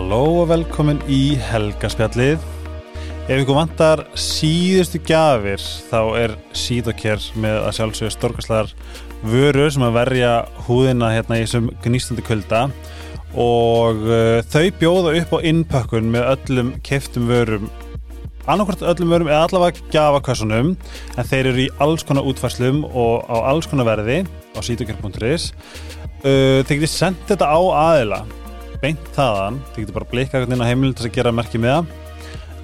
Halló 0.00 0.40
og 0.40 0.46
velkomin 0.48 0.96
í 1.12 1.34
Helgaspjallið. 1.44 2.40
Ef 3.28 3.42
ykkur 3.42 3.58
vantar 3.58 4.00
síðustu 4.16 4.96
gafir 5.04 5.60
þá 5.90 5.98
er 6.16 6.34
síðokér 6.56 7.26
með 7.36 7.58
að 7.66 7.76
sjálfsögja 7.76 8.14
storkaslar 8.14 8.72
vöru 9.28 9.66
sem 9.68 9.84
að 9.84 9.98
verja 9.98 10.30
húðina 10.64 11.12
hérna 11.12 11.36
í 11.36 11.44
þessum 11.44 11.68
gnístandi 11.84 12.24
kulda. 12.24 12.62
Og 13.36 14.00
uh, 14.08 14.40
þau 14.48 14.64
bjóða 14.80 15.14
upp 15.20 15.36
á 15.36 15.38
innpökkun 15.52 16.08
með 16.16 16.32
öllum 16.32 16.72
keftum 16.80 17.28
vörum. 17.28 17.68
Annarkvært 18.48 18.88
öllum 18.94 19.12
vörum 19.12 19.28
eða 19.28 19.44
allavega 19.50 19.84
gafakassunum 19.92 20.72
en 20.72 21.32
þeir 21.34 21.52
eru 21.52 21.66
í 21.68 21.70
alls 21.76 22.08
konar 22.08 22.24
útfærslum 22.24 22.86
og 22.88 23.28
á 23.28 23.52
alls 23.52 23.68
konar 23.68 23.92
verði 23.92 24.22
á 24.56 24.60
síðokér.is 24.64 25.50
uh, 25.52 26.64
Þeir 26.64 26.78
getið 26.78 26.94
sendt 26.96 27.28
þetta 27.28 27.52
á 27.52 27.60
aðila 27.60 28.24
beint 28.80 29.12
þaðan, 29.16 29.60
þið 29.72 29.82
getur 29.84 29.98
bara 29.98 30.10
blikkað 30.12 30.46
inn 30.48 30.64
á 30.64 30.70
heimilin 30.70 30.96
til 30.98 31.08
að 31.08 31.16
gera 31.18 31.34
merki 31.34 31.60
með 31.60 31.76
það. 31.76 31.96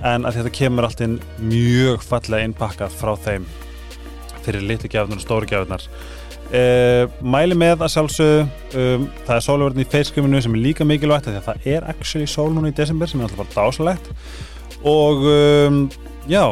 En 0.07 0.29
að 0.29 0.39
þetta 0.39 0.55
kemur 0.59 0.87
allt 0.87 1.03
inn 1.07 1.17
mjög 1.41 2.05
fallega 2.05 2.47
innpakkað 2.47 2.95
frá 3.01 3.15
þeim 3.27 3.47
fyrir 4.47 4.63
litli 4.63 4.91
gjafinar 4.93 5.19
og 5.19 5.25
stóri 5.25 5.49
gjafinar 5.51 5.87
uh, 6.55 7.17
mæli 7.25 7.57
með 7.59 7.85
að 7.87 7.93
sjálfsögðu 7.97 8.45
um, 8.45 9.09
það 9.27 9.35
er 9.37 9.45
sólverðin 9.47 9.85
í 9.85 9.89
feyrskriminu 9.95 10.43
sem 10.45 10.57
er 10.57 10.65
líka 10.69 10.87
mikilvægt 10.87 11.29
því 11.31 11.41
að 11.41 11.49
það 11.49 11.69
er 11.75 11.89
actually 11.91 12.31
sól 12.31 12.49
núna 12.55 12.71
í 12.71 12.77
desember 12.77 13.11
sem 13.11 13.21
er 13.21 13.29
alltaf 13.29 13.43
bara 13.43 13.57
dásalegt 13.57 14.11
og 14.87 15.27
um, 15.33 15.83
já 16.31 16.45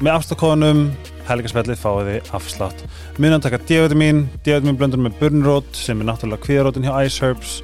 með 0.00 0.14
afstakkonum 0.14 0.86
helgaspelli 1.28 1.76
fáið 1.78 2.08
þið 2.08 2.30
afslátt. 2.34 2.80
Munan 3.20 3.42
taka 3.44 3.60
D-vitamin, 3.62 4.24
D-vitamin 4.42 4.78
blöndur 4.80 5.02
með 5.04 5.18
burnrót 5.20 5.76
sem 5.76 6.00
er 6.00 6.08
náttúrulega 6.08 6.42
kvíðarótin 6.46 6.88
hjá 6.88 6.94
Ice 7.04 7.20
Herbs 7.22 7.60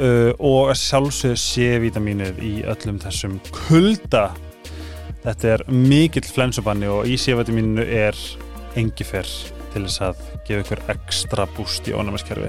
uh, 0.00 0.32
og 0.36 0.72
að 0.72 0.80
sjálfsögðu 0.82 1.40
C-vitamínið 1.44 2.42
í 2.44 2.52
öllum 2.68 3.00
þessum 3.02 3.38
kulda. 3.52 4.30
Þetta 5.24 5.54
er 5.54 5.64
mikill 5.68 6.26
flensubanni 6.26 6.88
og 6.90 7.08
í 7.08 7.18
C-vitamínu 7.20 7.84
er 7.84 8.16
engifer 8.80 9.28
til 9.70 9.84
þess 9.84 10.04
að 10.08 10.22
gefa 10.46 10.64
ykkur 10.64 10.86
ekstra 10.94 11.46
búst 11.56 11.86
í 11.86 11.94
ónæmiskerfi 11.94 12.48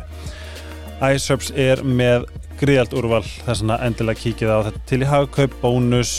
Ice 1.02 1.32
Herbs 1.32 1.50
er 1.58 1.82
með 1.82 2.28
gríðalt 2.62 2.94
úrval. 2.94 3.24
Þess 3.26 3.64
að 3.66 3.86
endilega 3.88 4.22
kíkið 4.22 4.52
á 4.54 4.58
þetta 4.68 4.82
til 4.90 5.00
í 5.02 5.10
hagkaup, 5.10 5.56
bónus 5.64 6.12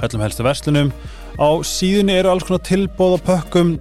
öllum 0.00 0.24
helstu 0.24 0.46
verslunum. 0.46 0.92
Á 1.36 1.48
síðunni 1.68 2.16
eru 2.16 2.32
alls 2.32 2.46
konar 2.48 2.64
tilbóð 2.64 3.18
og 3.18 3.26
pökkum. 3.26 3.74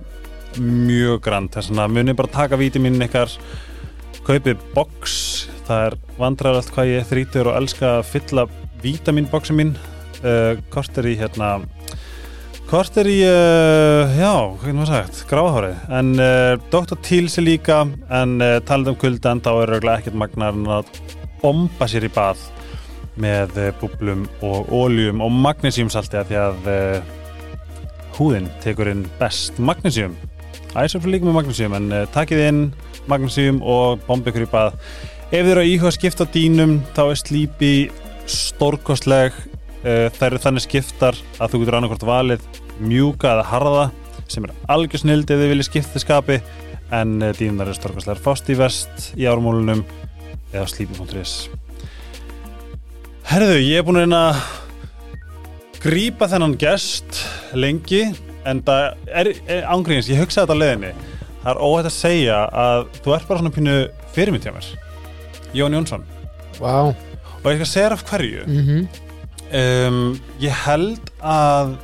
Mjög 0.60 1.22
grann 1.24 1.48
þess 1.54 1.72
að 1.72 1.96
munið 1.96 2.18
bara 2.20 2.34
taka 2.36 2.60
vítaminin 2.60 3.08
ykkar 3.08 3.32
kaupið 4.30 4.60
box. 4.76 5.14
Það 5.66 5.86
er 5.88 5.96
vandræðalegt 6.20 6.74
hvað 6.76 6.92
ég 6.92 7.08
þrítur 7.10 7.50
og 7.50 7.56
elska 7.58 7.94
að 7.98 8.10
fylla 8.12 8.46
vítaminboxin 8.84 9.58
mín 9.58 9.72
uh, 10.22 10.60
kort 10.74 10.98
er 11.02 11.10
í 11.10 11.16
hérna 11.20 11.56
kort 12.70 12.98
er 13.02 13.10
í 13.10 13.18
uh, 13.26 14.14
já, 14.14 14.34
er 14.62 14.76
maður 14.78 14.92
sagt, 14.92 15.24
gráðhári 15.30 15.74
en 15.98 16.14
uh, 16.22 16.54
Dr. 16.70 16.98
Teals 17.06 17.40
er 17.42 17.48
líka 17.48 17.82
en 18.14 18.38
uh, 18.38 18.60
talað 18.66 18.94
um 18.94 19.00
kuldan 19.02 19.42
þá 19.42 19.52
er 19.56 19.74
auðvitað 19.74 19.94
ekkert 19.96 20.20
magnar 20.22 20.62
að 20.78 20.94
bomba 21.42 21.90
sér 21.90 22.06
í 22.06 22.14
bað 22.14 22.46
með 23.20 23.58
búblum 23.82 24.28
og 24.46 24.70
óljum 24.72 25.26
og 25.26 25.34
magnesíumsalti 25.44 26.20
að 26.22 26.30
því 26.30 26.38
að 26.40 26.70
húðin 28.16 28.48
tekur 28.64 28.92
inn 28.94 29.02
best 29.20 29.60
magnesíum 29.60 30.16
æsar 30.78 31.02
fyrir 31.02 31.16
líka 31.18 31.28
með 31.28 31.38
magnesíum 31.40 31.76
en 31.78 31.88
uh, 31.94 32.04
takið 32.14 32.44
inn 32.46 32.60
magnesíum 33.10 33.62
og 33.66 34.04
bomba 34.06 34.30
ykkur 34.30 34.46
í 34.46 34.50
bað. 34.52 34.76
Ef 35.30 35.42
þið 35.42 35.52
eru 35.54 35.64
að 35.64 35.72
íhuga 35.72 35.90
að 35.90 35.96
skipta 35.98 36.28
dýnum 36.34 36.76
þá 36.98 37.02
er 37.08 37.20
slípi 37.22 37.74
stórkostleg. 38.30 39.38
Uh, 39.82 40.08
þær 40.18 40.28
eru 40.34 40.44
þannig 40.46 40.66
skiptar 40.68 41.18
að 41.40 41.54
þú 41.54 41.64
getur 41.64 41.80
annarkvort 41.80 42.08
valið 42.10 42.46
mjúka 42.84 43.34
eða 43.34 43.48
harða 43.50 43.86
sem 44.30 44.46
er 44.46 44.54
algjör 44.70 45.04
snild 45.04 45.32
ef 45.32 45.40
þið 45.40 45.54
viljið 45.54 45.70
skipta 45.70 46.04
skapi 46.04 46.40
en 46.94 47.18
uh, 47.24 47.34
dýnunar 47.34 47.72
eru 47.72 47.80
stórkostlegar. 47.80 48.22
Fást 48.22 48.52
í 48.52 48.58
vest 48.60 49.12
í 49.18 49.30
ármólunum 49.30 49.86
eða 50.54 50.68
slípi.is 50.70 51.36
Herðu, 53.30 53.60
ég 53.62 53.78
er 53.78 53.86
búin 53.86 54.00
að 54.00 54.08
reyna 54.08 54.24
að 54.30 55.80
grípa 55.80 56.28
þennan 56.28 56.58
gest 56.60 57.22
lengi 57.56 58.08
en 58.48 58.64
það 58.68 58.86
er, 59.08 59.32
er 59.48 59.68
ángríðins, 59.74 60.12
ég 60.12 60.22
hugsaði 60.22 60.48
þetta 60.48 60.60
leðinni 60.62 60.94
það 61.44 61.52
er 61.54 61.62
óhætt 61.66 61.90
að 61.90 61.98
segja 61.98 62.40
að 62.64 62.88
þú 63.00 63.16
ert 63.16 63.28
bara 63.28 63.44
svona 63.44 63.56
pínu 63.56 63.76
fyrirmynd 64.16 64.48
hjá 64.48 64.56
mér 64.56 64.72
Jón 65.50 65.74
Jónsson. 65.74 66.04
Vá. 66.60 66.92
Og 67.40 67.48
ég 67.50 67.62
skal 67.64 67.70
segja 67.72 67.94
af 67.96 68.04
hverju. 68.06 68.44
Mm 68.46 68.90
um, 69.54 70.18
ég 70.42 70.56
held 70.66 71.12
að 71.22 71.76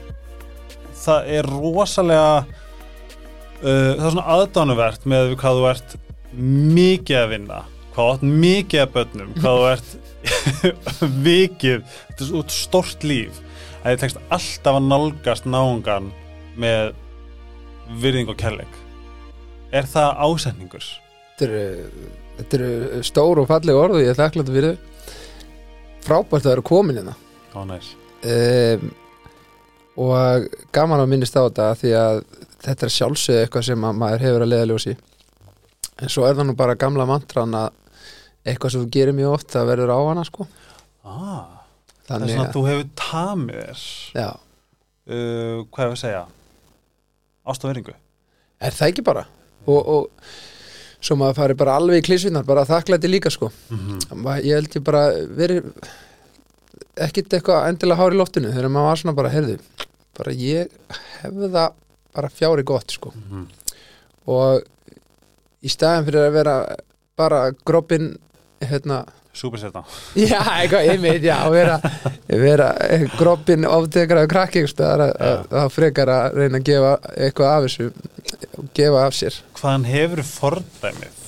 það 1.06 1.30
er 1.38 1.50
rosalega 1.50 2.42
uh, 2.42 3.64
það 3.66 4.04
er 4.06 4.12
svona 4.16 4.28
aðdánuvert 4.36 5.08
með 5.10 5.36
hvað 5.40 5.62
þú 5.62 5.70
ert 5.72 5.96
mikið 6.36 7.22
að 7.22 7.32
vinna 7.36 7.62
hvað 7.96 8.06
þú 8.06 8.12
ert 8.16 8.28
mikið 8.46 8.84
að 8.84 8.94
börnum 8.98 9.34
hvað 9.40 9.62
þú 9.62 9.72
ert 9.72 9.96
vikið 11.30 11.82
þetta 11.86 12.26
er 12.26 12.30
svo 12.32 12.44
stort 12.52 13.06
líf 13.06 13.42
að 13.84 13.92
þið 13.92 14.04
tekst 14.04 14.22
alltaf 14.34 14.80
að 14.80 14.88
nálgast 14.90 15.50
náungan 15.50 16.12
með 16.60 16.94
virðing 18.02 18.32
og 18.32 18.40
kærleik. 18.40 18.80
Er 19.76 19.88
það 19.90 20.22
ásetningur? 20.26 20.90
Þetta 21.36 21.48
eru, 21.50 22.10
þetta 22.40 22.60
eru 22.60 23.04
stór 23.06 23.42
og 23.44 23.50
falleg 23.50 23.80
orð 23.80 24.00
og 24.00 24.06
ég 24.06 24.14
er 24.14 24.20
þakklátt 24.20 24.54
fyrir. 24.56 24.78
Frábært 26.06 26.46
að 26.46 26.52
vera 26.54 26.66
komin 26.66 27.02
hérna. 27.02 27.16
Ó, 27.56 27.64
næs. 27.68 27.92
Um, 28.26 28.88
og 30.02 30.48
gaman 30.76 31.04
að 31.04 31.12
minnist 31.12 31.38
á 31.38 31.46
þetta 31.46 31.68
því 31.80 31.92
að 32.00 32.22
þetta 32.66 32.88
er 32.88 32.94
sjálfsög 32.96 33.42
eitthvað 33.42 33.68
sem 33.70 33.86
að 33.88 34.00
maður 34.02 34.26
hefur 34.26 34.46
að 34.46 34.52
leiða 34.52 34.70
ljósi 34.72 34.96
en 36.02 36.12
svo 36.12 36.26
er 36.28 36.36
það 36.36 36.50
nú 36.50 36.56
bara 36.60 36.78
gamla 36.80 37.08
mantran 37.08 37.56
að 37.56 37.76
eitthvað 38.46 38.74
sem 38.74 38.84
þú 38.84 38.92
gerir 38.94 39.18
mjög 39.18 39.38
oft 39.38 39.54
það 39.54 39.70
verður 39.72 39.94
á 39.96 40.00
hana 40.06 40.26
sko. 40.28 40.48
Ah, 41.06 41.62
það 42.06 42.16
er 42.16 42.24
þannig 42.26 42.42
að, 42.42 42.50
þú 42.56 42.64
hefur 42.70 42.90
tamið 43.00 43.86
já, 44.18 44.28
uh, 44.30 45.64
hvað 45.70 45.86
hefur 45.86 45.96
að 45.96 46.02
segja 46.02 46.24
ást 47.46 47.64
og 47.66 47.72
veringu 47.72 47.96
er 48.62 48.72
það 48.76 48.92
ekki 48.92 49.04
bara? 49.06 49.26
Og, 49.66 49.80
og 49.96 50.30
svo 51.06 51.18
maður 51.20 51.38
fari 51.40 51.58
bara 51.60 51.76
alveg 51.80 52.02
í 52.02 52.06
klísvinnar 52.08 52.46
bara 52.48 52.66
þakklæti 52.66 53.10
líka 53.12 53.32
sko. 53.34 53.52
Mm 53.70 54.22
Ma- 54.24 54.40
ég 54.42 54.56
held 54.58 54.78
ég 54.78 54.84
bara 54.86 55.04
verið 55.38 55.68
ekkit 57.06 57.34
eitthvað 57.36 57.68
endilega 57.70 58.00
hár 58.00 58.16
í 58.16 58.20
loftinu 58.20 58.54
þegar 58.54 58.72
maður 58.72 58.90
var 58.90 59.02
svona 59.02 59.16
bara, 59.18 59.34
heyrðu 59.34 59.58
bara 60.16 60.32
ég 60.40 60.72
hefði 61.22 61.50
það 61.58 61.74
bara 62.16 62.30
fjári 62.32 62.64
gott 62.64 62.92
sko. 62.96 63.12
-hmm. 63.12 63.46
og 64.32 64.64
í 65.66 65.70
staðin 65.70 66.06
fyrir 66.08 66.28
að 66.30 66.36
vera 66.38 66.56
bara 67.18 67.52
gropin 67.66 68.18
hérna 68.62 69.04
Súpersetta 69.36 69.84
já, 70.16 70.40
eitthvað, 70.40 70.88
ég 70.88 71.02
meit, 71.04 71.24
já, 71.26 71.36
vera, 71.52 71.76
vera 72.30 72.70
gropin 73.18 73.68
oftekar 73.68 74.24
af 74.24 74.30
krakki 74.32 74.64
að 74.66 75.68
frekar 75.76 76.12
að 76.14 76.40
reyna 76.40 76.62
að 76.62 76.70
gefa 76.72 76.96
eitthvað 77.16 77.52
af 77.52 77.68
þessu 77.68 77.92
gefa 78.76 79.06
af 79.06 79.16
sér. 79.20 79.44
Hvaðan 79.60 79.88
hefur 79.90 80.24
fordæmið? 80.30 81.25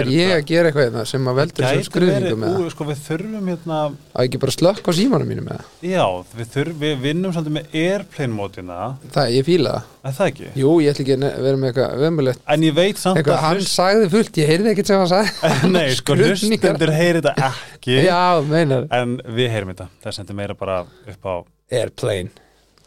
Er 0.00 0.08
ég 0.12 0.30
að 0.34 0.42
gera 0.48 0.70
eitthvað 0.70 0.84
hérna 0.88 1.02
sem 1.08 1.28
að 1.30 1.38
veldur 1.38 1.64
með 1.64 1.98
verið, 2.04 2.44
ú, 2.48 2.66
sko 2.72 2.86
við 2.88 3.00
þurfum 3.06 3.48
hérna 3.52 3.78
að 3.84 3.96
ekki 4.24 4.40
bara 4.42 4.54
slökk 4.54 4.88
á 4.88 4.92
símanum 4.98 5.30
mínum 5.30 5.48
með 5.48 5.64
Já, 5.86 6.04
við 6.34 6.50
þurfum, 6.54 6.78
við 6.84 7.02
vinnum 7.04 7.34
svolítið 7.34 7.54
með 7.56 7.76
airplane 7.84 8.36
mótina. 8.38 8.78
Það, 9.14 9.32
ég 9.34 9.46
fíla 9.48 9.74
það. 9.74 9.90
Það 10.04 10.28
ekki? 10.28 10.48
Jú, 10.60 10.72
ég 10.84 10.92
ætla 10.94 11.04
ekki 11.04 11.16
að 11.16 11.38
vera 11.46 11.60
með 11.60 11.70
eitthvað 11.70 12.02
vömmulegt 12.04 12.42
En 12.54 12.66
ég 12.66 12.74
veit 12.76 13.00
samt 13.00 13.20
Eitthvað, 13.20 13.40
hann 13.44 13.60
hlust- 13.60 13.74
sagði 13.74 14.10
fullt, 14.12 14.40
ég 14.42 14.50
heyrði 14.52 14.72
ekkert 14.74 14.90
sem 14.90 15.00
hann 15.00 15.12
sagði. 15.14 15.52
Nei, 15.74 15.86
sko 15.96 16.16
hlustendur 16.18 16.92
heyri 16.94 17.22
þetta 17.24 17.50
ekki. 17.50 17.98
Já, 18.04 18.20
meinar. 18.50 18.88
En 18.94 19.16
við 19.24 19.48
heyrim 19.54 19.72
þetta. 19.72 19.88
Það 20.04 20.16
sendur 20.18 20.38
meira 20.42 20.58
bara 20.58 20.82
upp 20.84 21.24
á 21.30 21.34
Airplane, 21.72 22.30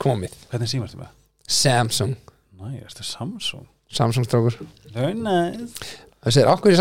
komið. 0.02 0.36
Hvernig 0.52 0.70
símar 0.70 0.92
þetta 0.94 1.02
með? 1.08 1.14
Samsung, 1.48 2.16
Næ, 4.98 5.68
Það 6.28 6.34
segir 6.36 6.50
okkur 6.52 6.74
í 6.74 6.78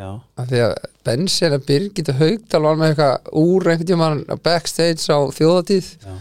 Já, 0.00 0.08
af 0.40 0.46
Því 0.48 0.60
að 0.64 0.74
Bensin 1.04 1.52
að 1.58 1.64
Birgit 1.68 2.08
og 2.08 2.20
Haugdal 2.22 2.60
var 2.64 2.78
með 2.80 2.92
eitthvað 2.94 3.32
úr 3.42 3.66
einhvern 3.68 3.88
tímann 3.90 4.22
á 4.32 4.36
backstage 4.40 5.12
á 5.12 5.18
þjóðatíð 5.36 5.90
já. 6.00 6.14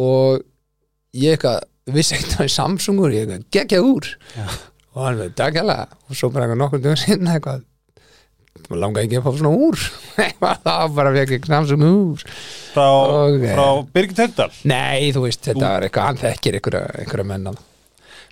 Og 0.00 0.40
ég 1.20 1.36
eitthvað 1.36 1.58
vissi 1.92 2.16
ekkert 2.16 2.40
að 2.46 2.52
Samsungur, 2.54 3.12
ég 3.12 3.26
eitthvað 3.26 3.44
geggjað 3.58 3.88
úr. 3.92 4.08
Já. 4.38 4.46
og 4.96 5.04
hann 5.04 5.18
veið 5.20 5.34
dagjala 5.36 5.76
og 6.08 6.16
svo 6.16 6.30
bara 6.32 6.46
eitthvað 6.46 6.62
nokkur 6.62 6.80
dögur 6.86 7.02
sinna 7.02 7.34
eitthvað 7.36 7.64
maður 8.70 8.80
langaði 8.86 9.04
ekki 9.10 9.18
að 9.20 9.26
fá 9.26 9.36
svona 9.36 9.52
úr. 9.68 9.82
Það 10.64 10.94
bara 10.96 11.12
fekk 11.18 11.34
ekki 11.36 11.50
Samsung 11.52 11.84
úr. 11.90 12.24
Frá, 12.72 12.86
Ok. 13.28 13.44
frá 13.52 13.66
Birgit 13.92 14.22
Högdal 14.24 14.48
Nei, 14.72 15.12
þú 15.12 15.26
veist, 15.28 15.44
þetta 15.44 15.60
Ú. 15.60 15.68
var 15.68 15.84
eitthvað, 15.90 16.08
hann 16.08 16.22
þekkir 16.24 16.58
einhverja 16.62 17.28
mennan 17.34 17.60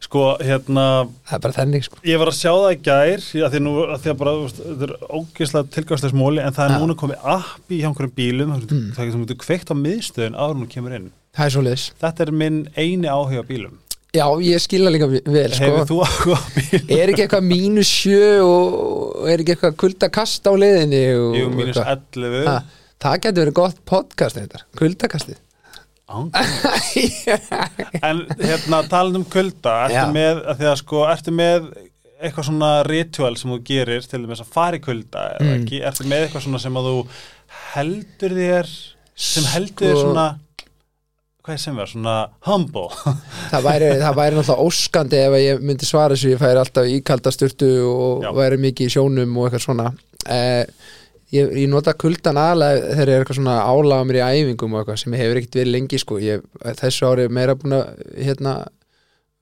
sko, 0.04 0.24
hérna 0.44 0.84
það 1.24 1.36
er 1.36 1.42
bara 1.46 1.56
þennig 1.58 1.86
sko 1.88 2.00
ég 2.06 2.20
var 2.20 2.30
að 2.30 2.38
sjá 2.38 2.50
það 2.52 2.70
í 2.74 2.78
gær 2.88 3.26
já, 3.40 3.46
því, 3.52 3.60
nú, 3.64 3.74
að 3.84 4.00
því 4.04 4.12
að 4.12 4.18
bara, 4.22 4.34
þetta 4.58 4.88
er 4.88 4.94
ógeðslega 5.18 5.72
tilgjáðslega 5.76 6.14
smóli, 6.14 6.42
en 6.44 6.56
það 6.56 6.66
er 6.66 6.74
Já. 6.74 6.80
núna 6.82 6.98
komið 7.00 7.28
app 7.34 7.72
í 7.74 7.80
hjá 7.80 7.88
einhverjum 7.90 8.16
bílum, 8.18 8.54
mm. 8.60 8.84
Það 8.94 9.04
er 9.06 9.14
sem 9.14 9.24
þú 9.30 9.38
kveikt 9.44 9.72
á 9.72 9.76
miðstöðun 9.80 10.38
áður 10.38 10.60
þú 10.62 10.68
kemur 10.74 10.98
inn 10.98 11.08
það 11.34 11.48
er 11.48 11.54
svo 11.56 11.64
liðis 11.66 11.86
þetta 12.02 12.26
er 12.26 12.32
minn 12.42 12.60
eini 12.76 13.10
áhuga 13.10 13.42
bílum 13.48 13.80
já, 14.14 14.26
ég 14.46 14.62
skilja 14.62 14.92
líka 14.94 15.08
vel 15.10 15.48
sko 15.50 15.64
hefur 15.66 15.88
þú 15.90 15.98
áhuga 16.06 16.38
á 16.38 16.42
bílum? 16.58 16.92
er 16.98 17.12
ekki 17.12 17.24
eitthvað 17.26 17.48
mínus 17.48 17.90
sjö 17.90 18.28
og 18.44 19.30
er 19.32 19.42
ekki 19.42 19.56
eitthvað 19.56 19.78
kuldakast 19.82 20.46
á 20.46 20.52
leiðinni 20.54 21.02
Jú, 21.40 21.48
mínus 21.50 21.80
eitthvað? 21.80 22.04
11 22.20 22.50
Ha, 22.50 22.58
það 23.02 23.18
getur 23.24 23.42
verið 23.44 23.58
gott 23.58 23.82
podcast 23.88 24.38
þetta, 24.38 24.62
kuldakastið 24.78 25.40
En 28.04 28.22
hérna 28.40 28.82
talað 28.90 29.18
um 29.20 29.26
kulda 29.32 29.74
ertu 29.88 30.06
með, 30.14 30.40
að 30.52 30.60
því 30.60 30.68
að 30.70 30.78
sko 30.82 31.02
ertu 31.10 31.34
með 31.34 31.68
eitthvað 32.24 32.46
svona 32.48 32.70
ritual 32.86 33.34
sem 33.36 33.50
þú 33.52 33.58
gerir 33.68 34.06
til 34.08 34.22
þess 34.28 34.44
að 34.44 34.52
fara 34.54 34.78
í 34.78 34.82
kulda 34.84 35.24
eða 35.36 35.48
Mm. 35.48 35.54
ekki, 35.62 35.80
ertu 35.88 36.06
með 36.08 36.24
eitthvað 36.26 36.44
svona 36.46 36.60
sem 36.62 36.78
að 36.80 36.88
þú 36.90 36.96
heldur 37.74 38.36
þér 38.38 38.70
sem 39.14 39.48
heldur 39.54 39.88
þér 39.88 39.98
Sko- 39.98 40.06
svona 40.08 40.26
hvað 41.44 41.54
er 41.56 41.60
sem 41.60 41.76
við, 41.76 41.88
svona 41.92 42.14
humble? 42.48 42.86
Það 43.52 43.66
væri, 43.66 43.88
það 44.00 44.14
væri 44.20 44.38
náttúrulega 44.38 44.64
óskandi 44.68 45.18
ef 45.20 45.34
að 45.36 45.42
ég 45.44 45.64
myndi 45.68 45.88
svara 45.88 46.14
þessu, 46.16 46.30
ég 46.32 46.40
færi 46.40 46.60
alltaf 46.62 46.88
í 46.88 46.94
kalda 47.04 47.32
sturtu 47.34 47.68
og 47.90 48.24
Já. 48.24 48.30
væri 48.38 48.60
mikið 48.64 48.88
í 48.88 48.94
sjónum 48.94 49.36
og 49.36 49.50
eitthvað 49.50 49.66
svona. 49.66 49.90
Eh, 50.24 50.64
ég, 51.34 51.50
ég 51.64 51.68
nota 51.70 51.94
kuldan 51.98 52.38
aðlega 52.40 52.94
þegar 52.94 53.12
er 53.12 53.24
eitthvað 53.24 53.38
svona 53.40 53.56
álaga 53.66 54.06
mér 54.08 54.20
í 54.20 54.24
æfingum 54.24 54.74
og 54.74 54.82
eitthvað 54.82 55.00
sem 55.02 55.18
hefur 55.18 55.40
ekkert 55.40 55.60
verið 55.60 55.74
lengi 55.74 56.00
sko. 56.02 56.18
Ég, 56.22 56.46
þessu 56.80 57.10
ári 57.10 57.26
er 57.26 57.34
meira 57.34 57.56
búin 57.58 57.76
að 57.78 58.02
hérna, 58.28 58.54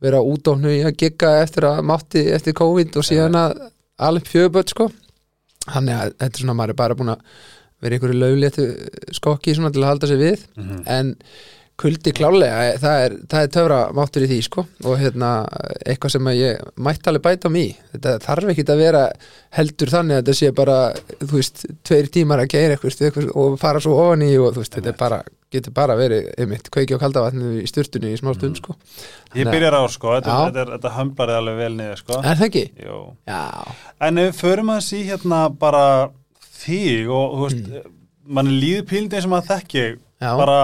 vera 0.02 0.24
útóknu 0.26 0.72
í 0.72 0.82
að 0.88 0.98
gigga 1.04 1.36
eftir 1.44 1.68
að 1.68 1.80
mátti 1.92 2.26
eftir 2.34 2.56
COVID 2.58 2.98
og 2.98 3.06
síðan 3.06 3.38
að 3.38 3.56
alveg 4.02 4.30
fjöguböld 4.32 4.74
sko. 4.74 4.90
Þannig 5.68 5.98
að 5.98 6.14
þetta 6.16 6.30
er 6.32 6.42
svona 6.42 6.58
maður 6.58 6.74
er 6.74 6.80
bara 6.82 6.98
búin 6.98 7.14
að 7.14 7.26
vera 7.82 7.98
einhverju 7.98 8.18
lögléttu 8.18 8.68
skokki 9.14 9.56
svona 9.56 9.72
til 9.74 9.82
að 9.82 9.90
halda 9.92 10.10
sig 10.10 10.22
við. 10.22 10.46
Mhm. 10.56 10.82
en 10.86 11.16
kuldi 11.82 12.12
klálega 12.14 12.78
það 12.82 13.00
er, 13.06 13.14
það 13.32 13.44
er 13.46 13.50
töfra 13.56 13.78
máttur 13.98 14.24
í 14.24 14.28
því 14.30 14.38
sko 14.46 14.62
og 14.86 14.96
hérna 15.00 15.30
eitthvað 15.82 16.12
sem 16.14 16.30
ég 16.38 16.60
mætti 16.86 17.10
alveg 17.10 17.24
bæta 17.26 17.50
um 17.50 17.56
í 17.58 17.64
þetta 17.92 18.12
þarf 18.22 18.52
ekki 18.52 18.64
að 18.70 18.82
vera 18.84 19.00
heldur 19.58 19.92
þannig 19.92 20.16
að 20.16 20.22
þetta 20.22 20.36
sé 20.38 20.50
bara 20.62 20.76
þú 21.20 21.30
veist, 21.36 21.64
tveir 21.84 22.10
tímar 22.14 22.42
að 22.44 22.52
geira 22.54 22.76
eitthvað, 22.78 23.30
og 23.34 23.56
fara 23.60 23.82
svo 23.82 23.96
ofan 24.04 24.22
í 24.26 24.30
og 24.38 24.54
þú 24.54 24.62
veist, 24.62 24.76
þetta 24.78 24.92
er 24.94 24.98
bara, 25.02 25.18
getur 25.52 25.74
bara 25.76 25.96
verið 25.98 26.30
einmitt, 26.40 26.70
kveiki 26.72 26.96
á 26.96 27.02
kaldavatnu 27.02 27.50
í 27.60 27.66
sturtunni 27.68 28.14
í 28.14 28.20
smá 28.22 28.30
stund 28.38 28.56
sko 28.62 28.76
Ég 29.36 29.44
Nei. 29.48 29.52
byrjar 29.52 29.76
á 29.76 29.82
sko, 29.92 30.14
þetta, 30.16 30.38
þetta, 30.46 30.62
er- 30.64 30.72
þetta 30.76 30.94
hömblarið 30.96 31.38
alveg 31.42 31.58
vel 31.60 31.72
niður 31.80 32.00
sko 32.04 32.20
Er 32.22 32.36
það 32.40 32.46
ekki? 32.48 32.64
Jú. 32.86 33.00
Já, 33.28 33.42
En 34.08 34.18
ef 34.22 34.30
við 34.30 34.40
förum 34.44 34.72
að 34.76 34.80
sí 34.88 35.02
hérna 35.10 35.42
bara 35.58 35.84
þig 36.62 37.10
og 37.10 37.36
þú 37.36 37.42
veist 37.48 37.66
Mm. 37.68 37.92
mann 38.38 38.46
er 38.46 38.56
líður 38.62 38.86
pílindi 38.88 39.20
sem 39.22 39.32
að 39.34 39.46
þekki 39.50 39.84
já, 40.22 40.30
bara 40.38 40.58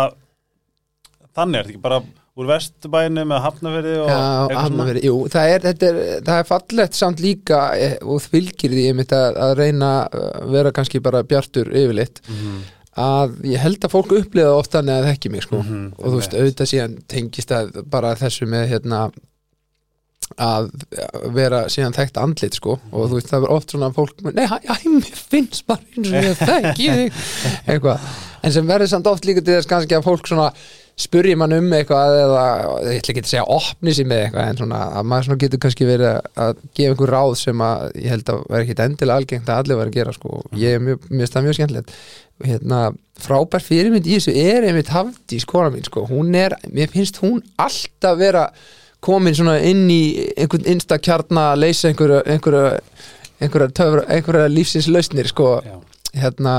þannig 1.39 1.61
er 1.61 1.69
þetta 1.69 1.75
ekki 1.75 1.87
bara 1.89 2.01
úr 2.39 2.47
vesturbæinu 2.47 3.25
með 3.27 3.41
hafnaverði 3.43 3.95
og 3.99 4.11
já 4.13 4.59
verið, 4.79 5.07
jú, 5.09 5.15
það 5.33 5.53
er, 5.55 5.65
er, 5.73 6.01
það 6.27 6.35
er 6.37 6.49
fallegt 6.49 6.99
samt 6.99 7.23
líka 7.23 7.63
eh, 7.75 7.97
og 8.07 8.21
fylgir 8.23 8.75
því 8.75 8.85
einmitt 8.93 9.15
að, 9.17 9.39
að 9.43 9.55
reyna 9.59 9.93
að 10.07 10.53
vera 10.55 10.75
kannski 10.75 11.03
bara 11.03 11.25
bjartur 11.27 11.73
yfirleitt. 11.73 12.23
Mhm. 12.29 12.59
að 12.99 13.35
ég 13.47 13.63
held 13.63 13.85
að 13.87 13.93
fólk 13.93 14.13
upplifa 14.17 14.49
það 14.49 14.57
oft 14.59 14.73
þannig 14.75 14.95
að 14.95 15.05
það 15.05 15.13
ekki 15.13 15.31
mig 15.31 15.43
sko. 15.45 15.59
Mhm, 15.63 15.83
og 15.99 16.07
þú 16.07 16.17
veist, 16.17 16.33
auðvitað 16.35 16.71
síðan 16.73 16.97
tengist 17.07 17.53
að 17.55 17.69
bara 17.91 18.15
þessu 18.19 18.49
með 18.51 18.65
hérna 18.73 19.03
að 20.37 20.67
vera 21.35 21.61
síðan 21.73 21.95
þekkt 21.97 22.19
andlit 22.21 22.59
sko. 22.59 22.75
Og 22.91 23.07
þú 23.09 23.21
veist, 23.21 23.31
það 23.31 23.47
er 23.47 23.55
oft 23.55 23.73
svona 23.75 23.91
fólk 23.95 24.27
nei, 24.27 24.45
hæ, 24.51 24.59
mér 24.85 25.23
finnst 25.31 25.65
bara 25.71 25.81
eins 25.95 26.11
og 26.11 26.27
ég 26.27 26.43
þekki 26.43 26.91
eitthvað, 27.71 28.11
en 28.43 28.55
sem 28.59 28.69
verður 28.69 28.93
samt 28.93 29.11
oft 29.11 29.29
líka 29.29 29.45
til 29.47 29.57
þess 29.57 29.71
kannski 29.71 29.99
að 29.99 30.07
fólk 30.07 30.29
svona 30.29 30.51
spurji 30.99 31.35
mann 31.39 31.55
um 31.55 31.69
eitthvað 31.77 32.17
eða, 32.25 32.45
ég 32.89 33.01
ætla 33.01 33.13
ekki 33.13 33.23
að 33.23 33.31
segja 33.31 33.45
opni 33.55 33.93
sér 33.95 34.09
með 34.11 34.23
eitthvað 34.25 34.49
en 34.51 34.57
svona 34.59 34.79
að 34.99 35.05
maður 35.11 35.27
svona 35.29 35.43
getur 35.45 35.61
kannski 35.63 35.87
verið 35.87 36.09
að 36.45 36.63
gefa 36.75 36.95
einhver 36.95 37.13
ráð 37.15 37.35
sem 37.39 37.63
að 37.63 37.85
ég 37.95 38.15
held 38.15 38.33
að 38.33 38.41
vera 38.49 38.65
ekkit 38.65 38.83
endilega 38.85 39.19
algengt 39.23 39.53
að 39.53 39.61
allir 39.63 39.79
vera 39.79 39.93
að 39.93 39.99
gera 39.99 40.15
sko, 40.17 40.41
ég 40.59 40.75
er 40.75 40.83
mjög, 40.83 41.07
finnst 41.13 41.37
það 41.37 41.47
mjög 41.47 41.59
skemmtilegt. 41.59 41.95
Hérna, 42.49 42.81
frábær 43.19 43.65
fyrirmynd 43.67 44.11
í 44.11 44.17
þessu 44.17 44.35
er 44.43 44.67
einmitt 44.67 44.91
Hafdís, 44.95 45.47
kona 45.47 45.71
mín 45.75 45.87
sko, 45.87 46.05
hún 46.11 46.35
er, 46.39 46.55
mér 46.75 46.91
finnst 46.91 47.23
hún 47.23 47.41
alltaf 47.63 48.19
vera 48.19 48.49
komin 49.05 49.37
svona 49.39 49.59
inn 49.63 49.87
í 49.91 50.03
einhvern 50.35 50.67
innsta 50.67 50.99
kjarna 51.03 51.53
að 51.53 51.65
leysa 51.65 51.91
einhverja 51.93 52.25
einhverja, 52.27 52.79
einhverja, 53.39 53.75
töfra, 53.79 54.07
einhverja 54.11 54.51
lífsins 54.51 54.91
lausnir 54.91 55.31
sko, 55.31 55.61
Já. 55.63 55.77
hérna 56.25 56.55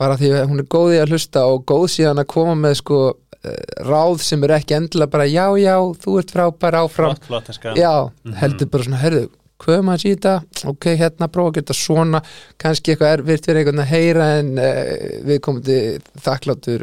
bara 0.00 0.16
því 0.18 0.32
að 0.38 0.46
hún 0.50 0.62
er 0.62 0.68
góð 0.72 0.94
í 0.96 1.00
að 1.02 1.12
hlusta 1.12 1.44
og 1.48 1.66
góð 1.68 1.84
síðan 1.92 2.22
að 2.22 2.30
koma 2.32 2.56
með 2.58 2.78
sko 2.80 3.02
ráð 3.88 4.20
sem 4.22 4.44
er 4.46 4.54
ekki 4.58 4.76
endilega 4.78 5.10
bara 5.10 5.26
já, 5.26 5.46
já, 5.58 5.76
þú 6.02 6.18
ert 6.20 6.30
frábær 6.34 6.76
áfram. 6.82 7.16
Flott, 7.26 7.50
flott, 7.50 7.76
já, 7.78 7.92
Mhm. 8.24 8.36
heldur 8.42 8.70
bara 8.70 8.84
svona, 8.84 9.00
herðu 9.02 9.28
hvað 9.62 9.82
maður 9.86 10.02
síta, 10.02 10.30
ok, 10.66 10.86
hérna 10.98 11.28
prófa 11.30 11.50
að 11.52 11.58
geta 11.60 11.74
svona, 11.78 12.20
kannski 12.58 12.92
eitthvað 12.96 13.12
erfitt 13.18 13.44
fyrir 13.46 13.60
einhvern 13.62 13.82
að 13.84 13.92
heyra 13.92 14.24
en 14.40 14.48
uh, 14.58 15.26
við 15.28 15.38
komum 15.40 15.62
þakkláttur 16.18 16.82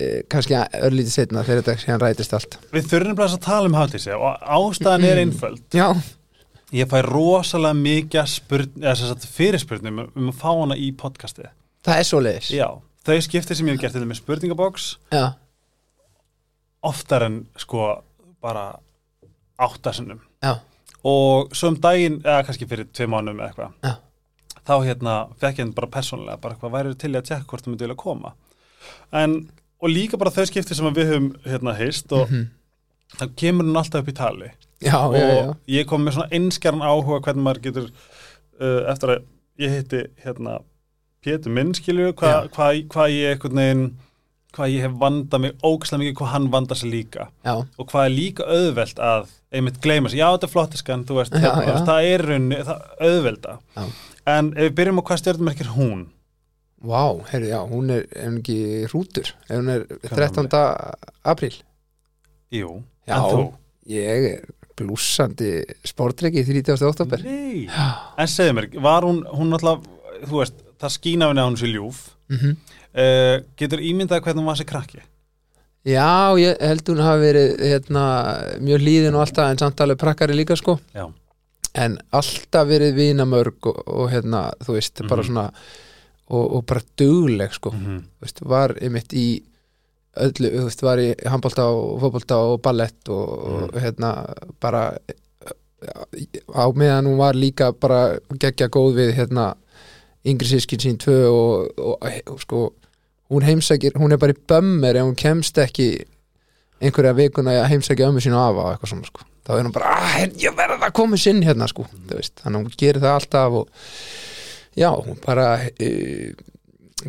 uh, 0.00 0.22
kannski 0.32 0.56
örlítið 0.80 1.12
setna 1.12 1.42
þegar 1.44 1.60
þetta 1.62 1.82
síðan 1.82 2.00
rætist 2.00 2.32
allt. 2.38 2.56
Við 2.72 2.88
þurfum 2.88 3.18
bara 3.20 3.34
að 3.36 3.44
tala 3.44 3.68
um 3.68 3.76
hátísi 3.76 4.14
og 4.16 4.40
ástæðan 4.40 5.04
er 5.10 5.20
einföld. 5.26 5.60
Já, 5.76 5.90
Ég 6.70 6.86
fæ 6.86 7.00
rosalega 7.02 7.74
mikið 7.74 8.28
spurn, 8.30 8.84
fyrirspurnum 9.34 10.04
um 10.14 10.28
að 10.30 10.36
fá 10.38 10.50
hana 10.54 10.76
í 10.78 10.92
podcastið. 10.94 11.48
Það 11.84 11.98
er 11.98 12.06
svo 12.06 12.20
leiðis 12.22 12.50
Já, 12.54 12.68
þau 13.04 13.16
skiptir 13.26 13.58
sem 13.58 13.66
ég 13.66 13.74
hef 13.74 13.80
gert 13.82 13.96
til 13.96 14.06
með 14.06 14.20
spurningaboks 14.20 14.84
já, 15.10 15.34
oftar 16.82 17.22
en 17.26 17.46
sko 17.60 18.02
bara 18.42 18.78
áttasinnum 19.60 20.20
og 21.04 21.52
svo 21.56 21.68
um 21.72 21.76
daginn, 21.80 22.20
eða 22.24 22.44
kannski 22.46 22.66
fyrir 22.68 22.88
tvei 22.92 23.06
mánum 23.08 23.40
eða 23.40 23.50
eitthvað 23.50 23.98
þá 24.66 24.74
hérna 24.86 25.14
fekk 25.40 25.58
ég 25.58 25.64
hann 25.64 25.74
bara 25.76 25.90
persónulega 25.92 26.40
bara 26.40 26.54
hvað 26.60 26.72
væri 26.76 26.94
til 27.00 27.12
í 27.14 27.18
að 27.18 27.26
tjekka 27.30 27.48
hvort 27.50 27.64
það 27.64 27.72
myndi 27.72 27.84
vilja 27.86 27.96
koma? 28.00 28.32
En, 29.12 29.34
og 29.80 29.88
líka 29.92 30.18
bara 30.20 30.30
þau 30.30 30.44
skipti 30.48 30.76
sem 30.76 30.88
við 30.94 31.08
höfum 31.10 31.30
hérna 31.46 31.74
heist 31.78 32.12
og 32.12 32.28
Mhm. 32.30 32.46
þá 33.18 33.24
kemur 33.36 33.64
hann 33.66 33.76
alltaf 33.80 34.02
upp 34.02 34.08
í 34.08 34.14
tali. 34.14 34.50
Já, 34.80 34.94
og 35.08 35.14
já, 35.14 35.26
já. 35.28 35.54
ég 35.68 35.86
kom 35.86 36.04
með 36.04 36.14
svona 36.14 36.30
einskjarn 36.32 36.80
áhuga 36.80 37.20
hvernig 37.24 37.42
maður 37.44 37.62
getur 37.62 37.90
uh, 38.60 38.92
eftir 38.92 39.08
að 39.08 39.24
ég 39.58 39.70
hitti 39.76 40.02
hérna 40.24 40.60
Pétur 41.20 41.50
minn 41.52 41.74
skilju 41.74 42.12
hvað 42.16 42.48
hva, 42.54 42.68
hva 42.88 43.08
ég 43.12 43.34
einhvern 43.34 43.58
veginn 43.60 43.96
hvað 44.56 44.72
ég 44.74 44.84
hef 44.86 44.94
vandað 45.00 45.42
mig 45.44 45.52
ógæslega 45.64 46.02
mikið 46.02 46.16
hvað 46.20 46.32
hann 46.34 46.46
vandar 46.52 46.78
sig 46.80 46.90
líka 46.92 47.26
já, 47.46 47.52
og 47.54 47.86
hvað 47.90 48.04
er 48.08 48.14
líka 48.14 48.46
auðvelt 48.50 49.02
að 49.10 49.28
einmitt 49.52 49.80
gleyma 49.82 50.10
sig, 50.12 50.20
já 50.22 50.28
þetta 50.32 50.46
er 50.48 50.52
flottiskan 50.54 51.04
þú 51.08 51.18
veist, 51.20 51.34
Já, 51.34 51.50
það, 51.50 51.66
já. 51.68 51.76
það 51.88 52.08
er 52.12 52.24
raunni, 52.30 52.58
það 52.68 52.84
auðvelda 53.08 53.54
Já. 53.76 53.84
en 54.34 54.50
ef 54.54 54.64
við 54.68 54.74
byrjum 54.80 55.00
á 55.00 55.06
hvað 55.10 55.22
stjórnmerkir 55.24 55.72
hún 55.76 56.06
Vá, 56.80 57.02
heyrðu, 57.28 57.48
já, 57.50 57.58
hún 57.68 57.90
er, 57.92 58.06
hún 58.24 58.38
ekki 58.40 58.58
hrútur, 58.88 59.32
ef 59.50 59.58
hún 59.58 59.68
er 59.74 59.82
Hvað 60.06 60.14
13. 60.16 60.48
apríl 61.34 61.58
jú, 62.56 62.70
Já. 63.06 63.16
en 63.18 63.26
þú 63.26 63.42
ég 63.90 64.30
er 64.30 64.48
blúsandi 64.80 65.50
sportreki 65.84 66.40
30. 66.46 66.78
oktober 66.88 67.20
Nei. 67.26 67.66
en 67.68 68.30
segðu 68.30 68.56
mér, 68.56 68.70
var 68.80 69.04
hún 69.04 69.22
hún 69.28 69.52
alltaf, 69.58 69.84
þú 70.24 70.40
veist, 70.40 70.62
það 70.80 70.94
skína 70.96 71.28
henni 71.30 71.42
að 71.44 71.50
hún 71.50 71.60
sé 71.60 71.70
ljúf 71.74 72.02
mm 72.32 72.56
uh, 72.94 73.40
getur 73.56 73.78
ímyndað 73.80 74.22
hvernig 74.24 74.42
hún 74.42 74.50
var 74.50 74.56
sér 74.60 74.66
krakki 74.70 75.00
Já, 75.88 76.36
ég 76.36 76.58
held 76.60 76.88
hún 76.92 76.98
hafi 77.00 77.20
verið 77.24 77.52
hérna, 77.64 78.02
mjög 78.60 78.82
líðin 78.84 79.14
og 79.16 79.22
alltaf 79.24 79.48
en 79.48 79.58
samt 79.62 79.80
alveg 79.80 79.96
prakkari 80.02 80.34
líka 80.36 80.56
sko 80.56 80.74
Já. 80.94 81.06
en 81.74 81.98
alltaf 82.12 82.66
verið 82.68 82.94
vinamörg 82.98 83.66
og, 83.70 83.78
og 83.88 84.10
hérna, 84.12 84.50
þú 84.60 84.76
veist, 84.76 85.00
bara 85.08 85.22
Mhm. 85.22 85.26
svona 85.30 85.46
og, 86.30 86.44
og 86.56 86.66
bara 86.66 86.80
dugleg 86.98 87.52
sko 87.52 87.70
mm 87.72 87.86
-hmm. 87.86 88.02
veist, 88.20 88.40
var 88.44 88.74
einmitt 88.80 89.12
í 89.12 89.42
öllu, 90.16 90.50
þú 90.50 90.64
veist, 90.64 90.82
var 90.82 90.98
í 90.98 91.14
handbolta 91.26 91.64
og 91.70 92.00
fótbolta 92.02 92.34
og 92.36 92.60
ballett 92.62 93.08
og, 93.08 93.28
og 93.72 93.80
hérna 93.80 94.34
bara 94.60 94.98
á 96.54 96.64
meðan 96.74 97.06
hún 97.06 97.16
var 97.16 97.34
líka 97.34 97.72
bara 97.72 98.18
geggja 98.38 98.68
góð 98.68 98.94
við 98.94 99.14
hérna 99.16 99.54
yngri 100.26 100.46
sískin 100.46 100.78
sín 100.80 100.98
tvö 100.98 101.30
og 101.78 102.38
sko 102.40 102.72
hún 103.30 103.46
heimsækir, 103.46 103.96
hún 104.00 104.14
er 104.14 104.20
bara 104.20 104.34
í 104.34 104.40
bömmir 104.52 104.98
ef 104.98 105.06
hún 105.06 105.18
kemst 105.18 105.58
ekki 105.62 105.90
einhverja 106.80 107.16
vikuna 107.16 107.58
að 107.60 107.68
heimsækja 107.74 108.08
ömmu 108.08 108.22
sín 108.24 108.36
og 108.36 108.44
afa 108.46 108.64
og 108.64 108.72
eitthvað 108.74 108.92
svona 108.94 109.10
sko. 109.10 109.26
Þá 109.46 109.52
er 109.56 109.66
hún 109.66 109.74
bara, 109.74 109.96
að 110.20 110.40
ég 110.42 110.56
verða 110.56 110.78
að 110.88 110.96
koma 110.96 111.18
sinn 111.20 111.42
hérna 111.44 111.68
sko, 111.70 111.86
þú 111.90 112.18
veist, 112.18 112.36
þannig 112.42 112.58
að 112.58 112.64
hún 112.64 112.80
gerir 112.82 113.02
það 113.02 113.16
alltaf 113.18 113.58
og 113.60 113.68
já, 114.78 114.88
hún 114.94 115.20
bara 115.24 115.46
e, 115.80 115.90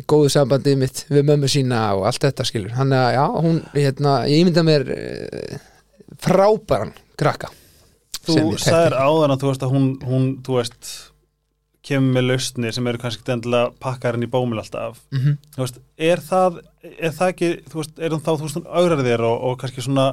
góðu 0.08 0.30
sambandi 0.32 0.76
mitt 0.80 1.04
við 1.12 1.26
mömmu 1.28 1.50
sína 1.50 1.82
og 1.98 2.06
allt 2.08 2.24
þetta 2.24 2.46
skilur, 2.48 2.74
hann 2.78 2.94
að 2.96 3.08
já, 3.18 3.24
hún, 3.46 3.58
hérna, 3.76 4.14
ég 4.30 4.44
ímynda 4.44 4.64
mér 4.66 4.86
e, 4.96 5.60
frábæran 6.22 6.94
krakka 7.20 7.52
þú 8.22 8.52
sagðir 8.60 8.96
áðan 8.96 9.34
að 9.34 9.42
þú 9.42 9.50
veist 9.50 9.64
að 9.66 9.74
hún, 9.74 9.88
hún 10.06 10.28
þú 10.46 10.58
veist, 10.60 10.90
kemur 11.86 12.16
með 12.16 12.28
lausni 12.30 12.72
sem 12.74 12.86
eru 12.86 13.00
kannski 13.02 13.32
endilega 13.34 13.72
pakkarinn 13.82 14.26
í 14.26 14.30
bómul 14.30 14.60
alltaf 14.62 15.00
mm 15.10 15.18
-hmm. 15.18 15.38
þú 15.54 15.64
veist, 15.64 15.80
er 15.98 16.20
það 16.20 16.60
er 16.82 17.16
það 17.16 17.32
ekki, 17.32 17.50
þú 17.70 17.80
veist, 17.80 17.98
er 17.98 18.14
hún 18.14 18.22
þá 18.22 18.32
þú 18.32 18.46
veist, 18.46 18.60
augrar 18.66 19.04
þér 19.08 19.26
og, 19.30 19.36
og 19.48 19.58
kannski 19.58 19.82
svona 19.82 20.06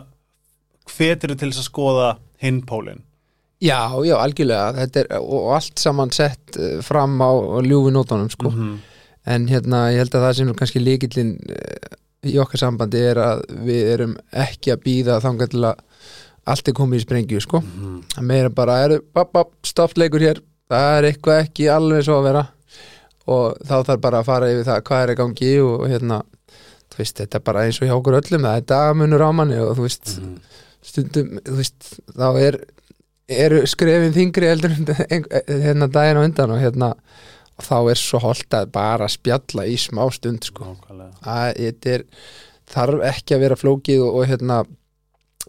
hvetir 0.90 1.36
til 1.36 1.52
þess 1.52 1.64
að 1.64 1.72
skoða 1.72 2.10
hinn 2.42 2.62
pólinn 2.66 3.04
Já, 3.60 3.92
já, 4.08 4.16
algjörlega 4.16 4.74
þetta 4.74 5.00
er, 5.00 5.08
og, 5.20 5.54
allt 5.54 5.80
saman 5.80 6.12
sett 6.12 6.56
eh, 6.58 6.80
fram 6.82 7.20
á, 7.20 7.28
á 7.28 7.60
ljúfi 7.60 7.92
nótunum 7.92 8.30
sko. 8.30 8.50
-hmm. 8.50 8.78
en 9.26 9.48
hérna, 9.48 9.92
ég 9.92 9.98
held 9.98 10.16
að 10.16 10.24
það 10.24 10.34
sem 10.34 10.54
kannski 10.54 10.80
líkillin 10.80 11.40
í 12.24 12.38
okkar 12.40 12.60
sambandi 12.60 12.98
er 12.98 13.18
að 13.18 13.44
við 13.68 13.92
erum 13.94 14.18
ekki 14.32 14.74
að 14.74 14.84
býða 14.84 15.20
þangar 15.24 15.52
til 15.52 15.64
að 15.64 15.76
allt 16.50 16.68
er 16.68 16.74
komið 16.74 17.00
í 17.00 17.04
sprengju 17.06 17.42
sko. 17.42 17.60
Mhm. 17.62 18.04
að 18.18 18.24
meira 18.24 18.50
bara, 18.50 18.78
er, 18.86 19.02
bap, 19.14 19.32
bap, 19.34 19.52
stopp 19.64 19.98
leikur 19.98 20.24
hér 20.24 20.42
það 20.70 20.98
er 20.98 21.08
eitthvað 21.10 21.44
ekki 21.46 21.68
alveg 21.74 22.04
svo 22.06 22.20
að 22.20 22.28
vera 22.30 22.44
og 23.30 23.60
þá 23.66 23.76
þarf 23.86 24.02
bara 24.02 24.20
að 24.24 24.28
fara 24.32 24.50
yfir 24.54 24.68
það 24.70 24.84
hvað 24.90 25.04
er 25.06 25.14
í 25.14 25.18
gangi 25.20 25.52
og, 25.66 25.84
hérna 25.92 26.20
þú 26.90 27.02
veist, 27.04 27.18
þetta 27.22 27.38
er 27.40 27.46
bara 27.50 27.64
eins 27.68 27.80
og 27.82 27.88
hjá 27.90 27.96
okkur 28.00 28.18
öllum 28.22 28.46
það 28.48 28.58
er 28.62 28.68
dagamunur 28.74 29.26
á 29.26 29.30
manni 29.38 29.60
og 29.62 29.76
þú 29.78 29.86
veist 29.88 30.14
Mhm. 30.20 30.36
stundum, 30.90 31.40
þú 31.46 31.56
veist, 31.60 31.90
þá 32.16 32.28
er 32.48 32.60
eru 33.30 33.60
skrefin 33.70 34.14
þingri 34.16 34.48
eldur 34.50 34.72
en 34.74 34.86
ein- 35.14 35.30
hérna 35.66 35.88
daginn 35.92 36.18
á 36.18 36.26
undan 36.26 36.52
og 36.56 36.62
hérna 36.64 36.94
og 37.60 37.66
þá 37.68 37.76
er 37.92 38.00
svo 38.00 38.20
holdt 38.24 38.56
að 38.58 38.72
bara 38.72 39.08
spjalla 39.12 39.66
í 39.70 39.76
smá 39.78 40.06
stund 40.16 40.44
sko 40.48 40.64
Nákvæmlega. 40.64 41.14
að 41.28 41.60
þetta 41.60 41.94
er 41.98 42.04
þarf 42.70 43.04
ekki 43.12 43.36
að 43.36 43.44
vera 43.46 43.56
flókið 43.60 44.02
og, 44.06 44.16
og 44.22 44.28
hérna 44.32 44.64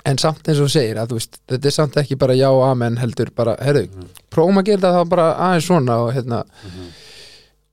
en 0.09 0.19
samt 0.23 0.47
eins 0.49 0.61
og 0.63 0.71
segir 0.73 0.97
að 1.03 1.13
veist 1.17 1.41
þetta 1.51 1.67
er 1.69 1.75
samt 1.77 1.97
ekki 2.01 2.17
bara 2.21 2.37
já 2.39 2.49
og 2.51 2.63
amen 2.71 2.97
heldur 3.01 3.31
bara, 3.37 3.57
herru, 3.61 3.87
Mhm. 3.91 4.09
prófum 4.31 4.59
að 4.63 4.65
gera 4.71 4.93
það 4.97 5.09
bara 5.09 5.35
aðeins 5.35 5.67
svona 5.67 5.97
og 6.05 6.13
hérna 6.15 6.45
Mhm. 6.65 6.87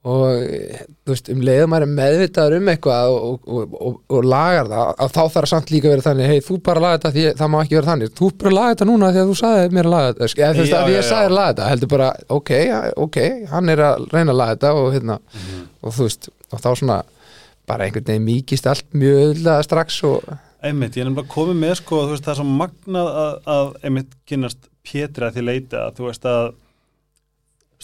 og 0.08 0.32
eh, 0.44 0.82
þú 1.06 1.12
veist, 1.14 1.30
um 1.34 1.42
leiðum 1.42 1.74
er 1.78 1.86
meðvitaður 1.86 2.58
um 2.58 2.68
eitthvað 2.72 3.10
og, 3.12 3.40
og, 3.48 3.74
og, 3.82 3.96
og 4.10 4.24
lagar 4.24 4.68
það, 4.72 4.96
að 5.04 5.12
þá 5.18 5.24
þarf 5.36 5.48
samt 5.52 5.72
líka 5.72 5.88
að 5.88 5.96
vera 5.96 6.06
þannig 6.08 6.28
hei, 6.32 6.40
þú 6.48 6.58
bara 6.64 6.80
laga 6.84 6.98
þetta 6.98 7.12
því 7.16 7.26
það 7.42 7.52
má 7.54 7.58
ekki 7.64 7.76
vera 7.78 7.92
þannig 7.92 8.14
þú 8.20 8.32
bara 8.38 8.54
laga 8.58 8.76
þetta 8.76 8.88
núna 8.92 9.12
því 9.12 9.22
að 9.24 9.30
þú 9.32 9.38
sagði 9.42 9.70
mér 9.78 9.86
að 9.90 9.96
laga 9.96 10.14
þetta 10.14 10.24
eða 10.24 10.54
þú 10.54 10.62
veist, 10.64 10.72
Já, 10.74 10.80
að 10.84 10.96
ég 10.96 11.04
sagði 11.12 11.28
að 11.28 11.38
laga 11.38 11.54
þetta 11.54 11.70
heldur 11.72 11.88
bara, 11.96 12.10
ok, 12.30 12.52
ok, 13.08 13.18
hann 13.52 13.70
er 13.70 13.78
að 13.78 14.08
reyna 14.14 14.32
að 14.32 14.42
laga 14.42 14.56
þetta 14.56 14.74
og 14.76 14.94
hérna, 14.98 15.20
Mhm. 15.34 15.68
og 15.84 15.94
þú 15.94 16.02
veist 16.10 16.30
og 16.52 16.60
þá 16.62 16.70
svona, 16.80 17.04
bara 17.68 17.84
einhvern 17.86 18.06
veginn 18.08 18.26
mýkist 18.26 18.66
allt 18.68 18.86
mjög 18.94 19.36
öðlega 19.36 19.64
strax 19.64 20.04
og 20.04 20.24
Einmitt, 20.66 20.96
ég 20.98 21.04
er 21.04 21.10
nefnilega 21.12 21.30
komið 21.34 21.60
með 21.62 21.74
sko, 21.82 22.00
veist, 22.10 22.26
það 22.26 22.34
er 22.34 22.40
svo 22.40 22.48
magnað 22.50 23.10
að, 23.22 23.34
að 23.54 23.74
einmitt 23.86 24.16
kynast 24.30 24.70
Pétri 24.88 25.28
að 25.28 25.36
því 25.36 25.44
leita 25.44 25.84
að 25.84 25.98
þú 26.00 26.08
veist 26.08 26.28
að 26.32 26.48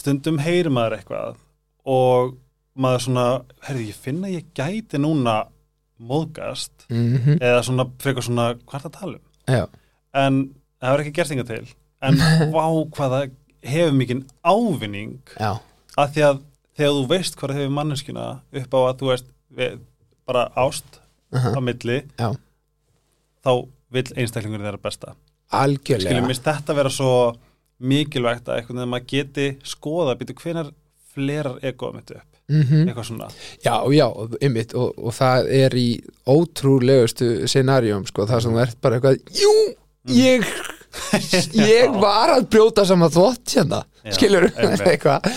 stundum 0.00 0.40
heyrir 0.42 0.72
maður 0.74 0.96
eitthvað 0.98 1.36
og 1.84 2.32
maður 2.74 3.04
svona, 3.06 3.26
herði, 3.68 3.90
ég 3.92 4.00
finna 4.06 4.32
ég 4.32 4.48
gæti 4.56 4.98
núna 4.98 5.44
móðgast 6.02 6.88
mm 6.90 7.38
eða 7.38 7.62
svona, 7.66 7.86
frekar 8.02 8.26
svona, 8.26 8.48
það 8.66 8.88
að 8.88 8.96
tala 8.98 9.18
um? 9.18 9.24
já, 9.46 9.64
En 10.14 10.40
það 10.80 10.88
hefur 10.90 11.02
ekki 11.04 11.14
gerst 11.18 11.34
enga 11.34 11.46
til. 11.48 11.64
En 12.04 12.18
vá 12.54 12.66
hvað 12.96 13.14
það 13.14 13.30
hefur 13.70 13.96
mikinn 13.98 14.24
ávinning 14.42 15.20
já, 15.38 15.52
að 15.96 16.10
því 16.16 16.26
að 16.28 16.42
þegar 16.74 16.96
þú 16.98 17.06
veist 17.12 17.38
hvað 17.38 17.56
hefur 17.58 17.76
manneskuna 17.78 18.26
upp 18.60 18.74
á 18.74 18.78
að 18.82 18.98
þú 19.00 19.10
veist 19.12 19.30
við, 19.54 19.78
bara 20.26 20.48
ást 20.58 21.00
uh 21.34 21.50
á 21.54 21.60
milli 21.62 22.02
Já. 22.18 22.34
Þá 23.44 23.50
vill 23.94 24.06
einstaklingur 24.16 24.64
þeirra 24.64 24.82
besta. 24.82 25.14
Algjörlega. 25.54 26.10
Skiljum 26.10 26.30
mist 26.32 26.46
þetta 26.46 26.74
vera 26.78 26.90
svo 26.90 27.10
mikilvægt 27.84 28.48
að 28.48 28.60
eitthvað 28.62 28.88
maður 28.90 29.10
geti 29.12 29.48
skoða 29.66 30.14
býtu 30.18 30.36
hvenar 30.40 30.70
flerar 31.14 31.58
egoðum 31.62 32.00
þetta 32.02 32.20
upp? 32.20 32.30
Mm 32.52 32.88
eitthvað 32.88 33.06
svona. 33.08 33.28
Já, 33.64 33.74
já, 33.96 34.06
ymmit 34.44 34.74
og, 34.76 34.98
og 35.00 35.14
það 35.16 35.46
er 35.62 35.76
í 35.80 35.86
ótrúlegustu 36.28 37.28
scenarium, 37.48 38.04
sko, 38.08 38.26
það 38.28 38.42
sem 38.44 38.56
þú 38.56 38.60
ert 38.66 38.80
bara 38.84 38.98
eitthvað, 39.00 39.22
jú, 39.40 39.54
Mm. 40.04 40.12
ég 40.20 40.42
ég 41.64 41.94
var 41.96 42.28
að 42.34 42.42
brjóta 42.52 42.82
saman 42.84 43.08
þvott 43.08 43.54
hérna, 43.56 43.78
einmitt. 44.04 44.82
eitthvað 44.90 45.30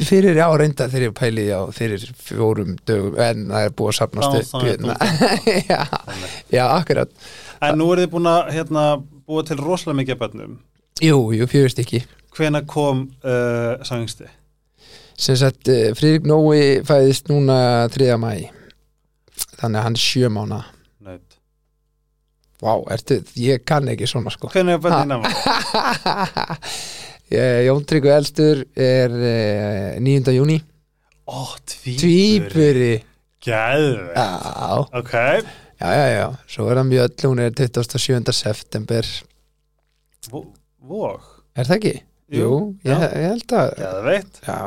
fyrir 0.00 0.38
já, 0.38 0.46
reynda 0.56 0.88
þegar 0.88 1.06
ég 1.08 1.14
pæli 1.18 1.44
já, 1.50 1.58
fyrir 1.76 2.06
fjórum 2.24 2.74
dögum 2.88 3.18
en 3.20 3.46
það 3.50 3.66
er 3.66 3.74
búið 3.76 3.92
að 3.92 3.98
sapnast 3.98 4.56
hérna. 4.64 4.96
já, 5.72 5.80
já, 6.54 6.64
akkurat. 6.78 7.12
En 7.60 7.78
nú 7.80 7.90
er 7.92 8.04
þið 8.04 8.12
búin 8.14 8.30
að 8.30 8.52
hérna, 8.56 8.84
búa 9.28 9.44
til 9.46 9.60
rosalega 9.60 10.00
mikið 10.00 10.16
af 10.16 10.22
börnum. 10.24 10.58
Jú, 11.04 11.22
jú, 11.36 11.48
fjögur 11.50 11.72
stykki. 11.74 12.04
Hvenar 12.36 12.64
kom 12.70 13.08
uh, 13.26 13.80
sangsti 13.84 14.28
sem 15.20 15.36
sagt, 15.36 15.68
eh, 15.68 15.90
Friðrik 15.96 16.24
Nói 16.24 16.80
fæðist 16.88 17.28
núna 17.28 17.88
3. 17.92 18.14
mæ 18.16 18.48
þannig 19.60 19.76
að 19.76 19.84
hann 19.84 19.98
er 19.98 20.00
sjö 20.00 20.30
mána 20.32 20.60
Naut. 21.04 21.36
Vá, 22.60 22.72
ertu, 22.92 23.18
ég 23.40 23.64
kann 23.68 23.88
ekki 23.88 24.08
svona 24.08 24.32
sko. 24.32 24.48
Hvenar 24.52 24.80
er 24.80 24.80
Ég- 24.80 25.28
Jón 27.30 27.84
Tryggvi 27.86 28.10
Elstur 28.10 28.64
er 28.74 29.12
eh, 29.14 30.00
9. 30.02 30.32
júni 30.34 30.58
ó, 31.30 31.46
tvíburi. 31.62 32.96
Gæðvegt 33.40 34.16
Já, 34.18 34.80
ok, 34.98 35.12
já, 35.80 35.90
já, 35.94 36.06
já. 36.12 36.24
Svo 36.50 36.66
er 36.68 36.80
hann 36.82 36.90
öll, 36.92 37.14
hún 37.24 37.38
er 37.40 37.54
27. 37.56 38.32
september. 38.36 39.06
Vog? 40.30 41.22
Er 41.56 41.64
það 41.70 41.76
ekki? 41.78 41.94
Jú, 42.30 42.42
Jú, 42.42 42.58
ég, 42.86 43.00
ég 43.00 43.24
held 43.30 43.54
að 43.58 43.72
gæðvegt 43.80 44.42
Já, 44.46 44.58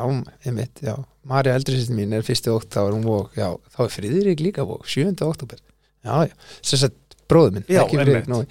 einmitt, 0.44 0.82
já. 0.84 0.96
Marja 1.24 1.54
eldri 1.56 1.78
sýstin 1.78 1.96
mín 1.96 2.12
er 2.16 2.24
1. 2.26 2.50
ótt, 2.52 2.68
þá 2.74 2.80
er 2.82 2.96
hún 2.96 3.06
vók 3.06 3.38
Já, 3.38 3.46
þá 3.76 3.78
er 3.86 3.94
Friðrik 3.94 4.42
líka 4.44 4.66
vók, 4.68 4.88
7. 4.88 5.14
oktober 5.24 5.60
Já, 6.04 6.26
já, 6.28 6.34
sem 6.60 6.82
sagt 6.82 7.16
bróður 7.30 7.58
minn 7.60 7.68
Já, 7.72 7.84
einmitt. 7.86 8.28
Nói 8.28 8.44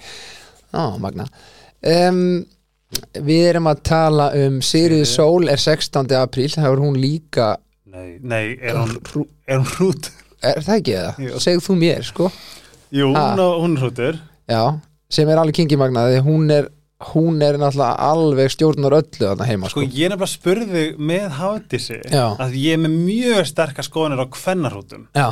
Já, 0.74 0.86
magna. 0.98 1.28
Um, 1.84 2.42
Við 3.24 3.46
erum 3.52 3.68
að 3.70 3.82
tala 3.86 4.28
um 4.44 4.60
Sigríður. 4.64 5.06
Sól 5.10 5.48
er 5.52 5.60
16. 5.62 6.12
apríl 6.18 6.50
þá 6.52 6.66
er 6.72 6.82
hún 6.82 6.98
líka 7.00 7.56
nei, 7.94 8.18
nei, 8.22 8.58
er 8.60 8.74
hún, 8.80 9.26
er 9.46 9.60
hún 9.62 9.68
hrút 9.76 10.10
Er 10.44 10.58
það 10.60 10.74
ekki 10.80 10.94
það? 10.98 11.36
Segð 11.40 11.62
þú 11.68 11.76
mér, 11.80 12.02
sko 12.04 12.30
jú, 12.94 13.10
Ha. 13.14 13.22
hún, 13.32 13.38
er 13.40 13.80
hrútur 13.80 14.18
Já, 14.50 14.62
sem 15.08 15.30
er 15.32 15.40
alveg 15.40 15.56
kingimagnaði 15.60 16.18
hún 16.26 16.50
er, 16.52 16.68
hún 17.14 17.38
er 17.44 17.56
náttúrulega 17.60 18.10
alveg 18.10 18.52
stjórnar 18.52 18.98
öllu 18.98 19.22
þarna 19.22 19.46
heima, 19.48 19.70
Sko 19.72 19.80
sko, 19.84 19.88
ég 19.88 20.04
er 20.08 20.12
nefnilega 20.12 20.28
að 20.28 20.34
spurði 20.34 20.84
með 20.98 21.38
Já. 22.12 22.26
að 22.44 22.58
ég 22.60 22.76
er 22.76 22.82
með 22.84 22.98
mjög 23.06 23.48
sterkar 23.48 23.88
skoðanir 23.88 24.20
á 24.20 24.26
kvennarhútum 24.36 25.06
Já, 25.16 25.28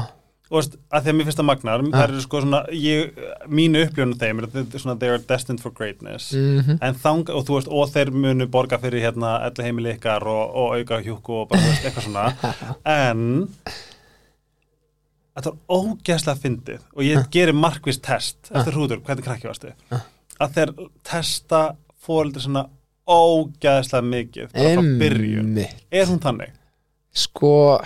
og 0.52 0.74
að 0.92 1.06
því 1.06 1.12
að 1.12 1.16
mér 1.16 1.28
finnst 1.28 1.40
það 1.40 1.46
magnar 1.48 1.84
það 1.86 2.02
eru 2.04 2.22
sko 2.24 2.40
svona, 2.44 2.58
ég, 2.76 3.20
mínu 3.48 3.84
uppljónu 3.86 4.18
þeim 4.20 4.42
er 4.42 4.48
er 4.60 4.82
svona 4.82 4.96
they 5.00 5.12
are 5.12 5.22
destined 5.30 5.62
for 5.64 5.72
greatness. 5.72 6.32
Mhm. 6.36 6.76
En 6.84 6.98
þang, 7.04 7.30
og 7.32 7.46
þú 7.48 7.56
veist, 7.56 7.70
og 7.72 7.94
þeir 7.94 8.12
munu 8.12 8.48
borga 8.52 8.78
fyrir 8.82 9.06
hérna 9.06 9.38
elli 9.46 9.64
heimili 9.68 9.94
ykkar 9.96 10.26
og, 10.28 10.42
og 10.52 10.76
auka 10.76 11.00
hjúku 11.06 11.38
og 11.40 11.48
bara, 11.48 11.62
þú 11.62 11.72
veist, 11.72 11.88
eitthvað 11.88 12.06
svona. 12.10 12.26
En 12.92 13.24
þetta 15.32 15.54
var 15.54 15.80
ógeðslega 15.80 16.42
fyndið 16.42 16.84
og 16.92 17.06
ég 17.06 17.32
gerir 17.32 17.56
markvist 17.56 18.04
test 18.04 18.52
eftir 18.52 18.76
hrútur, 18.76 19.00
hvernig 19.06 19.24
krakki 19.24 19.48
varstu. 19.48 19.72
Að 20.42 20.56
þeir 20.58 20.74
testa 21.06 21.64
fóreldur 22.02 22.44
svona 22.44 22.66
ógeðslega 23.08 24.04
mikið 24.04 24.52
bara 24.52 24.74
frá 24.76 24.98
byrjun, 25.00 25.56
er 25.62 26.10
hún 26.10 26.20
þannig? 26.22 26.52
Sko 27.12 27.80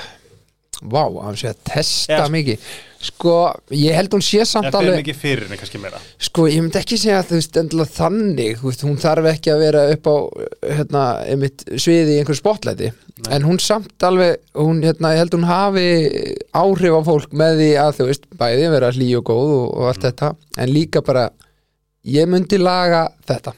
Vá, 0.83 1.02
hann 1.25 1.37
sé 1.40 1.49
að 1.54 1.62
testa 1.64 2.18
Já. 2.21 2.26
mikið. 2.33 2.59
Sko, 3.06 3.33
ég 3.76 3.95
held 3.95 4.14
hún 4.16 4.23
sé 4.25 4.42
samt 4.49 4.66
en 4.66 4.73
fyrir 4.75 4.88
alveg 4.90 5.02
mikið 5.04 5.18
fyrir 5.21 5.42
henni 5.47 5.59
kannski 5.61 5.78
meira. 5.80 5.99
Sko, 6.26 6.47
ég 6.50 6.62
myndi 6.64 6.78
ekki 6.80 6.97
segja 6.99 7.21
að 7.21 7.28
þú 7.30 7.37
veist 7.38 7.59
endilega 7.61 7.92
þannig, 7.97 8.62
veist, 8.64 8.83
hún 8.88 8.97
þarf 9.00 9.28
ekki 9.30 9.52
að 9.52 9.61
vera 9.62 9.83
upp 9.95 10.09
á, 10.11 10.16
hérna, 10.78 11.02
einmitt 11.30 11.64
sviði 11.76 12.16
í 12.16 12.18
einhverju 12.23 12.40
spotlæti, 12.40 12.90
en 13.30 13.47
hún 13.47 13.61
samt 13.62 14.06
alveg, 14.09 14.40
hún, 14.59 14.80
hérna, 14.85 15.12
ég 15.14 15.23
held 15.23 15.37
hún 15.38 15.47
hafi 15.49 15.87
áhrif 16.56 16.99
á 16.99 17.02
fólk 17.06 17.37
með 17.37 17.61
því 17.61 17.71
að 17.85 17.95
þú 18.00 18.09
veist, 18.11 18.26
bæði 18.42 18.73
vera 18.75 18.90
hlý 18.97 19.11
og 19.21 19.26
góð 19.30 19.54
og, 19.61 19.68
og 19.76 19.88
allt 19.92 20.09
þetta, 20.09 20.33
en 20.59 20.73
líka 20.75 21.04
bara 21.06 21.28
ég 22.16 22.28
myndi 22.33 22.59
laga 22.59 23.06
þetta. 23.28 23.54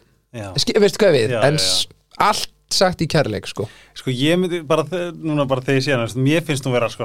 Ski, 0.61 0.77
veistu 0.83 1.01
hvað 1.07 1.17
við, 1.17 1.35
Já, 1.39 1.41
en 1.49 1.57
já, 1.57 1.63
já. 1.63 2.31
s- 2.31 2.49
allt 2.69 2.77
sagt 2.77 3.01
í 3.03 3.09
kærleik, 3.09 3.47
sko. 3.49 3.69
Sko 3.97 4.13
ég 4.13 4.39
myndi 4.39 4.63
bara, 4.67 4.85
núna 5.17 5.47
bara 5.49 5.63
þegar 5.65 5.79
ég 5.79 5.85
sé 5.87 5.95
hann 5.97 6.25
mér 6.25 6.45
finnst 6.45 6.67
hún 6.67 6.75
vera 6.75 6.89
sko 6.93 7.05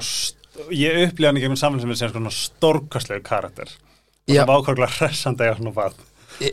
ég 0.72 1.08
upplifa 1.08 1.30
hann 1.30 1.38
í 1.38 1.44
gegnum 1.44 1.58
samfélag 1.58 1.96
sem 1.98 2.08
er 2.08 2.12
sko 2.12 2.34
stórkastlegu 2.38 3.24
karakter. 3.24 3.70
Og 4.28 4.36
það 4.36 4.48
var 4.48 4.60
ákvæmlega 4.60 4.98
hressandi 4.98 5.48
að 5.48 5.58
svona 5.62 5.74
bad 5.76 6.02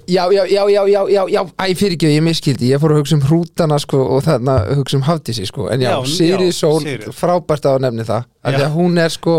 Já, 0.07 0.29
já, 0.31 0.45
já, 0.45 0.69
já, 0.69 0.87
já, 0.87 1.09
já, 1.09 1.25
já, 1.33 1.41
æ, 1.57 1.75
fyrir 1.75 1.95
ekki, 1.97 2.09
ég 2.13 2.23
miskildi, 2.23 2.69
ég 2.69 2.81
fór 2.83 2.93
að 2.93 2.99
hugsa 3.01 3.17
um 3.17 3.23
hrútana, 3.25 3.79
sko, 3.81 4.03
og 4.13 4.21
þarna 4.27 4.57
hugsa 4.77 4.99
um 4.99 5.07
hafdísi, 5.07 5.47
sko, 5.49 5.71
en 5.73 5.81
já, 5.81 5.89
Já, 5.95 6.05
Siri 6.05 6.51
Sól, 6.53 6.85
frábært 7.17 7.65
að 7.65 7.87
nefni 7.87 8.05
það, 8.05 8.27
af 8.45 8.59
því 8.59 8.67
að 8.67 8.77
hún 8.77 9.01
er, 9.01 9.15
sko, 9.15 9.37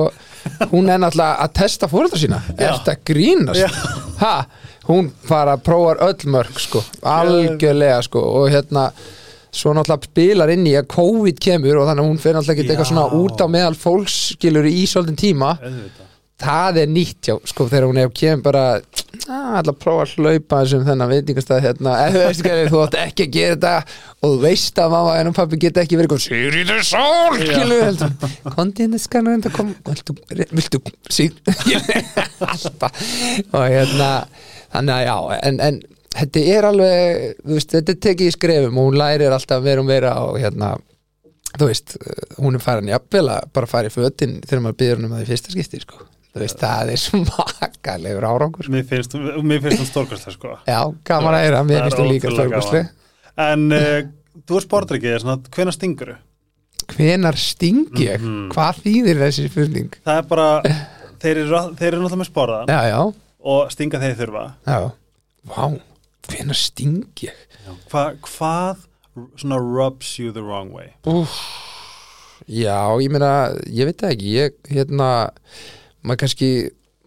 hún 0.74 0.90
er 0.90 1.04
náttúrulega 1.04 1.46
að 1.46 1.54
testa 1.62 1.92
fóreldra 1.92 2.24
sína, 2.24 2.42
ert 2.58 2.90
að 2.90 3.06
grínast, 3.12 3.86
ha, 4.24 4.34
hún 4.90 5.12
bara 5.30 5.60
prófar 5.62 6.01
öll 6.10 6.34
mörg 6.34 6.58
sko, 6.66 6.82
algjörlega 7.06 8.01
sko 8.10 8.25
og 8.42 8.50
hérna 8.50 8.90
svo 9.51 9.74
náttúrulega 9.75 10.10
spilar 10.10 10.53
inn 10.53 10.70
í 10.70 10.77
að 10.79 10.88
COVID 10.93 11.41
kemur 11.43 11.81
og 11.81 11.89
þannig 11.89 12.05
að 12.05 12.10
hún 12.12 12.22
fyrir 12.22 12.38
náttúrulega 12.39 12.63
ekki 12.63 12.72
eitthvað 12.72 12.91
svona 12.93 13.10
út 13.20 13.43
á 13.43 13.48
meðal 13.51 13.75
fólks 13.79 14.22
skilur 14.38 14.70
í 14.70 14.86
svolítinn 14.88 15.20
tíma. 15.20 15.58
Auðvitað. 15.60 16.08
Það 16.41 16.77
er 16.81 16.88
nýtt 16.89 17.27
já, 17.29 17.36
sko, 17.51 17.67
þegar 17.70 17.86
hún 17.86 18.00
er 18.01 18.13
kemur 18.17 18.46
bara 18.48 18.63
ætla 19.29 19.74
að 19.74 19.77
prófa 19.81 20.05
að 20.08 20.13
hlaupa 20.17 20.62
þessum 20.63 20.86
þennan 20.88 21.12
veitingastað 21.12 21.62
hérna, 21.67 21.93
ef 22.08 22.15
þú 22.15 22.24
veist 22.24 22.41
ekki 22.41 22.72
þú 22.72 22.81
átt 22.81 22.98
ekki 23.01 23.27
að 23.27 23.36
gera 23.36 23.58
þetta 23.58 23.74
og 24.17 24.34
þú 24.34 24.39
veist 24.46 24.81
að 24.81 24.96
mamma 24.96 25.13
en 25.20 25.36
pappi 25.38 25.60
geta 25.62 25.84
ekki 25.84 26.00
verið 26.00 26.24
Sigríður 26.25 26.81
Sól, 26.88 27.38
kondi 28.55 28.88
henni 28.88 29.01
skanna 29.01 29.36
þetta 29.38 29.53
kom 29.53 29.74
viltu, 29.86 30.17
viltu 30.50 30.81
síð 31.13 31.38
alltaf 32.48 33.05
og 33.51 33.65
hérna 33.67 34.12
þannig 34.74 34.96
að 34.96 35.05
já, 35.05 35.17
en, 35.41 35.62
en 35.67 35.81
þetta 36.15 36.44
er 36.56 36.68
alveg, 36.70 37.36
veist, 37.48 37.74
þetta 37.75 37.94
er 37.96 38.00
tekið 38.08 38.30
í 38.30 38.36
skrefum 38.36 38.80
og 38.82 38.89
hún 38.89 38.98
lærir 39.01 39.34
alltaf 39.36 39.68
og 39.82 39.86
meira 39.88 40.13
og 40.25 40.39
hérna 40.41 40.74
þú 41.58 41.68
veist, 41.68 41.98
hún 42.39 42.56
er 42.58 42.63
farin 42.63 42.91
jafnvel 42.91 43.27
að 43.34 43.51
bara 43.56 43.70
fara 43.70 43.91
í 43.91 43.94
fötin 43.94 44.39
þegar 44.46 44.63
maður 44.65 44.80
byrður 44.82 45.06
um 45.08 45.13
það 45.15 45.24
í 45.25 45.30
fyrsta 45.32 45.53
skipti 45.56 45.82
sko. 45.84 46.08
þú 46.32 46.44
veist, 46.46 46.60
það 46.62 46.91
er 46.94 47.01
smakalegur 47.01 48.27
árangur 48.27 48.63
sko. 48.68 48.72
Mér 48.72 48.88
finnst, 48.88 49.15
hún 49.84 49.89
stórkastlega 49.89 50.36
sko. 50.38 50.58
Já, 50.68 50.80
gaman 51.08 51.36
að 51.36 51.46
heyra, 51.46 51.63
mér 51.68 51.86
finnst 51.86 52.00
þú 52.00 52.08
líka 52.08 52.32
stórkostleg. 52.32 52.91
En 53.41 53.65
uh, 53.75 53.98
þú 54.48 54.60
er 54.60 54.68
sportryggið, 54.68 55.18
svona, 55.25 55.39
hvenær 55.51 55.75
stinguru? 55.75 56.18
hvenar 56.91 57.38
sting 57.39 57.88
ég, 58.00 58.20
Mhm. 58.22 58.50
hvað 58.51 58.82
þýðir 58.86 59.20
þessi 59.22 59.50
spurning? 59.50 59.94
Það 60.06 60.18
er 60.18 60.25
bara, 60.27 60.48
þeir 61.22 61.38
eru, 61.44 61.62
þeir 61.77 61.88
eru 61.91 62.01
náttúrulega 62.01 62.22
með 62.22 62.30
sporðan 62.32 62.68
já, 62.72 62.80
já, 62.91 63.00
og 63.53 63.72
stinga 63.72 64.01
þeir 64.01 64.18
þurfa. 64.20 64.44
Já. 64.68 64.91
Vá, 65.48 65.80
hvenar 66.32 66.58
sting 66.58 67.24
ég? 67.26 67.38
Hva, 67.92 68.12
Hvað 68.26 68.88
svona 69.40 69.60
rubs 69.62 70.16
you 70.20 70.32
the 70.36 70.44
wrong 70.44 70.72
way? 70.74 70.94
Úf, 71.10 71.34
já, 72.48 72.78
ég 73.04 73.12
meina 73.12 73.32
ég 73.68 73.90
veit 73.90 74.06
ekki, 74.08 74.36
ég 74.40 74.56
hérna 74.72 75.10
maður 76.02 76.22
kannski 76.24 76.52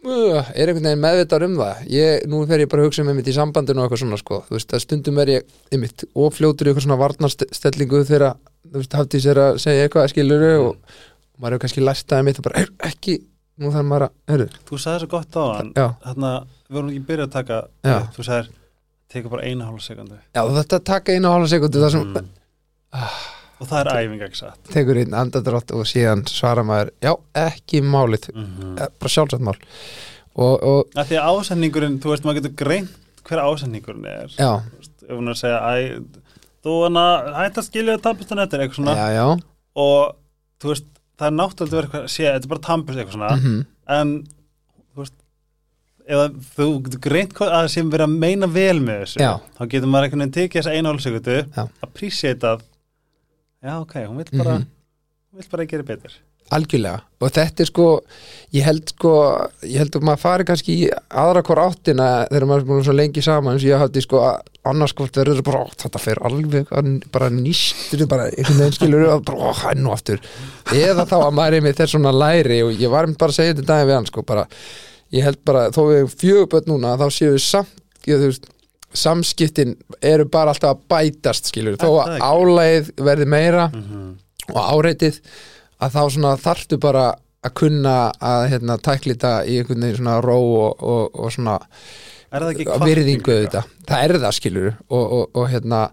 uh, 0.05 0.45
er 0.55 0.69
einhvern 0.71 0.85
veginn 0.87 1.03
meðvitað 1.03 1.47
um 1.49 1.57
það. 1.63 1.83
Ég, 1.95 2.27
nú 2.31 2.43
fer 2.49 2.63
ég 2.65 2.71
bara 2.71 2.85
að 2.85 2.91
hugsa 2.91 3.05
um 3.05 3.11
einmitt 3.13 3.31
í 3.33 3.37
sambandinu 3.37 3.83
og 3.83 3.87
eitthvað 3.89 4.03
svona 4.05 4.21
sko, 4.21 4.41
þú 4.49 4.59
veist, 4.59 4.75
að 4.77 4.85
stundum 4.85 5.21
er 5.25 5.33
ég 5.39 5.55
einmitt 5.75 6.07
og 6.13 6.35
fljótur 6.37 6.69
í 6.69 6.73
eitthvað 6.73 6.87
svona 6.87 7.01
varnarstellingu 7.01 8.03
þegar, 8.09 8.37
þú 8.69 8.81
veist, 8.83 8.99
hafði 9.01 9.23
sér 9.25 9.43
að 9.49 9.61
segja 9.65 9.87
eitthvað 9.89 10.11
skiluru 10.13 10.53
og, 10.69 10.75
og 10.75 11.39
maður 11.41 11.57
hefur 11.57 11.65
kannski 11.67 11.87
lært 11.89 12.07
það 12.11 12.21
einmitt 12.23 12.41
og 12.43 12.47
bara, 12.49 12.61
"Heyrðu, 12.61 12.77
ekki 12.91 13.17
nú 13.63 13.71
þarf 13.75 13.89
maður 13.89 14.07
að, 14.09 14.15
hörru, 14.33 14.49
Þú 14.69 14.79
sagði 14.83 15.01
svo 15.05 15.11
gott 15.15 15.37
á 15.39 15.45
hann 15.55 15.73
Þarna, 15.75 16.31
við 16.69 16.77
vorum 16.79 16.93
ekki 16.93 17.07
byrjað 17.09 17.27
að 17.29 17.35
taka. 17.39 17.59
Þú 18.15 18.27
sagðir, 18.29 18.49
tekur 19.15 19.33
bara 19.37 19.47
eina 19.49 19.69
hálf 19.69 19.85
sekundu. 19.85 20.19
Já, 20.35 20.43
þetta 20.59 20.81
taka 20.91 21.15
einu 21.15 21.31
og 21.31 21.39
hálfa 21.39 21.55
sekundu 21.55 21.85
það 21.85 21.95
sem 21.97 22.11
Mm. 22.95 23.13
Og 23.63 23.69
það 23.71 23.81
er 23.81 23.89
æfing 24.05 24.23
ekki 24.23 24.39
satt? 24.39 24.59
Tekur 24.71 24.99
einn 25.01 25.15
andadrátt 25.19 25.73
og 25.75 25.87
síðan 25.89 26.25
svara 26.31 26.63
maður, 26.67 26.91
já, 27.03 27.11
ekki 27.39 27.81
málið. 27.83 28.29
Mm 28.35 28.45
-hmm. 28.45 28.75
eh, 28.83 28.89
bara 29.01 29.13
sjálfsagt 29.15 29.43
mál. 29.43 29.57
Og, 30.35 30.63
og 30.63 30.91
Því 30.95 31.19
að 31.19 31.29
ásendingurinn, 31.31 31.99
þú 32.03 32.11
veist, 32.11 32.25
maður 32.25 32.41
getur 32.41 32.55
greint 32.65 32.91
hver 33.25 33.43
ásendingurinn 33.43 34.07
er. 34.07 34.31
Já, 34.39 34.63
veist, 34.79 34.93
Ef 35.09 35.11
hún 35.11 35.29
er 35.29 35.35
að 35.35 35.43
segja, 35.43 35.59
æ, 35.59 36.03
þú 36.65 36.73
hana 36.85 37.05
hætt 37.39 37.59
að 37.59 37.69
skilja 37.69 37.99
tampustan 37.99 38.39
eftir 38.39 38.61
eitthvað 38.61 38.79
svona. 38.79 38.95
Já, 38.95 39.09
já. 39.15 39.27
Og 39.75 40.17
þú 40.63 40.69
veist, 40.69 40.87
það 41.19 41.27
er 41.27 41.37
náttúrulega 41.39 41.71
að 41.71 41.75
vera 41.75 41.87
eitthvað, 41.87 42.09
sé, 42.09 42.25
þetta 42.25 42.45
er 42.45 42.53
bara 42.55 42.67
tampust 42.69 42.99
eitthvað 42.99 43.19
svona. 43.19 43.37
Mm 43.37 43.65
en 43.87 44.15
ef 46.05 46.21
að 46.21 46.35
þú 46.57 46.99
greint 47.01 47.33
að 47.47 47.69
sem 47.73 47.91
verið 47.91 48.05
að 48.09 48.19
meina 48.27 48.47
vel 48.47 48.81
með 48.85 49.01
þessu 49.05 49.23
Já. 49.25 49.33
þá 49.57 49.63
getur 49.73 49.89
maður 49.89 50.05
einhvern 50.11 50.25
veginn 50.27 50.37
tekið 50.37 51.57
Já. 51.57 51.65
appreciate 51.83 52.45
að 52.55 52.63
já 53.65 53.75
ok, 53.81 53.95
hún 54.07 54.17
vil 54.21 54.39
bara 54.45 54.59
Mhm. 54.59 54.67
hún 55.33 55.41
vil 55.41 55.49
bara 55.51 55.65
gera 55.67 55.83
betur 55.83 56.13
algjörlega 56.53 57.01
og 57.25 57.31
þetta 57.33 57.61
er 57.65 57.67
sko 57.71 57.85
ég 58.53 58.63
held 58.63 58.91
sko, 58.93 59.13
ég 59.65 59.79
held 59.81 59.97
að 59.97 60.03
maður 60.05 60.21
fari 60.21 60.45
kannski 60.45 60.75
í 60.85 60.91
aðra 61.11 61.43
hvort 61.43 61.63
áttina 61.65 62.29
þegar 62.29 62.47
maður 62.51 62.61
er 62.61 62.69
búin 62.69 62.85
svo 62.85 62.93
lengi 62.93 63.23
saman 63.25 63.55
eins 63.57 63.65
og 63.65 63.71
ég 63.73 63.81
hafði 63.81 64.03
sko 64.05 64.21
að 64.21 64.41
annars 64.69 64.93
hvort 64.93 65.17
verður 65.17 65.43
bara, 65.43 65.65
þetta 65.81 65.99
fer 66.01 66.17
alveg 66.21 66.69
að- 66.69 67.11
bara 67.13 67.31
nýstur, 67.31 68.07
bara 68.07 68.29
einhvern 68.29 68.59
veginn 68.61 68.77
skilur 68.77 69.09
og 69.15 69.25
bara, 69.25 69.53
hæ, 69.55 69.75
nú 69.81 69.91
aftur 69.93 70.21
eða 70.69 71.07
þá 71.09 71.17
að 71.25 71.33
maður 71.33 71.55
er 71.55 71.61
með 71.63 71.77
þess 71.81 71.93
svona 71.97 72.13
læri 72.13 72.61
og 72.63 72.73
ég 72.77 72.91
var 72.91 73.07
bara 73.07 73.33
að 73.33 73.35
segja 73.41 73.55
þetta 73.55 73.67
daginn 73.73 73.89
við 73.89 73.95
hann 73.95 74.07
sko 74.13 74.23
bara, 74.23 74.47
ég 75.13 75.25
held 75.27 75.41
bara, 75.45 75.69
þó 75.75 75.81
við 75.89 75.99
hefum 76.01 76.19
fjöguböld 76.23 76.69
núna 76.71 76.97
þá 77.01 77.07
séu 77.11 77.33
við 77.35 77.43
samt, 77.45 77.81
ég, 78.07 78.21
veist 78.23 78.51
samskiptin 78.95 79.75
eru 80.03 80.27
bara 80.31 80.55
alltaf 80.55 80.77
að 80.77 80.85
bætast 80.89 81.51
skilur, 81.51 81.77
þó 81.81 82.05
að 82.05 82.23
álægið 82.23 82.93
verði 83.03 83.27
meira 83.27 83.69
mm 83.73 83.83
-hmm. 83.83 84.11
og 84.55 84.61
áreitið 84.63 85.21
að 85.83 85.97
þá 85.97 86.37
þarftu 86.43 86.79
bara 86.79 87.15
að 87.45 87.55
kunna 87.61 88.13
að 88.25 88.49
hérna, 88.55 88.79
tæklita 88.81 89.33
í 89.45 89.59
einhvern 89.61 89.85
veginn 89.85 89.99
svona 89.99 90.21
ró 90.25 90.39
og, 90.39 90.83
og, 90.83 91.19
og 91.21 91.33
svona 91.33 91.59
virðingu 92.85 93.35
auðvitað. 93.35 93.73
Það 93.87 94.05
er 94.05 94.19
það 94.23 94.37
skilur 94.39 94.71
og, 94.89 95.05
og, 95.05 95.25
og 95.35 95.51
hérna 95.53 95.89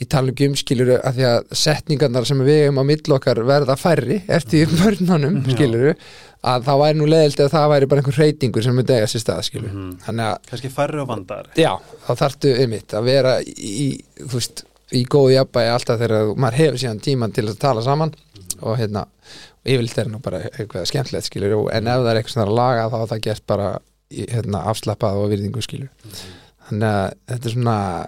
í 0.00 0.06
tala 0.08 0.32
um 0.32 0.56
skilur 0.56 0.94
að 0.96 1.18
því 1.18 1.26
að 1.28 1.54
setningarnar 1.60 2.26
sem 2.28 2.40
við 2.42 2.62
hefum 2.64 2.80
á 2.80 2.84
milli 2.88 3.14
okkar 3.16 3.42
verða 3.46 3.76
færri 3.76 4.20
eftir 4.32 4.70
börnunum 4.80 5.42
Já. 5.44 5.54
skilur 5.54 5.94
að 6.40 6.62
það 6.64 6.78
væri 6.80 6.96
nú 6.98 7.06
leðilt 7.10 7.40
að 7.44 7.50
það 7.52 7.68
væri 7.74 7.86
bara 7.90 8.00
einhver 8.00 8.18
reytingur 8.22 8.62
sem 8.64 8.74
myndi 8.78 8.94
eiga 8.96 9.08
sér 9.12 9.20
stað 9.24 9.42
Mhm. 9.60 9.98
þannig 10.06 10.26
að 10.30 10.38
kannski 10.50 10.70
færri 10.72 11.00
og 11.02 11.08
vandar 11.08 11.46
Já, 11.56 11.72
þá 12.06 12.10
þarftu 12.22 12.54
einmitt 12.62 12.94
að 12.96 13.04
vera 13.04 13.34
í, 13.44 14.00
þú 14.18 14.32
veist, 14.38 14.64
í 14.92 15.04
góðu 15.04 15.34
jafnbæði 15.36 15.72
alltaf 15.74 16.00
þegar 16.00 16.34
maður 16.36 16.58
hefur 16.62 16.78
síðan 16.80 17.00
tíman 17.04 17.32
til 17.36 17.44
að 17.48 17.58
tala 17.58 17.82
saman 17.82 18.14
og 18.62 18.76
hérna, 18.78 19.04
og 19.60 19.66
yfirleitt 19.68 19.98
er 19.98 20.08
nú 20.08 20.18
bara 20.22 20.40
eitthvað 20.50 20.86
skemmtilegt 20.88 21.28
skilur, 21.28 21.52
og- 21.58 21.70
en 21.72 21.86
ef 21.86 22.00
það 22.00 22.10
er 22.10 22.22
eitthvað 22.22 22.42
er 22.42 22.48
að 22.48 22.56
laga 22.56 22.90
þá 22.90 23.08
það 23.12 23.20
gert 23.22 23.46
bara 23.46 23.78
hérna, 24.10 24.64
afslappað 24.66 25.20
og 25.20 25.30
virðingu 25.30 25.62
skilur. 25.62 25.88
Þannig 26.70 26.88
að 26.88 27.12
þetta 27.28 27.46
er 27.46 27.52
svona 27.54 28.06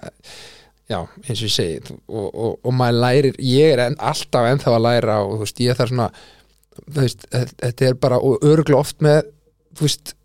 já, 0.91 0.99
eins 1.29 1.41
og 1.41 1.47
ég 1.49 1.55
segi 1.55 1.95
og, 2.09 2.35
og, 2.35 2.59
og 2.65 2.73
maður 2.77 2.99
lærir, 3.05 3.37
ég 3.39 3.73
er 3.77 3.79
en, 3.87 3.97
alltaf 3.97 4.49
ennþá 4.51 4.75
að 4.77 4.83
læra 4.87 5.17
og 5.25 5.37
þú 5.37 5.45
veist, 5.45 5.61
ég 5.65 5.77
þarf 5.79 5.93
svona 5.93 6.11
veist, 6.97 7.27
þetta 7.31 7.89
er 7.89 8.01
bara 8.01 8.19
og 8.23 8.45
örgla 8.47 8.81
oft 8.83 9.01
með, 9.05 9.25
veist 9.81 10.17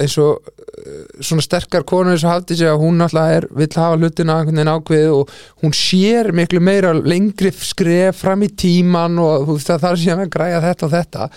eins 0.00 0.14
og 0.18 0.42
uh, 0.42 1.02
svona 1.22 1.42
sterkar 1.44 1.84
konur 1.86 2.14
eins 2.14 2.24
og 2.26 2.32
hafði 2.32 2.56
sig 2.58 2.70
að 2.70 2.80
hún 2.82 3.02
alltaf 3.04 3.30
er 3.30 3.46
vill 3.54 3.68
hafa 3.78 3.98
hlutina 3.98 4.38
einhvern 4.40 4.58
veginn 4.58 4.72
ákveðið 4.72 5.12
og 5.14 5.34
hún 5.62 5.74
sér 5.78 6.30
miklu 6.34 6.62
meira 6.64 6.90
lengri 6.96 7.52
skref 7.54 8.18
fram 8.24 8.42
í 8.42 8.50
tíman 8.58 9.20
og 9.22 9.46
veist 9.52 9.70
það 9.70 9.84
þarf 9.84 10.02
síðan 10.02 10.24
að 10.24 10.32
græja 10.34 10.62
þetta 10.64 10.86
og 10.86 10.94
þetta. 10.94 11.28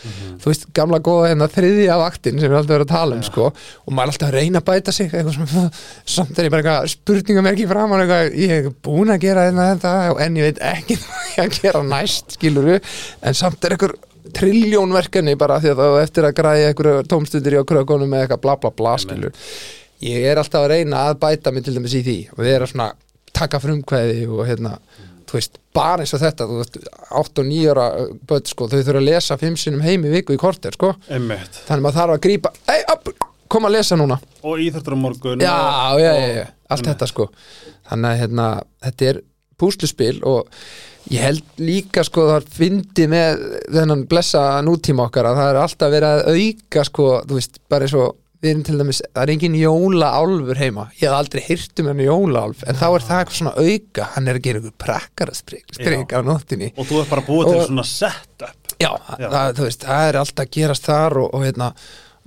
Þú 0.41 0.51
veist 0.51 0.65
gamla 0.80 1.01
góða 1.06 1.30
hérna 1.32 1.49
þriðja 1.53 1.99
vaktin 2.01 2.41
sem 2.41 2.49
við 2.49 2.58
alltaf 2.62 2.73
verið 2.73 2.88
að 2.88 2.95
tala 2.95 3.17
um 3.17 3.21
Já. 3.21 3.30
sko 3.30 3.45
og 3.51 3.93
maður 3.93 4.08
er 4.08 4.15
alltaf 4.15 4.27
að 4.32 4.39
reyna 4.39 4.63
að 4.63 4.67
bæta 4.71 4.95
sig 4.97 5.13
sem, 5.13 5.53
samt 6.17 6.41
er 6.41 6.49
ég 6.49 6.56
bara 6.56 6.65
eitthvað 6.65 6.91
spurningamerki 6.95 7.69
framan 7.69 8.06
eitthvað, 8.06 8.34
ég 8.41 8.56
hef 8.56 8.73
búin 8.88 9.13
að 9.13 9.23
gera 9.27 9.47
þetta, 9.51 9.69
þetta 9.75 10.25
en 10.25 10.41
ég 10.41 10.49
veit 10.49 10.65
ekki 10.73 10.97
hvað 11.03 11.32
ég 11.36 11.45
að 11.45 11.62
gera 11.62 11.86
næst 11.86 12.38
skiluru, 12.39 12.82
en 13.21 13.38
samt 13.38 13.65
er 13.67 13.77
eitthvað 13.77 13.99
trilljón 14.36 14.96
verkefni 14.96 15.36
bara 15.40 15.60
því 15.63 15.74
að 15.74 15.82
það 15.82 15.98
á 15.98 16.04
eftir 16.04 16.28
að 16.28 16.38
græja 16.42 16.70
eitthvað 16.72 17.10
tómstundir 17.12 17.58
í 17.58 17.60
okkur 17.63 18.06
með 18.06 18.24
eitthvað 18.24 18.44
bla 18.46 18.56
bla 18.62 18.72
bla 18.76 18.96
skilur. 19.02 19.36
Ég 20.04 20.28
er 20.30 20.38
alltaf 20.38 20.66
að 20.66 20.74
reyna 20.76 21.08
að 21.10 21.20
bæta 21.24 21.54
mig 21.54 21.66
til 21.66 21.76
dæmis 21.78 21.98
í 21.98 22.04
því 22.06 22.18
og 22.36 22.42
við 22.44 22.56
erum 22.56 22.72
svona 22.74 22.92
taka 23.38 23.60
frumkvæði 23.62 24.26
og 24.30 24.44
hérna 24.48 24.78
þú 25.28 25.38
veist, 25.38 25.58
bara 25.76 26.04
eins 26.04 26.13
og 26.16 26.22
þetta, 26.22 26.48
þú 26.48 26.60
veist 26.62 26.78
8 27.20 27.44
og 27.44 27.48
9 27.50 27.72
ára 27.74 27.88
börn, 28.30 28.46
sko, 28.48 28.68
þau 28.72 28.78
þurfa 28.80 29.02
að 29.02 29.08
lesa 29.08 29.38
5 29.42 29.58
sinum 29.63 29.84
heim 29.84 30.06
í 30.08 30.12
viku 30.13 30.36
í 30.36 30.42
korter, 30.42 30.76
sko. 30.78 30.94
Einmitt. 31.12 31.60
Þannig 31.68 31.82
að 31.82 31.86
maður 31.86 32.00
þarf 32.00 32.16
að 32.16 32.22
grípa, 32.28 32.52
ei, 32.72 32.80
upp, 32.94 33.12
kom 33.52 33.68
að 33.68 33.76
lesa 33.76 33.98
núna. 34.00 34.20
Og 34.44 34.63
íþjóttur 34.63 34.96
á 34.96 35.00
morgun 35.02 35.44
já, 35.44 35.56
og, 35.58 36.00
já, 36.02 36.12
já, 36.16 36.30
já, 36.40 36.46
allt 36.72 36.92
þetta 36.92 37.10
sko. 37.12 37.28
Þannig 37.92 38.10
að 38.10 38.22
hérna, 38.24 38.48
þetta 38.88 39.10
er 39.12 39.22
púsluspil 39.62 40.20
og 40.28 40.48
ég 41.13 41.24
held 41.24 41.43
líka 41.63 42.04
sko 42.06 42.26
það 42.30 42.48
fyndi 42.58 43.08
með 43.12 43.43
þennan 43.74 44.06
blessa 44.12 44.46
nútíma 44.65 45.08
okkar 45.08 45.30
að 45.32 45.41
það 45.41 45.52
er 45.54 45.60
alltaf 45.63 45.91
verið 45.93 46.13
að 46.13 46.32
auka 46.38 46.88
sko, 46.89 47.10
þú 47.28 47.38
veist, 47.39 47.60
bara 47.72 47.88
eins 47.88 47.96
og 47.98 48.15
við 48.38 48.52
erum 48.52 48.63
til 48.67 48.76
dæmis, 48.78 49.00
það 49.15 49.24
er 49.24 49.32
engin 49.34 49.56
jóla 49.58 50.10
álfur 50.20 50.60
heima, 50.62 50.84
ég 51.00 51.08
hef 51.08 51.15
aldrei 51.17 51.41
hýrt 51.48 51.80
um 51.82 51.88
henni 51.89 52.06
jóla 52.06 52.43
álf, 52.46 52.60
en 52.70 52.78
þá 52.78 52.84
er 52.91 53.06
það 53.08 53.22
eitthvað 53.24 53.38
svona 53.39 53.54
auka. 53.63 54.04
Hann 54.13 54.28
er 54.30 54.38
að 54.38 54.43
gera 54.46 54.60
ykkur 54.62 54.76
prakkara 54.84 55.34
strik 55.34 56.13
á 56.13 56.20
nóttinni 56.22 56.67
og 56.78 56.86
þú 56.86 57.00
er 57.02 57.10
bara 57.10 57.24
búið 57.26 57.50
til 57.50 57.58
Og- 57.63 57.65
svona 57.72 57.86
setup. 57.89 58.76
Já, 58.78 58.91
Já. 59.17 59.26
Það, 59.34 59.56
þú 59.58 59.63
veist, 59.65 59.88
það 59.88 60.10
er 60.12 60.20
alltaf 60.22 60.46
að 60.46 60.52
gerast 60.54 60.86
þar 60.86 61.17
og, 61.24 61.32
og, 61.34 61.46
hérna, 61.48 61.72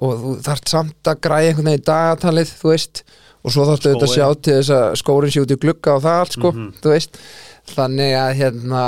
og 0.02 0.16
þú 0.24 0.32
þarft 0.48 0.72
samt 0.74 1.10
að 1.12 1.20
græja 1.28 1.52
einhvern 1.52 1.70
veginn 1.70 1.84
í 1.84 1.86
dagatalið, 1.92 2.54
þú 2.58 2.72
veist 2.74 3.04
og 3.40 3.52
svo 3.54 3.66
auðvitað 3.66 4.02
að 4.04 4.12
sjá 4.14 4.26
til 4.36 4.56
þess 4.58 4.74
að 4.76 4.98
skórin 5.00 5.32
sé 5.32 5.44
út 5.44 5.54
í 5.54 5.60
glugga 5.60 5.94
og 5.96 6.04
það 6.04 6.24
allt 6.24 6.36
sko, 6.36 6.52
þú 6.82 6.92
veist. 6.92 7.22
Þannig 7.70 8.14
að 8.18 8.30
hérna 8.40 8.82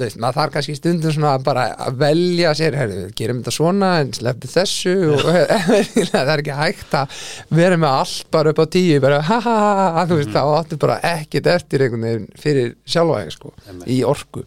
veist, 0.00 0.16
maður 0.18 0.38
þarf 0.40 0.54
kannski 0.56 0.74
stundum 0.74 1.12
svona 1.14 1.32
bara 1.44 1.66
að 1.84 2.00
velja 2.00 2.54
sér, 2.58 2.74
herri, 2.80 2.96
gerum 3.14 3.42
þetta 3.42 3.54
svona 3.54 3.90
en 4.00 4.10
sleppti 4.16 4.50
þessu. 4.50 4.94
Og 5.12 5.22
það 6.10 6.32
er 6.32 6.42
ekki 6.42 6.56
hægt 6.58 6.96
að 6.98 7.20
vera 7.54 7.78
með 7.78 7.98
allt 8.00 8.32
bara 8.34 8.54
upp 8.54 8.62
á 8.64 8.66
tíu, 8.74 8.96
bara 9.04 9.20
ha 9.28 9.38
ha 9.44 9.54
ha, 9.60 9.86
ha 10.00 10.06
veist, 10.10 10.32
þá 10.34 10.42
áttu 10.42 10.80
bara 10.82 10.98
ekkit 11.12 11.50
eftir 11.52 11.86
einhvern 11.86 12.08
veginn 12.08 12.26
fyrir 12.42 12.74
sjálfa 12.82 13.22
þig 13.22 13.36
sko, 13.36 13.54
í 13.86 14.00
orku. 14.08 14.44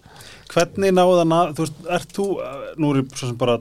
Hvernig 0.51 0.97
náðan 0.97 1.38
að, 1.38 1.55
þú 1.55 1.67
veist, 1.67 1.79
ert 1.99 2.17
þú, 2.17 2.27
nú 2.81 2.91
er 2.91 3.01
ég 3.01 3.15
svo 3.15 3.31
sem 3.31 3.39
bara 3.39 3.59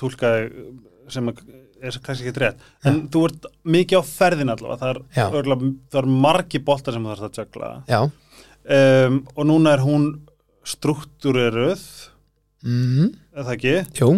túlkaði 0.00 0.66
sem 1.12 1.30
að 1.30 1.44
er 1.82 1.98
kannski 2.04 2.28
ekki 2.30 2.42
rétt, 2.42 2.62
en 2.88 3.02
þú 3.12 3.24
ert 3.28 3.48
mikið 3.68 4.00
á 4.00 4.04
ferðin 4.08 4.52
allavega, 4.54 4.78
það 4.80 4.90
er, 4.94 5.28
örgulega, 5.40 5.70
það 5.92 6.00
er 6.02 6.08
margi 6.26 6.60
boltar 6.66 6.96
sem 6.96 7.06
þú 7.06 7.12
þarfst 7.12 7.28
að 7.28 7.44
jökla 7.44 7.70
um, 7.98 9.20
og 9.34 9.48
núna 9.48 9.76
er 9.76 9.84
hún 9.84 10.08
struktúreruð, 10.68 11.84
mhm, 12.66 13.12
er 13.34 13.46
það 13.46 13.54
ekki? 13.58 13.76
jú. 14.02 14.10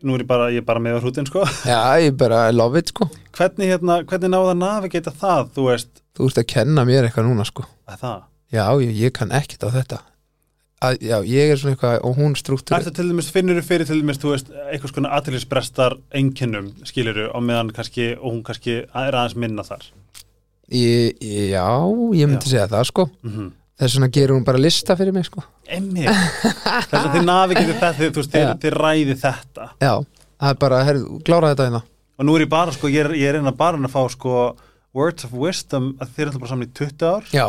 Nú 0.00 0.14
er 0.16 0.22
ég 0.24 0.28
bara, 0.30 0.46
ég 0.48 0.62
er 0.62 0.64
bara 0.64 0.80
með 0.80 0.96
á 0.96 1.00
hrútin, 1.04 1.26
sko. 1.28 1.42
já, 1.68 1.80
ég 2.00 2.14
bara 2.16 2.46
love 2.54 2.80
it 2.80 2.88
sko. 2.88 3.10
Hvernig, 3.36 3.68
hérna, 3.68 3.98
hvernig 4.08 4.32
náða 4.32 4.54
navigata 4.56 5.12
það, 5.12 5.50
þú 5.58 5.66
veist, 5.68 6.00
þú 6.16 6.30
ert 6.30 6.40
að 6.40 6.48
kenna 6.54 6.86
mér 6.88 7.08
eitthvað 7.08 7.28
núna 7.28 7.44
sko. 7.48 7.66
Að 7.84 8.00
það? 8.06 8.22
já, 8.50 8.64
ég, 8.82 8.94
ég 9.04 9.12
kann 9.14 9.34
ekkit 9.36 9.62
á 9.62 9.70
þetta 9.76 10.00
að, 10.84 10.98
já, 11.04 11.16
ég 11.28 11.52
er 11.52 11.60
svona 11.60 11.76
eitthvað 11.76 11.96
og 12.08 12.18
hún 12.18 12.36
struktúr 12.38 12.76
Ertu 12.78 12.92
til 12.96 13.08
dæmis, 13.10 13.30
finnur 13.34 13.60
þú 13.60 13.64
fyrir 13.68 13.88
til 13.88 14.00
dæmis, 14.00 14.20
þú 14.22 14.34
veist, 14.34 14.52
einhvers 14.72 14.94
konar 14.96 15.16
aðtýrlisbrestar 15.18 15.96
einkinnum, 16.16 16.72
skiluru, 16.88 17.28
á 17.32 17.38
meðan 17.44 17.72
kannski, 17.76 18.12
og 18.18 18.34
hún 18.34 18.44
kannski 18.46 18.82
er 18.84 19.16
aðeins 19.16 19.36
minna 19.38 19.66
þar. 19.66 19.88
Ég, 20.70 21.16
já, 21.50 21.66
ég 22.14 22.30
myndi 22.30 22.52
segja 22.52 22.68
það 22.70 22.92
sko. 22.92 23.08
Mm 23.26 23.50
Þess 23.80 23.96
vegna 23.96 24.08
gerur 24.12 24.36
hún 24.36 24.44
bara 24.44 24.60
lista 24.60 24.92
fyrir 24.92 25.14
mig 25.16 25.24
sko. 25.24 25.40
Emmi 25.72 26.02
Þess 26.04 26.96
að 26.98 27.14
þið 27.14 27.22
navigatið 27.24 27.70
þetta, 27.70 27.92
þið, 27.96 28.10
þú 28.10 28.20
veist, 28.20 28.32
þið, 28.34 28.42
Já. 28.42 28.50
þið 28.60 28.74
ræði 28.76 29.14
þetta. 29.22 29.68
Já, 29.80 29.92
það 30.36 30.50
er 30.50 30.58
bara, 30.64 30.80
herrðu, 30.84 31.20
klára 31.24 31.52
þetta 31.54 31.68
hérna. 31.68 31.80
Og 32.20 32.26
nú 32.28 32.34
er 32.36 32.44
ég 32.44 32.50
bara, 32.52 32.74
sko, 32.76 32.90
ég 32.92 33.06
er, 33.06 33.14
ég 33.16 33.30
er 33.30 33.38
reyna 33.38 33.54
bara 33.56 33.80
að 33.80 33.94
fá, 33.94 34.02
sko, 34.12 34.34
words 34.92 35.24
of 35.24 35.32
wisdom 35.32 35.94
að 35.96 36.12
þið 36.12 36.24
er 36.26 36.28
alltaf 36.28 36.42
bara 36.44 36.52
saman 36.52 36.68
í 36.68 36.74
20 36.76 37.06
ár. 37.08 37.30
Já, 37.32 37.46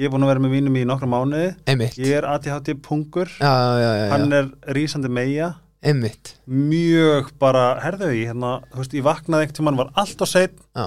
ég 0.00 0.08
er 0.08 0.12
búin 0.12 0.24
að 0.24 0.32
vera 0.32 0.44
með 0.44 0.54
vínum 0.56 0.78
í 0.80 0.86
nokkra 0.88 1.08
mánuði. 1.10 1.50
Einmitt. 1.68 1.98
Ég 2.00 2.16
er 2.20 2.28
ADHD 2.28 2.74
pungur 2.84 3.28
Já, 3.38 3.52
já, 3.80 3.90
já, 3.98 4.06
hann 4.14 4.38
er 4.38 4.48
rísandi 4.76 5.10
meia 5.12 5.52
einmitt. 5.82 6.36
Mjög 6.46 7.32
bara, 7.42 7.66
herðu 7.82 8.12
ég 8.14 8.30
hérna, 8.30 8.56
þú 8.72 8.82
veist, 8.82 8.96
ég 8.96 9.06
vaknaði 9.06 9.46
einhvern 9.46 9.58
tímann 9.58 9.80
var 9.80 9.92
allt 9.98 10.24
seitt, 10.30 10.58
Já, 10.78 10.86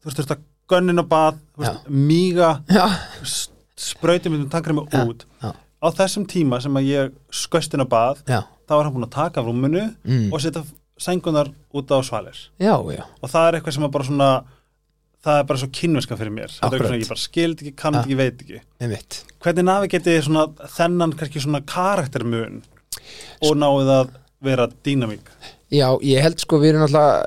þú 0.00 0.10
veist, 0.10 0.32
að 0.32 0.44
gönnin 0.68 1.02
á 1.02 1.06
bað, 1.08 1.40
míga 1.88 2.50
sprauti 3.78 4.32
myndum 4.32 4.50
tankra 4.52 4.74
mig 4.76 4.88
út. 4.96 5.26
á 5.78 5.86
þessum 5.94 6.26
tíma 6.28 6.60
sem 6.60 6.74
að 6.74 6.88
ég 6.88 7.16
skust 7.30 7.74
inn 7.74 7.84
á 7.84 7.88
bað, 7.88 8.24
þá 8.26 8.74
var 8.74 8.88
hann 8.88 8.96
búin 8.96 9.08
að 9.08 9.16
taka 9.16 9.40
af 9.40 9.48
rúminu 9.48 9.84
mm. 10.04 10.28
og 10.32 10.42
setja 10.42 10.64
sængunar 10.98 11.52
út 11.72 11.92
á 11.94 11.98
svalir. 12.02 12.48
Og 13.22 13.30
það 13.30 13.48
er 13.48 13.58
eitthvað 13.58 13.76
sem 13.76 13.86
að 13.86 13.92
bara 13.94 14.08
svona 14.08 14.30
það 15.24 15.40
er 15.40 15.46
bara 15.48 15.60
svo 15.62 15.68
kynverska 15.74 16.18
fyrir 16.18 16.34
mér. 16.34 16.52
Svona 16.54 16.78
ég 16.94 17.10
bara 17.10 17.20
skild 17.20 17.62
ekki, 17.62 17.74
kann 17.78 17.98
ekki, 17.98 18.18
veit 18.18 18.42
ekki. 18.44 18.60
Einmitt. 18.82 19.20
Hvernig 19.44 19.94
þið 20.06 20.18
svona 20.26 20.46
þennan 20.76 21.14
kannski 21.18 21.42
svona 21.42 21.62
karaktermun 21.66 22.60
og 23.46 23.56
náið 23.58 23.94
að 23.94 24.12
vera 24.44 24.68
dýnamík? 24.86 25.32
Já, 25.68 25.88
ég 26.00 26.22
held 26.24 26.40
sko 26.40 26.60
við 26.62 26.72
erum 26.72 26.86
alltaf 26.86 27.26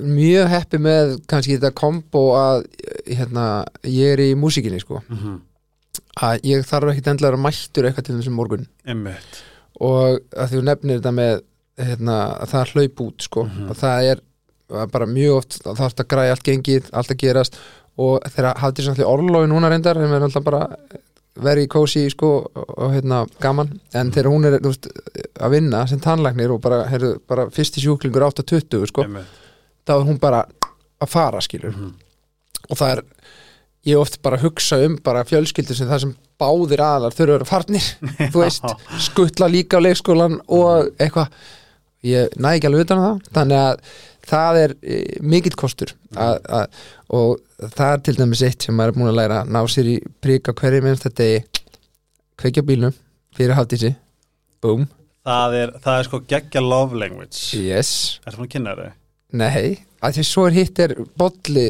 mjög 0.00 0.46
heppi 0.48 0.78
með 0.80 1.16
kannski 1.28 1.58
þetta 1.58 1.74
kombo 1.76 2.22
að 2.38 2.62
hérna, 3.04 3.66
ég 3.84 4.14
er 4.14 4.22
í 4.24 4.30
músíkinni 4.38 4.80
sko. 4.80 5.02
Mm 5.08 5.18
-hmm. 5.18 5.42
að 6.22 6.46
ég 6.48 6.64
þarf 6.64 6.92
ekkit 6.92 7.10
endlega 7.12 7.36
að 7.36 7.44
mættur 7.44 7.84
eitthvað 7.84 8.06
til 8.06 8.16
þessum 8.16 8.38
morgun. 8.38 8.66
Einmitt. 8.86 9.42
Og 9.80 10.22
að 10.32 10.54
þú 10.54 10.62
nefnir 10.64 11.00
þetta 11.00 11.12
með 11.12 11.42
hérna, 11.76 12.16
að 12.40 12.48
það 12.54 12.72
hlaup 12.72 13.00
út 13.00 13.22
sko. 13.22 13.44
Mhm. 13.44 13.70
og 13.70 13.76
það 13.76 14.10
er 14.10 14.20
bara 14.68 15.06
mjög 15.06 15.40
oft 15.40 15.58
það 15.62 15.82
þarf 15.82 16.00
að 16.02 16.08
græja 16.12 16.36
allt 16.36 16.46
gengið, 16.46 16.88
allt 16.92 17.12
að 17.14 17.20
gerast. 17.22 17.58
Og 17.96 18.24
þegar 18.28 18.58
hafði 18.60 18.84
þess 18.84 19.00
að 19.00 19.08
orlofi 19.08 19.48
núna 19.48 19.70
reyndar 19.72 20.00
þeim 20.00 20.14
er 20.16 20.26
alltaf 20.26 20.44
bara 20.44 20.66
verið 21.36 21.68
kósi 21.72 22.04
sko 22.12 22.30
og, 22.48 22.92
hérna 22.94 23.22
gaman. 23.42 23.72
En 23.96 24.12
þegar 24.12 24.30
hún 24.32 24.48
er 24.48 24.58
veist, 24.64 24.88
að 25.40 25.56
vinna 25.56 25.82
sem 25.88 26.00
tannlæknir 26.02 26.54
og 26.54 26.62
bara, 26.64 26.84
heyrðu, 26.90 27.16
bara 27.28 27.48
fyrsti 27.52 27.82
sjúklingur 27.84 28.24
8.20 28.28 28.88
sko, 28.90 29.06
þá 29.86 29.94
er 29.96 30.06
hún 30.08 30.20
bara 30.22 30.44
að 31.00 31.12
fara 31.12 31.42
skilur. 31.44 31.76
Mhm. 31.76 31.94
og 32.66 32.78
það 32.80 32.96
er 32.96 33.02
ég 33.86 34.00
oft 34.00 34.16
bara 34.22 34.36
að 34.36 34.48
hugsa 34.48 34.80
um 34.82 34.96
bara 35.04 35.24
fjölskyldur 35.24 35.76
sem 35.78 35.86
það 35.86 36.00
sem 36.02 36.14
báðir 36.40 36.82
aðlar 36.82 37.14
þurfa 37.14 37.28
að 37.28 37.36
vera 37.36 37.48
farnir. 37.48 37.86
Þú 38.32 38.42
veist, 38.42 38.66
skuttla 39.06 39.48
líka 39.52 39.78
á 39.78 39.84
leikskólan 39.84 40.40
og 40.48 40.90
eitthvað. 40.98 41.30
Ég 42.06 42.34
næ 42.38 42.56
ekki 42.56 42.68
alveg 42.68 42.86
utan 42.86 43.00
á 43.02 43.04
það. 43.06 43.20
Þannig 43.38 43.62
að 43.62 44.02
það 44.26 44.58
er 44.64 44.74
e, 44.82 44.96
mikill 45.22 45.54
kostur 45.58 45.92
að, 46.16 46.38
að, 46.58 46.80
og 47.14 47.70
það 47.76 47.92
er 47.92 48.04
til 48.08 48.16
dæmis 48.18 48.42
eitt 48.46 48.66
sem 48.66 48.74
maður 48.76 48.92
er 48.94 48.98
búin 48.98 49.10
að 49.12 49.18
læra 49.20 49.40
ná 49.46 49.60
sér 49.70 49.90
í 49.92 49.96
prík 50.24 50.50
á 50.50 50.52
hverju 50.58 50.82
minnst 50.84 51.06
þetta 51.06 51.28
kveikja 52.40 52.64
á 52.64 52.68
bílnum 52.68 52.94
fyrir 53.36 53.56
haldísi 53.58 53.92
boom, 54.64 54.86
það 55.26 55.54
er, 55.60 55.74
það 55.84 55.98
er 56.00 56.08
sko 56.08 56.20
geggja 56.30 56.62
love 56.64 56.96
language. 56.98 57.58
Yes. 57.58 57.90
Er 58.26 58.34
það 58.34 58.46
að 58.46 58.50
kynna 58.56 58.74
þau? 58.78 58.88
nei, 59.36 59.78
að 60.06 60.16
því 60.16 60.24
svo 60.24 60.44
er 60.48 60.54
hitt 60.56 60.78
er 60.80 60.94
bolli 61.18 61.66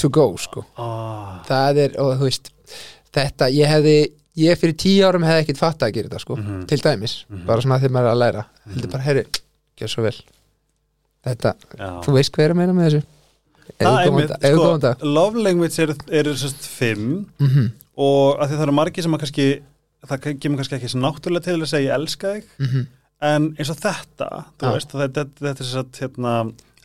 to 0.00 0.08
go 0.12 0.28
sko. 0.40 0.64
Oh. 0.80 1.36
það 1.48 1.82
er, 1.86 1.96
og 2.02 2.14
þú 2.20 2.26
veist 2.28 2.50
þetta, 3.16 3.48
ég 3.54 3.68
hefði, 3.70 3.96
ég 4.42 4.58
fyrir 4.60 4.76
tíu 4.80 5.04
árum 5.08 5.24
hefði 5.24 5.44
ekkit 5.44 5.60
fatt 5.60 5.84
að 5.86 5.94
gera 5.96 6.08
þetta 6.10 6.22
sko, 6.24 6.36
Mhm. 6.36 6.64
til 6.68 6.80
dæmis. 6.84 7.14
Mhm. 7.30 7.46
bara 7.46 7.60
svona 7.62 7.78
þegar 7.80 7.94
maður 7.96 8.08
er 8.10 8.14
að 8.16 8.22
læra. 8.24 8.44
Heldur 8.72 8.90
bara, 8.92 9.02
herri, 9.06 9.24
gjör 9.78 9.88
svo 9.94 10.02
vel 10.02 10.16
þetta, 11.26 11.54
Já. 11.76 11.90
þú 12.06 12.16
veist 12.16 12.34
hvað 12.34 12.46
er 12.46 12.54
að 12.54 12.60
meina 12.60 12.76
með 12.76 12.88
þessu? 12.88 13.04
Eða 13.76 14.56
góðan 14.56 14.84
dag, 14.84 15.02
love 15.02 15.42
language 15.42 15.82
eru 15.82 15.96
er, 16.08 16.30
fimm 16.62 17.08
mhm, 17.42 17.70
og 17.96 18.38
að 18.38 18.52
því 18.52 18.58
það 18.58 18.66
eru 18.66 18.76
margir 18.78 19.06
sem 19.06 19.16
að 19.16 19.24
kannski 19.24 19.48
það 20.06 20.26
kemur 20.42 20.60
kannski 20.60 20.78
ekki 20.78 21.02
náttúrulega 21.02 21.48
til 21.48 21.58
að 21.58 21.70
segja 21.72 21.90
ég 21.90 21.96
elska 21.96 22.32
þig. 22.36 22.48
Mhm, 22.62 22.88
en 23.26 23.46
eins 23.56 23.72
og 23.72 23.78
þetta, 23.82 24.30
Já. 24.62 24.66
veist 24.70 24.94
þetta, 24.94 25.28
þetta, 25.40 25.54
er 25.56 25.70
sérst 25.70 26.02
hérna 26.02 26.34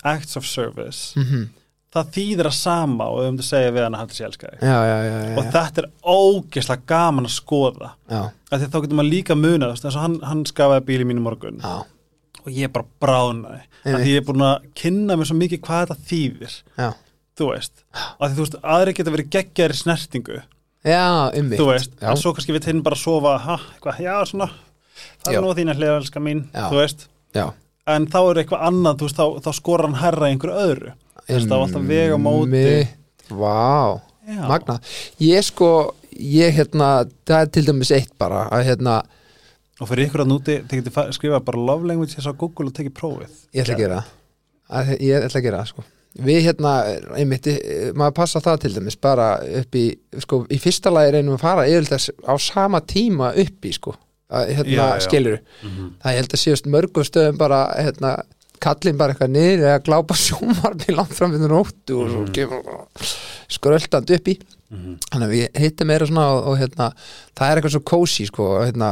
acts 0.01 0.39
of 0.39 0.47
service, 0.49 1.19
mhm. 1.19 1.49
Það 1.91 2.11
þýðir 2.15 2.47
að 2.47 2.53
sama 2.55 3.05
og 3.11 3.17
við 3.17 3.25
höfum 3.25 3.37
að 3.41 3.47
segja 3.49 3.71
við 3.75 3.83
hann 3.83 3.95
að 3.97 3.99
hann 3.99 4.11
sé 4.15 4.23
elska 4.23 4.47
þig. 4.47 4.61
Já, 4.63 4.75
já, 4.87 4.97
já, 5.03 5.15
og 5.35 5.47
þetta 5.51 5.81
er 5.81 5.87
ógeðslega 6.13 6.85
gaman 6.87 7.27
að 7.27 7.33
skoða. 7.35 7.89
Já, 8.07 8.21
af 8.31 8.61
því 8.61 8.69
þá 8.71 8.77
getur 8.77 8.99
maður 8.99 9.09
líka 9.11 9.35
og 9.35 9.97
hann, 9.99 10.15
hann 10.29 10.45
skafaði 10.47 10.85
bíl 10.87 11.01
í 11.03 11.07
mínu 11.09 11.23
morgun. 11.25 11.59
Já, 11.59 11.83
og 12.41 12.49
ég 12.55 12.71
bara 12.73 12.87
bránaði 13.03 13.61
því 13.85 14.11
ég 14.13 14.19
er 14.21 14.25
búin 14.27 14.43
að 14.45 14.65
kynna 14.77 15.17
mér 15.17 15.29
svo 15.29 15.37
mikið 15.39 15.61
hvað 15.65 15.83
þetta 15.91 16.09
þýðir. 16.11 16.57
Já, 16.77 16.89
þú 17.39 17.47
veist, 17.51 17.83
því 18.21 18.31
þú 18.35 18.43
veist, 18.45 18.57
aðri 18.75 18.95
geta 18.97 19.13
verið 19.15 19.31
geggjar 19.37 19.73
í 19.73 19.79
snertingu, 19.79 20.41
já, 20.85 21.05
þú 21.55 21.67
veist 21.71 21.95
já, 21.97 22.09
en 22.11 22.19
svo 22.21 22.33
kannski 22.37 22.55
við 22.57 22.69
hinn 22.71 22.83
bara 22.85 22.97
að 22.97 23.03
sofa 23.05 23.35
ha, 23.45 23.57
eitthvað, 23.75 24.01
já, 24.05 24.13
svona, 24.29 24.49
það 25.23 25.33
er 25.37 25.45
nú 25.45 25.53
þín 25.57 25.73
að 25.73 25.81
hliða 25.81 25.97
elska 26.01 26.23
mín, 26.23 26.43
Já. 26.53 26.65
þú 26.69 26.81
veist. 26.81 27.07
Já, 27.37 27.45
en 27.95 28.07
þá 28.11 28.19
er 28.21 28.41
eitthvað 28.43 28.65
annað, 28.69 28.99
þú 28.99 29.07
veist, 29.09 29.21
þá, 29.21 29.25
þá 29.47 29.51
skora 29.57 29.87
hann 29.89 29.99
herra 30.01 30.29
einhverju 30.29 30.65
öðru, 30.67 30.93
þú 31.21 31.33
veist, 31.37 31.47
þá 31.49 31.55
er 31.57 31.65
alltaf 31.65 31.87
vega 31.89 32.19
móti. 32.21 32.65
Vá, 33.31 34.01
já, 34.27 34.41
magna 34.49 34.77
ég 35.23 35.45
sko, 35.47 35.71
ég 36.11 36.53
hérna 36.59 36.91
það 37.25 37.37
er 37.45 37.51
til 37.55 37.63
dæmis 37.69 37.93
eitt 37.95 38.11
bara 38.21 38.43
að 38.51 38.65
hérna, 38.67 38.97
og 39.81 39.89
fyrir 39.89 40.07
ykkur 40.07 40.23
að 40.23 40.29
núti, 40.31 40.57
þið 40.69 40.81
getur 40.81 40.93
fa- 40.95 41.07
skrifað 41.15 41.45
bara 41.47 41.63
love 41.71 41.87
language 41.89 42.13
þess 42.15 42.29
á 42.29 42.33
Google 42.37 42.69
og 42.69 42.75
tekið 42.77 42.93
prófið. 42.99 43.31
Ég 43.55 43.63
ætla 43.65 43.73
að 43.75 43.81
gera 43.81 43.97
það. 44.01 44.11
Að, 44.71 44.91
ég 45.01 45.25
ætla 45.25 45.39
að 45.41 45.45
gera 45.47 45.63
það 45.63 45.71
sko. 45.73 45.83
Við 46.27 46.41
hérna, 46.43 46.71
einmitt, 47.15 47.47
eh, 47.47 47.91
maður 47.95 48.15
passa 48.19 48.41
það 48.43 48.59
til 48.65 48.73
dæmis 48.75 48.97
bara 48.99 49.27
upp 49.61 49.75
í 49.79 49.85
sko, 50.19 50.41
í 50.51 50.57
fyrsta 50.59 50.91
lagi 50.91 51.13
reynum 51.15 51.37
að 51.37 51.43
fara 51.45 51.67
yfir 51.71 51.87
þess 51.87 52.09
á 52.27 52.33
sama 52.37 52.81
tíma 52.81 53.31
upp 53.39 53.61
í 53.65 53.71
sko. 53.73 53.95
Að, 54.31 54.51
hérna, 54.55 54.99
skilur 55.03 55.39
mm 55.63 55.69
-hmm. 55.69 55.87
það 56.03 56.11
ég 56.13 56.19
held 56.21 56.33
að 56.33 56.41
síðast 56.43 56.67
mörgum 56.71 57.03
stöðum 57.03 57.37
bara 57.37 57.61
hérna, 57.75 58.11
kallin 58.61 58.97
bara 58.97 59.11
eitthvað 59.13 59.29
niður 59.33 59.65
eða 59.67 59.83
glápa 59.83 60.13
sjómarbi 60.25 60.95
langt 60.95 61.13
fram 61.13 61.31
við 61.33 61.47
nóttu 61.49 61.97
og 61.99 62.09
svo 62.11 62.21
Mhm. 62.21 62.31
kemur 62.31 62.63
skröldand 63.49 64.09
upp 64.15 64.27
í 64.27 64.37
þannig 64.71 65.25
að 65.25 65.31
við 65.35 65.57
hittum 65.59 65.89
meira 65.91 66.05
svona 66.07 66.25
og, 66.31 66.45
og 66.47 66.59
hérna, 66.61 66.85
það 67.35 67.49
er 67.49 67.59
eitthvað 67.59 67.73
svo 67.73 67.81
kósi 67.91 68.25
sko, 68.29 68.45
hérna, 68.63 68.91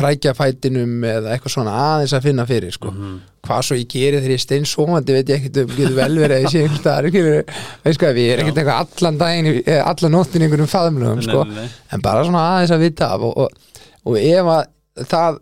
krækja 0.00 0.32
fætinum 0.38 1.04
eða 1.04 1.34
eitthvað 1.34 1.54
svona 1.56 1.74
aðeins 1.76 2.14
að 2.16 2.24
finna 2.28 2.46
fyrir 2.48 2.72
sko. 2.72 2.92
Mhm. 2.94 3.18
hvað 3.44 3.60
svo 3.64 3.76
ég 3.76 3.88
geri 3.88 4.18
þegar 4.20 4.32
ég 4.34 4.40
stein 4.42 4.66
sóandi 4.68 5.14
veit 5.16 5.30
ég 5.32 5.38
ekkert 5.40 5.60
um, 5.62 5.70
getur 5.76 5.94
vel 5.96 6.16
verið 6.20 6.34
að 6.36 6.42
ég 6.44 6.50
sé 6.52 6.64
skilur, 7.10 7.54
veist 7.84 8.00
hvað, 8.00 8.18
ég 8.20 8.32
er 8.34 8.42
ekkert 8.42 8.58
eitthvað 8.60 8.80
allan 9.00 9.20
daginn, 9.20 9.62
eh, 9.64 9.80
allan 9.80 10.12
nóttin 10.12 10.44
einhverjum 10.44 10.68
faðumlugum 10.68 11.22
sko, 11.24 11.44
en 11.92 12.04
bara 12.04 12.24
svona 12.24 12.42
aðeins 12.56 12.74
að 12.76 12.84
vita 12.84 13.08
af 13.14 13.24
og, 13.28 13.38
og, 13.44 13.78
og 14.04 14.18
ef 14.20 14.50
að 14.56 15.06
það, 15.08 15.38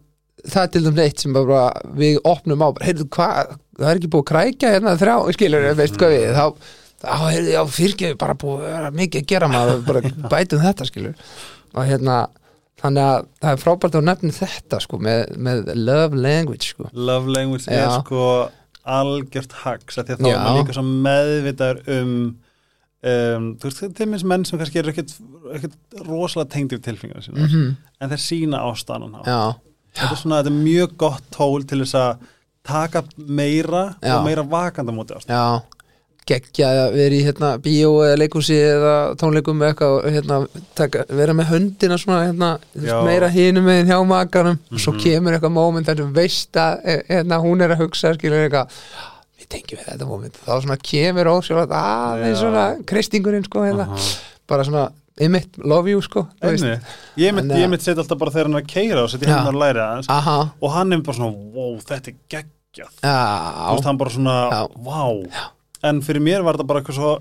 það 0.47 0.63
er 0.63 0.71
til 0.77 0.85
dæmis 0.87 1.05
eitt 1.09 1.25
sem 1.25 1.35
bara 1.35 1.65
við 1.99 2.21
opnum 2.23 2.63
á, 2.63 2.69
heyrðu 2.87 3.09
hvað 3.19 3.57
það 3.79 3.91
er 3.91 3.99
ekki 4.01 4.13
búið 4.15 4.25
að 4.25 4.31
krækja 4.33 4.73
hérna 4.77 4.95
þrjá, 4.99 5.17
skilur, 5.35 5.69
veist 5.79 5.99
hvað 5.99 6.15
við 6.15 6.39
þá, 6.39 6.47
Já, 6.99 7.63
fyrirgefi 7.71 8.19
bara 8.19 8.35
búið 8.39 8.65
að 8.65 8.73
vera 8.73 8.91
mikið 8.99 9.23
að 9.23 9.31
gera 9.33 9.51
maður 9.53 9.85
bara 9.89 10.03
bætum 10.33 10.65
þetta 10.65 10.89
skilur. 10.89 11.25
Og 11.77 11.87
hérna, 11.87 12.19
þannig 12.83 13.07
að 13.07 13.29
það 13.43 13.53
er 13.53 13.63
frábært 13.63 13.99
að 14.01 14.09
nefni 14.09 14.35
þetta 14.39 14.83
sko 14.83 15.01
með, 15.05 15.25
með 15.49 15.73
love 15.77 16.19
language 16.19 16.73
sko. 16.73 16.91
Love 16.93 17.35
language 17.35 17.69
Já. 17.69 17.85
er 17.85 17.95
sko 18.01 18.27
algjört 18.89 19.57
hags 19.63 19.99
að 20.01 20.09
því 20.11 20.15
að 20.15 20.21
þá 20.23 20.29
er 20.33 20.45
maður 20.45 20.61
líka 20.63 20.77
svo 20.79 20.85
meðvitaður 20.89 21.81
um 21.99 22.13
um, 23.03 23.49
þú 23.61 23.69
veist, 23.69 23.83
til 23.99 24.09
minns 24.11 24.25
menn 24.27 24.47
sem 24.49 24.61
kannski 24.61 24.81
eru 24.81 24.93
ekkert, 24.93 25.15
ekkert 25.55 26.05
rosalega 26.07 26.51
tengdir 26.55 26.83
tilfingar 26.85 27.25
sína, 27.27 27.47
mm 27.47 27.77
en 27.99 28.13
þeir 28.13 28.21
sína 28.23 28.61
ástæðan 28.63 29.17
á 29.19 29.23
þetta 29.27 30.11
er 30.13 30.21
svona, 30.21 30.37
þetta 30.39 30.51
er 30.53 30.59
mjög 30.63 30.93
gott 31.03 31.25
tól 31.35 31.65
til 31.67 31.81
þess 31.83 31.97
að 31.99 32.27
taka 32.69 33.03
meira 33.19 33.81
Já. 33.99 34.13
og 34.15 34.27
meira 34.29 34.45
vakanda 34.47 34.95
móti 34.95 35.17
ástæðan 35.17 35.65
já 36.29 36.41
geggja 36.41 36.69
að 36.85 36.95
vera 36.99 37.15
í 37.17 37.21
hérna 37.25 37.51
bíó 37.65 37.91
eða 38.05 38.17
leikhúsi 38.21 38.57
eða 38.61 38.95
tónleikum 39.21 39.63
eða 39.65 39.73
eitthvað 39.73 40.09
hérna 40.15 40.39
taka, 40.77 41.05
vera 41.09 41.33
með 41.39 41.47
höndina 41.53 41.97
svona 41.99 42.27
hérna, 42.27 42.51
þú 42.77 42.87
Já. 42.89 42.99
meira 43.07 43.29
hinum 43.33 43.65
með 43.65 43.87
hjá 43.93 43.99
makanum. 44.07 44.59
Og 44.73 44.79
svo 44.79 44.93
Mhm. 44.93 45.01
kemur 45.05 45.33
eitthvað 45.39 45.53
moment 45.57 45.87
þar 45.87 45.97
sem 46.03 46.13
veist 46.15 46.53
að 46.53 46.81
eh, 46.85 47.03
hérna, 47.09 47.39
hún 47.41 47.63
er 47.63 47.71
að 47.75 47.81
hugsa 47.85 48.15
skilur 48.15 48.45
eitthvað 48.49 48.69
við 49.39 49.49
tengjum 49.49 49.79
við 49.79 49.89
þetta 49.89 50.07
moment. 50.09 50.35
Þá 50.47 50.53
svona 50.63 50.79
kemur 50.83 51.33
ósjálf 51.33 51.71
aðeins 51.71 52.37
Já. 52.37 52.43
svona 52.43 52.85
kristingurinn 52.85 53.45
sko 53.45 53.61
hérna. 53.65 53.89
Bara 54.49 54.65
svona, 54.65 54.91
einmitt, 55.21 55.59
love 55.65 55.89
you 55.91 56.01
sko 56.01 56.29
þú 56.43 56.79
ég 57.17 57.35
mitt, 57.35 57.45
að- 57.51 57.81
setja 57.83 58.03
alltaf 58.03 58.19
bara 58.19 58.31
þegar 58.31 58.45
hann 58.47 58.55
er 58.55 58.63
að 58.63 58.67
keira 58.69 59.03
og 59.03 59.11
setja 59.11 59.29
Já. 59.29 59.37
hann 59.45 59.55
að 59.55 59.61
læra 59.61 60.03
aha, 60.09 60.51
og 60.63 60.71
hann 60.73 60.93
er 60.93 60.99
bara 61.01 61.17
svona, 61.17 61.53
wow, 61.55 61.77
þetta 61.79 62.09
er 62.09 62.15
geggjað. 62.31 62.93
Þú 63.03 63.09
já, 63.09 63.73
veist, 63.75 63.85
hann 63.85 63.97
bara 63.99 64.11
svona, 64.11 64.51
Já. 64.53 64.69
wow 64.77 65.25
en 65.83 66.01
fyrir 66.03 66.23
mér 66.25 66.43
var 66.47 66.57
þetta 66.59 66.67
bara 66.67 66.81
eitthvað 66.83 66.99
svo 66.99 67.19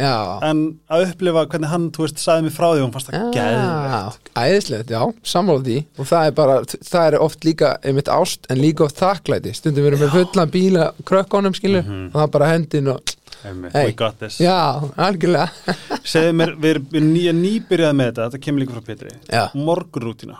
já. 0.00 0.12
En 0.48 0.60
að 0.88 1.02
upplifa 1.10 1.42
hvernig 1.46 1.68
hann, 1.68 1.90
þú 1.92 2.06
veist, 2.06 2.18
sagði 2.22 2.46
mér 2.46 2.54
frá 2.56 2.66
því 2.70 2.78
og 2.78 2.84
hann 2.86 2.92
fannst 2.94 3.10
það 3.10 3.26
geðvegt 3.34 4.30
æðislegt, 4.40 4.92
já, 4.94 5.02
sammála 5.28 5.64
því. 5.66 5.74
Og 6.00 6.08
það 6.08 6.26
er 6.30 6.36
bara, 6.38 6.54
það 6.88 7.08
er 7.10 7.16
oft 7.26 7.44
líka 7.44 7.72
einmitt 7.84 8.08
ást 8.08 8.48
en 8.48 8.62
líka 8.62 8.86
oft 8.86 8.96
þakklæti. 9.02 9.52
Stundum 9.58 9.84
við 9.84 9.90
erum 9.92 10.00
með 10.06 10.14
fullan 10.16 10.50
bíla 10.54 10.86
krökkunum 11.04 11.54
skilu 11.58 11.82
Mhm. 11.84 12.06
og 12.14 12.20
það 12.22 12.30
bara 12.38 12.48
hendin 12.54 12.88
og 12.94 13.00
Hey. 13.46 13.92
já, 14.40 14.80
algjörlega. 14.96 15.50
Segðu 16.12 16.32
mér, 16.34 16.54
við 16.56 16.70
erum 16.70 16.86
ný, 17.12 17.22
nýbyrjað 17.36 17.92
með 17.94 18.08
þetta. 18.08 18.24
Þetta 18.30 18.40
kemur 18.46 18.60
líka 18.64 18.72
frá 18.74 18.84
Petri 18.88 19.10
morgunrútina 19.54 20.38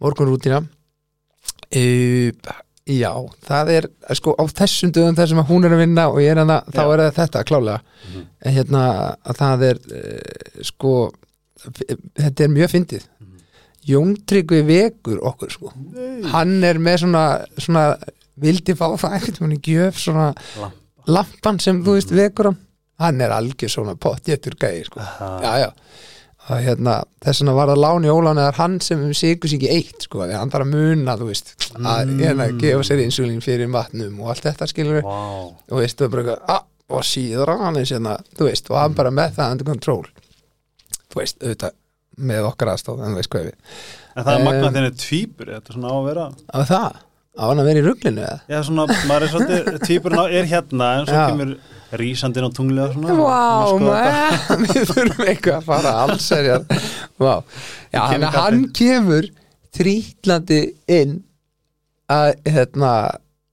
morgunrútina 0.00 0.62
uh, 1.76 2.32
já, 2.88 3.12
það 3.46 3.70
er 3.76 3.86
sko 4.16 4.32
á 4.40 4.44
þessum 4.48 4.92
dögum 4.96 5.16
þar 5.18 5.28
sem 5.28 5.42
hún 5.50 5.64
er 5.68 5.74
að 5.76 5.82
vinna 5.84 6.06
og 6.08 6.18
ég 6.24 6.30
er 6.32 6.40
hana, 6.42 6.60
þá 6.72 6.82
er 6.94 7.02
þetta 7.18 7.44
klálega 7.44 7.80
Mhm. 8.08 8.22
en 8.46 8.54
hérna 8.54 8.82
að 9.28 9.36
það 9.42 9.62
er 9.68 9.80
uh, 9.98 10.62
sko 10.64 10.92
þetta 12.18 12.44
er 12.46 12.52
mjög 12.54 12.70
fyndið 12.74 13.04
Mhm. 13.20 13.40
Jón 13.88 14.14
Tryggvi 14.28 14.62
vekur 14.68 15.18
okkur 15.32 15.50
sko 15.50 15.72
hann 16.32 16.64
er 16.64 16.78
með 16.78 16.98
svona, 17.04 17.24
svona 17.58 17.84
vildi 18.38 18.74
fá 18.78 18.86
það 18.96 19.16
einhvern 19.18 19.38
veginn 19.48 19.58
í 19.58 19.62
gjöf 19.66 19.98
svona 19.98 20.28
Lampa. 20.58 20.72
lampan 21.06 21.58
sem 21.60 21.82
þú 21.84 21.96
veist 21.98 22.10
vekur 22.14 22.50
hann 22.52 22.58
hann 22.98 23.20
er 23.20 23.30
algjör 23.30 23.70
svona 23.70 23.94
pottjéttur 23.94 24.56
gæði 24.58 24.84
sko. 24.86 25.00
Aha. 25.00 25.40
já 25.42 25.52
já 25.64 25.70
og 26.48 26.62
hérna, 26.64 26.94
þess 27.24 27.42
vegna 27.42 27.54
var 27.58 27.68
það 27.72 27.80
láni 27.82 28.08
óláni 28.12 28.40
það 28.40 28.48
er 28.52 28.58
hann 28.62 28.76
sem 28.80 29.02
sigur 29.14 29.50
sig 29.52 29.58
ekki 29.60 29.70
eitt 29.74 30.06
sko, 30.06 30.22
því 30.24 30.36
hann 30.38 30.52
þarf 30.54 30.64
að 30.64 30.72
muna, 30.74 31.16
þú 31.20 31.26
veist 31.28 31.50
að 31.76 32.08
Mm. 32.08 32.20
hérna, 32.24 32.46
gefa 32.62 32.86
sér 32.88 33.02
insulín 33.04 33.42
fyrir 33.44 33.68
vatnum 33.74 34.20
og 34.22 34.30
allt 34.32 34.46
þetta 34.48 34.68
skilur 34.70 34.98
við 35.00 35.04
Vá. 35.04 35.18
og 35.72 35.76
veist, 35.82 35.98
þú 36.00 36.08
bara 36.14 36.22
eitthvað, 36.22 36.54
ah, 36.56 36.62
og 36.88 37.02
síður 37.04 37.52
hann 37.60 37.76
eins 37.76 37.92
hérna, 37.92 38.14
þú 38.38 38.48
veist, 38.48 38.70
og 38.70 38.78
hann 38.80 38.94
bara 38.94 39.10
með 39.10 39.34
það 39.36 39.50
under 39.52 39.64
control 39.72 40.06
þú 41.12 41.20
veist, 41.20 41.38
auðvitað 41.42 41.76
með 42.18 42.46
okkar 42.48 42.72
aðstóð, 42.72 43.02
en 43.04 43.12
þú 43.12 43.20
veist 43.20 43.30
hvað 43.34 43.44
við 43.50 43.54
en 44.18 44.24
það 44.24 44.32
er 44.34 44.40
Um, 44.40 44.46
magnað 44.48 44.72
þegar 44.78 44.94
tvíbur 45.04 45.46
þetta 45.52 45.68
er 45.70 45.76
svona 45.76 45.92
á 45.92 45.96
að 45.98 46.06
vera 46.08 46.24
á 46.48 46.58
það, 46.66 46.96
á 47.38 47.42
hann 47.46 47.60
að 47.62 47.68
vera 47.68 47.78
í 47.78 47.84
ruglinu 47.86 48.22
eða? 48.24 48.38
Já, 48.48 48.58
svona, 48.66 48.86
maður 49.06 49.22
er 49.22 49.32
svolítið, 49.34 49.68
tvíburinn 49.86 50.18
á- 50.24 50.32
er 50.40 50.48
hérna 50.50 50.88
en 50.98 51.06
svo 51.06 51.26
kemur 51.28 51.52
rísandinn 51.96 52.48
á 52.48 52.50
svona 52.52 52.88
Vá, 52.92 53.42
skoða 53.70 53.82
maður, 53.84 54.64
við 54.64 54.90
þurfum 54.92 55.30
eitthvað 55.32 55.56
að 55.60 55.68
fara 55.70 55.94
alls 56.04 56.28
er 56.36 56.50
ég 56.50 56.74
Vá, 57.18 57.34
já, 57.94 58.02
hann, 58.02 58.26
hann 58.34 58.66
kemur 58.76 59.30
trítlandi 59.74 60.60
inn 60.90 61.22
að, 62.12 62.34
hérna 62.48 62.92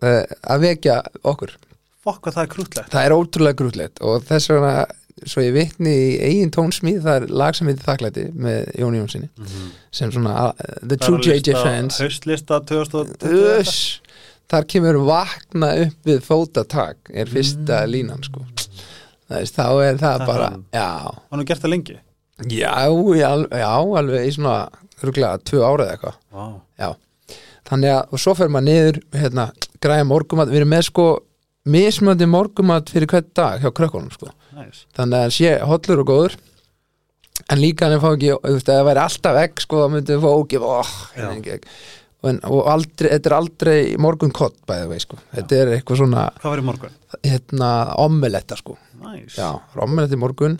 eh, 0.04 0.24
að 0.48 0.68
vekja 0.70 1.00
okkur. 1.28 1.56
Fokk 2.06 2.22
hvað 2.26 2.38
það 2.38 2.44
er 2.46 2.52
krútlegt. 2.54 2.94
Það 2.94 3.08
er 3.08 3.16
ótrúlega 3.16 3.60
grútlegt 3.60 4.02
og 4.06 4.24
þess 4.28 4.52
vegna 4.52 4.76
svo 5.26 5.42
ég 5.42 5.54
vitni 5.56 5.92
í 5.96 6.08
eigin 6.20 6.52
tónsmíð 6.54 7.00
það 7.06 7.18
er 7.18 7.34
lag 7.40 7.56
sem 7.56 7.70
heitir 7.70 7.86
þakklæti 7.88 8.26
með 8.36 8.66
Jóni 8.82 9.00
Jónssoni 9.00 9.30
sem 9.96 10.12
svona 10.12 10.50
uh, 10.52 10.74
The 10.84 10.98
True 11.00 11.22
JJ 11.24 11.56
Fans. 11.56 12.00
Haustlista 12.04 12.60
2020 12.68 13.62
Uss, 13.62 13.78
þar 14.52 14.68
kemur 14.72 15.00
vakna 15.08 15.72
upp 15.86 16.10
við 16.10 16.22
fótatak 16.26 17.14
er 17.14 17.32
fyrsta 17.32 17.84
línan 17.90 18.24
sko. 18.26 18.44
Það 19.26 19.40
veist, 19.42 19.58
þá 19.58 19.68
er 19.82 19.98
það 19.98 20.20
Þetta 20.20 20.28
bara 20.30 20.50
hann. 20.52 20.66
er 21.42 21.50
gert 21.50 21.64
það 21.64 21.74
lengi? 21.74 21.96
Já, 22.52 22.74
já, 23.16 23.30
já 23.48 23.70
alveg 23.72 24.28
í 24.28 24.34
svona 24.36 24.56
rúglega 25.02 25.40
tvö 25.48 25.62
árið 25.66 25.94
eitthvað. 25.94 26.18
Vá. 26.36 26.46
já, 26.82 26.90
þannig 27.70 27.94
að 27.96 28.12
og 28.12 28.22
svo 28.22 28.36
fer 28.38 28.52
maður 28.52 28.68
niður 28.70 29.00
hérna, 29.16 29.46
græja 29.82 30.08
morgumat, 30.08 30.52
við 30.52 30.62
erum 30.62 30.74
með 30.76 30.84
sko 30.90 31.06
mismöndi 31.66 32.28
morgumat 32.30 32.92
fyrir 32.94 33.10
hvern 33.10 33.32
dag 33.38 33.64
hjá 33.64 33.72
krökkunum 33.74 34.12
sko. 34.14 34.30
Næs 34.56 34.84
þannig 34.98 35.26
að 35.26 35.34
sé 35.40 35.56
hollur 35.66 36.04
og 36.04 36.12
góður. 36.12 36.38
En 37.52 37.60
líka 37.60 37.86
hann 37.86 37.98
er 37.98 38.02
fá 38.04 38.12
ekki 38.14 38.32
þú 38.32 38.54
veist, 38.54 38.70
ef 38.70 38.78
það 38.78 38.86
væri 38.88 39.02
alltaf 39.04 39.40
egg 39.42 39.64
sko 39.64 39.82
þá 39.82 39.90
myndum 39.92 40.16
við 40.16 40.24
fá 40.24 40.30
ógif 40.40 40.64
oh, 40.66 40.94
Já. 42.26 42.50
og, 42.50 42.62
aldrei, 42.72 43.10
þetta 43.14 43.30
er 43.32 43.36
aldrei 43.38 43.80
morgun 44.02 44.34
kott 44.36 44.58
bæði 44.70 44.88
vei 44.92 45.00
sko. 45.04 45.20
Þetta 45.36 45.60
er 45.62 45.74
eitthvað 45.78 46.02
svona 46.02 46.28
Hvað 46.42 46.52
var 46.56 46.62
í 46.64 46.68
morgun? 46.72 46.96
hérna 47.24 47.70
omeletta 48.04 48.58
sko. 48.60 48.78
Næs 49.06 49.38
já, 49.40 49.50
omeletta 49.86 50.18
í 50.18 50.22
morgun. 50.26 50.60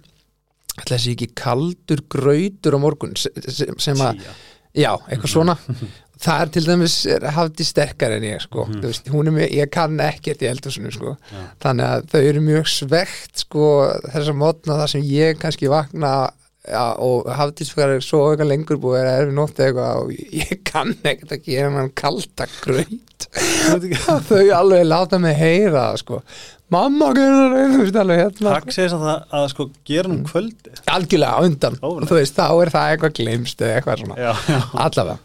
Ætla 0.76 0.98
þessi 0.98 1.14
ekki 1.16 1.30
kaldur 1.40 2.02
grautur 2.12 2.76
á 2.76 2.80
morgun 2.84 3.14
sem, 3.18 3.32
sem, 3.80 4.02
að 4.04 4.20
já, 4.76 4.92
eitthvað 5.10 5.32
svona. 5.32 5.56
Það 6.26 6.42
er 6.46 6.52
til 6.56 6.62
dæmis 6.64 6.94
hafði 7.36 7.66
sterkar 7.68 8.14
en 8.16 8.24
ég 8.24 8.40
sko. 8.44 8.64
Þú 8.72 8.86
veist, 8.88 9.10
hún 9.12 9.28
er 9.28 9.34
mjög, 9.36 9.50
ég 9.58 9.72
kann 9.74 9.98
ekkert 10.00 10.44
í 10.46 10.48
eldhúsinu 10.48 10.92
sko. 10.96 11.18
Já. 11.32 11.42
þannig 11.66 11.90
að 11.92 12.06
þau 12.14 12.22
eru 12.30 12.44
mjög 12.46 12.70
svegt 12.72 13.44
sko 13.44 13.66
þessar 14.14 14.38
mótna 14.40 14.78
þar 14.80 14.94
sem 14.94 15.04
ég 15.12 15.40
kannski 15.42 15.68
vakna 15.72 16.14
já, 16.68 16.86
og 17.02 17.30
hafðisfæri 17.40 18.02
svo 18.04 18.24
eitthvað 18.30 18.52
lengur 18.52 18.82
búið 18.82 19.02
að 19.02 19.12
erfi 19.20 19.36
nótt 19.38 19.62
eitthvað 19.62 20.02
og 20.04 20.14
ég 20.42 20.58
kann 20.68 20.96
ekkert 21.04 21.38
að 21.38 21.48
gera 21.48 21.72
hann 21.78 21.94
kalda 21.98 22.50
grönt 22.62 23.16
þau 24.30 24.44
alveg 24.56 24.86
láta 24.88 25.20
mig 25.22 25.36
heyra 25.40 25.88
sko. 26.00 26.22
Mamma 26.74 27.12
hérna. 28.18 28.56
Takk 28.56 28.74
segist 28.74 28.96
að 28.98 29.04
það 29.06 29.36
að 29.38 29.48
sko 29.52 29.66
gera 29.86 30.10
um 30.12 30.22
kvöldi 30.26 30.74
algjörlega 30.92 31.38
á 31.38 31.46
undan. 31.46 31.78
Og 31.86 32.06
veist 32.10 32.38
þá 32.38 32.48
er 32.50 32.72
það 32.74 32.92
eitthvað 32.92 33.18
glimst 33.20 33.62
allavega. 34.74 35.18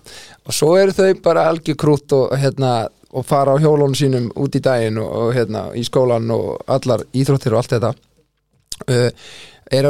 Og 0.44 0.56
svo 0.56 0.74
eru 0.80 0.96
þau 0.96 1.22
bara 1.24 1.46
algjör 1.50 1.78
krútt 1.80 2.16
og 2.16 2.34
hérna 2.40 2.74
og 3.10 3.26
fara 3.26 3.56
á 3.56 3.62
hjólunum 3.62 3.96
sínum 3.98 4.28
út 4.38 4.54
í 4.54 4.62
daginn 4.62 5.00
og, 5.02 5.08
og 5.10 5.32
hérna 5.34 5.64
í 5.74 5.82
skólan 5.86 6.30
og 6.34 6.60
allar 6.70 7.02
íþróttir 7.10 7.56
og 7.56 7.62
allt 7.62 7.74
þetta. 7.74 7.94
Uh, 8.86 9.08
er 9.70 9.86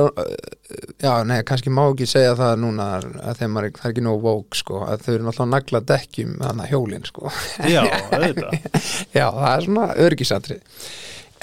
já, 1.01 1.13
nei, 1.25 1.39
kannski 1.49 1.73
má 1.73 1.83
ekki 1.89 2.07
segja 2.11 2.35
það 2.39 2.59
núna 2.65 2.89
að 3.01 3.39
þeim 3.41 3.57
er, 3.61 3.69
það 3.79 3.87
er 3.89 3.95
ekki 3.95 4.05
nóg 4.05 4.19
vók 4.25 4.59
sko, 4.59 4.83
að 4.85 5.05
þau 5.07 5.13
eru 5.15 5.27
náttúrulega 5.27 5.47
að 5.47 5.53
nagla 5.55 5.81
dekkjum 5.91 6.35
þannig 6.43 6.65
að 6.67 6.73
hjólinn 6.75 7.07
sko 7.09 7.33
Já, 7.71 7.81
auðvitað 8.13 8.57
já, 9.19 9.27
það 9.27 9.53
er 9.55 9.65
svona 9.69 9.87
örgisatri 10.07 10.59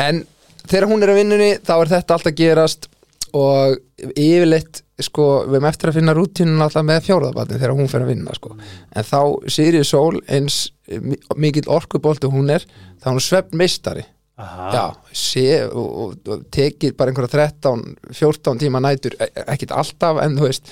en 0.08 0.22
þegar 0.68 0.90
hún 0.92 1.04
er 1.08 1.14
að 1.14 1.20
vinnunni 1.24 1.50
þá 1.66 1.74
er 1.80 1.92
þetta 1.96 2.18
alltaf 2.20 2.38
gerast 2.38 2.90
og 3.38 3.78
yfirleitt 4.14 4.84
sko, 5.04 5.26
við 5.46 5.58
erum 5.60 5.68
eftir 5.70 5.92
að 5.92 5.98
finna 6.00 6.14
rútínun 6.18 6.62
alltaf 6.66 6.86
með 6.88 7.04
fjórðabatni 7.06 7.58
þegar 7.60 7.74
hún 7.78 7.90
fer 7.92 8.06
að 8.06 8.12
vinna 8.14 8.34
sko. 8.38 8.54
en 8.58 9.06
þá 9.06 9.20
Sirið 9.54 9.84
Sól 9.86 10.22
eins 10.34 10.56
mi- 11.02 11.20
mikill 11.38 11.68
orkubolti 11.70 12.30
hún 12.32 12.50
er 12.54 12.64
þá 13.02 13.10
er 13.12 13.18
hún 13.18 13.26
svefn 13.26 13.60
meistari. 13.62 14.06
Já, 14.38 14.86
sé, 15.18 15.48
og, 15.66 15.88
og, 16.04 16.16
og 16.30 16.44
tekir 16.54 16.94
bara 16.98 17.10
einhverja 17.12 17.48
13-14 17.62 18.60
tíma 18.62 18.82
nætur 18.84 19.16
e- 19.20 19.32
ekkit 19.48 19.72
alltaf 19.74 20.20
en 20.24 20.36
þú 20.38 20.46
veist 20.50 20.70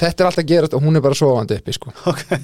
þetta 0.00 0.24
er 0.24 0.28
alltaf 0.30 0.46
gerast 0.48 0.74
og 0.74 0.82
hún 0.82 0.96
er 0.98 1.04
bara 1.04 1.14
sofandi 1.14 1.58
uppi 1.60 1.74
sko. 1.76 1.92
okay. 2.10 2.40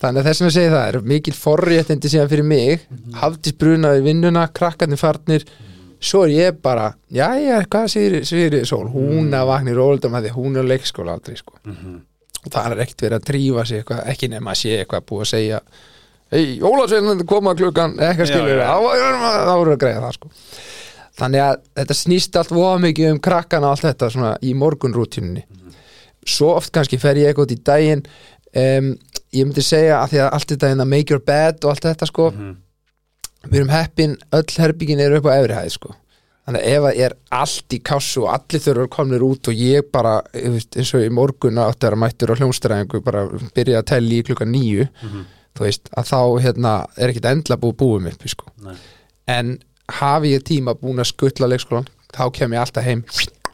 þannig 0.00 0.22
að 0.22 0.30
þess 0.30 0.42
að 0.48 0.54
segja 0.56 0.72
það 0.74 0.88
er 0.88 0.98
mikil 1.12 1.34
forréttindi 1.36 2.10
síðan 2.10 2.32
fyrir 2.32 2.48
mig 2.48 2.86
Mhm. 2.90 3.14
hafðis 3.20 3.56
brunaði 3.60 4.02
vinnuna, 4.08 4.48
krakkarnir 4.56 4.98
farnir 4.98 5.44
svo 6.04 6.24
er 6.26 6.32
ég 6.34 6.58
bara 6.64 6.88
já, 7.12 7.28
já, 7.40 7.60
hvað 7.70 7.86
segir, 7.92 8.24
segir 8.28 8.64
Sól 8.66 8.88
hún 8.92 9.30
að 9.32 9.46
vakna 9.52 9.70
í 9.72 9.78
rólundum 9.78 10.16
að 10.18 10.26
því 10.26 10.34
hún 10.36 10.56
er 10.60 10.66
leikskóla 10.68 11.14
aldrei 11.16 11.36
sko. 11.38 11.54
Mhm. 11.64 12.00
og 12.44 12.50
það 12.52 12.72
er 12.74 12.82
ekkert 12.84 13.02
verið 13.06 13.18
að 13.20 13.28
drífa 13.30 13.62
sig 13.66 13.78
eitthvað, 13.84 14.06
ekki 14.12 14.28
nema 14.28 14.50
að 14.52 14.58
sé 14.60 14.74
eitthvað 14.82 15.06
búið 15.08 15.22
að 15.24 15.30
segja 15.36 15.60
hei, 16.32 16.58
Jólasveinn 16.60 17.24
koma 17.28 17.54
klukkan 17.58 17.96
eitthvað 17.98 18.26
Já, 18.26 18.32
skilur, 18.32 18.58
já. 18.58 18.68
þá 18.68 19.46
þá 19.48 19.54
voru 19.58 19.74
að 19.74 19.80
greiða 19.84 20.00
það 20.06 20.14
sko. 20.18 20.30
þannig 21.20 21.40
að 21.44 21.56
þetta 21.78 21.94
snýst 21.94 22.36
allt 22.40 22.50
voða 22.54 22.78
mikið 22.82 23.10
um 23.12 23.20
krakkana 23.22 23.66
og 23.68 23.76
allt 23.76 23.86
þetta 23.88 24.10
svona 24.10 24.32
í 24.42 24.54
morgunrútíninni 24.58 25.44
svo 26.26 26.54
oft 26.56 26.72
kannski 26.74 26.98
fer 26.98 27.16
ég 27.20 27.28
eitthvað 27.30 27.50
út 27.50 27.52
í 27.58 27.62
daginn 27.68 28.02
um, 28.56 28.92
ég 29.34 29.44
myndi 29.46 29.62
segja 29.62 30.00
að 30.00 30.14
því 30.14 30.22
að 30.24 30.30
allt 30.38 30.54
þetta 30.54 30.70
hérna 30.72 30.86
make 30.88 31.12
your 31.12 31.20
bed 31.22 31.60
og 31.64 31.74
allt 31.74 31.84
þetta 31.90 32.06
sko 32.10 32.30
Mhm. 32.32 32.54
við 33.44 33.58
erum 33.60 33.68
heppin, 33.74 34.16
öll 34.32 34.54
herbyggin 34.56 35.00
eru 35.04 35.18
upp 35.20 35.26
á 35.28 35.36
efri 35.36 35.52
hæð 35.58 35.70
sko 35.76 35.90
þannig 36.48 36.60
að 36.64 36.68
ef 36.74 36.82
að 36.88 36.98
er 37.04 37.14
allt 37.32 37.74
í 37.76 37.78
kassu 37.84 38.22
og 38.24 38.30
allir 38.34 38.60
þurfa 38.64 38.88
komnir 38.92 39.22
út 39.24 39.48
og 39.48 39.54
ég 39.54 39.86
bara 39.92 40.14
eins 40.34 40.94
og 40.96 41.04
í 41.04 41.10
morgun 41.12 41.60
átti 41.60 41.86
að 41.88 41.98
mættur 42.00 42.32
á 42.32 42.38
hljómstæðingu 42.40 43.02
bara 43.04 43.26
byrja 43.54 43.82
að 43.82 43.86
telli 43.92 44.18
í 44.20 44.24
klukka 44.26 44.44
nýju 44.48 44.88
Mhm. 45.02 45.24
Þú 45.54 45.66
veist, 45.66 45.88
að 45.94 46.10
þá 46.10 46.20
hérna 46.44 46.74
er 46.98 47.12
ekkit 47.12 47.30
endla 47.30 47.58
búið 47.60 47.76
búið 47.82 48.10
upp 48.12 48.28
sko. 48.32 48.50
En 49.30 49.56
hafi 50.00 50.34
ég 50.34 50.44
tíma 50.46 50.74
búin 50.78 51.02
að 51.02 51.10
skuttla 51.12 51.48
leikskólan 51.50 51.88
þá 52.14 52.24
kem 52.34 52.54
ég 52.54 52.62
alltaf 52.62 52.86
heim 52.86 53.04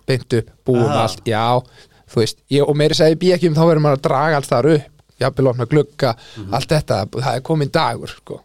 beint 0.09 0.37
upp, 0.39 0.51
búið 0.67 0.87
með 0.87 1.01
allt, 1.03 1.29
já 1.29 1.45
þú 2.11 2.23
veist, 2.23 2.41
ég, 2.51 2.65
og 2.67 2.79
meiri 2.79 2.97
segi 2.99 3.19
bíkjum 3.21 3.57
þá 3.57 3.63
verður 3.63 3.85
maður 3.85 4.01
að 4.01 4.07
draga 4.09 4.39
allt 4.41 4.51
þar 4.51 4.71
upp, 4.75 4.89
jafnvel 5.21 5.51
opna 5.53 5.67
glugga 5.71 6.15
allt 6.51 6.73
þetta, 6.73 7.03
það 7.15 7.37
er 7.37 7.45
komin 7.47 7.73
dagur 7.75 8.11
sko, 8.11 8.41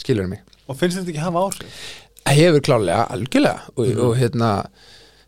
skilur 0.00 0.30
mig. 0.30 0.44
Og 0.70 0.78
finnst 0.78 1.00
þetta 1.00 1.12
ekki 1.12 1.24
hafa 1.24 1.44
áhrif? 1.44 1.82
Hefur 2.30 2.62
klálega, 2.64 3.04
algjörlega 3.10 3.72
og, 3.74 4.02
og 4.06 4.14
hérna, 4.20 4.50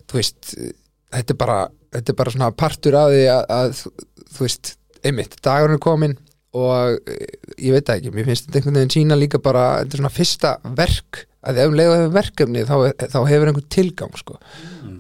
þú 0.09 0.21
veist 0.21 0.53
þetta 0.53 1.35
er 1.35 1.41
bara, 1.41 1.59
þetta 1.97 2.13
er 2.13 2.19
bara 2.21 2.35
svona 2.35 2.51
partur 2.63 2.99
af 3.01 3.13
því 3.13 3.25
að, 3.33 3.43
að 3.59 3.75
þú 4.37 4.47
veist, 4.47 4.75
einmitt, 5.03 5.37
dagurinn 5.45 5.81
er 5.81 5.83
komin 5.83 6.17
og 6.59 7.09
eh, 7.09 7.37
ég 7.59 7.77
veit 7.77 7.87
það 7.89 7.99
ekki, 7.99 8.15
mér 8.17 8.29
finnst 8.29 8.49
þetta 8.49 8.61
einhvern 8.61 8.81
veginn 8.81 8.95
sína 8.97 9.19
líka 9.19 9.41
bara, 9.43 9.67
þetta 9.83 9.97
er 9.97 10.03
svona 10.03 10.15
fyrsta 10.17 10.53
verk 10.79 11.25
að 11.43 11.59
ef 11.59 11.71
um 11.71 11.79
leiðu 11.79 11.97
hefur 11.97 12.15
verkefni 12.15 12.63
þá, 12.69 12.77
þá 13.01 13.19
hefur 13.31 13.51
einhvern 13.51 13.73
tilgang 13.73 14.15
sko. 14.21 14.39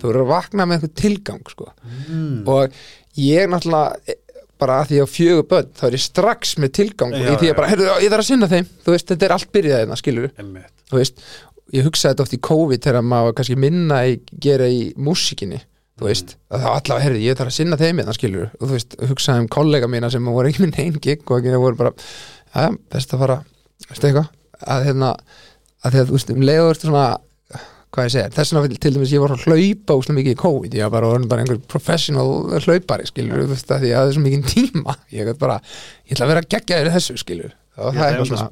þú 0.01 0.09
verður 0.09 0.25
að 0.25 0.33
vakna 0.33 0.67
með 0.67 0.79
einhvern 0.79 0.97
tilgang 0.99 1.53
sko. 1.53 1.69
Mm. 2.09 2.43
og 2.51 2.81
ég 3.21 3.53
náttúrulega 3.53 4.01
eh, 4.11 4.19
bara 4.62 4.81
að 4.83 4.93
því 4.93 5.01
á 5.03 5.07
fjögur 5.11 5.49
börn 5.51 5.71
þá 5.79 5.87
er 5.88 5.97
ég 5.97 6.05
strax 6.05 6.57
með 6.62 6.75
tilgang 6.79 7.15
Já, 7.15 7.23
í 7.23 7.38
því 7.41 7.51
að 7.53 7.57
bara, 7.59 7.71
heyrðu, 7.73 7.88
ég 8.03 8.12
þarf 8.12 8.25
að 8.25 8.29
sinna 8.31 8.51
þeim 8.51 8.69
þú 8.85 8.95
veist, 8.95 9.09
þetta 9.11 9.27
er 9.29 9.35
allt 9.37 9.51
byrjað 9.57 9.83
hérna, 9.83 9.99
skilur 9.99 10.29
þú 10.93 11.01
veist, 11.01 11.25
ég 11.73 11.87
hugsaði 11.88 12.12
þetta 12.12 12.27
oft 12.27 12.37
í 12.37 12.41
COVID 12.49 12.87
þegar 12.87 13.07
maður 13.12 13.37
kannski 13.38 13.59
minna 13.59 14.01
að 14.07 14.33
gera 14.45 14.69
í 14.71 14.83
músikinni, 14.97 15.59
þú 16.03 16.11
veist 16.11 16.35
að 16.53 16.65
þá 16.65 16.69
allavega, 16.73 17.05
heyrðu, 17.07 17.23
ég 17.25 17.38
þarf 17.38 17.53
að 17.53 17.57
sinna 17.57 17.79
þeim 17.81 18.03
hérna, 18.03 18.15
skilur 18.17 18.47
og 18.51 18.62
þú 18.62 18.73
veist, 18.77 18.97
hugsaði 19.11 19.45
um 19.45 19.51
kollega 19.57 19.91
mína 19.91 20.11
sem 20.12 20.31
voru 20.35 20.51
ekki 20.51 20.65
minn 20.65 20.79
einn 20.83 21.01
gig 21.03 21.25
og 21.27 21.38
ekki 21.38 21.61
voru 21.62 21.79
bara 21.79 21.93
já, 21.97 22.71
best 22.93 23.15
að 23.15 23.25
fara, 23.25 23.37
veistu 23.88 24.09
eitthvað? 24.09 24.33
Að 24.62 24.88
hérna, 24.88 25.12
að 25.83 25.95
því 25.95 26.03
að 26.03 26.11
þú 26.11 26.19
veist 26.19 26.33
um 26.35 26.45
leiður 26.47 26.81
svona, 26.83 27.07
hvað 27.93 28.07
ég 28.09 28.15
segja 28.15 28.35
þess 28.37 28.55
vegna 28.57 28.83
til 28.85 28.93
dæmis 28.97 29.15
ég 29.15 29.25
var 29.25 29.35
að 29.35 29.47
hlaupa 29.47 29.97
úslega 30.01 30.19
mikið 30.19 30.37
í 30.37 30.41
COVID 30.43 30.77
ég 30.79 30.87
var 30.87 30.95
bara, 30.95 31.25
bara 31.33 31.45
einhver 31.45 31.62
professional 31.73 32.29
hlaupari, 32.67 33.09
skilur, 33.11 33.43
þú 33.43 33.51
veist, 33.55 33.73
að 33.73 33.87
því 33.87 33.91
að 33.93 33.99
það 33.99 34.07
er 34.12 34.17
svo 34.19 34.27
mikið 34.27 34.47
tíma, 34.53 34.97
ég 35.12 35.29
gat 35.29 35.43
bara, 35.43 35.59
ég 36.07 36.15
ætla 36.17 36.29
að 36.29 36.33
vera 36.35 36.47
geggja 36.55 36.79
þér 36.83 36.95
þessu, 36.99 37.19
skilur 37.21 37.53
og 37.81 37.97
það 37.97 38.07
er 38.07 38.25
svona, 38.29 38.47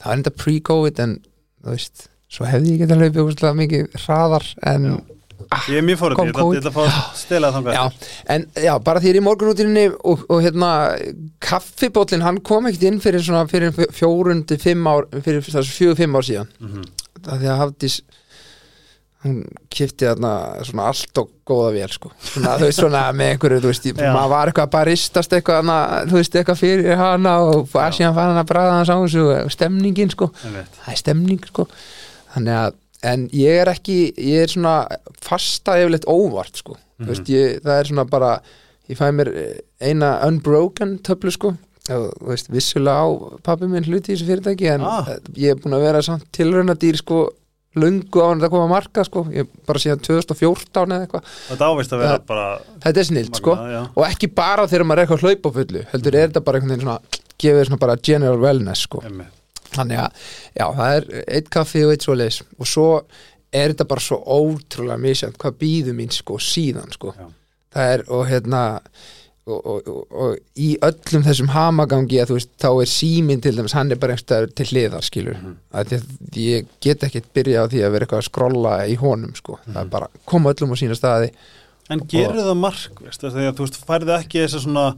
það 0.00 0.12
er 0.12 0.18
enda 0.18 0.32
pre-COVID 0.42 1.00
en 1.04 1.16
þú 1.64 1.74
veist, 1.74 2.06
svo 2.34 2.46
hefði 2.48 2.74
ég 2.74 2.84
getað 2.84 3.04
hlaupið 3.04 3.26
úrslega 3.28 3.58
mikið 3.60 4.00
hraðar 4.04 4.46
en 4.70 4.88
ah, 5.50 5.68
Ég 5.70 5.78
er 5.80 5.86
mjög 5.86 6.16
Kom 6.18 6.30
ég 6.30 6.40
ætla 6.60 6.70
að 6.70 6.76
fá 6.76 6.82
að 6.84 6.98
stela 7.18 7.52
þangar 7.54 7.76
já, 7.76 8.08
en 8.34 8.46
já, 8.64 8.72
bara 8.86 9.02
því 9.02 9.10
ég 9.10 9.14
er 9.14 9.20
í 9.20 9.24
morgunútinni 9.24 9.84
og, 9.92 10.26
og 10.28 10.42
hérna 10.44 10.72
kaffibóllin, 11.44 12.24
hann 12.24 12.42
kom 12.46 12.68
ekkert 12.70 12.88
inn 12.90 13.00
fyrir 13.04 13.24
svona 13.24 13.46
fyrir 13.50 13.74
fjórundi 13.94 14.58
fimm 14.62 14.90
ár 14.90 15.08
fyrir 15.20 15.44
þessu 15.44 15.78
fjögur 15.78 16.02
fimm 16.02 16.18
ár 16.18 16.26
síðan. 16.26 16.52
Mhm. 16.62 16.92
það 17.24 17.40
því 17.40 17.50
að 17.50 17.62
Hafdís 17.62 18.02
hún 19.24 19.38
kipti 19.72 20.04
þarna 20.04 20.30
svona 20.68 20.90
allt 20.90 21.18
og 21.22 21.30
góða 21.48 21.70
vel 21.72 21.88
sko. 21.88 22.10
Svona, 22.20 22.58
þú 22.60 22.66
veist 22.68 22.80
svona 22.82 23.04
með 23.16 23.30
einhverju, 23.32 23.60
þú 23.62 23.70
veist, 23.70 23.86
maður 23.96 24.32
var 24.34 24.50
eitthvað 24.50 24.66
að 24.66 24.74
baristast 24.74 25.36
eitthvað, 25.36 25.62
hana, 25.62 25.78
þú 26.10 26.18
veist, 26.18 26.36
eitthvað 26.36 26.60
fyrir 26.60 26.98
hana 27.00 27.32
og 27.40 27.72
að 27.80 27.96
síðan 27.96 28.16
fann 28.18 28.32
hann 28.34 28.42
að 28.42 28.50
bræða 28.50 28.74
hans 28.76 28.92
á 28.92 28.96
þessu 29.00 29.24
og 29.32 29.54
stemningin 29.54 30.12
sko. 30.12 30.28
Það 30.44 30.90
er 30.92 31.00
stemning 31.00 31.48
sko 31.48 31.68
þannig 32.34 32.56
að, 32.60 32.74
en 33.12 33.26
ég 33.36 33.60
er 33.62 33.70
ekki 33.74 33.98
ég 34.16 34.42
er 34.46 34.52
svona 34.54 34.74
fasta 35.24 35.76
yfirleitt 35.80 36.06
óvart 36.10 36.56
sko, 36.62 36.76
þú 37.00 37.10
veist, 37.12 37.28
ég, 37.32 37.60
það 37.64 37.78
er 37.82 37.90
svona 37.92 38.04
bara, 38.10 38.32
ég 38.90 38.98
fæ 39.00 39.06
mér 39.12 39.30
eh, 39.34 39.54
eina 39.90 40.16
unbroken 40.28 40.98
töflu 41.04 41.32
sko 41.34 41.54
veist, 42.24 42.48
vissulega 42.48 43.04
á 43.04 43.08
pappi 43.44 43.68
minn 43.68 43.84
hluti 43.84 44.12
í 44.12 44.16
þessu 44.16 44.28
fyrirtæki, 44.30 44.70
en 44.72 44.84
Ah. 44.88 45.04
ah. 45.04 45.16
ég 45.36 45.52
er 45.52 45.58
búin 45.60 45.76
að 45.76 45.82
vera 45.84 46.00
samt 46.02 46.24
tilrauna 46.32 46.74
dýr 46.80 46.96
sko 46.96 47.18
lungu 47.76 48.22
á 48.22 48.30
hann 48.30 48.40
að 48.40 48.52
koma 48.54 48.64
að 48.68 48.72
marka 48.72 49.02
sko 49.04 49.24
ég 49.34 49.48
bara 49.66 49.80
síðan 49.82 50.00
2014 50.06 50.92
eða 50.94 51.04
eitthvað 51.08 51.24
Þetta 51.50 51.68
ávist 51.74 51.92
að 51.92 51.98
vera 52.04 52.12
Ja. 52.14 52.18
bara 52.28 52.46
þetta 52.84 53.00
er 53.02 53.08
snilt 53.08 53.36
sko 53.40 53.56
já. 53.58 53.80
og 53.96 54.04
ekki 54.06 54.28
bara 54.32 54.66
þegar 54.70 54.86
maður 54.86 54.98
er 55.02 55.04
eitthvað 55.04 55.18
að 55.18 55.24
hlaupa 55.26 55.50
á 55.50 55.56
fullu 55.58 55.82
heldur 55.92 56.14
er 56.20 56.28
þetta 56.28 56.44
bara 56.46 56.60
einhvern 56.60 56.70
veginn 56.72 56.86
svona 56.86 57.00
gefið 57.42 57.66
svona 57.66 57.80
bara 57.82 57.96
general 57.96 58.38
wellness 58.38 58.84
sko 58.86 59.02
Einmitt. 59.04 59.32
Þannig 59.76 60.02
að, 60.04 60.26
já, 60.54 60.66
það 60.80 60.98
er 60.98 61.08
eitt 61.38 61.50
kaffi 61.56 61.84
og 61.86 61.94
eitt 61.94 62.06
svo 62.06 62.18
leis 62.18 62.40
og 62.58 62.70
svo 62.70 62.88
er 63.54 63.72
þetta 63.72 63.88
bara 63.90 64.02
svo 64.02 64.20
ótrúlega 64.22 65.00
misjænt 65.00 65.38
hvað 65.40 65.58
býður 65.60 65.98
mín 65.98 66.14
sko 66.14 66.38
síðan 66.42 66.94
sko. 66.94 67.14
Já. 67.14 67.28
það 67.74 67.92
er, 67.92 68.08
og 68.10 68.24
hérna 68.30 68.62
og, 69.44 69.66
og, 69.66 69.88
og, 69.88 70.14
og 70.24 70.60
í 70.60 70.70
öllum 70.84 71.24
þessum 71.26 71.50
hamagangi 71.52 72.20
að 72.20 72.30
þú 72.30 72.38
veist, 72.38 72.52
þá 72.62 72.68
er 72.70 72.90
síminn 72.90 73.42
til 73.44 73.52
dæmis, 73.58 73.74
hann 73.76 73.92
er 73.92 74.00
bara 74.00 74.14
einhverstaður 74.14 74.54
til 74.56 74.68
hliðar 74.70 75.04
skilur, 75.04 75.36
mm 75.40 75.56
-hmm. 75.72 76.06
ég 76.40 76.70
get 76.80 77.04
ekkert 77.04 77.28
byrja 77.34 77.64
á 77.64 77.68
því 77.68 77.82
að 77.84 77.92
vera 77.92 78.06
eitthvað 78.06 78.22
að 78.22 78.30
skrolla 78.30 78.72
í 78.86 78.94
honum 79.00 79.34
sko, 79.34 79.58
það 79.66 79.82
er 79.82 79.90
bara 79.92 80.08
koma 80.24 80.52
öllum 80.52 80.72
á 80.72 80.76
sína 80.80 80.96
staði. 80.96 81.32
En 81.90 82.00
gerur 82.08 82.40
það 82.40 82.56
markvist 82.56 83.20
þegar 83.20 83.52
þú 83.52 83.66
veist, 83.66 83.84
færðu 83.86 84.16
ekki 84.16 84.40
þess 84.40 84.64
svona 84.64 84.96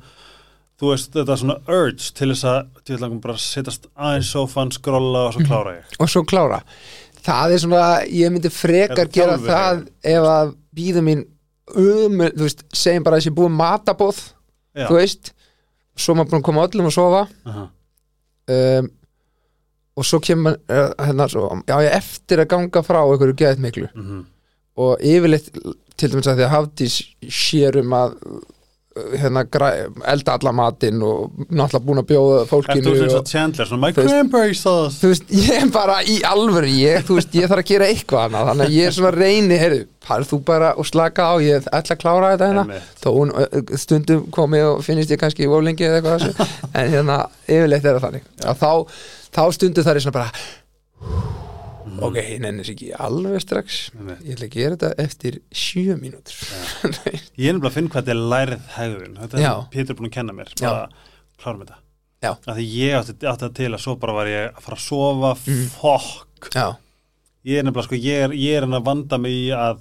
þú 0.80 0.90
veist, 0.92 1.10
þetta 1.14 1.36
svona 1.40 1.56
urge 1.72 2.10
til 2.18 2.28
þess 2.32 2.44
að 2.50 2.82
til 2.84 2.98
langum 3.00 3.20
bara 3.24 3.38
setjast 3.40 3.86
aðeins 3.96 4.30
sófan, 4.34 4.72
skrolla 4.76 5.26
og 5.28 5.36
svo 5.36 5.46
klára 5.48 5.76
ég. 5.78 5.94
Og 6.00 6.10
svo 6.12 6.22
klára. 6.28 6.58
Það 7.26 7.54
er 7.56 7.62
svona, 7.64 7.84
ég 8.12 8.30
myndi 8.34 8.50
frekar 8.54 9.06
Er 9.06 9.12
gera 9.14 9.38
það 9.42 9.80
ef 10.06 10.26
að 10.30 10.52
býða 10.76 11.02
mín 11.02 11.24
um, 11.74 12.20
þú 12.36 12.44
veist, 12.44 12.60
segjum 12.76 13.06
bara 13.06 13.16
að 13.18 13.24
þessi 13.24 13.34
búið 13.38 13.56
matabóð 13.56 14.20
Já. 14.76 14.86
þú 14.90 14.98
veist, 15.00 15.32
svo 15.96 16.14
maður 16.14 16.30
búin 16.34 16.42
að 16.42 16.46
koma 16.50 16.66
öllum 16.68 16.90
að 16.90 16.94
sofa. 16.98 17.24
Aha. 17.48 17.64
um, 18.52 18.90
og 19.96 20.04
svo 20.04 20.18
kemur 20.20 20.58
uh, 20.68 20.90
hérna, 21.00 21.24
svo, 21.32 21.46
já, 21.64 21.76
ég 21.86 21.94
eftir 21.96 22.42
að 22.44 22.50
ganga 22.52 22.82
frá 22.84 22.98
einhverju 23.00 23.36
geðið 23.40 23.62
miklu 23.64 23.88
Mhm. 23.96 24.18
og 24.76 25.00
yfirleitt 25.00 25.46
til 25.96 26.10
dæmis 26.12 26.28
að 26.28 26.36
því 26.36 26.44
að 26.44 26.52
Hafdís 26.52 26.96
sér 27.32 27.78
um 27.80 27.94
að 27.96 28.18
uh, 28.28 28.42
hérna, 29.20 29.42
elda 30.12 30.34
alla 30.38 30.52
matinn 30.56 31.02
og 31.04 31.32
náttúrulega 31.50 31.84
búin 31.86 32.00
að 32.02 32.06
bjóða 32.10 32.38
fólkinu 32.50 32.94
þú 32.96 33.18
og 33.18 33.26
Chandler, 33.30 33.68
svona 33.68 33.82
my 33.82 33.90
veist- 33.96 34.10
cranberry 34.10 34.54
sauce 34.56 35.00
þú 35.02 35.10
veist, 35.12 35.26
ég 35.36 35.62
er 35.62 35.70
bara 35.74 35.98
í 36.02 36.16
alvöru 36.26 36.70
ég, 36.72 37.04
þú 37.08 37.18
veist, 37.18 37.34
ég 37.36 37.50
þarf 37.50 37.62
að 37.64 37.70
gera 37.72 37.88
eitthvað 37.92 38.24
annað 38.28 38.50
þannig 38.50 38.66
að 38.70 38.76
ég 38.78 38.90
er 38.90 38.96
svona 38.96 39.12
reyni, 39.16 39.58
heyrðu, 39.60 39.80
farð 40.06 40.30
þú 40.32 40.40
bara 40.50 40.72
og 40.78 40.86
slaka 40.88 41.28
á, 41.28 41.34
ég 41.44 41.66
ætla 41.72 41.96
að 41.96 42.02
klára 42.02 42.32
þetta 42.34 42.50
hérna. 42.52 42.82
Þó 43.02 43.10
stundum 43.84 44.26
komi 44.34 44.60
og 44.66 44.84
finnist 44.86 45.10
ég 45.12 45.20
kannski 45.22 45.48
oflengi 45.50 45.88
eða 45.88 46.00
eitthvað 46.00 46.22
þessu 46.26 46.48
en 46.72 46.94
hérna, 46.94 47.18
yfirleitt 47.48 47.84
er 47.84 47.98
það 47.98 48.06
þannig. 48.06 48.30
Þá, 48.62 48.70
þá 49.36 49.42
stundum 49.58 49.84
það 49.86 49.94
er 49.96 50.06
svona 50.06 50.18
bara 50.20 51.45
ok, 52.02 52.16
ég 52.20 52.40
nenni 52.42 52.64
sér 52.66 52.74
ekki 52.76 52.88
alveg 53.06 53.40
strax. 53.40 53.78
Einmitt. 53.96 54.20
ég 54.26 54.36
ætla 54.36 54.46
að 54.48 54.54
gera 54.56 54.76
þetta 54.76 55.04
eftir 55.06 55.38
sjö 55.52 55.96
mínútur. 56.00 56.36
Ég 57.40 57.48
er 57.48 57.56
nefnilega 57.56 57.70
að 57.70 57.76
finna 57.76 57.90
hvað 57.92 58.02
þetta 58.06 58.14
er 58.14 58.22
lærið 58.32 58.68
hegðun. 58.76 59.16
Þetta 59.22 59.40
er 59.40 59.66
Pétur 59.72 59.94
er 59.94 59.98
búin 60.00 60.10
að 60.10 60.14
kenna 60.18 60.32
mér. 60.36 60.52
Bara 60.60 60.86
klárum 61.42 61.64
þetta. 61.64 61.78
Já. 62.24 62.30
Af 62.32 62.56
því 62.56 62.66
ég 62.72 62.94
átti, 63.00 63.16
átti 63.28 63.44
það 63.46 63.54
til 63.58 63.70
að 63.76 63.82
svo 63.84 63.94
bara 64.00 64.14
var 64.16 64.30
ég 64.30 64.46
að 64.56 64.62
fara 64.64 64.76
að 64.78 64.84
sofa 64.86 65.32
Mhm. 65.36 65.66
fokk. 65.76 66.48
Ég 67.46 67.58
er 67.60 67.62
nefnilega 67.68 67.84
sko, 67.86 67.94
ég 68.02 68.24
er, 68.24 68.30
ég 68.34 68.56
er 68.56 68.64
hann 68.66 68.74
að 68.80 68.84
vanda 68.88 69.18
mig 69.18 69.32
í 69.32 69.50
að 69.54 69.78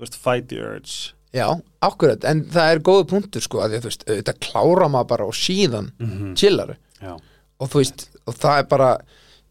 veist, 0.00 0.16
fight 0.16 0.48
the 0.48 0.56
urge. 0.60 1.12
Já, 1.36 1.50
akkurat. 1.84 2.24
En 2.24 2.44
það 2.48 2.72
er 2.72 2.80
góðu 2.80 3.04
punktur 3.10 3.42
sko 3.44 3.60
að 3.60 3.76
að 3.76 3.84
þú 3.84 3.90
veist, 3.90 4.04
þetta 4.08 4.34
klára 4.40 4.88
maður 4.88 5.08
bara 5.12 5.26
og 5.28 5.34
síðan 5.36 5.90
mm 6.00 6.34
chillaru 6.34 6.76
Já, 7.02 7.12
og 7.60 7.68
þú 7.70 7.82
veist, 7.82 8.06
og 8.26 8.34
það 8.40 8.58
er 8.58 8.66
bara 8.70 8.90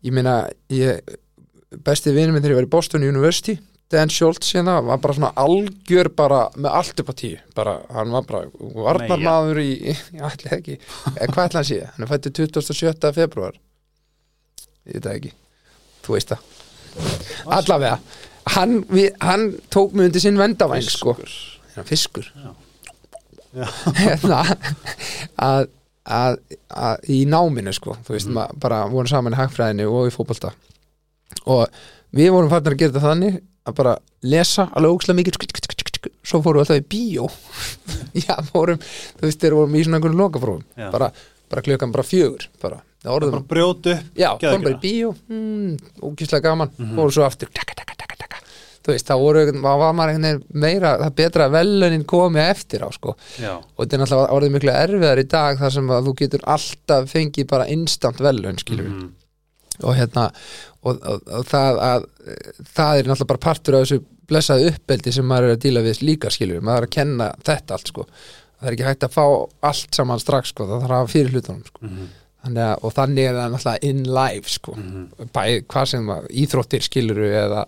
ég 0.04 0.12
meina, 0.14 0.36
ég 0.74 1.02
besti 1.86 2.14
vinur 2.16 2.36
minn 2.36 2.44
þegar 2.44 2.56
ég 2.56 2.62
var 2.62 2.70
í 2.70 2.76
Boston 2.76 3.08
University 3.08 3.60
Dan 3.90 4.10
Schultz 4.10 4.54
hérna, 4.56 4.80
var 4.82 4.98
bara 4.98 5.14
svona 5.14 5.32
algjör 5.38 6.10
bara 6.18 6.40
með 6.58 6.72
allt 6.80 7.02
upp 7.04 7.12
á 7.14 7.16
tíu 7.20 7.38
bara, 7.58 7.76
hann 7.94 8.14
var 8.16 8.26
bara 8.26 8.72
varnarmaður 8.88 9.62
í, 9.62 9.70
ég 9.94 10.26
ætla 10.26 10.58
ekki 10.58 10.80
eða 10.80 11.30
hvað 11.36 11.44
ætla 11.44 11.62
hann 11.62 11.68
sé, 11.70 11.80
hann 11.94 12.06
er 12.08 12.10
fættið 12.10 12.40
27. 12.56 13.12
februar 13.14 13.60
ég 14.90 14.98
veit 14.98 15.06
það 15.06 15.20
ekki 15.20 15.34
þú 16.06 16.18
veist 16.18 16.34
það 16.34 16.52
allavega, 17.60 18.00
hann, 18.56 18.76
við, 18.90 19.10
hann 19.22 19.48
tók 19.74 19.94
mig 19.94 20.10
undir 20.10 20.24
sinn 20.24 20.42
vendavæng 20.42 20.90
sko, 20.90 21.14
Fiskur. 21.20 21.38
hérna, 21.70 21.88
fiskur 21.92 22.30
Já. 22.34 22.52
Já. 23.56 23.66
hérna 24.02 24.44
að, 25.52 25.68
að, 26.04 26.40
að 26.74 27.10
í 27.14 27.22
náminu 27.30 27.74
sko, 27.76 28.00
þú 28.08 28.18
veist, 28.18 28.34
mm. 28.34 28.58
bara 28.66 28.86
voru 28.90 29.14
saman 29.14 29.38
í 29.38 29.44
hagfræðinu 29.44 29.92
og 29.94 30.10
í 30.10 30.16
fótbolta 30.16 30.56
og 31.46 31.68
við 32.16 32.32
vorum 32.36 32.50
farin 32.50 32.72
að 32.74 32.80
gera 32.80 32.94
þetta 32.96 33.08
þannig 33.10 33.42
að 33.66 33.76
bara 33.80 33.96
lesa 34.24 34.68
alveg 34.78 34.96
ógslag 34.96 35.18
mikið 35.20 35.40
svo 36.26 36.38
fórum 36.46 36.62
við 36.62 36.66
alltaf 36.68 36.82
í 36.84 36.90
bíó. 36.92 37.26
Já, 38.28 38.36
fórum, 38.52 38.78
þú 39.18 39.26
veist, 39.26 39.40
þeir 39.42 39.56
vorum 39.58 39.74
í 39.78 39.82
svona 39.86 39.98
einhverjum 39.98 40.20
lokafrófum, 40.22 40.66
Já. 40.78 40.90
bara, 40.94 41.08
bara 41.50 41.64
klukkan 41.66 41.92
bara 41.96 42.06
fjögur, 42.06 42.46
bara, 42.62 42.78
það 43.02 43.16
orðum 43.18 43.34
bara 43.40 43.48
brjótu 43.50 43.96
Já, 44.18 44.30
fórum 44.42 44.68
bara 44.68 44.76
í 44.76 44.82
bíó. 44.84 45.10
Mm, 45.30 45.80
Ógíslega 46.06 46.46
gaman, 46.46 46.70
Mhm. 46.78 46.94
fórum 47.00 47.12
svo 47.18 47.26
aftur 47.26 47.50
taka, 47.54 47.74
taka, 47.82 47.96
taka, 47.98 48.16
taka. 48.22 48.38
Þú 48.86 48.94
veist, 48.94 49.08
þá 49.10 49.16
voru 49.18 49.46
þá 49.50 49.62
var 49.82 49.94
maður 49.98 50.14
einhvern 50.14 50.24
veginn 50.30 50.62
meira 50.62 50.92
það 51.02 51.16
betra 51.18 51.50
velunin 51.50 52.06
komi 52.06 52.40
eftir 52.46 52.86
á 52.86 52.90
sko. 52.94 53.16
Já, 53.42 53.56
og 53.58 53.82
þetta 53.82 53.94
er 53.98 54.04
náttúrulega 54.06 54.36
orðið 54.38 54.56
miklu 54.60 54.76
erfiðar 54.78 55.24
í 55.24 55.28
dag 55.28 55.58
þar 55.58 55.72
sem 55.74 55.88
að 55.90 56.06
þú 56.06 56.16
getur 56.22 56.46
alltaf 56.46 57.10
fengið 57.10 57.48
bara 57.50 57.66
instant 57.66 58.18
velun 58.22 58.58
skilur 58.62 58.86
Mhm. 58.94 59.10
Og 59.84 59.96
hérna 59.98 60.26
og, 60.86 61.00
og, 61.00 61.22
og 61.28 61.48
það 61.50 61.80
að 61.86 62.10
það 62.76 63.00
er 63.00 63.10
náttúrulega 63.10 63.32
bara 63.32 63.46
partur 63.48 63.78
af 63.78 63.86
þessu 63.86 64.02
blessaði 64.30 64.72
uppeldi 64.72 65.14
sem 65.14 65.28
maður 65.30 65.52
er 65.52 65.58
að 65.58 65.64
díla 65.66 65.86
við 65.86 66.04
líka 66.06 66.32
skilur 66.34 66.64
maður 66.66 66.86
er 66.86 66.90
að 66.90 66.96
kenna 66.98 67.32
þetta 67.46 67.78
allt 67.78 67.92
sko. 67.92 68.06
Það 68.56 68.70
er 68.70 68.78
ekki 68.78 68.88
hægt 68.88 69.08
að 69.08 69.16
fá 69.16 69.26
allt 69.70 69.98
saman 69.98 70.22
strax 70.24 70.54
sko. 70.54 70.68
Það 70.70 70.86
þarf 70.86 70.94
að 70.94 71.02
hafa 71.02 71.12
fyrir 71.14 71.36
hlutunum 71.36 71.66
sko. 71.68 71.84
Mhm. 71.86 72.14
þannig 72.46 72.62
að, 72.62 72.84
og 72.86 72.92
þannig 72.94 73.26
er 73.26 73.36
það 73.40 73.54
náttúrulega 73.56 73.90
in 73.90 74.02
life 74.20 74.52
sko. 74.54 74.76
Mhm. 74.78 75.30
bæði 75.34 75.62
hvað 75.66 75.86
sem 75.92 76.10
íþróttir 76.44 76.86
skiluru 76.86 77.30
eða 77.34 77.66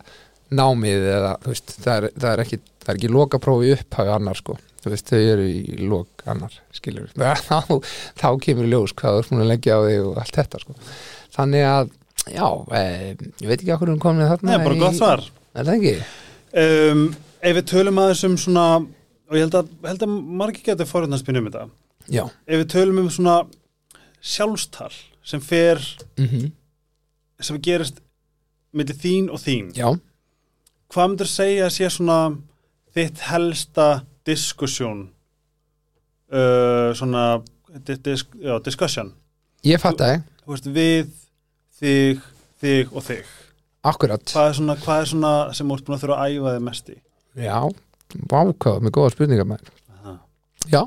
námið 0.56 1.06
eða 1.18 1.32
veist, 1.44 1.74
það 1.84 1.98
er, 1.98 2.08
það 2.16 2.32
er 2.34 2.42
ekki 2.46 2.60
er 2.88 2.96
ekki 2.96 3.10
lokaprófi 3.12 3.72
upphafi 3.76 4.12
annar 4.16 4.38
sko. 4.40 4.56
Veist, 4.88 5.10
þau 5.12 5.20
eru 5.20 5.46
í 5.52 5.76
lok 5.84 6.22
annar 6.32 6.54
skiluru, 6.72 7.10
þá, 7.50 7.58
þá 8.16 8.28
kemur 8.46 8.70
ljós 8.72 8.94
hvað 8.96 9.18
þú 9.18 9.24
ert 9.24 9.32
múin 9.34 9.44
að 9.44 9.50
leggja 9.52 9.76
á 9.76 9.82
þig 9.84 10.06
og 10.08 10.20
allt 10.22 10.38
þetta 10.40 10.62
sko. 10.64 10.76
Þannig 11.36 11.66
að, 11.68 11.90
já 12.32 12.46
e, 12.80 12.84
ég 13.44 13.50
veit 13.50 13.58
ekki 13.58 13.74
okkur 13.76 13.92
um 13.92 14.00
komin 14.00 14.30
þarna 14.30 14.54
Nei, 14.54 14.64
bara 14.64 14.78
í- 14.78 14.84
gott 14.86 14.96
svar. 15.02 15.26
Er 15.58 15.68
það 15.68 15.82
ekki? 15.82 15.96
um, 16.64 17.04
Ef 17.48 17.54
við 17.60 17.68
tölum 17.70 18.00
aðeins 18.02 18.24
um 18.26 18.38
svona 18.42 18.64
og 18.80 19.36
ég 19.36 19.44
held 19.44 19.58
að, 19.60 19.68
held 19.86 20.06
að 20.08 20.16
margir 20.40 20.64
getur 20.72 20.88
forðanarspinn 20.90 21.38
um 21.42 21.50
þetta. 21.52 21.68
Já. 22.08 22.24
Ef 22.48 22.62
við 22.64 22.70
tölum 22.72 23.02
um 23.04 23.10
svona 23.14 23.36
sjálfstal 24.24 24.94
sem 25.28 25.44
fer 25.44 25.84
mm 26.18 26.48
sem 27.46 27.60
gerist 27.62 28.00
milli 28.74 28.96
þín 28.98 29.28
og 29.30 29.38
þín. 29.44 29.68
Já, 29.78 29.92
hvað 30.94 31.12
myndir 31.12 31.30
segja 31.32 31.68
að 31.68 31.76
sé 31.78 31.92
svona 31.94 32.20
þitt 32.96 33.24
helsta 33.28 33.88
diskussjón 34.28 35.08
uh, 36.32 36.92
svona 36.98 37.40
di 37.86 37.98
dis 38.04 38.24
já, 38.42 38.58
discussion. 38.64 39.12
Ég 39.68 39.82
fatt 39.82 40.02
veist, 40.48 40.70
við, 40.72 41.10
þig, 41.80 42.24
þig 42.62 42.94
og 42.94 43.04
þig. 43.06 43.34
Akkurat. 43.88 44.24
Hvað 44.32 44.50
er 44.50 44.56
svona, 44.58 44.76
hvað 44.84 45.02
er 45.02 45.12
svona 45.12 45.34
sem 45.56 45.68
þú 45.68 45.78
ert 45.78 45.88
búin 45.88 45.98
að 45.98 46.04
þurfa 46.04 46.20
að 46.24 46.38
æfa 46.38 46.54
þig 46.56 46.64
mest 46.68 46.90
í? 46.92 46.98
Já, 47.38 47.58
vákáð 48.32 48.80
með 48.84 48.96
góða 48.98 49.14
spurningar 49.14 49.50
Aha. 49.52 49.74
Já, 50.68 50.82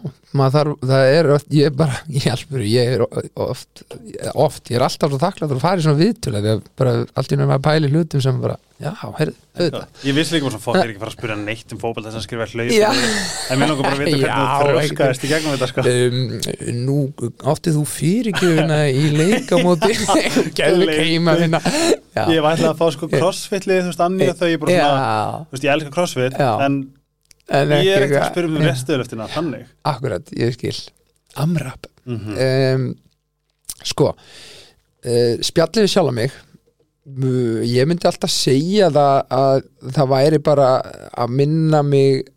þarf, 0.55 0.81
það 0.87 1.11
er 1.15 1.29
oft, 1.35 1.47
ég 1.57 1.69
er 1.71 1.77
bara, 1.77 2.01
ég 2.13 2.27
helpur, 2.29 2.65
ég 2.65 2.97
er 2.97 3.05
oft, 3.41 3.85
oft, 4.35 4.71
ég 4.71 4.79
er 4.79 4.85
alltaf 4.87 5.13
svo 5.13 5.21
þakklátt 5.21 5.55
að 5.55 5.63
fara 5.63 5.81
í 5.81 5.87
svona 5.87 6.01
viðtölu, 6.01 6.57
bara 6.79 6.93
allt 7.15 7.33
í 7.33 7.39
náttúrulega 7.39 7.57
að 7.57 7.65
pæli 7.67 7.91
hlutum 7.95 8.23
sem 8.25 8.43
bara, 8.43 8.59
já, 8.81 8.91
heyrðu, 9.19 9.35
auðvitað. 9.57 10.05
ég 10.07 10.17
vissi 10.19 10.37
líka 10.37 10.47
bara 10.47 10.53
svona 10.55 10.67
fólk 10.67 10.79
er 10.83 10.93
ekki 10.93 11.03
fara 11.03 11.13
að 11.13 11.17
spyrja 11.17 11.39
neitt 11.41 11.75
um 11.75 11.81
fótboll 11.81 12.05
þess 12.07 12.21
að 12.21 12.25
skrifa 12.27 12.47
hlaut 12.53 12.75
Já. 12.77 12.87
en 12.93 13.61
mér 13.61 13.73
langar 13.73 13.89
bara 13.89 13.97
að 13.97 14.05
vita 14.05 14.21
hvernig 14.21 14.53
þú 14.61 14.69
þrjóskaðist 14.71 15.27
í 15.27 15.33
gegnum 15.33 15.57
þetta 15.57 15.71
sko. 15.73 15.87
Um, 15.91 16.21
nú 16.85 16.99
áttið 17.55 17.81
þú 17.81 17.85
fyrirgjöfuna 17.97 18.79
í 18.93 19.11
leikamóti, 19.17 19.99
gæðlega 20.61 21.09
heima 21.11 21.37
hérna. 21.41 21.65
Ég 22.31 22.45
var 22.45 22.57
ætla 22.57 22.73
að 22.75 22.81
fá 22.81 22.87
sko 22.95 23.11
crossfitlið 23.11 23.85
þú 23.85 23.93
veist, 23.93 24.07
annir 24.07 24.33
þau 24.39 24.49
ég 24.51 24.63
ég 25.65 25.75
elska 25.75 25.95
crossfit 25.95 26.41
en 26.41 26.81
en 27.51 27.75
ég 27.81 27.93
er 27.95 28.07
ekki 28.07 28.19
að 28.21 28.29
spyrja 28.31 28.51
um 28.51 28.61
restöðlöftina 28.65 29.29
þannig. 29.35 29.67
Akkurat, 29.91 30.35
ég 30.39 30.55
skil, 30.57 30.77
amrap. 31.41 31.91
mm 32.09 32.37
um, 32.47 32.91
sko 33.81 34.11
uh, 34.13 35.35
spjallið 35.41 35.87
við 35.87 35.93
sjálf 35.95 36.17
mig. 36.17 36.35
Uh, 37.11 37.63
ég 37.65 37.89
myndi 37.89 38.07
alltaf 38.09 38.31
segja 38.33 38.91
það 38.93 39.33
að 39.35 39.63
það 39.97 40.13
væri 40.13 40.43
bara 40.45 40.69
að 41.17 41.39
minna 41.41 41.81
mig 41.87 42.29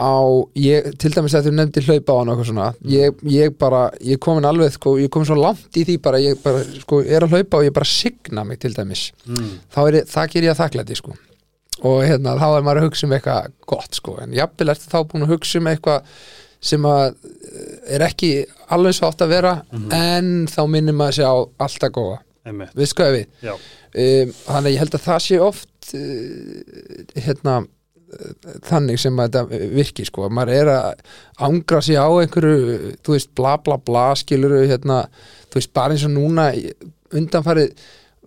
á 0.00 0.16
ég, 0.56 0.92
til 1.00 1.12
dæmis 1.12 1.34
að 1.36 1.48
þú 1.48 1.54
nefndir 1.56 1.88
hlaupa 1.88 2.14
á 2.16 2.18
hann 2.18 2.30
og 2.30 2.38
eitthvað 2.38 2.48
svona 2.50 2.68
ég, 2.88 3.24
ég 3.28 3.56
bara, 3.60 3.82
ég 4.00 4.20
komin 4.22 4.48
alveg 4.48 4.72
sko, 4.72 4.94
ég 5.00 5.10
komin 5.12 5.28
svo 5.28 5.36
langt 5.36 5.76
í 5.76 5.84
því 5.84 5.96
bara 6.04 6.20
ég 6.22 6.40
bara, 6.40 6.62
sko, 6.80 7.02
er 7.04 7.26
að 7.26 7.36
hlaupa 7.36 7.60
og 7.60 7.66
ég 7.68 7.74
bara 7.76 7.88
signa 7.88 8.44
mig 8.48 8.62
til 8.62 8.72
dæmis. 8.76 9.10
Mm. 9.28 9.50
þá 9.68 9.80
er 9.82 9.98
það 10.08 10.32
ger 10.32 10.48
ég 10.48 10.54
að 10.54 10.62
þakklæti 10.62 11.00
sko 11.00 11.16
og 11.80 12.02
hérna, 12.04 12.36
þá 12.36 12.46
er 12.50 12.64
maður 12.66 12.82
að 12.82 12.86
hugsa 12.88 13.06
um 13.06 13.16
eitthvað 13.16 13.50
gott 13.72 13.96
sko, 13.96 14.16
en 14.20 14.36
jafnvel 14.36 14.68
ertu 14.74 14.90
þá 14.90 14.98
búin 15.08 15.24
að 15.26 15.34
hugsa 15.34 15.60
um 15.60 15.68
eitthvað 15.70 16.14
sem 16.70 16.84
að 16.84 17.06
eh, 17.08 17.74
er 17.96 18.04
ekki 18.04 18.30
alveg 18.76 18.96
svo 18.98 19.08
átt 19.08 19.24
að 19.24 19.32
vera 19.32 19.52
en 19.96 20.32
þá 20.50 20.60
minnir 20.68 20.96
maður 20.96 21.16
sig 21.16 21.28
á 21.32 21.36
alltaf 21.64 21.92
góða, 21.96 22.18
við 22.76 22.90
skoðum 22.90 23.16
við? 23.16 23.44
Um, 23.90 24.32
þannig 24.44 24.68
að 24.68 24.74
ég 24.74 24.82
held 24.84 24.96
að 24.98 25.06
það 25.06 25.22
sé 25.24 25.38
oft 25.42 25.94
uh, 25.98 27.22
hérna 27.24 27.54
uh, 27.64 28.34
þannig 28.68 29.00
sem 29.02 29.16
að 29.18 29.32
þetta 29.38 29.64
virki 29.78 30.06
sko, 30.06 30.26
að 30.28 30.36
maður 30.36 30.58
er 30.60 30.72
að 30.74 31.02
ángra 31.48 31.80
sig 31.82 31.96
á 31.98 32.06
einhverju, 32.06 32.92
þú 33.02 33.16
veist, 33.16 33.32
bla 33.40 33.56
bla 33.64 33.80
bla 33.80 34.04
skiluru, 34.20 34.60
hérna, 34.70 35.00
þú 35.48 35.62
veist, 35.62 35.72
bara 35.74 35.96
eins 35.96 36.04
og 36.06 36.12
núna 36.14 36.50
undanfarið 37.16 37.72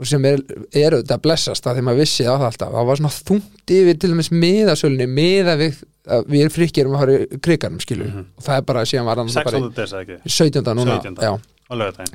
sem 0.01 0.25
er, 0.25 0.39
er 0.73 0.95
auðvitað 0.97 1.17
að 1.17 1.21
blessast 1.21 1.67
að 1.69 1.75
því 1.77 1.83
maður 1.87 1.99
vissi 2.01 2.23
það 2.25 2.45
alltaf, 2.47 2.71
það 2.73 2.87
var 2.89 2.97
svona 2.97 3.11
þungt 3.29 3.73
yfir 3.77 3.97
til 4.01 4.09
dæmis 4.13 4.29
miðasölunni, 4.33 5.07
miða 5.07 5.53
við 5.59 5.83
að 6.13 6.25
við 6.33 6.39
erum 6.43 6.53
frikkirum 6.55 6.95
að 6.97 6.99
fara 7.03 7.13
í 7.13 7.39
kriganum 7.45 7.79
skilur 7.83 8.07
Mhm. 8.09 8.25
og 8.37 8.43
það 8.43 8.57
er 8.57 8.61
bara 8.71 8.81
síðan 8.89 9.05
var 9.05 9.15
hann 9.21 9.29
16. 9.29 9.69
des 9.75 9.93
eða 9.93 10.01
ekki 10.01 10.17
17. 10.25 10.73
núna 10.75 10.97
17.. 11.01 11.21
Já, 11.21 11.39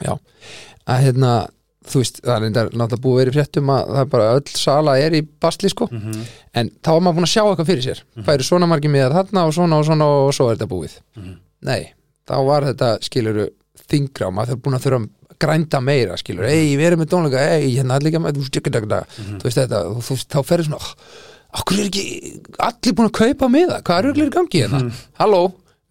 já, 0.04 0.18
að 0.88 1.00
hérna 1.06 1.30
þú 1.88 2.02
veist, 2.02 2.18
það 2.20 2.44
er 2.44 2.50
náttúrulega 2.50 3.00
búið 3.00 3.14
að 3.14 3.18
vera 3.22 3.30
í 3.30 3.36
fréttum 3.38 3.70
að 3.72 3.86
það 3.94 4.00
er 4.02 4.10
bara 4.12 4.26
öll 4.36 4.50
sala 4.60 4.96
er 5.00 5.12
í 5.16 5.22
basli 5.40 5.68
sko, 5.72 5.86
mm 5.90 5.98
-hmm. 6.00 6.24
en 6.54 6.70
þá 6.82 6.90
var 6.92 7.00
maður 7.00 7.14
búin 7.16 7.28
að 7.28 7.32
sjá 7.34 7.42
eitthvað 7.46 7.66
fyrir 7.70 7.82
sér, 7.86 8.02
það 8.24 8.34
eru 8.34 8.42
svona 8.44 8.66
margir 8.68 8.90
miðar 8.90 9.12
þarna 9.16 9.46
og 9.46 9.54
svona 9.54 9.78
og 9.78 9.84
svona 9.86 10.04
og 10.04 10.34
svo 10.34 10.50
er 10.50 10.56
þetta 10.56 10.68
búið 10.68 10.98
Mhm. 11.16 11.34
nei, 11.62 11.92
þá 12.28 12.44
var 12.46 12.62
þetta 12.64 12.98
skiluru 13.00 13.48
þingra 13.88 14.26
og 14.26 14.34
maður 14.34 14.48
þarf 14.52 14.62
búin 14.62 14.74
að 14.76 14.82
þurfa 14.84 15.00
að 15.00 15.08
grænda 15.42 15.80
meira 15.84 16.16
skilur, 16.20 16.46
ei, 16.48 16.74
við 16.78 16.86
erum 16.90 17.02
með 17.04 17.10
tónleika 17.14 17.44
ei, 17.54 17.70
hérna 17.76 17.96
er 17.98 18.06
líka 18.06 18.20
með, 18.22 18.38
þú 18.38 18.44
veist, 18.44 18.58
þú 19.38 19.46
veist 19.48 19.60
þetta, 19.62 19.82
þú 19.98 20.16
veist, 20.16 20.28
þá 20.34 20.40
ferður 20.50 20.68
svona 20.68 20.82
oh, 20.82 20.90
okkur 21.60 21.78
er 21.78 21.88
ekki 21.88 22.04
allir 22.68 22.98
búin 22.98 23.08
að 23.10 23.16
kaupa 23.20 23.48
miða, 23.52 23.80
hvað 23.86 24.00
er 24.02 24.10
auðvitað 24.10 24.28
í 24.30 24.36
gangi 24.36 24.62
hérna? 24.64 24.82
Halló, 25.22 25.40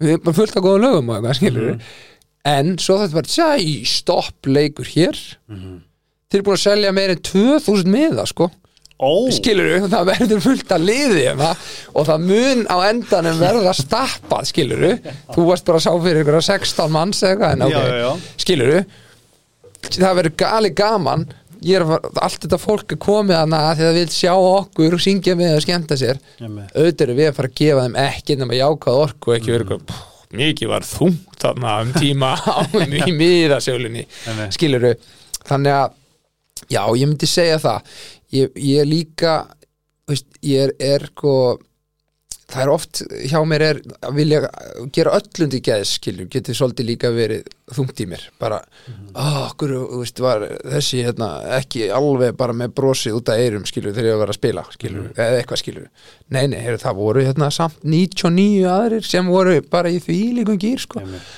við 0.01 0.13
erum 0.15 0.27
bara 0.27 0.39
fullt 0.41 0.59
af 0.59 0.67
góða 0.67 0.83
lögum 0.85 1.09
og 1.09 1.17
eitthvað, 1.17 1.39
skilur 1.41 1.73
en 2.47 2.77
svo 2.79 2.99
þetta 3.01 3.17
bara, 3.17 3.33
sæ, 3.33 3.49
stopp 3.91 4.47
leikur 4.47 4.87
hér. 4.87 5.17
Þeir 5.51 6.39
eru 6.39 6.45
búin 6.47 6.55
að 6.59 6.63
selja 6.63 6.93
meira 6.95 7.15
en 7.17 7.23
2000 7.27 7.91
miða, 7.91 8.23
sko. 8.29 8.47
Ó, 8.97 9.29
skilur 9.29 9.83
það 9.91 10.07
verður 10.09 10.39
fullt 10.41 10.71
að 10.73 10.85
liði 10.87 11.25
og 11.37 12.07
það 12.07 12.23
mun 12.23 12.63
á 12.65 12.77
endanum 12.87 13.37
verða 13.37 13.73
stappað, 13.77 14.47
skilur 14.49 14.85
þú 15.35 15.45
varst 15.51 15.67
bara 15.67 15.77
að 15.77 15.85
sá 15.85 15.91
fyrir 16.01 16.23
ykkur 16.23 16.39
16 16.47 16.95
manns 16.95 17.21
eða 17.21 17.35
eitthvað, 17.35 17.53
en 17.53 17.65
ok, 17.67 17.75
Já, 17.75 17.83
já, 17.83 17.99
já. 18.01 18.39
skilur 18.41 18.73
það 19.95 20.15
verður 20.19 20.35
gali 20.43 20.69
gaman. 20.77 21.27
Er 21.67 21.81
að 21.81 22.05
allt 22.21 22.43
þetta 22.43 22.57
fólk 22.61 22.91
er 22.93 22.99
komið 23.01 23.35
hana 23.39 23.59
því 23.73 23.81
að 23.81 23.87
það 23.87 23.95
vil 23.97 24.11
sjá 24.13 24.33
okkur 24.37 24.93
og 24.93 25.01
syngja 25.01 25.33
með 25.39 25.55
og 25.57 25.63
skemmta 25.65 25.97
sér. 25.97 26.19
Auðvitað 26.39 27.01
eru 27.07 27.15
við 27.17 27.29
að 27.31 27.37
fara 27.39 27.49
að 27.49 27.55
gefa 27.61 27.85
þeim 27.87 27.97
ekki 28.03 28.35
nema 28.37 28.59
jákað 28.59 28.99
orku 29.01 29.31
og 29.31 29.37
ekki 29.39 29.53
eitthvað 29.55 29.81
"Pff, 29.89 30.03
mikið 30.37 30.69
var 30.69 30.85
þungt 30.85 31.39
þarna 31.41 31.73
um 31.81 31.93
tíma 31.97 32.31
á 32.55 32.57
í 32.77 33.11
miðasjólunni 33.17 34.05
skiluru 34.53 34.93
þannig 35.49 35.73
að 35.73 35.97
já, 36.69 36.81
ég 36.99 37.07
myndi 37.07 37.27
segja 37.31 37.57
það. 37.63 37.81
Ég, 38.37 38.51
ég 38.59 38.79
er 38.83 38.85
líka 38.91 39.33
veist, 40.07 40.27
ég 40.43 40.67
er, 40.67 40.73
er 40.79 41.07
sko 41.09 41.33
það 42.47 42.61
er 42.63 42.69
oft, 42.71 42.99
hjá 43.27 43.39
mér 43.47 43.63
er 43.65 43.79
að 44.07 44.13
vilja 44.15 44.39
gera 44.95 45.15
öllundi 45.17 45.59
geðs 45.63 45.95
skilju, 45.97 46.27
getið 46.31 46.55
svolítið 46.55 46.87
líka 46.87 47.09
verið 47.11 47.49
þungt 47.75 47.99
í 48.03 48.07
mér 48.07 48.23
bara, 48.39 48.61
mm 48.87 49.17
okkur, 49.47 49.73
þú 49.73 49.99
veist, 50.01 50.21
var 50.23 50.45
þessi 50.61 51.01
hérna, 51.03 51.27
ekki 51.57 51.87
alveg 51.93 52.37
bara 52.39 52.55
með 52.55 52.75
brosið 52.77 53.17
út 53.17 53.31
af 53.33 53.41
eyrum 53.41 53.65
skilju 53.67 53.91
þegar 53.95 54.09
ég 54.11 54.21
var 54.21 54.31
að 54.31 54.37
spila 54.39 54.63
skilju, 54.71 55.03
eða 55.15 55.41
eitthvað 55.41 55.61
skilju 55.63 55.83
nei, 56.35 56.45
nei, 56.47 56.59
heyrðu, 56.61 56.81
það 56.85 57.01
voru 57.01 57.25
hérna 57.25 57.49
samt 57.51 57.83
99 57.83 58.69
aðrir 58.71 59.07
sem 59.07 59.31
voru 59.33 59.57
bara 59.71 59.91
í 59.91 59.99
því 60.03 60.19
líkum 60.39 60.61
gýr 60.61 60.83
sko. 60.83 61.01
Einmitt. 61.03 61.33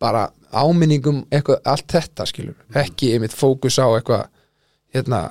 bara 0.00 0.28
áminningum 0.52 1.24
eitthvað, 1.30 1.60
allt 1.68 1.92
þetta 1.92 2.28
skilur, 2.30 2.56
ekki 2.76 3.12
einmitt 3.16 3.36
fókus 3.36 3.76
á 3.82 3.86
eitthvað 3.88 4.28
hérna, 4.94 5.26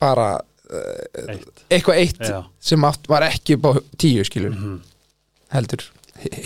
bara 0.00 0.38
Eitt. 0.72 1.64
eitthvað 1.70 1.98
eitt 2.02 2.20
Já. 2.28 2.38
sem 2.60 2.84
átt 2.88 3.08
var 3.10 3.22
ekki 3.26 3.56
upp 3.58 3.66
á 3.68 3.72
tíu 4.00 4.24
skilur, 4.24 4.54
Mhm. 4.54 4.78
heldur 5.52 5.84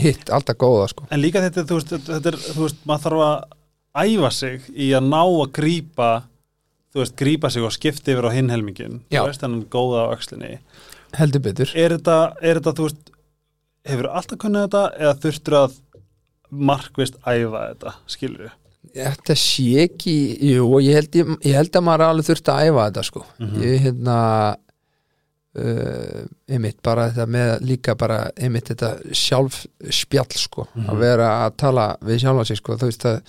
hitt 0.01 0.31
alltaf 0.31 0.57
góða 0.57 0.89
sko 0.89 1.07
En 1.11 1.21
líka 1.21 1.41
þetta, 1.45 1.65
þú 1.69 1.79
veist, 1.81 1.93
þetta 2.09 2.27
er, 2.33 2.37
þú 2.55 2.63
veist, 2.65 2.81
maður 2.87 3.05
þarf 3.07 3.25
að 3.27 4.07
æfa 4.07 4.31
sig 4.33 4.61
í 4.77 4.89
að 4.97 5.05
ná 5.09 5.23
að 5.25 5.53
grípa 5.53 6.11
þú 6.95 7.03
veist, 7.03 7.17
grípa 7.17 7.51
sig 7.53 7.63
og 7.63 7.73
skipta 7.73 8.13
yfir 8.13 8.25
á 8.29 8.33
hinn 8.33 8.49
helmingin 8.51 9.01
Já. 9.11 9.23
þú 9.23 9.27
veist, 9.31 9.41
hann 9.47 9.59
er 9.61 9.67
góða 9.67 10.07
á 10.09 10.15
öxlinni 10.17 10.59
heldur 11.15 11.41
betur 11.41 11.71
er 11.75 11.91
þetta, 11.99 12.19
er 12.43 12.61
þetta, 12.61 12.73
þú 12.75 12.89
veist 12.89 13.11
hefur 13.87 14.09
alltaf 14.11 14.39
kunnað 14.39 14.67
þetta 14.69 14.85
eða 14.99 15.19
þurftur 15.23 15.55
að 15.63 15.77
markvist 16.51 17.17
æfa 17.27 17.61
þetta, 17.75 17.95
skilur 18.09 18.51
Þetta 18.97 19.35
sé 19.37 19.65
ekki, 19.87 20.15
jú, 20.55 20.69
ég 20.81 20.95
held, 20.97 21.17
ég, 21.21 21.33
ég 21.45 21.55
held 21.59 21.77
að 21.77 21.85
maður 21.85 22.05
alveg 22.11 22.29
þurfti 22.31 22.53
að 22.55 22.69
æfa 22.71 22.87
þetta 22.91 23.05
sko 23.11 23.25
Mhm. 23.39 23.61
ég 23.63 23.83
hérna 23.87 24.19
uh, 25.57 26.25
einmitt 26.53 26.81
bara 26.85 27.09
þetta 27.11 27.27
með 27.33 27.53
líka 27.67 27.95
bara 27.99 28.19
einmitt 28.37 28.71
þetta 28.73 28.91
sjálf 29.17 29.63
spjall 29.91 30.33
sko, 30.37 30.67
Mhm. 30.75 30.89
að 30.91 30.99
vera 31.01 31.29
að 31.47 31.57
tala 31.57 31.87
við 32.03 32.21
sjálfa 32.25 32.47
sig 32.47 32.57
sko, 32.61 32.77
þú 32.77 32.91
veist 32.91 33.05
að 33.05 33.21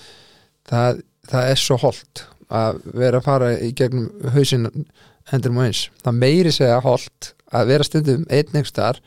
það, 0.67 1.01
það 1.27 1.49
er 1.51 1.55
svo 1.55 1.77
holdt 1.77 2.23
að 2.49 2.81
vera 2.93 3.19
að 3.19 3.23
fara 3.23 3.51
í 3.59 3.71
gegnum 3.75 4.09
hausinn 4.33 4.85
endur 5.31 5.51
og 5.51 5.63
eins, 5.65 5.89
það 6.03 6.15
meiri 6.21 6.51
segja 6.51 6.81
holdt 6.81 7.33
að 7.51 7.67
vera 7.67 7.83
stundum 7.83 8.25
einn 8.29 8.47
einhverstaðar 8.53 8.99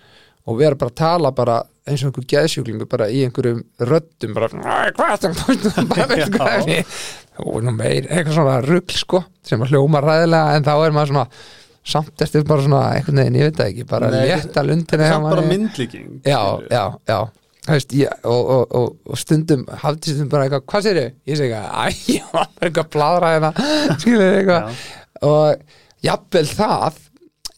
og 0.47 0.59
vera 0.59 0.75
bara 0.77 0.91
að 0.91 0.95
tala 0.97 1.31
bara 1.33 1.63
eins 1.89 2.03
og 2.05 2.11
einhver 2.11 2.27
geðsjúklingu 2.33 2.87
bara 2.91 3.09
í 3.09 3.23
einhverjum 3.27 3.63
röddum 3.89 4.35
bara, 4.37 4.49
"Æ, 4.51 4.93
hvað 4.97 5.15
er 5.15 5.23
það 5.25 5.89
bara 5.89 6.07
veistu 6.11 6.37
hvað 6.37 6.55
er 6.59 6.69
ég 6.75 7.01
og 7.41 7.63
nú 7.65 7.73
meir, 7.73 8.05
eitthvað 8.11 8.37
svona 8.37 8.61
rugl 8.67 8.97
sko 9.01 9.25
sem 9.43 9.61
að 9.65 9.73
hljóma 9.73 10.03
ræðilega 10.05 10.57
en 10.57 10.65
þá 10.67 10.73
er 10.77 10.93
maður 10.97 11.13
svona 11.15 11.27
samt 11.91 12.23
eftir 12.23 12.45
bara 12.45 12.63
svona 12.63 12.81
einhvern 12.95 13.17
veginn, 13.23 13.39
ég 13.41 13.49
veit 13.49 13.57
það 13.57 13.71
ekki, 13.73 13.87
bara 13.89 14.11
létta 14.13 14.65
lundina 14.67 15.07
hjá 15.09 15.15
samt 15.15 15.31
bara 15.31 15.43
myndlíking 15.49 16.09
já, 16.25 16.41
já, 16.71 16.85
já. 17.09 17.21
Það 17.61 17.77
Veist, 17.77 17.93
ég, 17.93 18.09
og, 18.25 18.51
og, 18.51 18.63
og, 18.75 18.95
og 19.07 19.19
stundum 19.21 19.67
hafði 19.83 20.15
stundum 20.15 20.29
bara 20.33 20.47
eitthvað, 20.47 20.63
hvað 20.73 20.85
sér 20.87 20.97
ég? 21.01 21.11
Ég 21.29 21.37
segi 21.37 21.53
eitthvað, 21.53 21.75
æ, 21.77 22.15
ég 22.15 22.31
var 22.33 22.47
eitthvað 22.61 22.89
bladra 22.95 23.33
hérna, 23.35 23.51
skilur 24.01 24.37
eitthvað. 24.39 24.71
Já. 24.71 25.29
og 25.29 25.61
jafnvel 26.09 26.49
það 26.57 27.01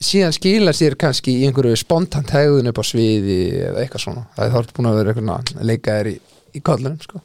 síðan 0.04 0.34
skila 0.36 0.74
sér 0.76 0.96
kannski 1.00 1.34
í 1.40 1.48
einhverju 1.48 1.78
spontant 1.80 2.30
hegðun 2.34 2.70
upp 2.72 2.80
á 2.82 2.84
sviði 2.86 3.40
eða 3.68 3.82
eitthvað 3.82 4.04
svona, 4.06 4.24
það 4.36 4.46
er 4.46 4.54
þá 4.54 4.76
búin 4.76 4.90
að 4.90 4.98
vera 5.00 5.14
eitthvað 5.14 5.58
að 5.62 5.66
leika 5.70 5.98
þér 5.98 6.10
í, 6.12 6.14
í 6.52 6.62
kollunum 6.64 7.02
sko. 7.02 7.22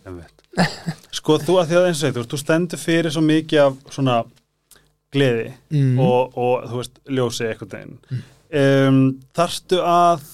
Sko 1.13 1.37
þú 1.41 1.59
að 1.61 1.69
því 1.69 1.77
að 1.77 1.87
eins 1.87 1.99
og 1.99 2.01
segir, 2.01 2.27
þú 2.31 2.39
stendur 2.41 2.81
fyrir 2.81 3.13
svo 3.13 3.21
mikið 3.25 3.59
af 3.61 3.75
svona 3.93 4.15
gleði 5.13 5.51
mm. 5.73 5.99
og, 6.01 6.37
og 6.37 6.65
þú 6.69 6.81
veist, 6.81 6.97
ljósi 7.17 7.45
eitthvað 7.47 7.73
deginn 7.75 8.23
um, 8.61 9.01
þarftu 9.37 9.81
að 9.83 10.25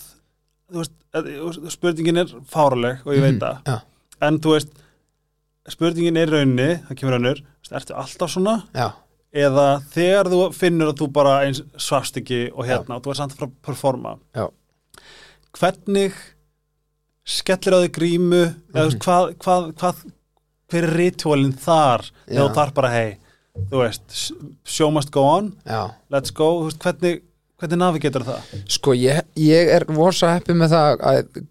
þú 0.73 0.81
veist, 0.81 0.95
spurningin 1.73 2.23
er 2.23 2.31
fáraleg 2.49 3.03
og 3.05 3.17
ég 3.17 3.25
veit 3.25 3.41
það. 3.41 3.59
já, 3.67 3.75
en 4.27 4.39
þú 4.41 4.55
veist, 4.55 4.73
spurningin 5.75 6.19
er 6.19 6.31
í 6.31 6.33
rauninni, 6.33 6.69
það 6.87 6.99
kemur 7.01 7.19
veist, 7.27 7.73
ertu 7.73 7.97
alltaf 7.99 8.33
svona? 8.33 8.55
Já, 8.75 8.87
eða 9.33 9.67
þegar 9.93 10.29
þú 10.29 10.41
finnur 10.53 10.91
að 10.91 10.99
þú 11.01 11.07
bara 11.15 11.37
eins 11.47 11.63
svast 11.81 12.19
ekki 12.21 12.45
og 12.53 12.67
hérna 12.69 12.99
og 12.99 13.05
þú 13.05 13.13
er 13.13 13.19
samt 13.19 13.35
fara 13.37 13.49
að 13.49 13.55
performa 13.65 14.15
Já. 14.37 14.45
hvernig 15.57 16.19
skellir 17.23 17.77
á 17.77 17.83
þig 17.85 17.93
grímu 17.97 18.43
þú 18.73 18.85
veist, 18.85 18.99
hvað, 19.03 19.33
hvað, 19.41 19.69
hvað 19.81 20.03
hver 20.73 20.87
er 20.89 20.97
ritualin 20.99 21.53
þar 21.57 22.05
Já. 22.05 22.37
eða 22.37 22.47
þú 22.47 22.55
þarf 22.59 22.75
bara 22.77 22.93
hei 22.93 23.09
þú 23.69 23.83
veist, 23.83 24.19
show 24.65 24.89
must 24.93 25.13
go 25.13 25.25
on 25.37 25.53
já 25.65 25.81
let's 26.13 26.33
go, 26.33 26.51
veist, 26.67 26.81
hvernig 26.83 27.23
hvernig 27.63 27.79
navigator 27.79 28.25
það? 28.27 28.53
Sko 28.75 28.93
ég, 28.97 29.23
ég 29.39 29.73
er 29.77 29.85
vosa 29.93 30.33
heppi 30.35 30.55
með 30.57 30.75
það 30.75 31.03
að 31.09 31.41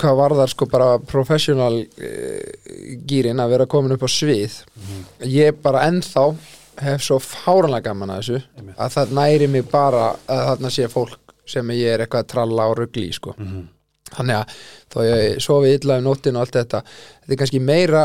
hvað 0.00 0.18
varðar 0.18 0.50
sko 0.52 0.66
bara 0.68 0.88
professional 1.08 1.80
uh, 1.80 2.96
gýrin 3.08 3.40
að 3.40 3.54
vera 3.54 3.68
komin 3.70 3.94
upp 3.96 4.04
á 4.04 4.10
svið 4.12 4.58
ég 5.24 5.56
bara 5.64 5.86
ennþá 5.88 6.26
hef 6.80 7.02
svo 7.04 7.18
fáranlega 7.22 7.90
gaman 7.90 8.14
að 8.14 8.22
þessu 8.22 8.72
að 8.76 8.94
það 8.96 9.12
næri 9.18 9.50
mig 9.50 9.66
bara 9.70 10.06
að 10.30 10.46
þarna 10.50 10.70
sé 10.74 10.88
fólk 10.92 11.34
sem 11.50 11.70
ég 11.74 11.94
er 11.94 12.04
eitthvað 12.04 12.24
að 12.24 12.32
tralla 12.34 12.66
og 12.70 12.76
rugli 12.78 13.08
í 13.10 13.14
sko. 13.16 13.34
Mhm. 13.38 13.68
þannig 14.10 14.36
að 14.40 14.54
þó 14.90 14.98
ég 15.06 15.40
sofi 15.44 15.72
illa 15.76 15.98
um 15.98 16.04
nóttin 16.08 16.36
og 16.36 16.42
allt 16.46 16.56
þetta 16.58 16.82
þetta 16.82 17.32
er 17.34 17.40
kannski 17.42 17.60
meira 17.62 18.04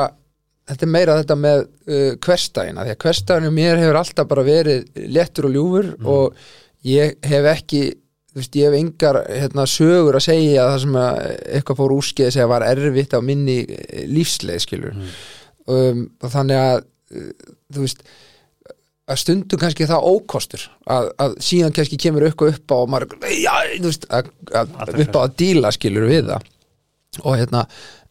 þetta 0.70 0.86
er 0.86 0.92
meira 0.94 1.16
þetta 1.22 1.38
með 1.40 1.62
uh, 1.66 2.12
hverstæðina 2.26 2.86
því 2.86 2.94
að 2.94 3.00
hverstæðinu 3.06 3.52
mér 3.56 3.82
hefur 3.82 4.00
alltaf 4.02 4.28
bara 4.30 4.44
verið 4.46 4.86
lettur 5.14 5.48
og 5.50 5.56
ljúfur 5.56 5.90
og 6.06 6.38
ég 6.86 7.16
hef 7.26 7.48
ekki 7.56 7.82
þú 8.36 8.42
veist, 8.42 8.56
ég 8.60 8.68
hef 8.68 8.78
engar 8.78 9.22
hérna, 9.32 9.66
sögur 9.70 10.18
að 10.20 10.26
segja 10.28 10.68
það 10.68 10.80
sem 10.84 11.00
að 11.00 11.20
eitthvað 11.56 11.80
fór 11.80 11.96
úrskið 11.96 12.32
segja 12.36 12.52
var 12.52 12.66
erfitt 12.68 13.16
á 13.16 13.20
minni 13.24 13.58
eh, 13.64 14.06
lífsleið 14.12 14.64
skilur 14.66 14.98
um, 14.98 16.02
og 16.20 16.34
þannig 16.34 16.60
að 16.60 16.82
uh, 17.16 17.30
þú 17.74 17.86
veist 17.86 18.04
að 19.06 19.22
stundum 19.22 19.62
kannski 19.62 19.88
það 19.90 20.08
ókostur 20.10 20.66
að, 20.90 21.12
að 21.22 21.38
síðan 21.46 21.76
kannski 21.76 22.00
kemur 22.02 22.26
eitthvað 22.26 22.56
upp 22.56 22.74
á 22.74 22.80
maður, 22.90 23.16
já, 23.30 23.54
veist, 23.84 24.08
að, 24.10 24.32
að, 24.50 24.76
upp 25.06 25.18
á 25.18 25.22
að 25.22 25.36
díla 25.42 25.72
skilur 25.76 26.08
við 26.10 26.32
það. 26.32 26.52
Og 27.24 27.38
hérna, 27.40 27.64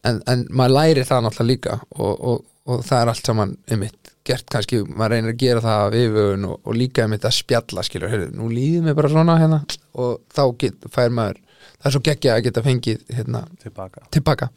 en, 0.07 0.21
en 0.31 0.45
maður 0.49 0.77
læri 0.79 1.05
það 1.05 1.25
náttúrulega 1.25 1.51
líka 1.51 1.77
og, 1.99 2.13
og, 2.15 2.43
og 2.71 2.85
það 2.87 3.01
er 3.01 3.11
allt 3.11 3.29
saman 3.29 3.55
einmitt 3.69 4.13
gert 4.25 4.47
kannski, 4.49 4.81
maður 4.87 5.17
reynir 5.17 5.35
að 5.35 5.41
gera 5.43 5.65
það 5.65 5.83
af 5.83 5.97
yfirvögun 5.99 6.47
og, 6.49 6.55
og 6.63 6.79
líka 6.79 7.03
einmitt 7.03 7.27
að 7.27 7.37
spjalla 7.37 7.83
skilur, 7.85 8.09
heyrðu, 8.09 8.31
nú 8.39 8.47
líður 8.49 8.87
mér 8.87 8.97
bara 8.97 9.11
svona 9.13 9.37
hérna. 9.41 9.61
Og 10.01 10.15
þá 10.33 10.43
get, 10.63 10.87
fær 10.95 11.13
maður 11.13 11.43
það 11.75 11.89
er 11.89 11.95
svo 11.95 12.03
geggja 12.07 12.35
að 12.35 12.43
geta 12.47 12.65
fengið 12.65 13.01
hérna, 13.13 13.45
tilbaka 13.61 14.07
tilbaka 14.15 14.49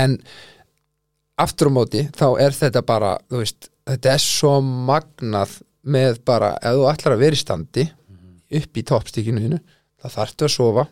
en 0.00 0.18
aftur 1.40 1.70
á 1.70 1.76
móti 1.76 2.04
þá 2.14 2.26
er 2.44 2.54
þetta 2.56 2.82
bara 2.86 3.14
veist, 3.32 3.70
þetta 3.88 4.12
er 4.14 4.22
svo 4.22 4.58
magnað 4.62 5.58
með 5.84 6.20
bara, 6.24 6.54
ef 6.62 6.78
þú 6.78 6.84
ætlar 6.92 7.14
að 7.16 7.24
vera 7.26 7.36
í 7.36 7.40
standi 7.42 7.86
upp 8.54 8.78
í 8.78 8.84
toppstíkinu 8.86 9.42
þínu 9.42 9.58
þá 10.00 10.06
þarftu 10.14 10.46
að 10.46 10.52
sofa. 10.54 10.84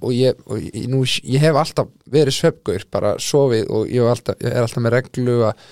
Og, 0.00 0.08
ég, 0.16 0.38
og 0.48 0.56
ég, 0.62 0.86
nú, 0.88 1.02
ég 1.04 1.42
hef 1.42 1.56
alltaf 1.60 1.90
verið 2.08 2.32
svefgaur, 2.32 2.84
bara 2.90 3.10
sofið 3.20 3.66
og 3.68 3.90
ég, 3.92 4.00
hef 4.00 4.14
alltaf, 4.14 4.38
ég 4.40 4.54
er 4.54 4.64
alltaf 4.64 4.82
með 4.86 4.94
reglu 4.96 5.34
að 5.50 5.64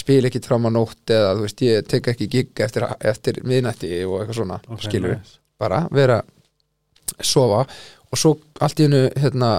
spil 0.00 0.20
ekki 0.28 0.40
fram 0.46 0.64
á 0.64 0.70
nótt 0.72 1.12
eða 1.12 1.34
veist, 1.42 1.60
ég 1.66 1.84
tek 1.90 2.08
ekki 2.14 2.28
gig 2.32 2.62
eftir, 2.64 2.86
eftir 3.04 3.42
miðnætti 3.44 3.90
og 4.06 4.20
eitthvað 4.22 4.38
svona, 4.38 4.60
Ok, 4.70 4.84
skilur 4.86 5.16
nice. 5.18 5.36
bara 5.60 5.82
vera 5.92 6.20
sofa. 7.20 7.66
Og 8.10 8.18
svo 8.18 8.32
allt 8.64 8.80
í 8.80 8.86
hennu 8.88 9.02
hérna, 9.20 9.50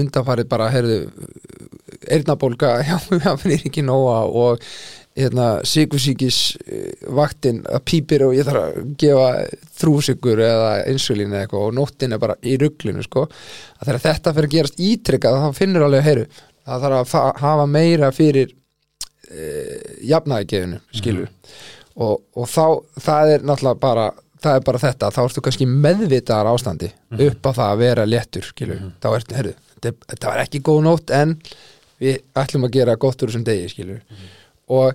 undanfarið 0.00 0.48
bara 0.48 0.70
heyrðu, 0.72 0.98
eyrnabólga 2.08 2.74
hjá 2.86 2.96
hjá 3.22 3.32
fyrir 3.40 3.66
ekki 3.68 3.84
nóga 3.86 4.18
og 4.28 4.62
hérna, 5.18 5.48
sigursíkis 5.68 6.38
vaktin 7.12 7.58
að 7.68 7.82
pípir 7.90 8.22
og 8.24 8.32
ég 8.36 8.46
þarf 8.48 8.62
að 8.62 8.94
gefa 9.02 9.26
þrúsikur 9.82 10.40
eða 10.40 10.70
insulín 10.92 11.34
eða 11.34 11.42
eitthvað 11.44 11.66
og 11.66 11.74
nóttin 11.76 12.16
er 12.16 12.22
bara 12.22 12.38
í 12.48 12.54
ruglinu 12.60 13.04
sko. 13.04 13.26
að 13.28 13.90
þegar 13.90 14.02
þetta 14.06 14.32
fyrir 14.38 14.48
að 14.48 14.56
gerast 14.56 14.80
ítrykkað 14.80 15.38
þá 15.44 15.58
finnur 15.60 15.84
alveg 15.88 16.06
heyru 16.08 16.24
það 16.62 16.86
þarf 16.86 16.98
að 17.02 17.10
fa- 17.12 17.36
hafa 17.42 17.66
meira 17.68 18.08
fyrir 18.16 18.54
e, 19.28 19.46
jafnaðigefinu 20.08 20.80
skilur 20.96 21.28
og, 22.00 22.22
og 22.32 22.48
þá 22.48 22.64
það 23.04 23.34
er 23.34 23.44
náttúrulega 23.50 23.82
bara 23.84 24.06
það 24.42 24.56
er 24.58 24.64
bara 24.66 24.80
þetta, 24.82 25.10
þá 25.14 25.20
ertu 25.26 25.42
kannski 25.44 25.66
meðvitaðar 25.70 26.48
ástandi 26.54 26.88
upp 27.28 27.44
á 27.46 27.50
það 27.52 27.68
að 27.68 27.82
vera 27.84 28.06
léttur 28.08 28.48
skilur, 28.48 28.80
þá 28.98 29.08
ertu, 29.18 29.36
herru, 29.38 29.52
þetta, 29.82 30.28
var 30.30 30.42
ekki 30.44 30.60
góð 30.68 30.80
nótt 30.86 31.10
en 31.16 31.36
við 32.02 32.20
ætlum 32.38 32.66
að 32.68 32.74
gera 32.78 32.96
gott 32.96 33.22
úr 33.22 33.30
þessum 33.32 33.44
degi 33.46 33.68
skilur 33.72 34.00
og, 34.68 34.94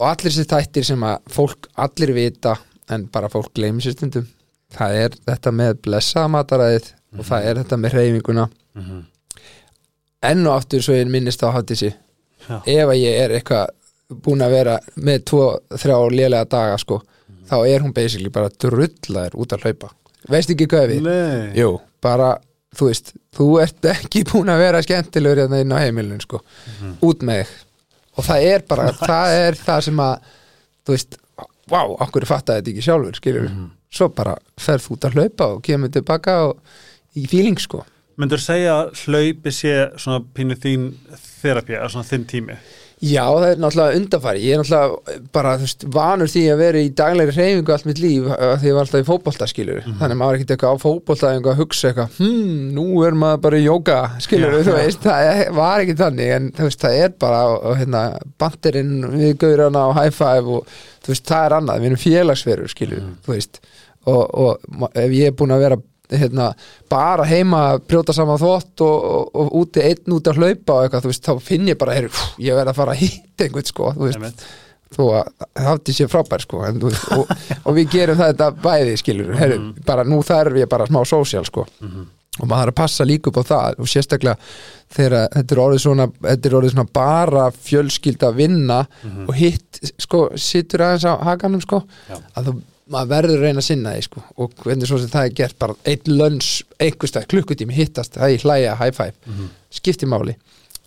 og 0.00 0.06
allir 0.08 0.30
þessi 0.32 0.46
þættir 0.50 0.86
sem 0.90 1.02
að 1.08 1.18
fólk 1.34 1.68
allir 1.86 2.14
vita 2.16 2.56
en 2.92 3.06
bara 3.12 3.28
fólk 3.32 3.52
gleymi 3.56 3.80
sér 3.84 3.96
stundum 3.96 4.26
það 4.74 4.96
er 5.04 5.16
þetta 5.28 5.52
með 5.54 5.76
blessaða 5.86 6.30
mataræðið 6.34 6.92
og 7.18 7.26
það 7.28 7.44
er 7.50 7.60
þetta 7.62 7.80
með 7.84 7.98
hreyfinguna 7.98 8.48
Mhm. 8.74 9.02
enn 10.26 10.46
og 10.50 10.56
aftur 10.58 10.82
svo 10.82 10.94
ég 10.96 11.06
minnist 11.10 11.42
á 11.46 11.52
hátísi 11.54 11.92
Já. 12.48 12.56
ef 12.66 12.88
að 12.90 12.98
ég 12.98 13.18
er 13.22 13.34
eitthvað 13.36 13.68
búin 14.24 14.42
að 14.42 14.50
vera 14.56 14.78
með 14.96 15.20
tvo, 15.30 15.44
þrjá 15.70 15.96
lélega 16.12 16.48
daga 16.50 16.78
sko, 16.82 16.98
þá 17.48 17.54
er 17.70 17.84
hún 17.84 17.94
basically 17.94 18.28
bara 18.34 18.50
drullaður 18.50 19.36
út 19.40 19.54
að 19.54 19.62
hlaupa 19.64 19.92
veist 20.28 20.50
ekki 20.50 20.66
hvað 20.66 20.88
við? 20.90 21.06
Nei. 21.06 21.52
Jú, 21.60 21.70
bara, 22.02 22.32
þú 22.78 22.88
veist 22.90 23.12
þú 23.34 23.48
ert 23.62 23.88
ekki 23.94 24.24
búin 24.30 24.52
að 24.52 24.62
vera 24.64 24.82
skemmtilegur 24.84 25.44
hérna 25.44 25.60
inn 25.62 25.74
á 25.74 25.78
heimilinu 25.82 26.20
sko, 26.22 26.40
út 27.04 27.24
með 27.26 27.44
þig. 27.44 27.54
Og 28.14 28.28
það 28.28 28.48
er 28.50 28.66
bara, 28.68 28.88
það 29.10 29.38
er 29.40 29.58
það 29.58 29.80
sem 29.88 30.02
að 30.04 30.28
þú 30.84 30.96
veist, 30.96 31.18
vá, 31.70 31.80
okkur 32.06 32.28
fattaði 32.28 32.60
þetta 32.60 32.74
ekki 32.74 32.86
sjálfur, 32.88 33.18
skilur 33.18 33.50
svo 33.94 34.10
bara 34.14 34.36
ferð 34.60 34.86
þú 34.88 34.96
út 34.96 35.08
að 35.08 35.18
hlaupa 35.18 35.50
og 35.54 35.64
kemur 35.66 35.92
tilbaka 35.94 36.38
og 36.48 37.18
í 37.18 37.26
fíling 37.30 37.60
sko. 37.62 37.84
Myndur 38.20 38.38
segja 38.42 38.76
að 38.84 39.00
hlaupi 39.04 39.50
sé 39.54 39.74
svona 39.98 40.22
pínu 40.34 40.54
þín 40.62 40.90
þerapi, 41.42 41.74
eða 41.78 41.90
svona 41.90 42.06
þinn 42.06 42.26
tími 42.30 42.58
Já, 43.04 43.24
það 43.28 43.44
er 43.50 43.58
náttúrulega 43.60 43.98
undanfæri 43.98 44.42
ég 44.44 44.54
er 44.54 44.60
náttúrulega 44.62 45.18
bara, 45.34 45.50
þú 45.60 45.66
veist, 45.66 45.84
vanur 45.92 46.30
því 46.32 46.42
að 46.54 46.60
vera 46.62 46.78
í 46.84 46.90
daglegri 47.00 47.34
reyfingu 47.36 47.74
allt 47.74 47.86
mitt 47.90 48.00
líf 48.00 48.28
því 48.30 48.68
ég 48.70 48.76
var 48.78 48.84
alltaf 48.86 49.02
í 49.02 49.08
fótbolta, 49.08 49.48
skilur 49.50 49.80
Mhm. 49.84 49.98
þannig 50.00 50.14
að 50.14 50.20
maður 50.22 50.34
er 50.34 50.38
ekkert 50.38 50.54
eitthvað 50.54 50.74
á 50.74 50.84
fótbolta 50.84 51.32
eitthvað 51.34 51.52
að 51.54 51.60
hugsa 51.62 51.88
eitthvað, 51.90 52.16
hm, 52.18 52.74
nú 52.78 52.86
er 53.06 53.12
maður 53.24 53.40
bara 53.44 53.56
í 53.60 53.64
jóga 53.66 53.98
skilur, 54.24 54.56
Já, 54.56 54.64
þú 54.70 54.76
veist, 54.78 55.00
það 55.04 55.52
var 55.60 55.80
ekki 55.84 55.96
þannig 56.00 56.34
en 56.36 56.50
þú 56.52 56.62
veist, 56.70 56.80
það 56.80 56.98
er 57.04 57.08
bara 57.20 57.40
hérna, 57.76 58.02
bandirinn 58.38 58.94
við 59.12 59.36
gaurana 59.38 59.88
og 59.90 59.94
high 60.00 60.10
five 60.10 60.46
og 60.58 60.66
þú 61.04 61.12
veist, 61.14 61.24
það 61.28 61.46
er 61.50 61.56
annað, 61.60 61.80
við 61.80 61.90
erum 61.92 62.04
félagsverur, 62.06 62.68
skilur, 62.72 63.00
Mhm. 63.02 63.16
þú 63.26 63.34
veist. 63.36 63.60
Og, 64.06 64.30
og 64.34 64.90
ef 64.94 65.10
ég 65.10 65.26
er 65.26 65.32
búin 65.32 65.52
að 65.52 65.60
vera 65.64 65.76
hérna, 66.12 66.50
bara 66.92 67.24
heima 67.28 67.62
að 67.72 67.84
brjóta 67.88 68.12
saman 68.16 68.40
þvott 68.40 68.82
og, 68.84 69.06
og, 69.14 69.30
og 69.40 69.54
úti 69.62 69.82
einn 69.84 70.16
út 70.16 70.28
að 70.28 70.40
hlaupa 70.42 70.76
og 70.76 70.84
eitthvað, 70.84 71.06
þú 71.06 71.12
veist, 71.12 71.24
þá 71.30 71.46
finn 71.48 71.70
ég 71.70 71.78
bara 71.80 71.96
heyr, 71.96 72.10
ég 72.44 72.58
verð 72.58 72.72
að 72.74 72.78
fara 72.80 72.94
að 72.96 73.02
hitta 73.04 73.46
einhvern 73.46 73.70
sko, 73.70 73.92
þú 73.96 74.08
veist, 74.10 74.44
þó 74.94 75.04
að 75.18 75.46
hafði 75.64 75.94
sér 75.96 76.10
frábær 76.12 76.44
sko 76.44 76.60
en, 76.68 76.82
þú 76.82 76.90
veist, 76.90 77.06
og, 77.16 77.32
og 77.64 77.78
við 77.78 77.88
gerum 77.96 78.20
þetta 78.20 78.50
bæði 78.62 78.98
skilur, 79.00 79.32
herru, 79.40 79.60
bara 79.86 80.04
nú 80.06 80.20
þarf 80.26 80.60
ég 80.60 80.68
bara 80.70 80.86
smá 80.90 81.00
sósíal 81.08 81.46
sko. 81.48 81.64
Og 82.42 82.48
maður 82.50 82.72
að 82.72 82.78
passa 82.80 83.04
líka 83.06 83.30
upp 83.30 83.36
á 83.38 83.44
það 83.46 83.76
og 83.78 83.86
sérstaklega 83.86 84.34
þegar 84.94 85.28
þetta 85.36 85.54
er 85.54 85.60
orðið 85.62 85.82
svona, 85.84 86.06
þetta 86.24 86.48
er 86.48 86.56
orðið 86.58 86.72
svona 86.72 86.86
bara 86.98 87.44
fjölskylda 87.54 88.30
vinna 88.34 88.78
og 89.28 89.34
hitt 89.38 89.78
sko, 90.02 90.24
sittur 90.34 90.82
aðeins 90.82 91.06
á 91.06 91.14
hakanum 91.30 91.62
sko, 91.62 91.84
Já. 92.10 92.16
að 92.34 92.48
þú 92.48 92.54
maður 92.92 93.10
verður 93.14 93.38
að 93.38 93.46
reyna 93.46 93.62
að 93.62 93.68
sinna 93.68 93.94
því 93.94 94.06
sko. 94.08 94.24
Og 94.40 94.56
hvernig 94.62 94.90
svo 94.90 94.98
sem 95.00 95.12
það 95.12 95.28
er 95.28 95.36
gert 95.40 95.58
bara 95.62 95.76
einn 95.88 96.18
lönns, 96.18 96.50
einhverstað, 96.82 97.28
klukkutími 97.32 97.76
hittast 97.76 98.18
það 98.18 98.34
er 98.36 98.44
hlæja, 98.44 98.76
high 98.80 98.96
five, 98.96 99.48
skipti 99.72 100.08
máli. 100.10 100.36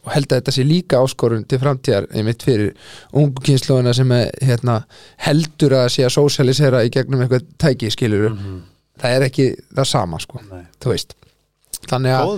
Og 0.06 0.14
held 0.14 0.30
að 0.32 0.39
þetta 0.39 0.54
sé 0.56 0.64
líka 0.64 1.02
áskorun 1.04 1.43
til 1.50 1.60
framtíðar 1.60 2.06
einmitt 2.16 2.45
fyrir 2.45 2.74
ungu 3.12 3.43
kynnslóðina 3.43 3.93
sem 3.98 4.12
er, 4.16 4.30
hérna, 4.45 4.78
heldur 5.26 5.76
að 5.82 5.89
sé 5.98 6.06
að 6.08 6.14
sósialisera 6.16 6.84
í 6.88 6.91
gegnum 6.93 7.26
eitthvað 7.26 7.48
tæki 7.60 7.89
skilur 7.91 8.30
það 9.02 9.16
er 9.18 9.26
ekki 9.28 9.48
það 9.76 9.89
sama 9.89 10.20
sko, 10.24 10.39
Nei. 10.52 10.64
þú 10.84 10.93
veist. 10.93 11.18
Þannig 11.88 12.16
að, 12.16 12.32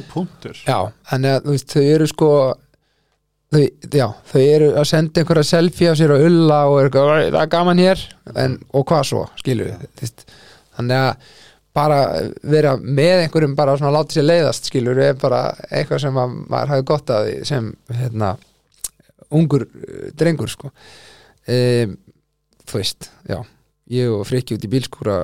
já, 0.65 0.79
þannig 1.11 1.35
að 1.35 1.45
veist, 1.51 1.69
þau 1.75 1.83
eru 1.93 2.07
sko 2.09 2.31
þau, 3.53 3.63
já, 3.99 4.05
þau 4.31 4.41
eru 4.43 4.69
að 4.77 4.87
senda 4.91 5.21
einhverja 5.21 5.47
selfie 5.49 5.89
af 5.91 5.97
sér 5.99 6.13
og 6.15 6.25
ulla 6.27 6.59
og 6.69 6.79
er 6.79 6.89
eitthvað, 6.89 7.11
"Æ, 7.11 7.31
það 7.33 7.41
er 7.41 7.51
gaman 7.55 7.83
hér. 7.83 8.03
En, 8.35 8.57
og 8.73 8.85
hvað 8.85 9.03
svo, 9.09 9.27
skilur 9.41 9.71
við 9.99 10.11
þannig 10.77 10.97
að 10.97 11.15
bara 11.73 11.99
vera 12.43 12.77
með 12.77 13.23
einhverjum 13.25 13.55
bara 13.55 13.77
svona 13.77 13.93
láti 13.99 14.17
sér 14.17 14.25
leiðast 14.27 14.65
skilur 14.69 14.97
er 14.99 15.13
bara 15.13 15.55
eitthvað 15.71 16.01
sem 16.01 16.17
að 16.17 16.35
maður 16.49 16.67
hafi 16.73 16.85
gott 16.85 17.09
að 17.09 17.29
sem 17.45 17.75
hérna 17.93 18.37
ungur 19.31 19.61
eh, 19.67 20.09
drengur 20.17 20.49
sko. 20.49 20.71
Um, 21.49 21.97
þú 22.65 22.77
veist, 22.77 23.09
já 23.29 23.39
ég 23.89 24.11
og 24.13 24.25
Frikki 24.29 24.57
út 24.57 24.65
í 24.65 24.69
bílskúra 24.69 25.23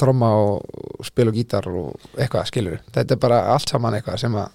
tromma 0.00 0.30
og, 0.40 0.62
spila 1.04 1.32
og 1.32 1.36
gítar 1.36 1.68
og 1.68 1.92
eitthvað 2.16 2.48
skilur 2.48 2.78
þetta 2.94 3.14
er 3.16 3.20
bara 3.22 3.40
allt 3.52 3.68
saman 3.72 3.98
eitthvað 3.98 4.22
sem 4.24 4.36
að 4.40 4.48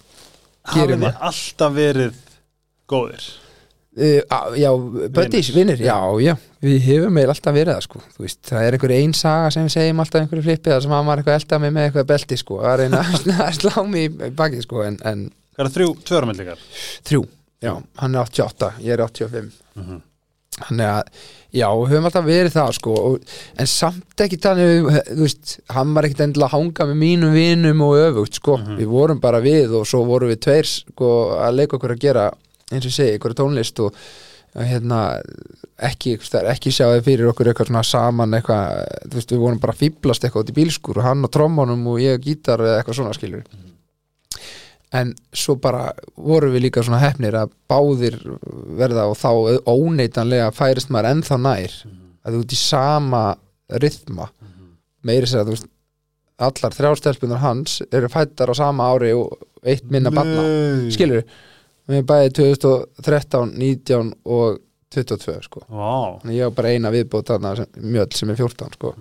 gerir 0.74 0.98
maður 1.00 1.22
alltaf 1.30 1.76
verið 1.76 2.18
góðir. 2.90 3.28
Uh, 3.98 4.20
já, 4.54 4.68
buddies, 5.10 5.48
vinnir, 5.50 5.80
já, 5.82 5.96
já. 6.22 6.34
við 6.62 6.76
hefum 6.84 7.16
meil 7.16 7.26
alltaf 7.32 7.54
verið 7.56 7.72
það 7.74 7.86
sko. 7.88 8.02
Þú 8.14 8.22
veist, 8.22 8.38
það 8.46 8.66
er 8.68 8.76
einhver 8.76 8.92
ein 8.94 9.14
saga 9.18 9.48
sem 9.50 9.64
við 9.66 9.72
segjum 9.74 10.02
alltaf 10.04 10.20
einhverju 10.22 10.44
flippið 10.46 10.74
það 10.76 10.84
sem 10.84 10.94
að 10.94 11.06
maður 11.08 11.22
eitthvað 11.24 11.38
elda 11.40 11.58
mig 11.64 11.72
með 11.74 11.86
eitthvað 11.88 12.06
belti 12.12 12.38
sko, 12.38 12.58
að 12.62 12.76
reyna 12.84 13.00
að 13.48 13.56
slá 13.58 13.78
mig 13.88 14.04
í 14.06 14.30
bakið 14.38 14.62
sko, 14.68 14.84
en, 14.86 15.00
en 15.08 15.24
Hvað 15.58 15.66
er 15.66 15.74
þrjú, 15.74 15.88
tvöramildingar? 16.12 16.62
þrjú, 17.10 17.22
já, 17.66 17.72
hann 18.04 18.14
er 18.14 18.22
88 18.28 18.70
ég 18.86 18.94
er 18.94 19.02
85 19.08 19.50
Mhm. 19.78 19.98
þannig 20.58 20.88
að, 20.90 21.10
já, 21.54 21.66
við 21.78 21.90
höfum 21.92 22.06
alltaf 22.08 22.24
verið 22.26 22.54
það 22.54 22.70
sko, 22.78 22.94
og, 23.08 23.34
en 23.62 23.68
samt 23.70 24.22
ekki 24.24 24.38
þannig, 24.42 24.88
þú 25.10 25.20
veist, 25.24 25.52
hann 25.74 25.92
var 25.94 26.06
ekkit 26.08 26.22
endilega 26.28 26.48
að 26.50 26.54
hanga 26.56 26.86
með 26.92 26.98
mínum 27.02 27.34
vinum 27.34 27.82
og 27.86 27.98
öfugt 28.04 28.38
sko, 28.40 28.56
við 28.78 28.88
vorum 28.90 29.20
bara 29.22 29.38
við 29.42 29.74
og 29.78 29.86
svo 29.90 30.04
vorum 30.06 30.30
við 30.32 30.40
tveir 30.46 30.70
sko 30.70 31.10
að 31.42 31.58
leika 31.60 31.78
okkur 31.78 31.94
að 31.94 32.02
gera 32.06 32.24
eins 32.72 32.88
og 32.88 32.92
segi, 32.94 33.14
einhverja 33.16 33.40
tónlist 33.42 33.84
og 33.84 33.96
og 34.56 34.64
hérna 34.64 34.98
ekki, 35.88 36.16
ekki 36.48 36.72
sjáði 36.72 37.02
fyrir 37.06 37.30
okkur 37.30 37.50
eitthvað 37.50 37.70
svona 37.70 37.84
saman 37.86 38.36
eitthvað, 38.38 38.84
þú 39.04 39.18
veist, 39.18 39.32
við 39.34 39.42
vorum 39.42 39.62
bara 39.62 39.76
fýblast 39.76 40.24
eitthvað 40.24 40.46
út 40.46 40.52
í 40.52 40.56
bílskur 40.56 41.00
og 41.00 41.06
hann 41.06 41.26
á 41.26 41.28
trommunum 41.32 41.84
og 41.92 42.00
ég 42.02 42.22
gítar 42.24 42.62
eða 42.64 42.80
eitthvað 42.80 43.00
svona 43.00 43.16
skilur 43.16 43.44
en 44.98 45.12
svo 45.36 45.58
bara 45.60 45.90
vorum 46.16 46.54
við 46.54 46.64
líka 46.64 46.84
svona 46.84 47.02
hefnir 47.02 47.36
að 47.36 47.52
báðir 47.68 48.16
verða 48.78 49.04
og 49.10 49.18
þá 49.20 49.30
óneitanlega 49.68 50.48
færist 50.56 50.88
maður 50.94 51.10
ennþá 51.12 51.40
nær 51.44 51.74
að 52.24 52.38
þú 52.38 52.40
ert 52.44 52.54
í 52.56 52.60
sama 52.62 53.24
rytma 53.84 54.30
meiri 55.04 55.28
sér 55.28 55.42
að 55.42 55.50
þú 55.50 55.58
veist 55.58 55.68
allar 56.48 56.78
þrjástelpunar 56.78 57.42
hans 57.42 57.82
eru 57.92 58.08
fættar 58.08 58.48
á 58.48 58.54
sama 58.56 58.88
ári 58.94 59.12
og 59.12 59.36
eitt 59.66 59.90
minna 59.92 60.12
barna 60.14 60.46
skilur 60.94 61.20
við 61.20 61.36
erum 61.96 62.08
bæði 62.08 62.32
2013, 62.38 63.52
19 63.56 64.14
og 64.28 64.58
22 64.94 65.36
sko. 65.44 65.64
Þannig 65.68 66.38
ég 66.38 66.48
var 66.48 66.56
bara 66.56 66.72
eina 66.72 66.92
viðbót 66.92 67.32
þarna 67.32 67.54
sem, 67.56 68.32
er 68.32 68.40
14 68.40 68.76
sko. 68.76 68.94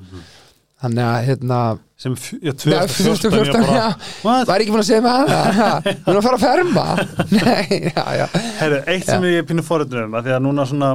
Þannig 0.77 1.03
að 1.07 1.19
hérna 1.25 1.59
sem, 1.97 2.13
já, 2.37 2.51
Nei, 2.53 2.81
2014 2.85 3.33
ég 3.33 3.47
2014, 3.49 3.63
bara, 3.65 3.77
já, 3.81 4.41
var 4.45 4.61
ekki 4.61 4.73
búin 4.75 4.83
að 4.83 4.89
segja 4.91 5.01
með 5.01 5.15
hana 5.17 5.93
hún 6.05 6.11
er 6.11 6.19
að 6.19 6.27
fara 6.27 6.37
að 6.37 6.43
ferma. 6.43 6.83
Nei, 7.37 7.79
já, 7.87 8.03
já, 8.19 8.25
Herru, 8.59 8.81
eitt 8.93 9.07
sem 9.07 9.25
ég 9.25 9.39
er 9.41 9.47
pínu 9.49 9.65
forröndin 9.65 10.03
um 10.03 10.19
að 10.19 10.27
því 10.27 10.35
að 10.35 10.43
núna 10.45 10.67
svona 10.69 10.91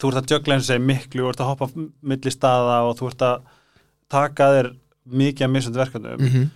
þú 0.00 0.10
ert 0.10 0.20
að 0.22 0.32
jögla 0.32 0.56
eins 0.56 0.64
og 0.64 0.70
segja 0.70 0.86
miklu, 0.88 1.26
þú 1.26 1.34
ert 1.34 1.42
að 1.44 1.50
hoppa 1.52 1.68
milli 2.14 2.32
staða 2.32 2.78
og 2.88 2.96
þú 3.00 3.10
ert 3.10 3.26
að 3.28 3.44
taka 4.14 4.48
þér 4.56 4.70
mikið 5.20 5.46
að 5.46 5.54
misund 5.58 5.78
verkefnum. 5.82 6.24
Mm 6.24 6.48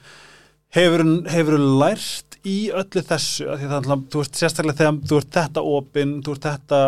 hefur, 0.76 1.04
hefur 1.32 1.58
lært 1.80 2.36
í 2.48 2.68
öllu 2.70 3.02
þessu 3.08 3.46
það 3.48 3.64
er 3.66 3.74
alltaf, 3.80 4.04
þú 4.12 4.20
veist 4.22 4.38
sérstaklega 4.40 4.78
þegar 4.78 5.00
þú 5.10 5.18
ert 5.22 5.32
þetta 5.38 5.64
opinn, 5.76 6.12
þú 6.24 6.34
ert 6.36 6.46
þetta 6.48 6.80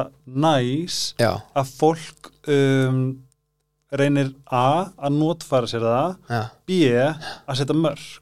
næs 0.46 0.98
já, 1.20 1.32
að 1.58 1.72
fólk 1.80 2.30
um, 2.54 3.00
reynir 3.90 4.30
A 4.46 4.64
að 5.00 5.16
notfæra 5.18 5.66
sér 5.70 5.82
það 5.82 6.14
já. 6.30 6.42
B 6.68 6.80
að 7.00 7.60
setja 7.62 7.78
mörg 7.80 8.16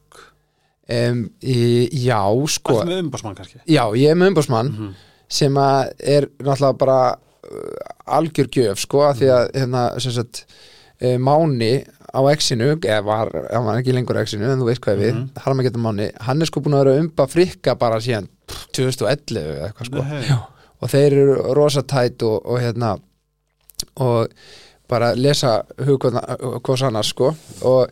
Um, 0.88 1.26
í, 1.44 1.84
já, 2.06 2.16
sko 2.48 2.78
Allt 2.78 2.88
með 2.88 3.02
umbásmann 3.02 3.34
kannski 3.36 3.58
já, 3.68 3.82
ég 4.00 4.08
er 4.08 4.16
með 4.16 4.30
umbásmann 4.32 4.70
Mhm. 4.72 4.94
sem 5.28 5.58
að 5.60 5.90
er 6.00 6.26
náttúrulega 6.40 6.78
bara 6.80 7.00
uh, 7.44 7.90
algjör 8.16 8.48
gjöf 8.56 8.80
sko 8.86 9.02
að 9.04 9.18
því 9.20 9.28
að 9.34 9.50
hérna 9.58 9.82
sem 10.00 10.14
sagt 10.16 10.40
Máni 11.00 11.84
á 12.08 12.20
exinu 12.32 12.72
eða 12.80 13.02
var, 13.04 13.28
hann 13.52 13.64
var 13.68 13.78
ekki 13.78 13.92
lengur 13.94 14.16
á 14.18 14.22
exinu 14.24 14.48
en 14.50 14.58
þú 14.58 14.66
veist 14.70 14.80
hvað 14.82 14.98
við, 15.02 15.12
Mhm. 15.14 15.28
Harmagetur 15.44 15.80
Máni 15.84 16.10
hann 16.26 16.42
er 16.42 16.46
sko 16.50 16.60
búin 16.60 16.74
að 16.74 16.84
vera 16.84 17.00
umba 17.02 17.26
frikka 17.28 17.74
bara 17.78 18.00
síðan 18.00 18.28
pff, 18.48 18.66
2011 18.72 19.42
eða 19.44 19.68
eitthvað 19.68 19.86
sko 19.92 20.02
Nei. 20.02 20.22
Já. 20.26 20.38
og 20.80 20.88
þeir 20.90 21.12
eru 21.12 21.54
rosa 21.54 21.82
tætt 21.82 22.22
og, 22.22 22.40
og 22.46 22.58
hérna 22.60 22.98
og 23.96 24.28
bara 24.88 25.12
lesa 25.14 25.62
hugkvæðs 25.78 26.82
annars 26.88 27.10
sko 27.12 27.34
og, 27.62 27.90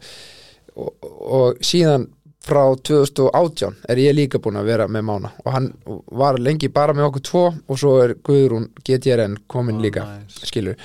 og, 0.76 0.92
og 1.20 1.58
síðan 1.60 2.08
frá 2.46 2.62
2018 2.78 3.74
er 3.90 3.96
ég 3.98 4.14
líka 4.14 4.38
búin 4.38 4.56
að 4.60 4.68
vera 4.70 4.86
með 4.88 5.02
Mána 5.08 5.30
og 5.44 5.52
hann 5.52 5.72
var 6.14 6.38
lengi 6.38 6.68
bara 6.72 6.94
með 6.94 7.08
okkur 7.10 7.24
tvo 7.26 7.44
og 7.68 7.78
svo 7.80 7.96
er 8.04 8.14
Guðrún 8.24 8.68
GTRN 8.86 9.36
komin 9.50 9.80
Ó, 9.80 9.82
líka 9.82 10.04
nice. 10.06 10.46
skilur 10.46 10.76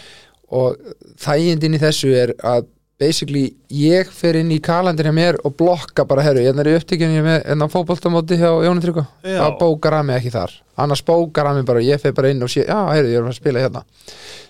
og 0.51 0.77
þægindin 1.21 1.77
í 1.77 1.81
þessu 1.81 2.13
er 2.17 2.35
að 2.43 2.69
basically 3.01 3.47
ég 3.73 4.09
fer 4.13 4.37
inn 4.37 4.51
í 4.53 4.59
kalendir 4.61 5.07
hjá 5.09 5.15
mér 5.15 5.37
og 5.47 5.55
blokka 5.57 6.05
bara 6.05 6.23
herru, 6.25 6.43
ég 6.43 6.57
er 6.61 6.69
í 6.69 6.75
upptíkjunni 6.77 7.23
með 7.25 7.47
enn 7.49 7.65
á 7.65 7.67
fótboltamóti 7.71 8.37
hjá 8.37 8.49
Jóni 8.65 8.83
Tryggva. 8.83 9.07
Þá 9.25 9.47
bókar 9.57 9.97
hann 9.97 10.09
mig 10.09 10.19
ekki 10.19 10.33
þar. 10.35 10.53
Annars 10.81 11.01
bókar 11.07 11.49
hann 11.49 11.57
mig 11.59 11.65
bara, 11.69 11.81
ég 11.81 12.01
fer 12.01 12.13
bara 12.17 12.29
inn 12.33 12.45
og 12.45 12.51
sé 12.53 12.67
já, 12.67 12.77
herru, 12.91 13.09
ég 13.09 13.17
er 13.17 13.25
að 13.25 13.31
að 13.33 13.39
spila 13.39 13.63
hérna. 13.63 13.83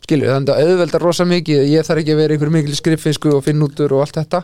Skilur, 0.02 0.34
þannig 0.34 0.52
að 0.52 0.68
auðveldar 0.68 1.06
rosa 1.06 1.28
mikið 1.30 1.64
ég 1.72 1.88
þarf 1.88 2.04
ekki 2.04 2.16
að 2.16 2.22
vera 2.24 2.36
einhver 2.36 2.54
mikil 2.58 2.76
skriffinsku 2.76 3.36
og 3.38 3.46
finnútur 3.46 3.96
og 3.96 4.04
allt 4.04 4.20
þetta. 4.20 4.44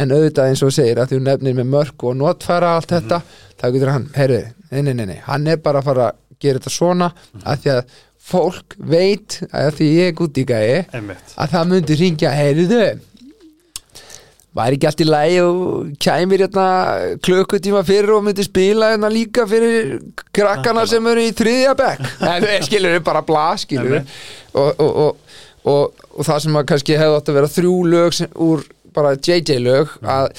En 0.00 0.12
auðvitað 0.16 0.52
eins 0.52 0.64
og 0.66 0.74
segir 0.76 1.00
að 1.00 1.14
þú 1.14 1.22
nefnir 1.24 1.56
með 1.56 1.72
mörg 1.78 2.04
og 2.10 2.18
notfæra 2.20 2.74
allt 2.76 2.92
þetta 2.92 3.22
þá 3.56 3.66
getur 3.72 3.94
hann, 3.94 4.08
herru, 4.16 4.42
nei, 4.70 4.82
nei, 4.82 4.94
nei, 4.94 5.06
nei 5.14 5.18
hann 5.24 5.48
er 5.48 5.60
bara 5.64 5.80
að 5.80 5.90
fara 5.90 6.10
að 6.10 6.20
gera 6.40 6.60
þetta 6.60 6.72
svona 6.72 7.10
að 7.44 7.64
því 7.64 7.72
að 7.74 7.98
fólk 8.30 8.76
veit 8.78 9.40
að 9.50 9.70
því 9.78 9.92
ég 9.96 10.10
er 10.10 10.18
gúti 10.18 10.46
gæi 10.48 10.82
Einmitt. 10.94 11.36
að 11.36 11.54
það 11.54 11.70
myndi 11.74 12.00
ringja, 12.00 12.34
heyrðu 12.34 12.82
væri 14.56 14.78
ekki 14.78 14.88
allt 14.88 15.02
í 15.04 15.06
lagi 15.06 15.38
og 15.44 15.90
kæmir 16.02 16.44
hérna 16.44 16.66
klukkutíma 17.22 17.82
fyrir 17.86 18.16
og 18.16 18.24
myndi 18.26 18.46
spila 18.46 18.92
hérna 18.94 19.10
líka 19.12 19.46
fyrir 19.50 20.00
krakkana 20.34 20.86
sem 20.90 21.06
eru 21.12 21.22
í 21.22 21.34
þriðja 21.36 21.76
bekk. 21.78 22.08
En 22.30 22.46
það 22.46 22.66
skilur 22.66 22.96
við 22.96 23.04
bara 23.06 23.22
bla 23.26 23.46
skilur 23.60 23.94
við 23.94 24.16
og, 24.54 24.82
og, 24.82 24.90
og, 24.90 25.38
og, 25.70 26.04
og 26.16 26.26
það 26.26 26.42
sem 26.46 26.58
að 26.58 26.68
kannski 26.72 26.98
hefði 26.98 27.20
átt 27.20 27.30
að 27.30 27.38
vera 27.38 27.54
þrjú 27.54 27.76
lög 27.94 28.18
sem, 28.18 28.34
úr 28.42 28.66
bara 28.96 29.14
JJ 29.14 29.60
lög 29.62 29.94
að, 30.02 30.32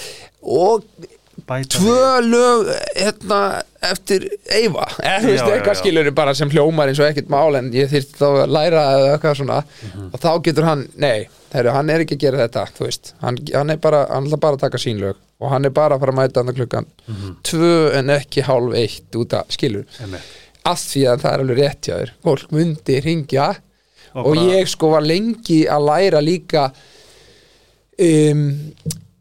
og 0.43 0.83
bæta 1.51 1.77
tvö 1.77 2.07
lög 2.25 2.71
hérna, 2.95 3.39
eftir 3.91 4.25
Eyva. 4.55 4.87
Já, 5.03 5.17
eitthvað 5.51 5.77
skilur 5.81 6.09
bara 6.15 6.33
sem 6.37 6.49
hljómar 6.53 6.89
eins 6.91 6.99
og 7.03 7.09
ekkert 7.11 7.29
mál 7.33 7.57
en 7.59 7.69
ég 7.75 7.89
þyrst 7.91 8.15
þá 8.19 8.25
að 8.45 8.53
læra 8.57 8.83
eða 8.95 9.09
eitthvað 9.15 9.37
svona. 9.41 9.59
Mhm. 9.83 10.09
og 10.13 10.19
þá 10.25 10.29
getur 10.47 10.67
hann, 10.69 10.85
nei, 10.97 11.27
heru, 11.53 11.71
hann 11.75 11.89
er 11.89 12.03
ekki 12.05 12.15
að 12.19 12.23
gera 12.25 12.41
þetta 12.45 12.65
þú 12.77 12.85
veist, 12.87 13.13
hann, 13.21 13.37
hann 13.53 13.69
er 13.75 13.81
bara 13.83 14.05
hann 14.09 14.29
ætla 14.29 14.39
bara 14.47 14.55
að 14.59 14.63
taka 14.67 14.77
sín 14.81 14.99
lög. 15.03 15.19
Og 15.41 15.49
hann 15.49 15.65
er 15.65 15.73
bara 15.73 15.95
að 15.97 16.03
fara 16.05 16.13
að 16.13 16.19
mæta 16.21 16.43
hann 16.43 16.55
klukkan 16.55 16.85
Mhm. 17.09 17.35
tvö 17.43 17.73
en 17.97 18.07
ekki 18.17 18.43
hálf 18.45 18.75
eitt 18.77 19.11
út 19.17 19.33
að 19.33 19.51
skilur 19.57 19.85
af 20.63 20.77
því 20.77 21.01
að 21.09 21.21
það 21.23 21.33
er 21.33 21.39
alveg 21.43 21.57
rétt 21.57 21.81
hjá 21.89 21.95
þér. 21.97 22.11
Fólk 22.23 22.51
myndi 22.53 22.99
ringja 23.03 23.55
Og 24.13 24.25
og, 24.27 24.35
ég 24.51 24.67
sko 24.67 24.89
var 24.91 25.01
lengi 25.01 25.61
að 25.71 25.85
læra 25.87 26.19
líka 26.21 26.65
um, 27.99 28.41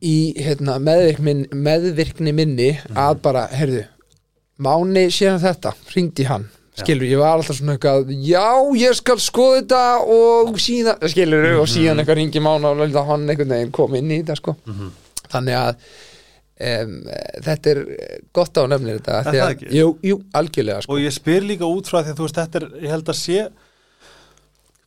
í 0.02 0.34
hérna, 0.40 0.78
meðvirkmin, 0.80 1.46
meðvirkni 1.52 2.32
minni 2.34 2.70
Mhm. 2.72 2.96
að 2.96 3.20
bara, 3.22 3.46
heyrðu 3.52 3.84
Máni 4.60 5.06
síðan 5.08 5.40
þetta, 5.40 5.72
ringdi 5.94 6.24
hann 6.28 6.48
skilur, 6.80 7.04
ég 7.08 7.18
var 7.18 7.36
alltaf 7.38 7.56
svona 7.58 7.76
eitthvað 7.76 8.10
já, 8.24 8.44
ég 8.76 8.94
skal 8.94 9.16
skoða 9.16 9.60
þetta 9.62 9.80
og 10.08 10.54
síðan, 10.56 10.98
skilur, 11.08 11.58
og 11.60 11.66
Mhm. 11.66 11.72
síðan 11.74 11.98
eitthvað 12.00 12.16
ringi 12.20 12.40
Mána 12.40 12.70
og 12.70 12.76
lölda 12.78 13.04
hann 13.06 13.28
einhvern 13.28 13.48
veginn 13.48 13.72
kom 13.72 13.94
inn 13.94 14.08
í 14.10 14.22
þetta 14.22 14.36
sko, 14.36 14.56
Mhm. 14.66 14.90
þannig 15.28 15.54
að 15.54 15.76
um, 16.60 17.02
þetta 17.42 17.66
er 17.66 17.84
gott 18.32 18.52
á 18.56 18.64
nefnir 18.68 19.00
þetta, 19.00 19.18
Er 19.18 19.32
það 19.32 19.40
að, 19.40 19.54
ekki? 19.54 19.70
jú, 19.72 19.98
jú, 20.02 20.22
sko, 20.82 20.92
og 20.92 20.98
ég 21.00 21.12
spyr 21.12 21.40
líka 21.42 21.64
út 21.64 21.86
frá 21.88 22.02
því 22.04 22.12
að 22.12 22.16
þú 22.16 22.26
veist 22.28 22.40
þetta 22.40 22.56
er, 22.62 22.68
ég 22.82 22.88
held 22.90 23.04
að 23.04 23.16
sé 23.16 23.48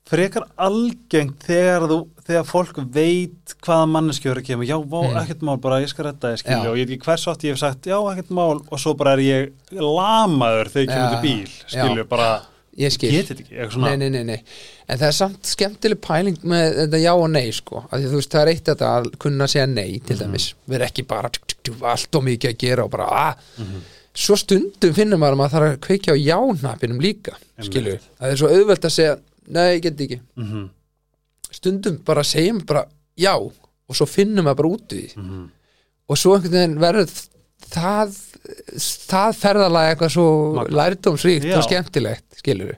frekar 0.05 0.43
algengt 0.59 1.39
þegar 1.47 1.87
þú, 1.89 2.07
þegar 2.27 2.45
fólk 2.47 2.77
veit 2.95 3.53
hvaða 3.65 3.89
manneski 3.91 4.29
eru 4.31 4.39
að 4.41 4.47
kemur, 4.47 4.67
já, 4.69 4.77
vá, 4.79 4.99
Mm. 5.03 5.17
ekkert 5.23 5.41
mál 5.43 5.57
bara 5.61 5.81
ég 5.83 5.89
skal 5.91 6.05
redda 6.07 6.31
ég 6.33 6.39
skilja 6.43 6.69
og 6.71 6.77
ég 6.79 6.87
veit 6.87 6.95
ekki 6.97 7.05
hvers 7.09 7.27
átt 7.27 7.43
ég 7.43 7.51
hef 7.55 7.59
sagt, 7.59 7.85
já, 7.91 7.97
ekkert 8.13 8.29
mál 8.31 8.61
og 8.63 8.79
svo 8.79 8.93
bara 8.95 9.13
er 9.17 9.23
ég 9.25 9.51
lamaður 9.75 10.69
þegar 10.71 10.83
ég 10.83 10.93
kemur 10.93 11.13
til 11.13 11.23
bíl, 11.27 11.53
skilju, 11.67 12.03
já. 12.03 12.09
bara 12.09 12.29
ég 12.79 12.89
skil 12.95 13.11
getið 13.13 13.41
ekki, 13.43 13.53
eitthvað 13.53 13.73
svona 13.75 13.89
nei, 13.91 13.97
nei, 13.97 14.09
nei, 14.09 14.23
nei. 14.31 14.37
en 14.89 14.97
það 14.97 15.07
er 15.11 15.17
samt 15.19 15.49
skemmtileg 15.51 15.99
pæling 16.01 16.39
með 16.49 16.77
þetta 16.79 17.01
já 17.03 17.11
og 17.13 17.27
nei 17.29 17.51
sko. 17.53 17.83
að 17.91 17.99
því, 17.99 18.07
þú 18.13 18.21
veist, 18.21 18.31
það 18.33 18.41
er 18.41 18.51
eitt 18.53 18.63
þetta 18.71 18.93
að 18.97 19.09
kunna 19.25 19.47
segja 19.51 19.65
nei 19.69 19.99
til 20.07 20.17
dæmis, 20.23 20.47
við 20.65 20.79
erum 20.79 20.87
ekki 20.87 21.05
bara 21.11 21.29
allt 21.91 22.17
og 22.17 22.23
mikið 22.29 22.49
að 22.49 22.57
gera 22.63 22.85
og 22.87 22.93
bara 22.95 23.09
ah. 23.11 23.35
svo 24.15 24.35
stundum 24.39 24.93
finnum 24.97 25.21
maður 25.21 25.35
að 25.35 25.41
maður 25.43 25.53
þarf 25.57 25.69
að 25.75 25.77
kveikja 25.85 26.15
á 26.15 26.23
já-nappinum 26.23 27.03
líka 27.03 27.35
skilju, 27.61 27.99
það 28.17 28.31
er 28.33 28.41
svo 28.41 28.49
auðvelt 28.55 28.87
að 28.89 28.95
segja 28.97 29.19
nei, 29.53 29.67
ég 29.75 29.83
get 29.85 30.01
ekki, 30.07 30.19
Mhm, 30.39 30.65
stundum 31.53 31.99
bara 32.05 32.23
segjum 32.27 32.61
bara 32.67 32.85
já 33.19 33.33
og 33.37 33.95
svo 33.97 34.07
finnum 34.09 34.45
maður 34.47 34.59
bara 34.61 34.73
út 34.77 34.95
í 34.97 35.01
því. 35.03 35.21
Mhm. 35.21 35.43
og 36.09 36.17
svo 36.19 36.35
einhvern 36.35 36.53
veginn 36.57 36.79
verður 36.81 37.13
það 37.73 38.13
það 39.13 39.37
ferðalega 39.39 39.93
eitthvað 39.93 40.11
svo 40.17 40.27
Já. 41.47 41.57
og 41.57 41.63
skemmtilegt 41.67 42.39
skilur 42.41 42.75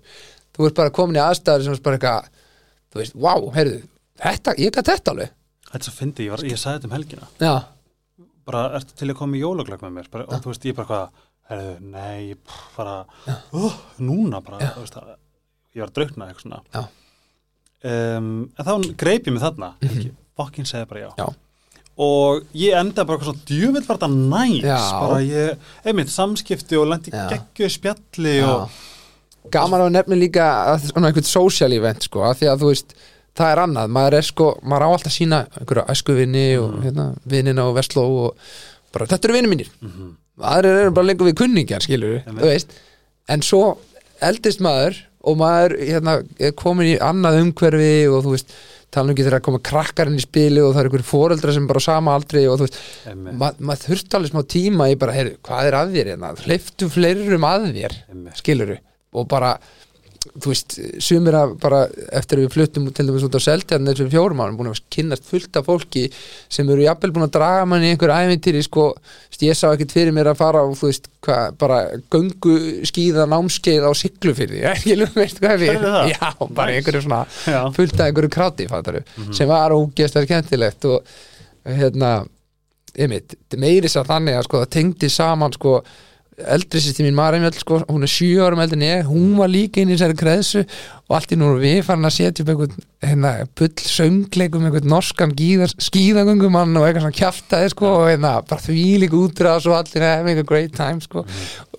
þú 0.56 0.68
ert 0.70 0.76
bara 0.78 0.94
komin 0.94 1.18
í 1.18 1.24
aðstæður 1.24 1.64
sem 1.68 1.74
er 1.78 1.82
bara 1.88 1.98
eitthvað 2.00 2.28
þú 2.96 3.02
veist, 3.02 3.16
wow, 3.20 3.48
heyrðu, 3.56 3.80
þetta, 4.24 4.54
ég 4.62 4.72
gæti 4.72 4.88
þetta 4.94 5.12
alveg. 5.12 5.32
Þetta 5.72 5.84
svo 5.90 5.94
fyndi, 5.98 6.24
ég, 6.28 6.32
var- 6.32 6.46
ég 6.48 6.60
sagði 6.62 6.78
þetta 6.80 6.88
um 6.88 6.94
helgina. 6.96 7.28
Já, 7.44 7.56
bara, 8.48 8.62
ertu 8.78 8.96
til 8.96 9.10
að 9.12 9.18
koma 9.20 9.36
í 9.36 9.42
jólaglag 9.42 9.82
með 9.84 9.92
mér? 9.98 10.08
Bara, 10.14 10.24
og 10.30 10.44
þú 10.46 10.52
veist, 10.54 10.68
ég 10.70 10.78
bara 10.78 10.88
hvað 10.88 11.10
herðu, 11.50 11.74
nei, 11.92 12.36
bara 12.78 12.94
uh, 13.52 13.76
núna 14.00 14.40
bara, 14.46 14.62
veist 14.80 14.96
ég 15.76 15.82
var 15.84 15.90
að 15.92 15.98
draugna 15.98 16.30
eitthvað 16.30 16.46
svona. 16.46 16.62
Já. 16.72 16.86
Um, 17.86 18.30
en 18.58 18.66
þá 18.70 18.74
greip 19.00 19.28
ég 19.30 19.36
mig 19.36 19.44
þarna 19.44 19.70
ekki, 19.86 20.12
fokkin 20.38 20.66
segði 20.70 20.90
bara 20.92 21.04
já. 21.06 21.10
Mhm. 21.14 21.22
Já. 21.24 21.28
og 22.06 22.44
ég 22.60 22.76
endaði 22.76 23.08
bara 23.08 23.18
eitthvað 23.18 23.30
svona 23.30 23.46
djövill 23.52 23.86
var 23.88 23.98
þetta 24.02 24.10
næs 24.16 24.66
Já. 24.68 24.80
bara 25.00 25.20
ég, 25.24 25.70
einmitt 25.88 26.12
samskipti 26.12 26.76
og 26.82 26.90
lendi 26.92 27.14
geggju 27.16 27.70
spjalli 27.72 28.34
já. 28.42 28.50
og 28.52 29.52
gaman 29.54 29.86
á 29.86 29.88
nefni 29.96 30.18
líka 30.20 30.48
að 30.74 30.90
svona 30.92 31.08
einhvern 31.12 31.30
social 31.30 31.72
event 31.78 32.04
sko, 32.10 32.24
af 32.28 32.40
því 32.42 32.50
að 32.52 32.60
þú 32.66 32.72
veist 32.74 32.96
það 33.36 33.52
er 33.54 33.62
annað, 33.66 33.90
maður 33.96 34.18
er 34.20 34.26
sko, 34.28 34.46
maður 34.64 34.86
á 34.88 34.90
alltaf 34.96 35.14
sína 35.16 35.40
einhverja 35.60 35.86
æskuvinni 35.92 36.46
og 36.60 36.76
hérna, 36.84 37.06
vinnina 37.28 37.66
og 37.70 37.76
vestló 37.78 38.04
og 38.26 38.38
bara, 38.96 39.06
þetta 39.12 39.28
eru 39.30 39.34
vinni 39.38 39.52
mínir 39.56 39.70
Mhm. 39.82 40.14
aðrir 40.42 40.82
eru 40.84 40.92
bara 40.92 41.08
lengur 41.08 41.28
við 41.32 41.38
kunningjar 41.40 41.80
skilur 41.84 42.24
en 43.30 43.42
svo 43.42 43.78
eldist 44.22 44.60
maður 44.60 44.98
og 45.26 45.38
maður 45.42 45.78
hérna, 45.82 46.16
er 46.40 46.56
komin 46.58 46.94
í 46.94 46.96
annað 47.02 47.42
umhverfi 47.42 47.94
og 48.12 48.26
þú 48.26 48.34
veist, 48.36 48.56
tala 48.94 49.10
um 49.10 49.16
ekki 49.16 49.26
þegar 49.26 49.40
að 49.40 49.46
koma 49.48 49.62
krakkarinn 49.66 50.20
í 50.20 50.24
spili 50.24 50.62
og 50.64 50.74
það 50.74 50.82
eru 50.82 50.92
einhverju 50.92 51.08
foreldra 51.10 51.56
sem 51.56 51.66
bara 51.68 51.82
á 51.84 51.88
sama 51.88 52.14
aldri 52.16 52.46
og 52.48 52.60
þú 52.60 52.68
veist, 52.68 52.78
ma 53.42 53.50
maður 53.58 53.88
þurfti 53.90 54.20
alveg 54.20 54.32
smá 54.32 54.44
tíma 54.56 54.90
í 54.92 55.00
bara, 55.02 55.16
heyru, 55.18 55.34
hvað 55.46 55.70
er 55.72 55.80
að 55.80 55.96
þér 55.98 56.12
hérna? 56.14 56.34
Hleyftu 56.46 56.92
fleirum 56.94 57.48
að 57.50 57.68
þér 57.76 57.98
skiluru 58.40 58.78
og 59.16 59.28
bara 59.32 59.56
þú 60.34 60.52
veist, 60.52 60.76
sumir 61.04 61.36
að 61.38 61.54
bara 61.62 61.80
eftir 62.18 62.40
að 62.40 62.46
við 62.46 62.54
fluttum 62.56 62.86
til 62.96 63.06
dæmis 63.08 63.26
út 63.28 63.38
á 63.38 63.42
Seltjarn 63.46 63.88
þessum 63.90 64.10
fjórum 64.14 64.42
árum 64.44 64.58
búin 64.60 64.70
að 64.72 64.82
kynnast 64.96 65.28
fullt 65.30 65.60
af 65.60 65.68
fólki 65.70 66.04
sem 66.52 66.70
eru 66.74 66.86
jafnvel 66.86 67.12
búin 67.16 67.28
að 67.28 67.34
draga 67.38 67.66
mann 67.70 67.86
í 67.86 67.92
einhver 67.94 68.14
ævintýri 68.16 68.64
sko, 68.66 68.88
ég 69.46 69.58
sá 69.60 69.68
ekkert 69.72 69.96
fyrir 69.96 70.16
mér 70.16 70.32
að 70.32 70.40
fara 70.42 70.64
á, 70.64 70.66
þú 70.72 70.90
veist, 70.90 71.10
hvað, 71.26 71.58
bara 71.62 71.80
göngu 72.14 72.56
skíða 72.90 73.28
námskeið 73.32 73.86
á 73.86 73.92
siglufyrði 74.02 74.64
ég 74.92 75.04
veist 75.16 75.42
hvað 75.44 75.62
við 75.64 75.74
Gerðu 75.74 75.94
það? 75.98 76.14
já, 76.16 76.50
bara 76.62 76.78
einhverju 76.80 77.04
svona 77.06 77.22
Já. 77.46 77.60
fullt 77.76 78.00
af 78.00 78.08
einhverju 78.10 78.34
kráti 78.38 78.70
fattaru, 78.72 79.04
sem 79.36 79.50
var 79.52 79.76
ógeðslega 79.76 80.30
skemmtilegt 80.32 80.90
og 80.90 81.16
hérna 81.66 82.16
einmitt, 82.96 83.34
meiri 83.60 83.90
sá 83.92 84.02
þannig 84.08 84.38
að 84.40 84.46
sko 84.48 84.62
það 84.64 84.74
tengdi 84.78 85.10
saman 85.12 85.56
sko 85.56 85.80
eldri 86.36 86.82
sýsti 86.84 87.06
mín 87.06 87.16
Marimjöld 87.16 87.56
sko, 87.56 87.80
hún 87.88 88.04
er 88.04 88.12
sjö 88.12 88.44
árum 88.44 88.60
eldri 88.60 88.76
en 88.76 88.84
ég, 88.84 89.08
hún 89.08 89.38
var 89.40 89.48
líka 89.48 89.80
inn 89.80 89.92
í 89.92 89.96
þessari 89.96 90.18
kreðsu 90.20 90.64
og 91.08 91.16
allt 91.16 91.32
í 91.32 91.38
nú 91.40 91.48
erum 91.48 91.64
við 91.64 91.78
farin 91.88 92.08
að 92.10 92.16
setja 92.18 92.44
upp 92.44 92.52
einhvern 92.52 92.84
hérna, 93.06 93.32
bull 93.56 93.84
söngleikum 93.94 94.66
einhvern 94.68 94.90
norskan 94.92 95.32
skíðagöngumann 95.86 96.76
og 96.76 96.88
eitthvað 96.88 97.06
svona 97.06 97.18
kjaftaði 97.22 97.72
sko 97.72 97.92
og 98.02 98.06
hérna, 98.10 98.34
bara 98.50 98.66
því 98.66 98.86
líka 99.06 99.20
útráðs 99.22 99.70
og 99.70 99.78
allir 99.78 100.08
having 100.10 100.42
a 100.42 100.46
great 100.48 100.76
time 100.76 101.00
sko. 101.04 101.24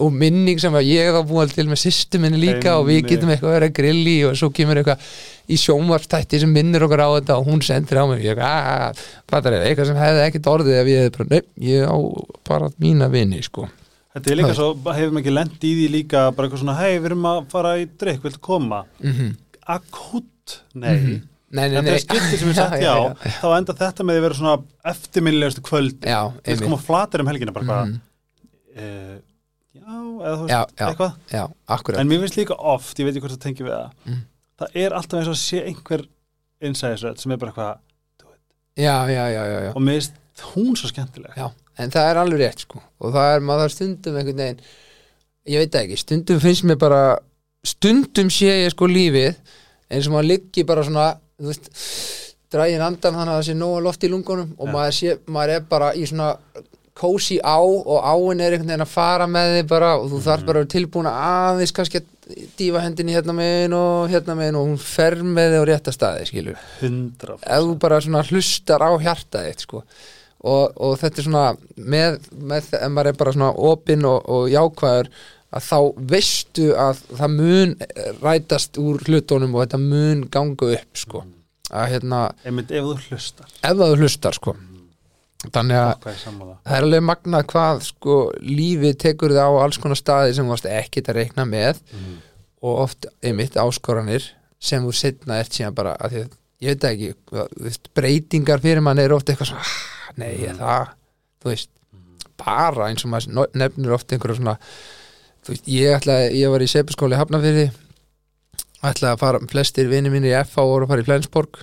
Og 0.00 0.12
minning 0.14 0.60
sem 0.62 0.72
að 0.78 0.88
ég 0.88 1.12
þá 1.12 1.22
búið 1.28 1.56
til 1.58 1.68
með 1.68 1.82
sýstu 1.82 2.20
minni 2.22 2.40
líka 2.40 2.78
og 2.80 2.88
við 2.88 3.10
getum 3.10 3.32
eitthvað 3.34 3.52
að 3.52 3.58
vera 3.58 3.72
grilli 3.80 4.18
og 4.28 4.38
svo 4.40 4.48
kemur 4.56 4.80
eitthvað 4.80 5.16
í 5.52 5.58
sjónvarstætti 5.60 6.40
sem 6.42 6.52
minnir 6.52 6.86
okkur 6.86 7.02
á 7.04 7.08
þetta 7.18 7.40
og 7.40 7.50
hún 7.50 7.64
sendir 7.66 8.00
á 8.00 8.04
mig. 8.08 8.24
Ég 8.24 8.40
fattar 9.28 9.58
ég, 9.58 9.66
eitthvað 9.68 9.90
sem 9.90 10.00
hefði 10.00 10.28
ekkert 10.30 10.54
orðið 10.54 10.78
ef 10.80 10.92
ég 10.92 11.02
hefði 11.04 11.18
bara, 11.18 11.28
nei, 11.34 11.42
ég 11.66 11.90
á 11.90 11.96
bara 12.46 12.70
mína 12.80 13.10
vini, 13.12 13.42
sko 13.44 13.68
Þetta 14.16 14.30
er 14.32 14.38
líka 14.40 14.54
svo, 14.56 14.66
hefur 14.96 15.12
maður 15.12 15.22
ekki 15.26 15.32
lent 15.36 15.64
í 15.68 15.70
því 15.76 15.86
líka 15.92 16.20
bara 16.32 16.48
eitthvað 16.48 16.62
svona, 16.64 16.76
hei, 16.80 16.92
við 16.98 17.08
erum 17.10 17.26
að 17.28 17.40
fara 17.52 17.72
í 17.82 17.86
drikk, 18.00 18.22
viltu 18.24 18.40
koma? 18.40 18.82
mm 19.04 19.34
Akut, 19.76 20.60
nei. 20.78 20.94
Nei, 20.96 21.68
nei, 21.68 21.76
Þetta 21.76 21.82
nei. 21.82 21.94
er 21.96 22.02
skiptið 22.04 22.38
sem 22.40 22.48
ég 22.52 22.56
sagt 22.60 22.82
já, 22.82 22.92
þá 23.42 23.46
enda 23.56 23.74
þetta 23.76 24.04
með 24.06 24.18
að 24.20 24.24
vera 24.26 24.36
svona 24.38 24.54
eftirminnilegustu 24.92 25.62
kvöld. 25.66 25.96
Já, 26.06 26.20
Við 26.38 26.52
einmitt. 26.52 26.64
koma 26.68 26.78
flatir 26.82 27.22
um 27.24 27.30
helgina 27.30 27.54
bara 27.56 27.66
hvað 27.70 27.86
Mhm. 27.86 28.00
uh, 28.76 29.16
Já, 29.76 29.92
eða 29.92 30.36
þú 30.36 30.44
veist, 30.46 30.50
Já, 30.50 30.60
já. 30.80 30.86
eitthvað. 30.88 31.12
Já, 31.30 31.42
akkurat. 31.76 32.00
En 32.00 32.08
mér 32.08 32.22
finnst 32.24 32.38
líka 32.40 32.56
oft, 32.58 32.98
ég 32.98 33.04
veit 33.06 33.14
ekki 33.16 33.24
hvort 33.26 33.36
það 33.36 33.44
tengi 33.46 33.66
við 33.66 33.74
það 33.76 33.90
Mm. 34.06 34.22
Það 34.56 34.76
er 34.82 34.90
alltaf 34.96 35.18
eins 35.20 35.28
og 35.28 35.34
að 35.36 35.42
sé 35.42 35.58
einhver 35.68 36.06
innsæðisröð 36.64 37.18
sem 37.20 37.32
er 37.32 37.36
bara 37.42 37.52
eitthvað 37.52 37.78
Já, 38.76 38.96
já, 39.08 39.24
já, 39.32 39.42
já, 39.50 39.58
já. 39.66 39.72
Og 39.74 39.82
mér 39.82 39.98
finnst 40.00 40.14
hún 40.54 40.74
svo 40.76 40.88
skemmtileg. 40.90 41.34
Já, 41.36 41.50
en 41.78 41.92
það 41.92 42.10
er 42.10 42.20
alveg 42.22 42.42
rétt 42.42 42.66
sko 42.66 42.80
og 42.80 43.14
það 43.14 43.30
er 43.34 43.46
maður 43.50 43.74
stundum 43.74 44.18
einhvern 44.20 44.42
veginn 44.42 44.60
ég 45.46 45.62
veit 45.62 45.78
ekki, 45.82 46.00
stundum 46.00 46.42
finnst 46.42 46.66
mér 46.66 46.80
bara 46.80 47.02
stundum 47.66 48.30
sé 48.32 48.50
ég 48.64 48.72
sko 48.74 48.88
lífið 48.90 49.34
eins 49.90 50.08
og 50.08 50.16
maður 50.16 50.30
liggi 50.32 50.66
bara 50.66 50.86
svona 50.86 51.10
þú 51.36 51.50
veist, 51.50 51.68
drægin 52.52 52.84
andan 52.84 53.14
þannig 53.18 53.34
að 53.34 53.38
það 53.40 53.46
sé 53.48 53.58
nóga 53.58 53.84
loft 53.84 54.06
í 54.06 54.10
lungunum 54.10 54.56
og 54.56 54.70
Já. 54.70 54.72
maður, 54.72 54.96
sé, 54.98 55.18
maður 55.26 55.54
er 55.56 55.68
bara 55.70 55.92
í 55.94 56.06
svona 56.08 56.32
kósi 56.96 57.36
á 57.44 57.60
og 57.60 57.98
áin 58.00 58.40
er 58.40 58.56
einhvern 58.56 58.70
veginn 58.70 58.84
að 58.86 58.92
fara 58.94 59.26
með 59.28 59.54
þig 59.58 59.66
bara 59.68 59.90
og 60.00 60.06
þú 60.12 60.20
þarf 60.24 60.46
bara 60.48 60.60
að 60.60 60.62
vera 60.62 60.72
tilbúin 60.72 61.08
að 61.10 61.18
aðeins 61.28 61.74
kannski 61.76 62.00
að 62.00 62.38
dýfa 62.58 62.82
hendinni 62.82 63.14
hérna 63.14 63.34
megin 63.36 63.76
og 63.76 64.08
hérna 64.10 64.36
megin 64.38 64.58
og 64.58 64.70
hún 64.70 64.78
fer 64.80 65.18
með 65.20 65.52
þig 65.52 65.60
á 65.60 65.68
rétta 65.70 65.94
staði 65.94 66.28
skilur 66.30 66.62
hundra 66.80 67.36
ef 67.42 67.66
þú 67.66 67.74
bara 67.84 68.00
svona 68.02 68.24
hlustar 68.30 68.82
á 68.82 68.90
hjartað 68.96 69.50
þitt 69.50 69.66
sko. 69.66 69.82
Og, 70.44 70.72
og 70.76 70.98
þetta 71.00 71.18
er 71.22 71.26
svona 71.28 71.46
með, 71.76 72.18
með 72.36 72.68
ef 72.80 72.90
maður 72.92 73.10
er 73.12 73.16
bara 73.22 73.32
svona 73.32 73.52
opinn 73.70 74.04
og, 74.04 74.20
og 74.28 74.48
jákvæður 74.52 75.08
að 75.56 75.62
þá 75.70 75.78
veistu 76.12 76.68
að 76.76 77.00
það 77.16 77.34
mun 77.38 77.74
rætast 78.22 78.78
úr 78.82 79.00
hlutunum 79.06 79.54
og 79.56 79.64
þetta 79.64 79.78
mun 79.80 80.24
ganga 80.30 80.72
upp 80.76 80.98
sko. 81.00 81.22
að 81.70 81.88
hérna, 81.94 82.18
Einmitt 82.46 82.70
ef 82.70 82.84
þú 82.84 82.96
hlustar 83.10 83.46
ef 83.62 83.76
þú 83.80 83.88
hlustar 84.02 84.36
sko. 84.36 84.56
þannig 85.54 85.78
að 85.78 86.06
það 86.06 86.76
er 86.76 86.84
alveg 86.86 87.02
magnað 87.06 87.46
hvað 87.52 87.82
sko, 87.86 88.14
lífið 88.42 88.96
tekur 89.02 89.34
þið 89.34 89.42
á 89.46 89.50
alls 89.64 89.78
konar 89.82 89.98
staði 89.98 90.34
sem 90.34 90.46
þú 90.46 90.54
varst 90.54 90.66
ekkit 90.70 91.10
að 91.12 91.18
reikna 91.22 91.44
með 91.48 91.80
Mhm. 91.92 92.16
og 92.62 92.78
oft 92.86 93.06
einmitt 93.22 93.54
áskoranir 93.60 94.24
sem 94.58 94.82
þú 94.82 94.92
setna 94.96 95.38
ert 95.38 95.52
síðan 95.52 95.74
bara 95.74 95.96
að 96.00 96.10
því 96.12 96.22
að 96.24 96.30
ég 96.60 96.68
veit 96.72 96.84
ekki, 96.88 97.14
breytingar 97.94 98.62
fyrir 98.64 98.80
mann 98.82 98.98
er 98.98 99.12
oft 99.12 99.26
eitthvað 99.28 99.50
svona, 99.52 99.60
"Ah, 99.60 99.95
nei, 100.20 100.34
mm. 100.34 100.60
það 100.60 100.92
þú 101.42 101.52
veist, 101.52 101.72
bara 102.40 102.90
eins 102.90 103.06
og 103.06 103.12
maður 103.12 103.56
nefnir 103.56 103.96
oft 103.96 104.12
einhverja 104.12 104.40
svona 104.40 104.56
þú 105.46 105.54
veist, 105.54 105.70
ég 105.70 105.96
ætlaði, 105.96 106.28
ég 106.40 106.52
var 106.52 106.64
í 106.64 106.70
Sepiskóli 106.70 107.18
Hafnafyrði 107.18 107.66
ætlaði 108.86 109.12
að 109.12 109.22
fara, 109.22 109.42
flestir 109.50 109.90
vinir 109.90 110.14
mínir 110.14 110.34
í 110.34 110.38
FH 110.42 110.68
voru 110.68 110.86
að 110.86 110.92
fara 110.92 111.04
í 111.04 111.08
Flensborg 111.08 111.60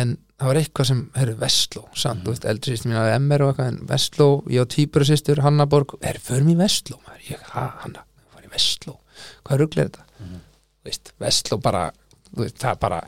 en 0.00 0.14
það 0.40 0.50
var 0.50 0.60
eitthvað 0.60 0.88
sem, 0.88 1.00
herru, 1.16 1.34
Vestló 1.40 1.82
samt, 1.98 2.22
þú 2.24 2.34
veist, 2.34 2.46
eldri 2.48 2.74
sýstir 2.74 2.92
mín 2.92 3.00
að 3.00 3.14
MR 3.18 3.44
og 3.44 3.50
eitthvað 3.52 3.72
en 3.72 3.80
Vestló, 3.90 4.28
ég 4.48 4.62
og 4.64 4.70
týpur 4.72 5.04
og 5.04 5.10
sýstur, 5.10 5.42
Hannaborg 5.44 5.96
herru, 6.04 6.22
förum 6.24 6.52
í 6.52 6.56
Vestló, 6.60 7.00
maður, 7.04 7.24
ég, 7.32 7.42
ha, 7.52 7.66
Hanna 7.82 8.04
fara 8.32 8.46
í 8.46 8.52
Vestló, 8.54 8.96
hvað 9.44 9.64
rugl 9.64 9.82
er 9.82 9.90
þetta 9.90 10.06
þú 10.30 10.88
veist, 10.88 11.12
Vestló 11.20 11.60
bara 11.60 11.88
veist, 12.38 12.58
það 12.62 12.80
bara, 12.86 13.00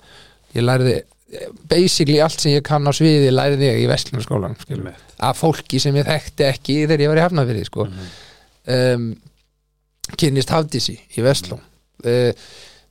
ég 0.56 0.66
læriði 0.66 0.98
basically 1.68 2.18
allt 2.20 2.40
sem 2.42 2.52
ég 2.52 2.64
kann 2.66 2.84
á 2.84 2.92
sviði 2.92 3.30
læriði 3.32 3.68
ég 3.70 3.82
í 3.84 3.88
Vestlunarskólan 3.90 4.56
af 5.22 5.38
fólki 5.40 5.80
sem 5.80 5.96
ég 5.96 6.04
þekkti 6.08 6.44
ekki 6.48 6.76
þegar 6.86 7.04
ég 7.06 7.12
var 7.12 7.20
í 7.20 7.24
Hafnafyrði 7.24 7.64
sko. 7.68 7.86
um, 8.68 9.06
kynnist 10.18 10.50
Hafdísi 10.52 10.96
í 11.16 11.24
Vestló 11.24 11.56
uh, 11.58 12.32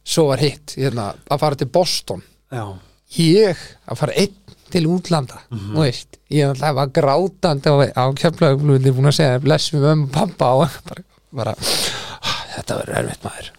svo 0.03 0.27
var 0.31 0.41
hitt 0.41 0.73
hérna, 0.79 1.11
að 1.29 1.41
fara 1.43 1.55
til 1.59 1.67
Boston. 1.69 2.23
Já, 2.51 2.63
ég 3.19 3.59
að 3.85 3.99
fara 3.99 4.15
einn 4.17 4.37
til 4.71 4.85
útlanda 4.87 5.41
þú 5.51 5.81
veist, 5.83 6.17
ég 6.31 6.55
var 6.63 6.89
grátandi 6.95 7.69
á, 7.69 7.75
á 7.91 8.05
kjöflaugflugni 8.17 8.93
búin 8.95 9.11
að 9.11 9.17
segja 9.19 9.41
bless 9.43 9.69
við 9.75 9.83
mömmu 9.85 10.07
og 10.07 10.13
pappa 10.15 10.51
og 10.63 10.77
bara, 10.89 11.03
bara 11.35 11.53
"Ah, 12.21 12.37
þetta 12.55 12.77
verður 12.79 12.97
erfitt 13.03 13.25
maður. 13.27 13.51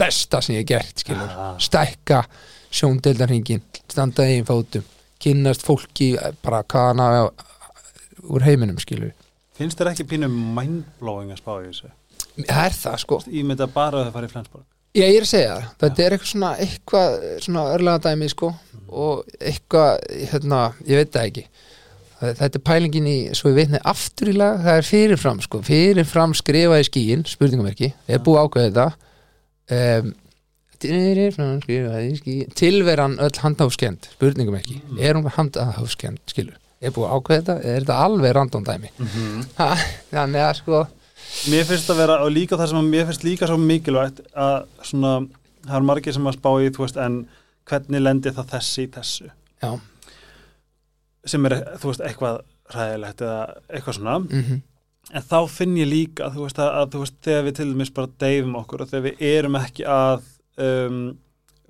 Besta 0.00 0.40
sem 0.42 0.56
ég 0.58 0.66
gert 0.66 1.04
Ah. 1.08 1.54
stækka 1.58 2.24
sjóndeldarhingin, 2.70 3.62
standa 3.90 4.26
einn 4.26 4.46
fótum 4.48 4.86
kynnast 5.20 5.64
fólki 5.66 6.14
bara 6.44 6.62
hvaðana 6.64 7.28
úr 8.30 8.44
heiminum 8.46 8.78
skilur 8.80 9.12
finnst 9.60 9.80
þér 9.80 9.92
ekki 9.92 10.06
pínu 10.08 10.28
mindblowing 10.30 11.34
að 11.34 11.42
spá 11.42 11.52
í 11.60 11.66
þessu? 11.68 11.90
það 12.46 12.66
er 12.66 12.76
það 12.76 13.00
sko. 13.04 13.18
Ég 13.28 13.48
myndi 13.48 13.64
að 13.64 13.74
bara 13.74 14.00
að 14.00 14.06
það 14.06 14.14
fara 14.16 14.28
í 14.28 14.34
Flensborg. 14.34 14.68
Já, 14.90 15.04
ég 15.04 15.16
er 15.16 15.26
að 15.26 15.30
segja 15.30 15.50
það, 15.50 15.66
þetta 15.82 16.02
er 16.04 16.14
eitthvað 16.14 16.30
svona 16.30 16.52
eitthvað 16.64 17.16
svona 17.44 17.64
örlega 17.76 18.02
dæmi 18.06 18.28
sko 18.32 18.48
og 18.90 19.34
eitthvað, 19.38 20.00
hérna, 20.32 20.62
ég 20.88 20.98
veit 20.98 21.12
það 21.14 21.28
ekki. 21.28 21.44
Þetta 22.20 22.58
er 22.58 22.64
pælingin 22.66 23.06
í 23.08 23.18
svo 23.38 23.52
við 23.52 23.60
veitni 23.60 23.82
aftur 23.92 24.32
í 24.32 24.34
lag, 24.36 24.58
það 24.64 24.80
er 24.80 24.88
fyrirfram 24.88 25.44
sko, 25.44 25.60
fyrirfram 25.64 26.34
skrifa 26.36 26.80
í 26.82 26.88
skíin 26.88 27.22
spurningamerki, 27.28 27.92
ég 28.10 28.18
er 28.18 28.24
búið 28.26 28.40
að 28.40 28.48
ákveða 28.48 28.66
þetta. 28.66 28.88
Um, 29.78 30.10
tilveran 32.56 33.18
öll 33.20 33.42
handháskend, 33.42 34.08
spurningamerki 34.14 34.80
er 34.98 35.18
hún 35.18 35.28
handháskend, 35.36 36.22
skilur? 36.30 36.56
Er 36.80 36.94
búið 36.96 37.10
að 37.10 37.18
ákveða 37.18 37.40
þetta, 37.40 37.56
er 37.60 37.82
þetta 37.82 37.98
alveg 38.06 38.32
random 38.36 38.64
dæmi? 38.64 38.90
Ha, 39.58 39.68
þannig 40.14 40.46
að 40.46 40.54
sko 40.62 40.86
Mér 41.50 41.66
finnst 41.68 41.90
að 41.92 42.00
vera, 42.00 42.16
og 42.24 42.32
líka 42.34 42.56
það 42.58 42.72
sem 42.72 42.80
að 42.80 42.88
mér 42.90 43.04
finnst 43.08 43.26
líka 43.26 43.48
svo 43.48 43.58
mikilvægt 43.60 44.24
að 44.34 44.56
svona, 44.88 45.12
það 45.66 45.76
er 45.78 45.86
margir 45.86 46.16
sem 46.16 46.26
að 46.26 46.36
spá 46.36 46.48
í, 46.58 46.72
þú 46.74 46.82
veist, 46.82 46.98
en 47.00 47.20
hvernig 47.70 48.02
lendir 48.02 48.34
það 48.34 48.50
þessi 48.56 48.82
í 48.82 48.90
þessu? 48.96 49.28
Já, 49.62 49.70
sem 51.30 51.46
er, 51.46 51.56
þú 51.80 51.92
veist, 51.92 52.02
eitthvað 52.08 52.40
ræðilegt 52.74 53.24
eða 53.26 53.38
eitthvað 53.68 53.98
svona. 54.00 54.18
Mhm. 54.26 54.60
En 55.10 55.24
þá 55.26 55.38
finn 55.50 55.78
ég 55.78 55.88
líka, 55.90 56.28
þú 56.34 56.44
veist, 56.44 56.58
að, 56.62 56.74
að 56.80 56.92
þú 56.92 57.04
veist, 57.04 57.16
þegar 57.26 57.46
við 57.46 57.56
til 57.58 57.68
dæmis 57.70 57.94
bara 57.94 58.12
deyfum 58.22 58.58
okkur 58.60 58.84
og 58.84 58.90
þegar 58.90 59.06
við 59.08 59.24
erum 59.30 59.58
ekki 59.58 59.86
að 59.90 60.28
um, 60.58 61.02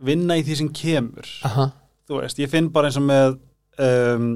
vinna 0.01 0.39
í 0.41 0.45
því 0.47 0.57
sem 0.62 0.70
kemur. 0.74 1.28
Aha, 1.49 1.70
þú 2.09 2.22
veist, 2.22 2.41
ég 2.41 2.51
finn 2.53 2.70
bara 2.72 2.89
eins 2.89 2.99
og 3.01 3.07
með 3.09 3.37
um, 3.81 4.31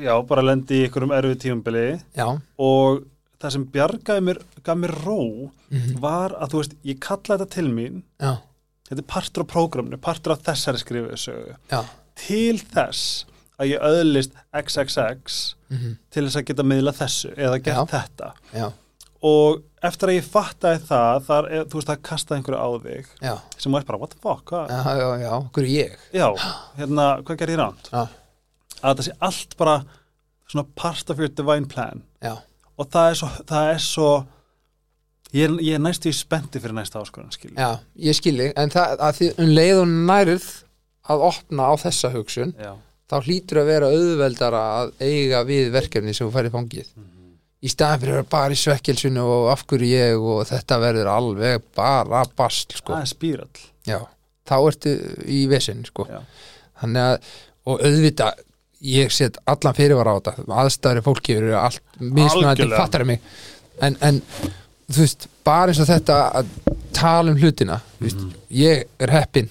já, 0.00 0.12
bara 0.26 0.44
lendi 0.44 0.80
í 0.80 0.84
einhverjum 0.86 1.14
erfið 1.16 1.40
tímabili 1.44 1.86
já. 2.16 2.26
og 2.60 3.02
það 3.40 3.54
sem 3.56 3.64
bjargaði 3.74 4.26
mér, 4.26 4.42
gaf 4.66 4.78
mér 4.78 4.94
ró 5.04 5.18
mhm, 5.48 5.96
var 6.02 6.36
að 6.38 6.52
þú 6.52 6.62
veist, 6.62 6.76
ég 6.86 7.00
kalla 7.02 7.36
þetta 7.38 7.48
til 7.56 7.70
mín. 7.72 8.02
Já, 8.20 8.36
þetta 8.90 9.02
er 9.02 9.08
partur 9.14 9.46
af 9.46 9.50
prógramnu, 9.54 10.00
partur 10.02 10.36
af 10.36 10.44
þessari 10.46 10.82
skrifuðu 10.82 11.18
sögu. 11.20 11.56
Já. 11.72 11.80
Til 12.20 12.60
þess 12.60 13.24
að 13.60 13.72
ég 13.72 13.88
öðlist 13.90 14.36
XXX 14.56 15.40
mhm, 15.72 15.96
til 16.12 16.26
þess 16.26 16.40
að 16.40 16.46
geta 16.50 16.66
miðla 16.66 16.94
þessu 16.96 17.32
eða 17.36 17.60
gert 17.64 17.80
Já. 17.80 17.90
þetta. 17.96 18.30
Já, 18.56 18.66
og 19.26 19.60
eftir 19.84 20.12
að 20.12 20.18
ég 20.18 20.28
fattaði 20.32 20.82
það 20.88 21.22
þar, 21.28 21.48
er, 21.50 21.64
þú 21.68 21.78
veist, 21.80 21.90
það 21.90 22.02
kastaði 22.08 22.40
einhverju 22.40 22.60
á 22.60 22.68
þig 22.84 23.10
já, 23.26 23.32
sem 23.60 23.76
var 23.76 23.86
bara, 23.88 24.00
what 24.00 24.14
the 24.14 24.20
fuck, 24.22 24.44
hvað? 24.48 24.72
já, 24.72 24.96
já, 25.00 25.08
já, 25.24 25.32
er 25.62 25.70
ég? 25.70 25.96
Já, 26.16 26.26
hérna, 26.80 27.06
hvað 27.24 27.40
gerir 27.42 27.56
ég 27.56 27.62
ránt? 27.62 27.92
Já, 27.92 28.02
Að 28.80 28.94
þetta 28.94 29.04
sé 29.04 29.16
allt 29.28 29.56
bara 29.60 29.74
svona 30.48 30.64
part 30.72 31.10
of 31.12 31.18
your 31.20 31.28
divine 31.28 31.68
plan. 31.68 32.00
Já, 32.24 32.38
og 32.80 32.88
það 32.88 33.10
er 33.10 33.18
svo, 33.20 33.28
það 33.50 33.72
er 33.74 33.82
svo 33.84 34.10
ég 35.36 35.46
er, 35.46 35.56
ég 35.62 35.76
er 35.76 35.82
næstu 35.84 36.10
í 36.10 36.16
spenti 36.16 36.60
fyrir 36.62 36.74
næsta 36.76 37.00
áskorun, 37.02 37.30
skil 37.34 37.52
já, 37.54 37.70
ég 38.00 38.16
skilji 38.16 38.50
en 38.58 38.72
það, 38.72 38.96
að 39.06 39.18
því 39.20 39.30
um 39.44 39.52
leið 39.54 39.82
og 39.82 39.92
nærið 40.10 40.48
að 41.10 41.24
opna 41.30 41.70
á 41.70 41.74
þessa 41.80 42.10
hugsun 42.14 42.54
Já. 42.58 42.72
þá 43.10 43.16
hlýtur 43.26 43.62
að 43.62 43.70
vera 43.70 43.92
auðveldara 43.94 44.64
að 44.80 44.92
eiga 45.02 45.42
við 45.48 45.72
verkefni 45.74 46.14
sem 46.16 46.28
þú 46.28 46.34
færi 46.34 46.52
fangið 46.54 46.90
í 47.60 47.70
staðan 47.70 48.02
fyrir 48.02 48.14
að 48.14 48.20
vera 48.20 48.30
bara 48.32 48.56
í 48.56 48.60
svekkelsinu 48.60 49.24
og 49.24 49.50
af 49.52 49.66
hverju 49.68 49.90
ég 49.90 50.28
og 50.32 50.44
þetta 50.48 50.78
verður 50.80 51.10
alveg 51.12 51.66
bara 51.76 52.24
bast 52.36 52.76
sko. 52.78 52.94
Það 52.94 53.04
er 53.04 53.10
spírall. 53.12 53.64
Já, 53.88 53.98
þá 54.48 54.56
ertu 54.60 54.94
í 55.28 55.42
vesinn 55.50 55.84
sko. 55.88 56.08
Þannig 56.80 57.08
að 57.08 57.34
og 57.70 57.84
auðvita 57.84 58.30
ég 58.88 59.12
set 59.12 59.36
allan 59.50 59.76
fyrirvara 59.76 60.16
á 60.16 60.18
þetta. 60.18 60.48
Aðstæðri 60.62 61.04
fólki 61.04 61.36
eru 61.36 61.52
allt 61.60 61.82
mismunandi, 62.00 62.70
fattar 62.72 63.04
mig. 63.08 63.20
En, 63.84 63.96
en 64.00 64.22
þú 64.90 65.04
veist, 65.04 65.28
bara 65.46 65.72
eins 65.72 65.80
og 65.82 65.88
þetta 65.90 66.18
að 66.40 66.52
tala 66.96 67.32
um 67.32 67.38
hlutina 67.40 67.78
þú 67.98 68.06
veist, 68.06 68.22
ég 68.54 68.84
er 69.00 69.12
heppin 69.14 69.50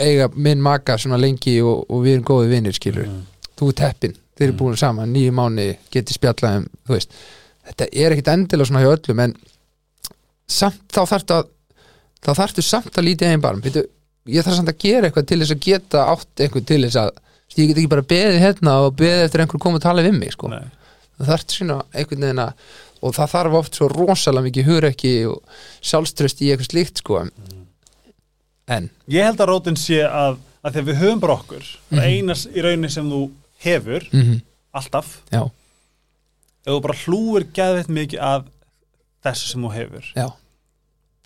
eiga 0.00 0.30
minn 0.34 0.62
maka 0.64 0.96
svona 1.00 1.18
lengi 1.20 1.58
og, 1.64 1.84
og 1.90 2.04
við 2.04 2.16
erum 2.16 2.28
góði 2.30 2.52
vinnir 2.54 2.76
skilur 2.76 3.08
þú 3.60 3.72
ert 3.72 3.82
heppin, 3.84 4.14
þeir 4.40 4.48
eru 4.48 4.56
búin 4.58 4.80
saman 4.80 5.12
nýju 5.12 5.36
mánu 5.36 5.68
geti 5.92 6.16
spjallað 6.16 6.62
um, 6.62 6.66
þú 6.88 6.96
veist. 6.96 7.16
Þetta 7.70 7.88
er 7.92 8.16
ekkit 8.16 8.32
endilega 8.32 8.70
svona 8.70 8.82
hjá 8.82 8.92
öllum 8.96 9.24
en 9.26 9.36
samt 10.50 10.84
þá 10.90 11.02
þarftu 11.12 11.36
að 11.36 11.50
þá 12.20 12.30
þarftu 12.42 12.64
samt 12.64 12.98
að 12.98 13.08
lítið 13.10 13.34
einn 13.34 13.44
barm. 13.44 13.62
Býtu, 13.64 13.84
ég 14.32 14.46
þarf 14.46 14.58
samt 14.58 14.72
að 14.72 14.80
gera 14.82 15.08
eitthvað 15.08 15.28
til 15.30 15.40
þess 15.42 15.54
að 15.54 15.64
geta 15.68 16.06
átt 16.14 16.44
eitthvað 16.44 16.68
til 16.72 16.82
þess 16.86 17.00
að 17.04 17.10
ég 17.56 17.70
get 17.70 17.80
ekki 17.80 17.92
bara 17.92 18.10
beðið 18.10 18.44
hérna 18.44 18.76
og 18.86 18.94
beðið 18.98 19.24
eftir 19.26 19.44
einhver 19.44 19.62
koma 19.62 19.80
að 19.80 19.88
tala 19.88 20.06
við 20.06 20.16
mig 20.18 20.34
sko. 20.34 20.50
Það 21.20 21.32
þarf 21.34 21.54
sína 21.54 21.82
einhvern 21.92 22.26
veginn 22.26 22.44
að 22.46 22.70
og 23.00 23.16
það 23.16 23.32
þarf 23.34 23.56
oft 23.60 23.78
svo 23.78 23.88
rosalega 23.92 24.46
mikið 24.46 24.68
hugrekki 24.68 25.12
og 25.30 25.60
sjálfströst 25.80 26.42
í 26.44 26.50
eitthvað 26.52 26.70
slíkt 26.70 27.02
sko. 27.02 27.24
en 28.68 28.90
Ég 29.10 29.24
held 29.24 29.40
að 29.40 29.50
rótin 29.50 29.78
sé 29.80 30.02
að, 30.04 30.38
að 30.62 30.76
þegar 30.76 30.88
við 30.90 31.00
höfum 31.02 31.22
bara 31.22 31.36
okkur 31.38 31.70
mm 31.90 32.02
einas 32.04 32.46
í 32.52 32.64
raunin 32.64 32.92
sem 32.92 33.08
þú 33.08 33.22
hefur 33.64 34.06
mm 34.12 34.40
alltaf, 34.70 35.16
já, 35.34 35.40
ef 36.62 36.70
þú 36.70 36.80
bara 36.84 36.94
hlúir 37.04 37.44
geðveitt 37.56 37.88
mikið 37.90 38.20
að 38.22 38.44
þessu 39.26 39.48
sem 39.50 39.64
þú 39.66 39.70
hefur 39.74 40.04
já, 40.14 40.26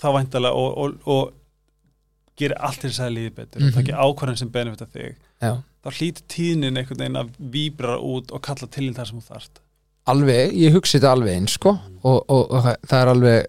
þá 0.00 0.06
væntalega 0.16 0.54
og, 0.56 0.78
og, 0.80 0.94
og 1.04 1.34
gerir 2.40 2.56
allt 2.64 2.80
til 2.80 2.88
þess 2.90 3.02
að 3.04 3.12
líði 3.18 3.34
betur 3.36 3.60
Mhm. 3.60 3.68
og 3.68 3.74
takki 3.76 3.92
ákvarðin 3.92 4.38
sem 4.40 4.48
benefita 4.54 4.86
þig 4.94 5.12
já 5.44 5.52
þá 5.84 5.90
hlýtur 5.98 6.24
tíðnin 6.32 6.78
einhvern 6.80 7.02
veginn 7.04 7.20
að 7.20 7.34
víbra 7.52 7.98
út 8.00 8.32
og 8.32 8.40
kalla 8.42 8.66
til 8.72 8.86
þín 8.88 8.96
það 8.96 9.10
sem 9.10 9.20
þú 9.20 9.26
þarft 9.34 9.60
alveg, 10.06 10.54
ég 10.56 10.72
hugsi 10.72 10.98
þetta 10.98 11.12
alveg 11.12 11.34
eins 11.36 11.52
sko. 11.58 11.70
og, 12.02 12.24
og, 12.28 12.50
og 12.50 12.64
það- 12.64 12.96
er 13.02 13.12
alveg 13.12 13.46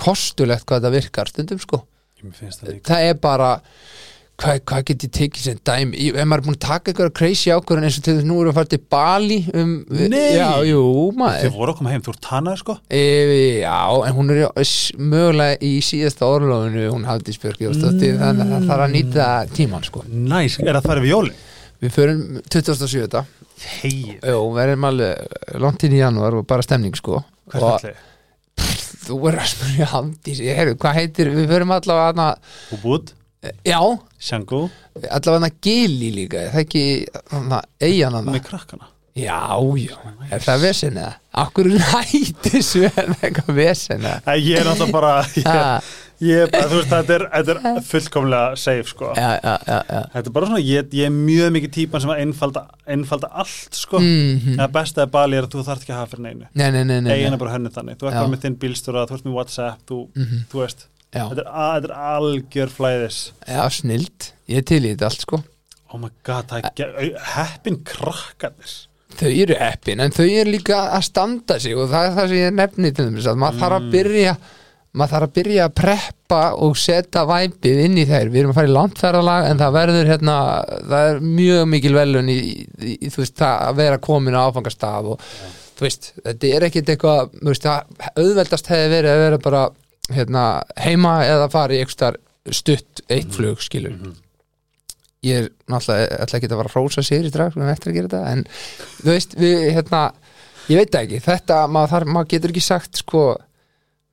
kostulegt 0.00 0.64
hvað 0.68 0.80
þetta 0.82 0.92
virkar 0.94 1.28
stundum 1.32 1.58
sko. 1.60 1.80
Það 2.20 2.80
það 2.84 3.08
er 3.08 3.14
bara 3.20 3.50
hvað, 4.40 4.60
hvað 4.70 4.84
get 4.88 5.04
ég 5.06 5.12
tekið 5.18 5.44
sem 5.44 5.58
dæmi 5.68 6.06
ef 6.10 6.26
maður 6.28 6.40
er 6.40 6.46
búin 6.46 6.56
að 6.56 6.62
taka 6.64 6.92
eitthvað 6.92 7.12
crazy 7.18 7.52
ákvörðin 7.52 7.88
eins 7.88 7.98
og 8.00 8.06
til 8.06 8.14
þess 8.16 8.28
nú 8.28 8.38
erum 8.40 8.48
við 8.48 8.52
að 8.52 8.58
fara 8.60 8.70
til 8.72 8.80
Bali 8.94 9.38
um, 9.52 9.74
Nei! 9.90 10.32
já, 10.38 10.48
jú, 10.70 10.80
Þið 11.10 11.20
maður 11.20 11.54
voru 11.58 11.74
að 11.74 11.78
koma 11.80 11.92
heim, 11.94 12.04
þú 12.06 12.14
ert 12.14 12.22
tannaður 12.26 12.62
sko 12.62 12.76
e, 12.88 13.02
já, 13.60 13.76
en 14.08 14.16
hún 14.16 14.34
er 14.34 14.42
mögulega 15.12 15.60
í 15.70 15.72
síðasta 15.84 16.30
orðlóðinu 16.30 16.86
hún 16.94 17.06
hafði 17.08 17.36
spjörki 17.36 17.68
og 17.70 17.76
stótti 17.78 18.14
þannig 18.20 18.46
að 18.46 18.56
það 18.56 18.68
þarf 18.72 18.86
að 18.86 18.94
nýta 18.96 19.28
tíman 19.56 19.86
sko. 19.86 20.04
Næs, 20.08 20.58
er 20.64 20.76
það 20.78 20.90
farið 20.90 21.06
við 21.08 21.14
jólin? 21.14 21.40
við 21.80 21.94
förum 21.96 22.24
27. 22.52 23.22
Hegið, 23.60 24.24
Jú, 24.24 24.40
verðum 24.56 24.86
alveg 24.88 25.56
langt 25.60 25.84
inn 25.84 25.96
í 25.96 26.00
janúar 26.00 26.36
og 26.38 26.46
bara 26.48 26.64
stemning 26.64 26.96
sko 26.96 27.20
hvert 27.52 27.64
og 27.64 27.74
ætli? 27.78 27.94
þú 29.06 29.16
er 29.30 29.38
að 29.40 29.48
spyrja 29.52 29.88
Hafdís, 29.94 30.40
ég 30.44 30.58
heyrðu, 30.60 30.76
hvað 30.80 30.98
heitir 31.00 31.30
við 31.34 31.48
förum 31.50 31.72
allavega 31.76 32.10
hana, 32.12 32.26
Ubud, 32.76 33.12
já, 33.64 33.80
Sjangu, 34.20 34.62
allavega 35.08 35.50
Gili 35.64 36.10
líka, 36.12 36.42
er 36.46 36.52
það 36.54 36.64
ekki 36.66 36.82
eigin 37.80 38.12
hana? 38.18 38.24
Með 38.34 38.42
krakkana. 38.50 38.90
Já, 39.20 39.38
já, 39.80 39.96
er 40.30 40.44
það 40.44 40.60
vesen 40.62 40.98
eða? 41.00 41.14
Akkur 41.42 41.66
er 41.72 41.80
það 41.82 42.12
eitthvað 43.24 43.56
vesen 43.56 44.04
eða? 44.06 44.20
Æ, 44.28 44.36
Ég 44.44 44.60
er 44.60 44.70
alltaf 44.70 44.92
bara 44.94 45.10
ég, 45.34 45.48
Ha, 45.50 45.64
ég, 46.22 46.52
bara, 46.52 46.68
þú 46.70 46.78
veist, 46.78 46.92
þetta 46.92 47.16
er, 47.16 47.24
þetta 47.32 47.56
er 47.72 47.80
fullkomlega 47.88 48.60
safe 48.60 48.92
sko. 48.92 49.10
Já, 49.18 49.30
já, 49.42 49.54
já, 49.66 49.78
já. 49.90 50.00
þetta 50.14 50.22
er 50.30 50.36
bara 50.36 50.50
svona, 50.52 50.62
ég, 50.68 50.94
ég 51.00 51.08
er 51.10 51.16
mjög 51.16 51.50
mikið 51.56 51.74
típan 51.78 52.04
sem 52.04 52.12
að 52.14 52.22
einfalda, 52.26 52.64
einfalda 52.96 53.32
allt 53.42 53.80
sko. 53.80 54.00
Mm 54.04 54.60
það 54.60 54.72
besta 54.78 55.04
er 55.06 55.12
bali 55.16 55.40
er 55.40 55.48
að 55.48 55.56
þú 55.56 55.66
þarft 55.66 55.84
ekki 55.88 55.96
að 55.96 56.00
hafa 56.04 56.12
fyrir 56.14 56.26
neinu. 56.28 56.48
Nei, 56.54 56.70
nei, 56.76 56.84
nei, 56.84 57.00
nei. 57.08 57.18
er 57.26 57.40
bara 57.40 57.56
hönnu 57.56 57.72
þannig, 57.74 57.98
þú 58.00 58.10
ert 58.12 58.20
bara 58.20 58.32
með 58.36 58.44
þinn 58.46 58.58
bílstjóra 58.62 59.06
þú 59.10 59.18
ert 59.18 59.26
með 59.30 59.36
Whatsapp, 59.40 59.82
þú, 59.90 60.00
Mhm. 60.14 60.44
þú 60.52 60.62
veist 60.64 60.86
Já, 61.10 61.24
þetta 61.24 61.42
er, 61.42 61.48
að, 61.50 61.72
þetta 61.74 61.88
er 61.88 61.96
algjör 62.10 62.74
flæðis. 62.74 63.22
Já, 63.46 63.62
snild. 63.74 64.30
Ég 64.50 64.68
til 64.70 64.84
í 64.84 64.92
þetta 64.92 65.10
allt 65.10 65.26
sko. 65.26 65.40
Oh 65.90 65.98
my 65.98 66.12
god, 66.26 66.52
það 66.52 66.84
er 66.84 67.18
heppin 67.34 67.80
krakkanir 67.86 68.78
Þau 69.18 69.26
eru 69.28 69.56
heppin, 69.58 70.00
en 70.04 70.14
þau 70.14 70.24
eru 70.28 70.52
líka 70.54 70.78
að 70.94 71.02
standa 71.08 71.56
sig 71.60 71.74
og 71.74 71.90
það 71.90 72.06
er 72.06 72.16
það 72.16 72.30
sem 72.30 72.38
ég 72.38 72.56
nefni 72.56 72.92
til 72.94 73.06
þess 73.16 73.30
að 73.32 73.40
maður 73.42 73.62
þarf 73.64 73.78
að 73.80 73.88
byrja 73.94 74.34
maður 74.90 75.12
þarf 75.14 75.26
að 75.26 75.34
byrja 75.38 75.64
að 75.66 75.74
preppa 75.80 76.40
og 76.66 76.78
setja 76.78 77.24
væpið 77.26 77.82
inn 77.84 77.98
í 77.98 78.06
þeir, 78.08 78.30
við 78.30 78.40
erum 78.40 78.52
að 78.54 78.58
fara 78.60 78.70
í 78.70 78.74
landferðalag 78.76 79.48
en 79.50 79.60
það 79.60 79.76
verður 79.76 80.10
hérna 80.10 80.36
það 80.92 81.10
er 81.10 81.20
mjög 81.26 81.68
mikil 81.74 81.92
velun 81.98 82.30
í, 82.32 82.38
í, 82.38 82.94
í 82.96 83.10
þú 83.10 83.22
veist, 83.24 83.36
það 83.42 83.66
að 83.66 83.82
vera 83.82 84.00
komin 84.06 84.38
á 84.38 84.46
áfangastaf 84.46 85.12
og 85.14 85.28
þú 85.78 85.86
veist, 85.86 86.10
þetta 86.22 86.50
er 86.54 86.66
ekkit 86.70 86.94
eitthvað 86.94 87.36
auðveldast 88.14 88.70
hefði 88.70 88.90
verið 88.94 89.12
að 89.14 89.24
vera 89.26 89.42
bara 89.46 89.64
hérna, 90.08 90.62
heima 90.80 91.18
eða 91.26 91.50
fara 91.52 91.76
í 91.76 91.80
eitthvað 91.84 92.16
stutt 92.56 93.02
eitt 93.12 93.30
flug 93.36 93.60
skilur. 93.62 93.98
Ég 95.20 95.36
er 95.42 95.48
náttúrulega 95.68 96.22
ætla 96.24 96.38
ekki 96.38 96.48
að 96.48 96.56
fara 96.62 96.70
að 96.72 96.76
rósa 96.78 97.02
sér 97.04 97.26
í 97.28 97.32
drag 97.34 97.56
eftir 97.68 97.90
að 97.92 97.98
gera 97.98 98.08
þetta 98.08 98.32
en 98.32 98.44
þú 99.02 99.10
veist, 99.10 99.34
við, 99.36 99.66
hérna 99.76 100.00
ég 100.70 100.80
veit 100.80 100.94
það 100.94 101.02
ekki, 101.04 101.20
þetta, 101.26 101.58
maður, 101.68 101.92
þar, 101.92 102.06
maður 102.16 102.30
getur 102.32 102.54
ekki 102.54 102.62
sagt 102.64 103.02
sko 103.02 103.24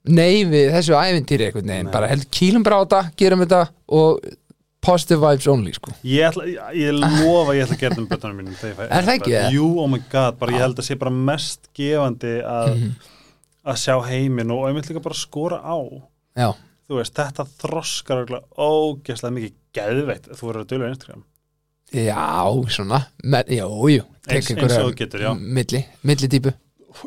nei 0.07 0.43
við 0.47 0.73
þessu 0.75 0.97
ævintýri 0.99 1.47
einhvern 1.47 1.71
veginn, 1.71 1.91
bara 1.93 2.09
held 2.11 2.27
á 2.75 2.79
þetta, 2.83 3.01
gerum 3.19 3.45
þetta 3.45 3.61
og 3.87 4.27
positive 4.87 5.19
vibes 5.23 5.47
only 5.51 5.73
sko. 5.75 5.91
Ég, 6.07 6.27
ætla, 6.29 6.45
ég, 6.75 6.93
lofa 6.95 7.55
ég 7.57 7.65
ætla 7.65 7.75
að 7.75 7.81
gera 7.81 7.95
þetta 7.95 8.03
með 8.03 8.11
bötunum 8.13 8.37
mínum 8.39 8.59
Er 8.87 9.07
það 9.07 9.13
ekki, 9.17 9.33
eða? 9.33 9.49
Jú, 9.55 9.67
oh 9.83 9.87
my 9.91 9.99
god, 10.11 10.37
bara 10.39 10.55
ég 10.55 10.63
held 10.63 10.79
að 10.79 10.87
sé 10.87 10.97
bara 10.99 11.11
mest 11.31 11.67
gefandi 11.75 12.35
að, 12.43 12.73
Mhm. 12.75 12.91
Að 13.67 13.79
sjá 13.83 13.95
heiminn 14.07 14.51
og 14.55 14.67
einmitt 14.69 14.89
líka 14.91 15.01
bara 15.03 15.17
skora 15.17 15.59
á 15.63 15.77
já, 16.37 16.49
þú 16.87 16.99
veist, 17.01 17.15
þetta 17.17 17.45
þroskar 17.61 18.21
ógeðslega 18.57 19.33
mikið 19.37 19.57
geðveitt 19.77 20.29
þú 20.33 20.47
verður 20.49 20.63
að 20.63 20.69
dölja 20.73 20.91
Instagram 20.93 21.25
já, 21.93 22.23
svona 22.75 23.01
men, 23.23 23.43
jú, 23.51 23.67
jú, 23.93 24.05
Eins- 24.27 24.49
eins 24.51 24.63
og 24.77 24.87
þú 24.89 24.95
getur, 24.99 25.21
já. 25.27 25.33
milli, 25.35 25.83
milli 26.03 26.27
típu 26.31 26.53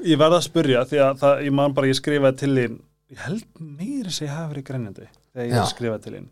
ég 0.07 0.21
verða 0.21 0.39
að 0.41 0.47
spurja 0.47 0.85
því 0.89 1.01
að 1.05 1.19
það, 1.25 1.41
ég 1.49 1.53
man 1.59 1.75
bara 1.77 1.91
ég 1.91 1.99
skrifaði 1.99 2.39
til 2.45 2.53
þín 2.57 2.77
ég 3.11 3.25
held 3.27 3.47
meiri 3.59 4.13
sem 4.15 4.29
ég 4.29 4.35
hafi 4.37 4.53
verið 4.55 4.67
grænjandi 4.71 5.09
þegar 5.35 5.49
ég 5.51 5.57
Já. 5.59 5.65
skrifaði 5.73 6.03
til 6.05 6.13
þín 6.15 6.29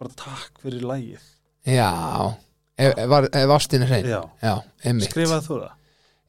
bara 0.00 0.16
takk 0.24 0.60
fyrir 0.64 0.82
lægið 0.90 1.22
já, 1.70 1.90
ef, 2.76 2.92
ef, 2.98 3.08
var- 3.12 3.28
ef 3.32 3.52
ástin 3.56 3.84
er 3.86 3.92
hrein 3.92 4.08
Já. 4.10 4.20
já, 4.42 4.54
skrifaði 5.06 5.46
þú 5.46 5.60
það? 5.62 5.72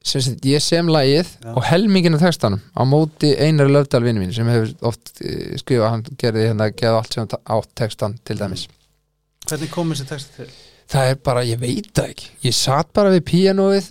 Sem 0.07 0.23
sagt, 0.23 0.47
ég 0.47 0.63
sem 0.63 0.89
lagið 0.91 1.33
Já. 1.43 1.51
og 1.53 1.67
helmingin 1.67 2.17
af 2.17 2.23
textanum 2.25 2.63
á 2.73 2.81
móti 2.87 3.33
einar 3.35 3.69
löfdal 3.71 4.03
vinnu 4.05 4.23
mín 4.23 4.33
sem 4.35 4.47
hefur 4.51 4.73
oft 4.91 5.13
eh, 5.21 5.53
skrifað, 5.59 5.91
hann 5.93 6.17
gerði 6.21 6.47
hérna 6.49 6.71
geða 6.71 7.01
allt 7.01 7.17
sem 7.17 7.27
átt 7.27 7.71
textan 7.77 8.17
til 8.27 8.39
dæmis. 8.39 8.67
Hvernig 9.47 9.71
kom 9.71 9.93
þessi 9.93 10.09
texti 10.09 10.41
til? 10.41 10.49
það 10.91 11.13
er 11.13 11.23
bara, 11.23 11.45
ég 11.47 11.61
veit 11.61 11.89
það 11.95 12.11
ekki. 12.13 12.29
Ég 12.47 12.55
satt 12.55 12.91
bara 12.95 13.13
við 13.13 13.25
píanóið 13.27 13.89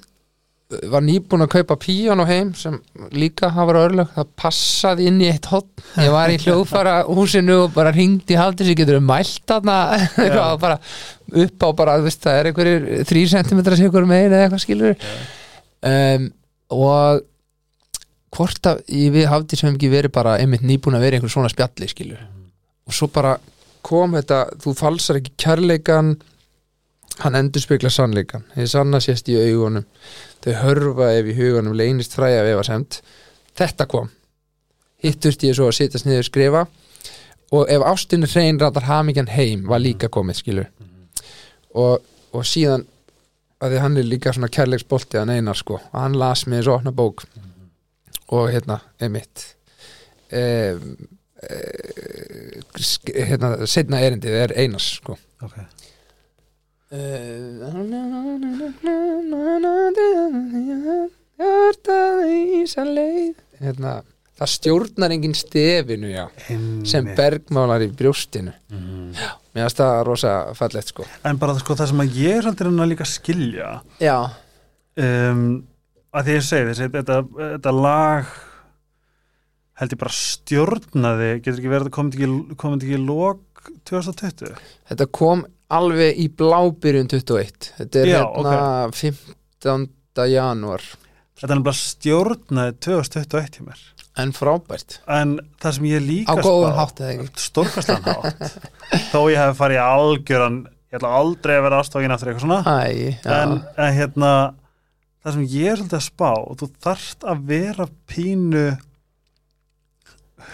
var 0.90 1.04
nýbúin 1.06 1.44
að 1.44 1.52
kaupa 1.52 1.76
píanó 1.78 2.24
heim 2.26 2.48
sem 2.58 2.80
líka 3.14 3.52
hafa 3.54 3.68
verið 3.68 3.84
örlög 3.86 4.08
það 4.16 4.30
passaði 4.42 5.04
inn 5.06 5.20
í 5.22 5.28
eitt 5.30 5.46
hotn 5.52 5.84
ég 6.02 6.10
var 6.10 6.32
í 6.34 6.40
hljóðfara 6.42 6.96
húsinu 7.06 7.60
og 7.68 7.76
bara 7.76 7.92
ringdi 7.94 8.34
haldið 8.34 8.72
sem 8.72 8.78
getur 8.80 8.98
mælt 8.98 9.44
þarna. 9.46 9.76
Eitthvað, 10.24 10.56
bara 10.64 10.80
upp 11.44 11.66
á 11.66 11.68
bara, 11.78 11.96
það 12.02 12.32
er 12.32 12.50
einhverjir 12.50 12.88
þrý 13.06 13.24
sentimetrar 13.36 13.78
sigur 13.78 14.08
megin 14.10 14.34
eða 14.34 14.48
eitthvað 14.48 14.64
skilur 14.64 14.98
um, 15.82 16.30
og 16.74 17.24
hvort 18.36 18.68
að 18.68 18.80
við 19.14 19.28
hafði 19.30 19.58
sem 19.60 19.74
ekki 19.74 19.90
verið 19.92 20.14
bara 20.16 20.36
einmitt 20.40 20.64
nýbúin 20.66 20.98
að 20.98 21.06
vera 21.06 21.18
einhver 21.18 21.32
svona 21.32 21.52
spjalli 21.52 21.88
skilur. 21.90 22.22
Og 22.86 22.94
svo 22.94 23.08
bara 23.12 23.36
kom 23.86 24.16
þetta 24.18 24.40
þú 24.62 24.74
falsar 24.76 25.20
ekki 25.20 25.36
kærleikan 25.40 26.16
hann 27.22 27.38
endur 27.38 27.62
spekla 27.62 27.90
sannleikan 27.92 28.44
þið 28.54 28.68
sanna 28.70 29.00
sést 29.00 29.28
í 29.32 29.38
augunum. 29.40 29.86
Þau 30.44 30.52
hörfa 30.62 31.12
ef 31.16 31.30
í 31.30 31.36
hugunum 31.38 31.76
leynist 31.78 32.16
fræja 32.16 32.42
ef 32.42 32.50
efa 32.52 32.66
semt 32.66 33.00
þetta 33.56 33.86
kom. 33.90 34.10
Hittust 35.02 35.44
ég 35.46 35.56
svo 35.56 35.70
að 35.70 35.78
sitast 35.78 36.08
niður 36.08 36.28
skrifa. 36.28 36.66
Og 37.54 37.70
ef 37.70 37.84
ástinni 37.86 38.28
hrein 38.28 38.58
ratar 38.60 38.88
hamingjan 38.88 39.30
heim 39.30 39.64
var 39.70 39.80
líka 39.80 40.10
komið 40.12 40.40
skilur. 40.40 40.68
Og, 41.78 42.02
og 42.34 42.46
síðan 42.46 42.84
að 43.66 43.74
því 43.76 43.82
hann 43.84 43.98
er 44.00 44.06
líka 44.08 44.32
svona 44.34 44.48
kærleiksbolti 44.56 45.18
að 45.20 45.28
neinar 45.32 45.58
sko. 45.58 45.80
Hann 45.92 46.16
las 46.18 46.46
eins 46.48 46.66
og 46.70 46.78
opna 46.78 46.92
bók. 46.96 47.26
Og 48.34 48.48
hérna, 48.50 48.80
einmitt 49.02 49.44
eh, 50.34 50.74
eh, 51.46 52.62
sk- 52.82 53.14
hérna, 53.28 53.52
setna 53.70 54.00
erindið 54.02 54.38
er 54.44 54.54
einars 54.64 54.88
sko. 54.98 55.14
Ísa 62.56 62.82
leið 62.86 63.34
hérna, 63.60 63.92
það 64.36 64.52
stjórnar 64.52 65.14
engin 65.16 65.36
stefinu 65.36 66.10
já, 66.12 66.24
sem 66.88 67.08
bergmálar 67.16 67.84
í 67.86 67.90
brjóstinu. 67.96 68.52
Mhm. 68.70 69.14
mér 69.56 69.64
finnst 69.64 69.80
það 69.80 70.02
rosa 70.04 70.32
fallegt 70.54 70.92
sko. 70.92 71.06
En 71.24 71.38
bara 71.40 71.54
sko, 71.58 71.74
það 71.74 71.88
sem 71.92 72.02
að 72.04 72.18
ég 72.20 72.36
er 72.36 72.42
svolítið 72.44 72.82
að 72.84 72.90
líka 72.92 73.06
skilja 73.08 73.70
já, 74.00 74.16
um, 74.96 75.46
að 76.12 76.28
því 76.28 76.36
ég 76.36 76.44
segi 76.44 76.68
þessi 76.70 76.90
þetta, 76.92 77.22
þetta 77.40 77.72
lag 77.72 78.36
held 79.76 79.92
ég 79.92 80.00
bara 80.00 80.16
stjórnaði 80.16 81.32
getur 81.40 81.58
ekki 81.60 81.72
verið 81.72 81.90
að 81.90 82.06
ekki, 82.06 82.28
komið 82.60 82.86
ekki 82.86 82.96
í 82.96 83.02
lok 83.02 83.66
2020 83.88 84.54
þetta 84.90 85.08
kom 85.18 85.44
alveg 85.72 86.20
í 86.22 86.28
blábyrjun 86.38 87.10
21 87.10 87.72
þetta 87.80 88.02
er 88.02 88.12
Já, 88.12 88.20
hérna 88.22 88.60
15. 88.94 89.88
janúar. 90.30 90.84
Þetta 91.36 91.50
er 91.50 91.58
nefnilega 91.58 91.80
stjórnaði 91.80 92.76
2021 92.86 93.58
hjá 93.58 93.66
mér 93.66 93.82
en 94.22 94.32
frábært. 94.36 94.98
En 95.12 95.36
það 95.60 95.74
sem 95.76 95.88
ég 95.90 96.04
líka 96.06 96.32
á 96.32 96.40
góðum 96.40 96.76
hátt 96.78 97.00
eða 97.04 97.14
ekki? 97.16 97.42
Stórkastlan 97.46 98.06
hátt. 98.06 98.56
Þó 99.12 99.18
ég 99.32 99.40
hef 99.42 99.58
farið 99.60 99.76
í 99.80 99.82
algjöran 99.84 100.56
ég 100.66 100.98
ætla 101.00 101.10
aldrei 101.18 101.56
að 101.58 101.64
vera 101.66 101.80
ástofgin 101.82 102.14
aftur 102.14 102.30
eitthvað 102.32 102.46
svona. 102.46 102.60
Æ, 102.64 103.18
já. 103.20 103.34
en, 103.42 103.56
en 103.76 103.96
hérna 103.98 104.30
það 105.26 105.34
sem 105.36 105.46
ég 105.56 105.70
er 105.72 105.80
svolítið 105.80 105.98
að 105.98 106.06
spá 106.06 106.30
og 106.38 106.56
þú 106.62 106.68
þarft 106.86 107.26
að 107.32 107.44
vera 107.50 107.88
pínu 108.12 108.64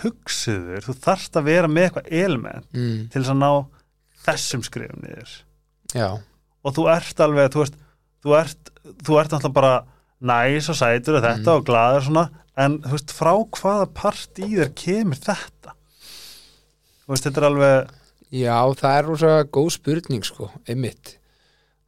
hugsiður 0.03 0.85
þú 0.87 0.95
þarft 1.05 1.39
að 1.39 1.49
vera 1.51 1.69
með 1.71 1.87
eitthvað 1.89 2.11
element 2.23 2.69
mm, 2.75 2.99
til 3.13 3.21
þess 3.23 3.33
að 3.35 3.41
ná 3.43 3.51
þessum 4.23 4.63
skrifum 4.67 5.03
niður. 5.05 5.33
Já, 5.93 6.09
og 6.63 6.77
þú 6.77 6.85
ert 6.95 7.23
alveg, 7.27 7.51
þú 7.53 7.63
veist 7.65 7.79
þú 8.23 8.37
ert, 8.39 8.71
þú 9.03 9.19
ert 9.21 9.35
náttúrulega 9.35 9.57
bara 9.59 9.73
næs 10.33 10.69
og 10.71 10.79
sætur 10.79 11.19
og 11.19 11.25
þetta 11.27 11.43
Mm. 11.43 11.57
og 11.59 11.65
glaður 11.67 12.05
svona, 12.07 12.25
en 12.57 12.79
þú 12.85 12.91
veist, 12.97 13.13
frá 13.17 13.33
hvaða 13.57 13.87
part 13.97 14.39
í 14.43 14.51
þér 14.57 14.71
kemur 14.77 15.17
þetta 15.23 15.73
þú 15.73 17.15
veist, 17.15 17.25
þetta 17.27 17.41
er 17.43 17.49
alveg 17.49 17.93
já, 18.33 18.57
það 18.83 18.97
er 18.99 19.05
rosa 19.11 19.35
góð 19.53 19.71
spurning 19.79 20.25
sko, 20.25 20.51
einmitt 20.69 21.17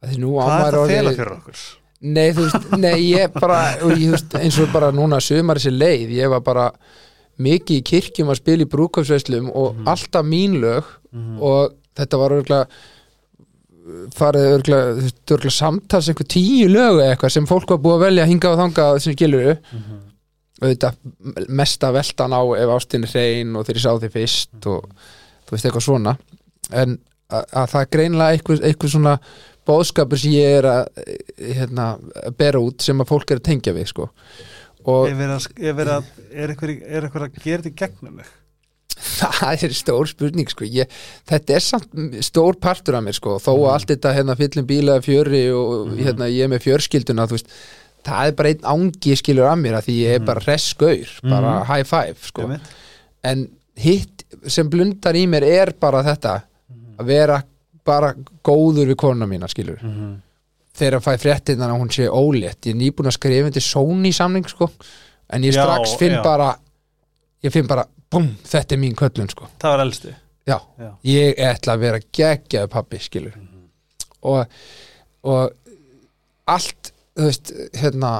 að 0.05 0.15
á 0.15 0.45
hvað 0.45 0.67
er 0.67 0.77
það 0.77 0.83
að 0.83 0.93
fela 0.95 1.15
fyrir 1.17 1.35
okkur 1.39 1.65
Nei, 2.05 2.27
þú 2.35 2.43
veist, 2.45 2.65
nei, 2.77 2.97
ég 3.15 3.31
bara 3.39 3.59
og 3.85 3.93
ég, 3.97 4.11
veist, 4.13 4.35
eins 4.37 4.57
og 4.61 4.73
bara 4.73 4.91
núna 4.93 5.17
sumar 5.23 5.57
þessi 5.57 5.71
leið, 5.73 6.11
ég 6.19 6.29
var 6.29 6.43
bara 6.45 6.65
mikið 7.41 7.79
í 7.79 7.85
kirkjum 7.89 8.29
að 8.31 8.37
spila 8.41 8.63
í 8.65 8.69
brúkafsveslum 8.71 9.47
og 9.51 9.73
Mhm. 9.75 9.87
alltaf 9.91 10.25
mín 10.27 10.59
lög 10.61 10.83
mm. 11.11 11.39
og 11.41 11.73
þetta 11.97 12.19
var 12.21 12.35
örgulega 12.37 12.67
farið 14.17 14.45
örgulega, 14.55 15.51
samtals 15.53 16.07
einhver 16.09 16.27
tíu 16.31 16.67
lög 16.71 16.99
eða 17.01 17.11
eitthvað 17.15 17.33
sem 17.35 17.45
fólk 17.49 17.69
var 17.73 17.81
búið 17.83 17.97
að 17.99 18.05
velja 18.05 18.27
hingað 18.29 18.53
og 18.55 18.61
þangað 18.63 18.99
sem 19.03 19.13
skilur 19.17 19.57
Mhm. 19.71 19.99
Auðvitað 20.61 21.49
mesta 21.51 21.89
veltan 21.95 22.31
á 22.35 22.41
ef 22.55 22.71
ástin 22.77 23.03
er 23.07 23.11
hrein 23.11 23.55
og 23.59 23.65
þeir 23.67 23.81
sá 23.83 23.91
því 23.99 24.09
fyrst 24.13 24.69
og 24.71 24.85
þú 25.45 25.55
veist 25.57 25.67
eitthvað 25.67 25.87
svona. 25.89 26.15
En 26.71 26.95
að, 27.29 27.43
að 27.51 27.69
það 27.73 27.81
er 27.81 27.91
greinlega 27.97 28.37
eitthvað, 28.37 28.63
eitthvað 28.69 28.93
svona 28.95 29.17
bóðskapur 29.65 30.21
sem 30.21 30.35
ég 30.37 30.59
er 30.61 30.67
að 30.69 31.03
hérna, 31.57 31.89
að 32.23 32.35
bera 32.39 32.61
út 32.61 32.85
sem 32.85 33.01
að 33.01 33.09
fólk 33.11 33.31
er 33.33 33.41
að 33.41 33.47
tengja 33.49 33.73
við 33.75 33.89
sko. 33.91 34.07
Og 34.85 35.07
er, 35.09 35.15
verið 35.17 35.35
að, 35.35 35.45
er, 35.57 35.73
verið 35.79 35.93
að, 35.95 36.09
er, 36.31 36.51
eitthvað, 36.53 36.73
er 36.85 37.07
að 37.09 37.39
gera 37.41 37.61
þetta 37.63 37.71
í 37.71 37.77
gegnum 37.81 38.19
mig 38.21 38.33
það 39.19 39.63
er 39.67 39.73
stór 39.75 40.07
spurning 40.07 40.47
sko. 40.47 40.63
Ég, 40.71 40.91
þetta 41.27 41.55
er 41.57 41.63
samt 41.65 41.97
stór 42.23 42.55
partur 42.63 42.95
af 42.95 43.03
mér 43.03 43.17
sko. 43.17 43.33
Þó 43.43 43.49
að 43.57 43.71
allt 43.73 43.89
þetta 43.91 44.13
hérna 44.15 44.35
fyllum 44.39 44.67
bíla 44.69 44.99
fjöri 45.03 45.41
og 45.51 45.89
Mhm. 45.89 45.97
hérna 46.05 46.29
ég 46.31 46.45
er 46.45 46.53
með 46.53 46.63
fjörskilduna 46.69 47.25
þú 47.27 47.35
veist 47.35 47.51
það 48.05 48.27
er 48.29 48.35
bara 48.37 48.49
einn 48.53 48.67
ángi 48.75 49.15
skilur 49.19 49.47
af 49.49 49.57
mér 49.59 49.77
að 49.79 49.87
því 49.89 49.95
ég 50.03 50.15
er 50.19 50.25
bara 50.27 50.43
hress 50.45 50.73
gaur, 50.77 51.13
bara 51.23 51.53
Mhm. 51.59 51.65
high 51.71 51.83
five 51.83 52.15
sko. 52.21 52.49
En 53.23 53.47
hitt 53.75 54.23
sem 54.47 54.69
blundar 54.69 55.13
í 55.17 55.25
mér 55.27 55.43
er 55.43 55.73
bara 55.79 56.03
þetta 56.03 56.43
að 56.99 57.05
vera 57.05 57.43
bara 57.85 58.13
góður 58.43 58.87
við 58.91 58.95
konuna 58.95 59.25
mína 59.27 59.47
skilur. 59.49 59.81
Mhm. 59.81 60.21
þegar 60.75 60.99
að 60.99 61.05
fæ 61.07 61.17
fréttinnan 61.23 61.71
að 61.71 61.79
hún 61.79 61.89
sé 61.89 62.07
ólétt. 62.11 62.65
Ég 62.67 62.73
er 62.73 62.75
nýbúin 62.75 63.07
að 63.07 63.13
skrifa 63.15 63.45
undir 63.47 63.61
Sony 63.63 64.11
samning 64.11 64.43
sko. 64.45 64.69
En 65.29 65.41
ég 65.41 65.53
Já, 65.53 65.63
strax 65.63 65.95
finn 65.97 66.11
já. 66.17 66.21
bara 66.23 66.57
ég 67.41 67.51
finn 67.51 67.65
bara, 67.67 67.85
búm, 68.11 68.35
þetta 68.43 68.73
er 68.73 68.77
mín 68.77 68.93
köllun 68.93 69.29
sko. 69.29 69.47
Það 69.57 69.71
var 69.77 69.79
elsti. 69.85 70.15
Já, 70.45 70.59
ég 71.05 71.35
ætla 71.37 71.73
að 71.77 71.79
vera 71.79 71.99
geggjaðu 72.11 72.67
pappi 72.69 72.97
skilur. 72.99 73.31
Og, 74.23 74.45
og 75.23 75.51
allt 76.47 76.91
þú 77.15 77.29
veist, 77.29 77.53
hérna 77.79 78.11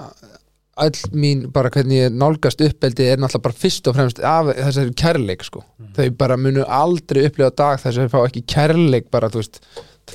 all 0.76 0.92
mín, 1.16 1.46
bara 1.56 1.72
hvernig 1.72 2.02
ég 2.02 2.16
nálgast 2.16 2.60
uppeldi 2.66 3.06
er 3.08 3.20
náttúrulega 3.22 3.48
bara 3.48 3.60
fyrst 3.62 3.88
og 3.88 3.96
fremst 3.96 4.20
af 4.20 4.50
þessari 4.52 4.96
kærleik 5.00 5.46
sko. 5.48 5.64
Þau 5.96 6.08
bara 6.20 6.38
munu 6.40 6.66
aldrei 6.68 7.24
upplifa 7.30 7.54
dag 7.56 7.80
þess 7.80 7.96
að 7.96 8.10
þau 8.10 8.16
fá 8.16 8.26
ekki 8.26 8.44
kærleik 8.56 9.08
bara, 9.14 9.30
þú 9.32 9.44
veist 9.44 9.62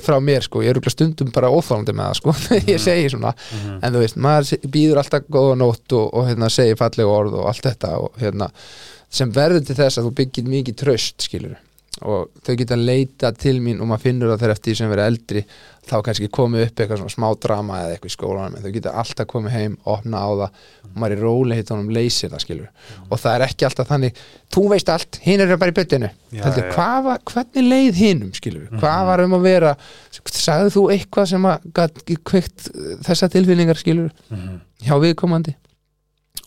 frá 0.01 0.19
mér 0.23 0.45
sko, 0.45 0.61
ég 0.63 0.71
er 0.71 0.77
örugglega 0.77 0.93
stundum 0.93 1.31
bara 1.35 1.49
óþálandi 1.51 1.95
með 1.97 2.11
það 2.11 2.19
sko, 2.21 2.35
ég 2.71 2.83
segi 2.83 3.09
svona. 3.11 3.33
En 3.81 3.95
þú 3.95 4.05
veist, 4.05 4.21
maður 4.21 4.69
býður 4.77 5.01
alltaf 5.01 5.27
góða 5.33 5.57
nótt 5.63 5.97
og, 5.97 6.07
og 6.13 6.29
hérna, 6.29 6.51
segir 6.53 6.79
fallega 6.79 7.17
orð 7.17 7.41
og 7.41 7.49
allt 7.51 7.67
þetta 7.71 7.91
og 8.05 8.21
hérna, 8.21 8.51
sem 9.11 9.33
verður 9.35 9.65
til 9.67 9.79
þess 9.81 9.99
að 9.99 10.07
þú 10.07 10.15
byggir 10.21 10.53
mikið 10.53 10.79
tröst 10.85 11.25
skilur 11.25 11.57
og 12.07 12.29
þau 12.47 12.53
geta 12.55 12.75
leita 12.79 13.29
til 13.35 13.57
mín 13.61 13.81
og 13.83 13.89
maður 13.89 14.01
finnur 14.05 14.29
það 14.31 14.39
þegar 14.41 14.53
eftir 14.55 14.77
sem 14.79 14.89
verið 14.89 15.07
eldri 15.11 15.41
þá 15.89 15.95
kannski 16.05 16.29
komið 16.31 16.63
upp 16.69 16.79
eitthvað 16.79 17.01
svona 17.01 17.11
smá 17.13 17.25
drama 17.43 17.79
eða 17.81 17.91
eitthvað 17.97 18.11
í 18.11 18.13
skólanum 18.15 18.55
en 18.55 18.63
þau 18.63 18.71
geta 18.77 18.93
alltaf 19.01 19.27
komið 19.27 19.51
heim, 19.57 19.75
opna 19.91 20.21
á 20.23 20.29
það 20.31 20.45
og 20.87 20.95
maður 21.03 21.15
er 21.17 21.21
rólega 21.25 21.59
hitt 21.59 21.73
honum 21.75 21.91
leysir 21.93 22.31
það 22.31 22.43
skilur 22.45 22.69
og 23.11 23.19
það 23.21 23.35
er 23.35 23.45
ekki 23.49 23.67
alltaf 23.67 23.91
þannig 23.91 24.21
þú 24.55 24.63
veist 24.71 24.91
allt, 24.95 25.19
hinn 25.27 25.43
eru 25.43 25.59
bara 25.61 25.75
í 25.75 25.77
byttinu 25.81 26.09
hvernig 27.33 27.67
leið 27.67 27.99
hinnum 28.05 28.31
skilur, 28.39 28.65
hvað 28.79 29.05
var 29.11 29.25
um 29.27 29.35
að 29.37 29.45
vera 29.51 29.75
sagði 30.31 30.73
þú 30.77 30.85
eitthvað 30.95 31.29
sem 31.35 31.49
að 31.51 31.69
uh, 32.71 32.97
þessa 33.03 33.29
tilfinningar 33.35 33.77
skilur 33.83 34.09
Mhm. 34.31 34.61
hjá 34.87 34.95
viðkomandi? 35.03 35.57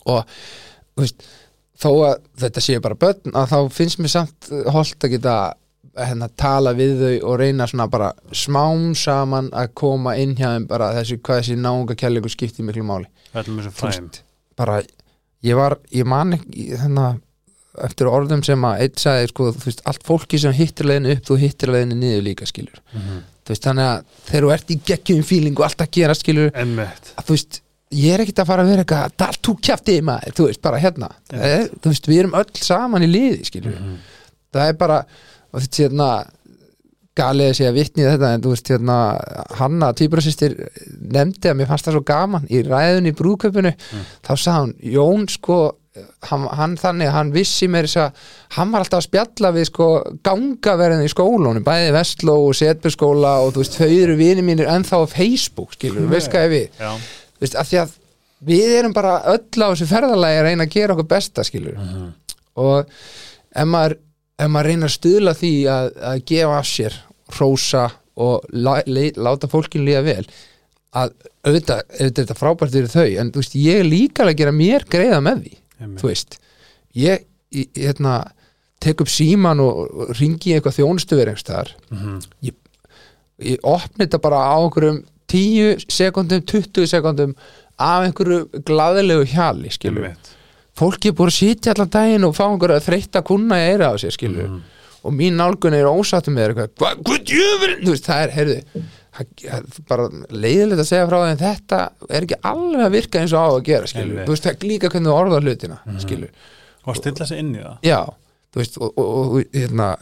Og 0.09 0.25
þú 0.95 1.03
veist, 1.05 1.23
þó 1.81 1.89
að 2.07 2.15
þetta 2.41 2.61
sé 2.63 2.79
bara 2.83 2.95
börn 2.95 3.33
að 3.35 3.51
þá 3.51 3.57
finnst 3.75 3.99
mér 3.99 4.13
samt 4.13 4.49
uh, 4.51 4.63
holdt 4.75 5.03
að 5.03 5.15
geta 5.17 5.35
hérna, 5.95 6.27
tala 6.35 6.73
við 6.75 6.97
þau 6.99 7.29
og 7.31 7.37
reyna 7.39 7.67
svona 7.71 7.85
bara 7.91 8.09
smám 8.35 8.89
saman 8.99 9.47
að 9.55 9.69
koma 9.79 10.15
inn 10.19 10.33
hjá 10.35 10.49
þeim 10.55 10.65
bara 10.67 10.89
þessi, 10.97 11.17
hvað 11.23 11.41
þessi 11.41 11.55
náunga 11.61 11.95
kærleikur 11.99 12.33
skiptir 12.33 12.65
miklu 12.67 12.83
máli. 12.83 13.07
Veist, 14.11 14.23
bara, 14.59 14.81
ég 15.43 15.55
var 15.59 15.77
ég 15.95 16.07
man 16.07 16.35
ekki 16.35 16.65
hérna, 16.79 17.13
eftir 17.83 18.07
orðum 18.11 18.43
sem 18.47 18.63
að 18.67 18.83
einn 18.85 18.99
sagði 18.99 19.31
sko, 19.31 19.49
veist, 19.65 19.81
allt 19.87 20.03
fólki 20.07 20.39
sem 20.39 20.53
hittir 20.55 20.87
leiðinu 20.87 21.15
upp 21.17 21.25
þú 21.27 21.37
hittir 21.41 21.71
leiðinu 21.75 21.97
niður 21.99 22.23
líka 22.29 22.47
skilur 22.47 22.79
Mhm. 22.95 23.17
þú 23.45 23.51
veist, 23.53 23.63
þannig 23.67 23.89
að 23.91 24.05
þegar 24.29 24.45
þú 24.47 24.53
ert 24.55 24.71
í 24.71 24.77
geggjum 24.91 25.23
fíling 25.27 25.57
og 25.59 25.65
allt 25.67 25.83
að 25.83 25.91
gera 25.99 26.15
skilur 26.15 26.51
að 27.19 27.25
þú 27.27 27.35
veist, 27.35 27.61
ég 27.95 28.13
er 28.15 28.23
ekkert 28.25 28.41
að 28.43 28.49
fara 28.51 28.63
að 28.65 28.71
vera 28.73 28.83
eitthvað 28.85 29.15
dalt 29.23 29.41
þú 29.47 29.55
kjafti 29.69 29.97
maður, 30.05 30.35
þú 30.37 30.47
veist, 30.49 30.61
bara 30.67 30.79
hérna. 30.83 31.09
Einmitt. 31.31 31.45
eh, 31.51 31.67
þú 31.81 31.91
veist, 31.93 32.09
við 32.11 32.19
erum 32.23 32.37
öll 32.41 32.63
saman 32.67 33.05
í 33.07 33.11
liði 33.11 33.45
skilur, 33.49 33.75
Mhm. 33.79 33.95
það 34.55 34.69
er 34.69 34.73
bara 34.85 34.99
og 35.53 35.61
þetta 35.61 35.79
er 35.79 35.89
hérna 35.89 36.09
galið 37.15 37.47
að 37.49 37.55
segja 37.55 37.71
vitni 37.71 38.03
í 38.03 38.09
þetta, 38.11 38.33
en 38.35 38.41
þú 38.43 38.49
veist, 38.51 38.67
hérna 38.73 38.95
Hanna, 39.55 39.93
týpurasistir, 39.95 40.55
nefndi 41.15 41.47
að 41.51 41.55
mér 41.61 41.67
fannst 41.69 41.85
það 41.87 41.95
svo 41.95 42.03
gaman 42.09 42.47
í 42.51 42.59
ræðunni 42.67 43.13
í 43.13 43.15
brúköpunu 43.15 43.71
þá 44.25 44.31
sagði 44.35 44.59
hún, 44.59 44.73
Jón 44.95 45.29
sko 45.31 45.59
hann, 46.27 46.43
hann 46.59 46.73
þannig, 46.75 47.07
að 47.07 47.15
hann 47.15 47.31
vissi 47.31 47.69
mér 47.71 47.87
þess 47.87 48.01
að 48.03 48.11
hann 48.57 48.71
var 48.73 48.83
alltaf 48.83 48.99
að 48.99 49.05
spjalla 49.07 49.51
við 49.55 49.65
sko 49.69 49.87
gangaverðin 50.27 51.05
í 51.07 51.11
skólunum, 51.13 51.63
bæði 51.63 51.93
Vestló 51.95 52.35
og 52.49 52.57
Setbjörskóla 52.59 53.31
og 53.45 53.53
þú 53.55 53.63
veist, 53.63 53.77
þau 53.79 53.87
eru 54.03 54.17
vini 54.19 54.43
mínir 54.43 54.67
ennþá 54.67 54.99
á 54.99 55.05
Facebook, 55.07 55.71
skilur, 55.77 56.09
veist 56.11 56.27
hvað 56.33 56.49
ég 56.49 56.51
við. 56.51 56.67
Já, 56.83 56.91
þú 57.35 57.45
veist, 57.45 57.55
af 57.55 57.69
því 57.69 57.79
að 57.83 57.93
við 58.45 58.73
erum 58.79 58.93
bara 58.93 59.13
öll 59.33 59.63
á 59.63 59.67
þessu 59.73 59.87
ferðalagi 59.89 60.39
að 60.39 60.47
reyna 60.49 60.63
að 60.67 60.73
gera 60.75 60.93
okkur 60.95 61.07
besta 61.15 61.43
skilur 61.43 61.77
Mhm. 61.77 62.13
og 62.55 62.85
ef 63.55 63.65
maður, 63.67 63.97
ef 64.39 64.49
maður 64.51 64.65
reyna 64.69 64.85
að 64.89 64.95
stuðla 64.97 65.33
því 65.35 65.51
að, 65.71 65.91
að 66.11 66.25
gefa 66.25 66.57
af 66.59 66.65
sér 66.65 66.93
hrósa 67.35 67.85
og 68.17 68.45
lá, 68.53 68.81
le, 68.87 69.11
láta 69.17 69.47
fólkinu 69.51 69.85
líða 69.87 70.03
vel 70.03 70.25
að 70.95 71.11
auðvitað, 71.45 71.81
auðvitað 71.99 72.21
þetta 72.25 72.39
frábært 72.39 72.71
fyrir 72.71 72.87
þau 72.93 73.19
en 73.19 73.31
þú 73.31 73.41
veist, 73.41 73.55
ég 73.59 73.79
er 73.81 73.83
líka 73.89 74.23
að 74.23 74.35
gera 74.39 74.51
mér 74.55 74.85
greiða 74.87 75.19
með 75.23 75.41
því 75.43 75.55
Einmitt. 75.81 75.99
þú 76.01 76.07
veist 76.07 76.37
ég, 76.95 77.25
ég, 77.51 77.67
ég 77.75 77.89
hérna, 77.89 78.13
tek 78.79 79.01
upp 79.01 79.07
síman 79.11 79.59
og, 79.59 80.13
ringi 80.19 80.53
eitthvað 80.55 80.77
þjónustu 80.79 81.17
verið 81.17 81.33
einhverstaðar 81.35 81.73
Mhm. 81.91 82.19
ég 83.43 83.59
opni 83.67 84.05
þetta 84.05 84.21
bara 84.23 84.39
á 84.47 84.55
einhverjum 84.63 85.01
10 85.31 85.85
sekundum, 85.89 86.41
20 86.45 86.87
sekundum 86.87 87.35
af 87.79 88.05
einhverju 88.05 88.63
glaðilegu 88.67 89.25
hjali 89.33 89.71
Einmitt. 89.83 90.31
fólki 90.77 91.09
er 91.11 91.15
búin 91.17 91.31
að 91.31 91.37
sitja 91.39 91.73
allan 91.73 91.89
daginn 91.89 92.23
og 92.27 92.35
fá 92.37 92.45
einhverju 92.49 92.77
að 92.79 92.85
þreytta 92.89 93.23
kunna 93.25 93.55
í 93.59 93.69
eira 93.73 93.89
á 93.91 93.95
sér 93.99 94.11
skilur, 94.15 94.47
Mhm. 94.49 94.61
og 95.05 95.13
mín 95.13 95.35
nálgun 95.39 95.73
er 95.73 95.85
ósáttum 95.89 96.35
með 96.35 96.49
eitthvað, 96.53 96.69
hvað, 96.79 97.03
hvað 97.03 97.25
djöfur 97.25 97.73
þú 97.83 97.89
veist, 97.95 98.05
það 98.05 98.23
er, 98.23 98.31
heyrðu 98.37 98.61
það 99.15 99.25
það 99.47 99.87
bara 99.87 100.09
leiðilegt 100.29 100.79
að 100.83 100.89
segja 100.91 101.07
frá 101.07 101.17
því 101.23 101.31
en 101.31 101.37
þetta 101.43 101.79
er 102.09 102.21
ekki 102.25 102.39
alveg 102.43 102.85
að 102.85 102.91
virka 102.91 103.19
eins 103.21 103.33
og 103.33 103.39
á 103.39 103.47
að 103.55 103.63
gera 103.63 103.85
Einmitt. 103.95 104.25
þú 104.27 104.33
veist, 104.35 104.43
það 104.43 104.51
er 104.55 104.67
líka 104.69 104.89
hvernig 104.89 105.07
þú 105.11 105.17
orðar 105.19 105.41
hlutina 105.45 105.77
skilur, 105.99 106.29
og 106.85 106.93
að 106.95 106.97
stilla 107.01 107.25
sig 107.25 107.39
inn 107.39 107.55
í 107.55 107.59
það. 107.63 107.77
Já, 107.83 108.01
þú 108.53 108.59
veist 108.61 108.77
og, 108.77 108.91
og, 108.97 109.35
og, 109.35 109.43
hérna, 109.53 109.95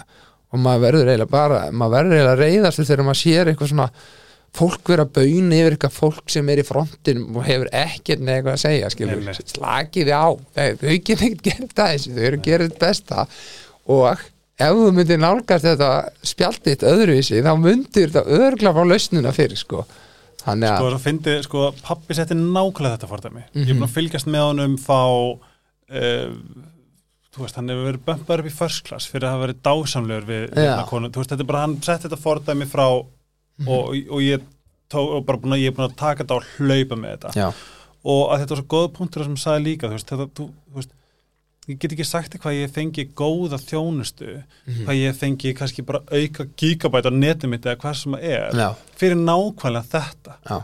og 0.53 0.59
maður 0.59 0.81
verður 0.85 1.07
eiginlega 1.13 1.29
bara, 1.29 1.71
maður 1.71 1.93
verður 1.93 2.17
eiginlega 2.17 2.41
reyðast 2.41 2.83
þegar 2.89 3.05
maður 3.05 3.21
sér 3.21 3.45
eitthvað 3.53 3.69
svona 3.73 3.89
fólk 4.53 4.89
vera 4.91 5.05
að 5.07 5.13
bauna 5.17 5.55
yfir 5.57 5.73
eitthvað 5.75 5.95
fólk 5.97 6.29
sem 6.29 6.49
er 6.53 6.61
í 6.61 6.65
frontinum 6.67 7.37
og 7.39 7.47
hefur 7.47 7.69
ekkert 7.73 8.21
neða 8.21 8.35
eitthvað 8.41 8.53
að 8.57 8.61
segja 8.63 8.91
skilur, 8.93 9.17
Einmitt. 9.23 9.49
slakið 9.55 10.11
á 10.13 10.25
þau, 10.29 10.93
geta 11.07 11.25
ekkert 11.25 11.41
gert 11.47 11.73
það 11.79 11.91
þessu, 11.95 12.13
þau 12.13 12.23
eru 12.27 12.37
að 12.37 12.45
gera 12.49 12.67
þetta 12.67 12.83
besta 12.85 13.25
og 13.97 14.23
ef 14.63 14.77
þú 14.77 14.91
myndir 14.99 15.19
nálgast 15.23 15.65
þetta 15.65 15.89
spjalditt 16.33 16.85
öðruvísi 16.85 17.41
þá 17.43 17.53
myndir 17.59 18.13
þetta 18.13 18.37
örgla 18.45 18.73
frá 18.77 18.83
lausnuna 18.91 19.33
fyrir 19.33 19.57
sko 19.57 19.81
þannig 20.43 20.69
Sko, 20.69 20.85
að, 20.85 20.91
svo 20.93 21.01
fyndi, 21.07 21.33
sko, 21.47 21.63
pappi 21.81 22.13
setti 22.19 22.37
nákvæmlega 22.37 22.97
þetta 22.99 23.09
fordæmi 23.09 23.43
Ég 23.55 23.63
er 23.63 23.73
Mhm. 23.73 23.79
búin 23.81 23.87
að 23.89 23.95
fylgjast 23.97 24.27
með 24.29 24.45
honum 24.51 24.77
fá 24.77 24.99
uh, 25.89 26.29
þú 27.33 27.41
veist, 27.47 27.55
hann 27.57 27.71
hefur 27.73 27.87
verið 27.89 28.03
bömpar 28.05 28.43
upp 28.43 28.49
í 28.49 28.53
first 28.53 28.83
class 28.85 29.07
fyrir 29.09 29.25
að 29.25 29.33
hafa 29.33 29.45
verið 29.47 29.61
dásamlegur 29.65 30.27
við 30.29 30.43
Já. 30.53 30.61
hérna 30.61 30.85
konu, 30.89 31.09
þú 31.09 31.21
veist, 31.23 31.31
þetta 31.33 31.41
er 31.45 31.49
bara, 31.49 31.61
hann 31.65 31.75
setti 31.81 32.05
þetta 32.07 32.21
fordæmi 32.21 32.67
frá 32.69 32.85
og, 33.67 33.93
og 34.09 34.19
ég 34.25 34.41
tó, 34.89 34.99
og 35.17 35.23
að, 35.27 35.61
ég 35.61 35.71
er 35.71 35.77
búin 35.77 35.87
að 35.89 35.95
taka 35.99 36.23
þetta 36.23 36.35
og 36.39 36.49
hlaupa 36.57 36.95
með 36.99 37.15
þetta. 37.17 37.31
Já, 37.37 37.47
og 38.03 38.21
að 38.33 38.39
þetta 38.43 38.55
var 38.55 38.61
svo 38.63 38.67
góð 38.73 38.89
punktur 38.97 39.23
sem 39.27 39.37
sagði 39.39 39.63
líka, 39.69 39.87
þú 39.87 39.97
veist, 39.97 40.09
þetta, 40.11 40.27
þú, 40.39 40.47
þú 40.73 40.81
veist 40.81 40.91
ég 41.71 41.77
get 41.79 41.93
ekki 41.95 42.05
sagt 42.05 42.33
hvað 42.43 42.57
ég 42.59 42.71
fengi 42.75 43.05
góða 43.15 43.59
þjónustu, 43.63 44.43
Mhm. 44.67 44.81
hvað 44.85 44.97
ég 44.99 45.15
fengi 45.15 45.53
kannski 45.55 45.85
bara 45.87 46.01
auka 46.11 46.45
gigabæt 46.59 47.07
á 47.07 47.11
netum 47.15 47.49
mitt 47.55 47.63
eða 47.63 47.77
hvað 47.79 47.95
sem 48.01 48.11
það 48.17 48.23
er, 48.23 48.51
já, 48.59 48.69
fyrir 48.99 49.15
nákvæmlega 49.15 49.87
þetta. 49.93 50.35
Já, 50.49 50.57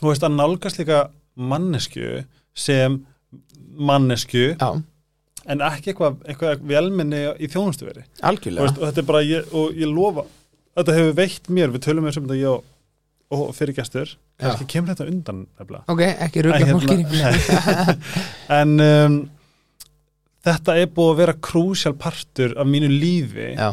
þú 0.00 0.10
veist 0.10 0.22
að 0.28 0.36
nálgast 0.36 0.78
líka 0.82 1.10
mannesku 1.36 2.24
sem 2.54 3.00
mannesku 3.78 4.56
já. 4.60 4.82
en 5.46 5.62
ekki 5.64 5.92
eitthvað, 5.94 6.18
eitthvað 6.28 6.60
velminni 6.68 7.20
í 7.40 7.48
algjörlega. 8.22 8.66
Veist, 8.66 8.78
og 8.82 8.90
þetta 8.90 8.98
er 9.02 9.08
bara, 9.08 9.22
ég, 9.24 9.54
og 9.56 9.72
ég 9.80 9.88
lofa 9.94 10.26
þetta 10.76 10.94
hefur 10.96 11.16
veitt 11.18 11.48
mér, 11.50 11.72
við 11.74 11.84
tölum 11.86 12.04
með 12.06 12.14
sem 12.16 12.26
þetta 12.28 12.38
ég 12.40 12.50
og, 12.50 12.64
og 13.30 13.54
fyrirgestur 13.56 14.08
Já. 14.40 14.46
kannski 14.46 14.66
kemur 14.72 14.94
þetta 14.94 15.08
undan 15.12 15.46
ok, 15.88 16.00
ekki 16.26 16.42
En 16.46 16.66
hérna- 16.66 16.80
fólki. 16.80 16.96
Nei. 17.10 17.96
en 18.60 18.80
um, 18.80 19.18
þetta 20.46 20.76
er 20.80 20.88
búið 20.96 21.12
að 21.14 21.18
vera 21.20 21.34
krúsjál 21.48 21.96
partur 22.00 22.54
af 22.58 22.66
mínu 22.70 22.88
lífi 22.92 23.50
já, 23.56 23.70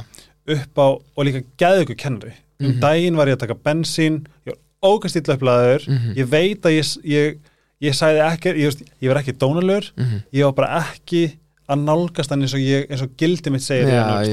upp 0.58 0.82
á, 0.84 0.88
og 0.98 1.26
líka 1.28 1.44
geðu 1.60 1.86
ykkur 1.88 2.00
kennri 2.04 2.34
um 2.60 2.72
Mhm. 2.72 2.80
daginn 2.82 3.16
var 3.20 3.28
ég 3.30 3.36
að 3.38 3.44
taka 3.46 3.54
bensín 3.68 4.24
ég 4.48 4.54
var 4.56 4.58
ógast 4.92 5.16
illa 5.20 5.36
upplaður 5.38 5.84
Mhm. 5.88 6.14
ég 6.18 6.26
veit 6.32 6.62
að 6.66 6.74
ég, 6.80 6.88
ég, 7.06 7.38
ég 7.82 7.94
sagði 7.94 8.24
ekki 8.26 8.54
ég, 8.58 8.82
ég 9.02 9.10
var 9.14 9.22
ekki 9.22 9.36
dónalur. 9.38 9.92
Mhm. 9.96 10.24
Ég 10.34 10.44
var 10.46 10.54
bara 10.54 10.80
ekki 10.82 11.38
að 11.70 11.84
nálgast 11.84 12.30
hann 12.32 12.42
eins 12.42 12.54
og, 12.56 12.60
ég, 12.60 12.88
eins 12.90 13.02
og 13.04 13.12
gildi 13.18 13.52
mitt 13.52 13.62
segir 13.62 13.86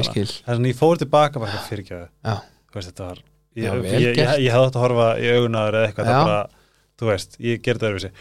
skil. 0.09 0.25
Þess 0.25 0.59
að 0.59 0.67
ég 0.71 0.77
fór 0.79 0.97
tilbaka 0.99 1.41
fyrir 1.69 1.85
Já, 2.25 2.41
veist, 2.81 2.91
þetta 2.93 3.09
var 3.09 3.19
ég, 3.55 3.65
ég, 3.65 4.03
ég, 4.19 4.19
ég 4.19 4.53
hefði 4.53 4.67
átt 4.69 4.77
að 4.79 4.85
horfa 4.85 5.09
í 5.21 5.29
augunaður 5.37 5.79
eða 5.79 5.89
eitthvað, 5.89 6.11
það 6.11 6.25
bara, 6.29 6.41
þú 7.01 7.11
veist, 7.13 7.37
ég 7.41 7.63
gerði 7.63 7.81
það 7.85 7.91
öðruvísi. 7.93 8.13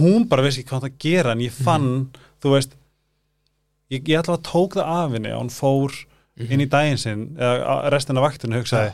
Hún 0.00 0.28
bara 0.30 0.42
vissi 0.46 0.62
ekki 0.62 0.70
hvað 0.70 0.84
það 0.86 0.98
gera 1.06 1.32
en 1.36 1.44
ég 1.44 1.52
fann, 1.52 1.88
Mhm. 1.90 2.26
þú 2.42 2.54
veist 2.56 2.76
ég, 3.90 4.02
ég 4.06 4.20
ætla 4.22 4.36
að 4.38 4.42
tók 4.46 4.76
það 4.78 4.86
af 4.96 5.12
henni 5.12 5.32
og 5.34 5.40
hún 5.42 5.50
fór 5.50 5.92
Mhm. 6.40 6.52
inn 6.52 6.60
í 6.60 6.68
daginn 6.70 6.98
sinn 6.98 7.36
eða 7.38 7.90
restina 7.90 8.20
af 8.20 8.30
vaktinu 8.32 8.56
hugsaði 8.62 8.92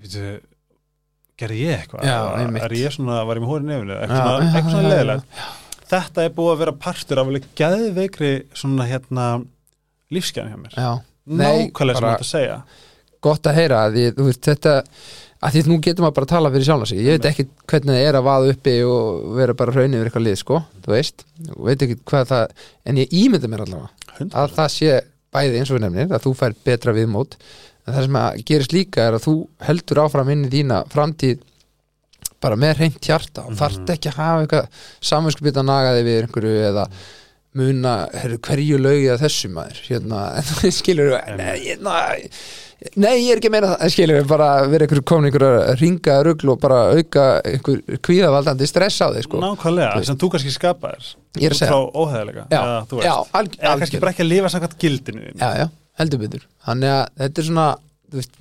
veitu 0.00 0.40
gerði 1.38 1.58
ég 1.64 1.78
eitthvað, 1.82 2.04
einmitt. 2.38 2.62
er 2.62 2.74
ég 2.78 2.92
svona, 2.94 3.24
var 3.26 3.36
ég 3.36 3.42
með 3.44 3.50
hóri 3.52 3.66
nefnir 3.68 4.00
eitthvað 4.04 4.24
já, 4.24 4.46
eitthvað 4.54 4.70
svona 4.70 4.88
já. 4.88 4.92
leðilegt 4.94 5.24
þetta 5.90 6.24
er 6.24 6.30
búið 6.36 6.52
að 6.54 6.58
vera 6.62 6.72
partur 6.84 7.20
af 7.20 7.26
alveg 7.30 7.48
geðveikri 7.58 8.30
svona 8.54 8.86
hérna 8.88 9.26
lífsgæðan 10.14 10.52
hjá 10.52 10.58
mér. 10.62 10.74
Já. 10.78 11.02
Nei, 11.26 11.70
nákvæmlega 11.70 11.98
sem 11.98 12.08
þetta 12.08 12.28
segja 12.28 12.56
gott 13.24 13.48
að 13.50 13.58
heyra 13.60 13.84
að 13.88 14.00
þú 14.16 14.28
veist, 14.28 14.42
þetta 14.44 14.74
að 15.44 15.56
því 15.56 15.62
nú 15.68 15.78
getur 15.84 16.04
maður 16.04 16.16
bara 16.18 16.28
að 16.28 16.32
tala 16.32 16.52
fyrir 16.54 16.68
sjálf 16.68 16.88
sig. 16.88 17.00
Ég 17.04 17.18
veit 17.18 17.28
ekki 17.28 17.46
hvernig 17.70 17.96
það 17.98 18.06
er 18.08 18.18
að 18.18 18.26
vaða 18.28 18.52
uppi 18.54 18.74
og 18.88 19.34
vera 19.38 19.56
bara 19.58 19.74
raun 19.74 19.96
yfir 19.96 20.08
eitthvað 20.08 20.26
lið, 20.26 20.38
sko, 20.40 20.60
þú 20.84 20.94
veist. 20.94 21.26
Og 21.52 21.66
veit 21.68 21.84
ekki 21.84 21.98
hvað 22.08 22.30
það, 22.30 22.62
en 22.88 23.00
ég 23.02 23.16
ímynda 23.20 23.50
mér 23.52 23.64
allavega 23.66 24.28
að 24.30 24.54
það 24.54 24.70
sé 24.76 25.00
bæði 25.34 25.60
eins 25.60 25.72
og 25.72 25.76
við 25.78 25.84
nefnir, 25.84 26.12
að 26.14 26.24
þú 26.24 26.34
fær 26.38 26.56
betra 26.68 26.94
viðmót. 26.96 27.36
En 27.84 27.96
það 27.96 28.06
sem 28.06 28.20
að 28.20 28.38
gerist 28.48 28.76
líka 28.76 29.08
er 29.08 29.18
að 29.18 29.26
þú 29.26 29.34
heldur 29.66 30.00
áfram 30.04 30.30
inn 30.32 30.46
í 30.46 30.52
þína 30.54 30.80
framtíð 30.92 31.42
bara 32.44 32.56
með 32.60 32.80
reynt 32.80 33.04
hjarta 33.04 33.44
og 33.48 33.56
þarft 33.58 33.92
ekki 33.94 34.10
að 34.10 34.18
hafa 34.20 34.44
eitthvað 34.44 34.80
samvinskupið 35.10 35.60
að 35.60 35.68
naga 35.68 35.92
þig 35.96 36.08
við 36.08 36.18
einhverju 36.22 36.64
eða 36.70 36.86
muna 37.54 37.94
herru, 38.12 38.38
hverju 38.42 38.80
lögi 38.82 39.10
að 39.12 39.24
þessu 39.24 39.50
maður? 39.54 39.80
Hérna, 39.88 40.22
þú 40.48 40.72
skilur 40.74 41.14
nei, 41.38 41.52
hérna, 41.68 41.98
nei, 43.00 43.14
ég 43.24 43.30
er 43.34 43.38
ekki 43.40 43.48
að 43.50 43.54
meina 43.54 43.68
það 43.74 43.92
skilur 43.94 44.18
við 44.20 44.26
bara 44.30 44.48
vera 44.68 44.84
einhverju 44.86 45.04
komin 45.08 45.28
einhverju 45.30 45.60
að 45.64 45.78
ringa 45.80 46.16
rugl 46.26 46.50
og 46.54 46.58
bara 46.62 46.80
auka 46.94 47.24
einhver 47.48 47.98
kvíðavaldandi 48.04 48.66
stress 48.68 48.98
á 49.00 49.08
þig 49.14 49.24
sko. 49.28 49.40
nákvæmlega, 49.42 50.02
sem 50.04 50.18
þú 50.20 50.30
kannski 50.34 50.52
skapaðir. 50.54 51.08
Ég 51.40 51.48
er 51.48 51.54
að 51.56 51.60
segja. 51.62 51.70
frá 51.72 52.02
óheðilega 52.04 52.44
Já, 52.52 52.58
eða, 52.60 52.76
þú 52.90 53.00
já, 53.00 53.14
veist, 53.14 53.32
alg- 53.40 53.56
eða 53.56 53.62
kannski 53.62 53.72
algjörlega. 53.80 54.00
bara 54.04 54.12
ekki 54.14 54.24
að 54.26 54.30
lifa 54.34 54.52
samkvæmt 54.54 54.76
gildinu 54.84 55.24
já, 55.32 55.48
já, 55.62 55.66
heldur 56.02 56.22
betur. 56.24 56.44
Þannig 56.68 56.92
að 56.94 57.04
þetta 57.24 57.42
er 57.44 57.48
svona 57.48 57.66
þú 58.12 58.20
veist, 58.20 58.38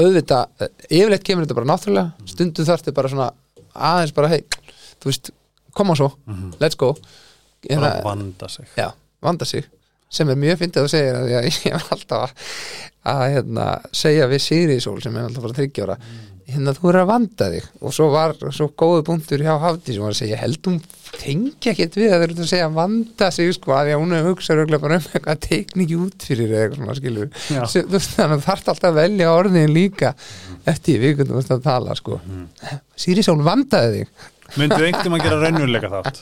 auðvitað 0.00 0.68
yfirleitt 0.90 1.24
kemur 1.26 1.46
þetta 1.46 1.58
bara 1.58 1.70
náttúrulega. 1.70 2.28
Stundu 2.32 2.64
þarfti 2.66 2.94
bara 2.96 3.10
svona 3.12 3.30
aðeins 3.76 4.14
bara 4.16 4.30
hei, 4.32 4.42
þú 5.00 5.10
veist, 5.10 5.30
koma 5.76 5.96
svo 5.98 6.10
let's 6.60 6.76
go. 6.80 6.94
Bara 7.66 7.96
Hérna, 7.96 8.04
vanda 8.04 8.48
sig. 8.48 8.66
Já, 8.78 8.90
vanda 9.22 9.44
sig 9.48 9.64
sem 10.16 10.32
er 10.32 10.40
mjög 10.40 10.62
fyndið 10.62 10.86
að 10.86 10.92
segja 10.94 11.18
að 11.20 11.32
ég, 11.36 11.60
ég 11.66 11.76
var 11.76 11.90
alltaf 11.96 12.38
að, 13.06 13.26
hérna, 13.36 13.66
segja 14.04 14.30
við 14.30 14.46
Sigri 14.46 14.80
Sól 14.82 14.98
sem 15.04 15.16
er 15.16 15.28
alltaf 15.28 15.46
bara 15.46 15.60
þryggjóra 15.60 15.98
hérna 16.46 16.74
þú 16.76 16.90
er 16.92 16.98
að 17.00 17.08
vanda 17.10 17.48
þig. 17.50 17.64
Og 17.82 17.94
svo 17.94 18.06
var 18.12 18.36
svo 18.54 18.68
góðu 18.78 19.02
punktur 19.06 19.42
hjá 19.42 19.56
Hafdi 19.62 19.96
sem 19.96 20.04
var 20.04 20.14
að 20.14 20.20
segja 20.20 20.38
held 20.38 20.68
hún 20.68 20.78
tengi 21.16 21.70
ekkert 21.72 21.96
við 21.98 22.12
að 22.12 22.22
þeir 22.22 22.26
eru 22.28 22.44
að 22.44 22.50
segja 22.50 22.68
vanda 22.76 23.30
sig 23.34 23.50
sko 23.56 23.74
að 23.74 23.88
því 23.88 23.94
að 23.94 24.00
hún 24.02 24.14
hefur 24.16 24.34
hugsað 24.34 24.62
bara 24.74 24.98
um 24.98 25.08
eitthvað 25.08 25.42
tekníki 25.46 25.98
út 25.98 26.26
fyrir 26.28 26.52
eða 26.52 26.62
eitthvað 26.62 26.80
svona 26.80 26.96
skilur 26.98 27.30
þú 27.72 27.82
veist, 27.94 28.14
þannig 28.18 28.36
að 28.36 28.46
þarf 28.46 28.70
alltaf 28.72 28.88
að 28.90 28.98
velja 29.00 29.32
orðin 29.32 29.74
líka 29.74 30.12
eftir 30.70 31.02
við 31.02 31.22
veist 31.30 31.54
að 31.54 31.66
tala 31.66 31.98
sko. 31.98 32.20
Sigri 32.98 33.26
Sól 33.26 33.38
vandaði 33.46 34.02
þig 34.02 34.26
myndu 34.56 34.78
einhvern 34.86 35.16
að 35.16 35.24
gera 35.26 35.40
raunveruleika 35.42 35.90
þátt 35.94 36.18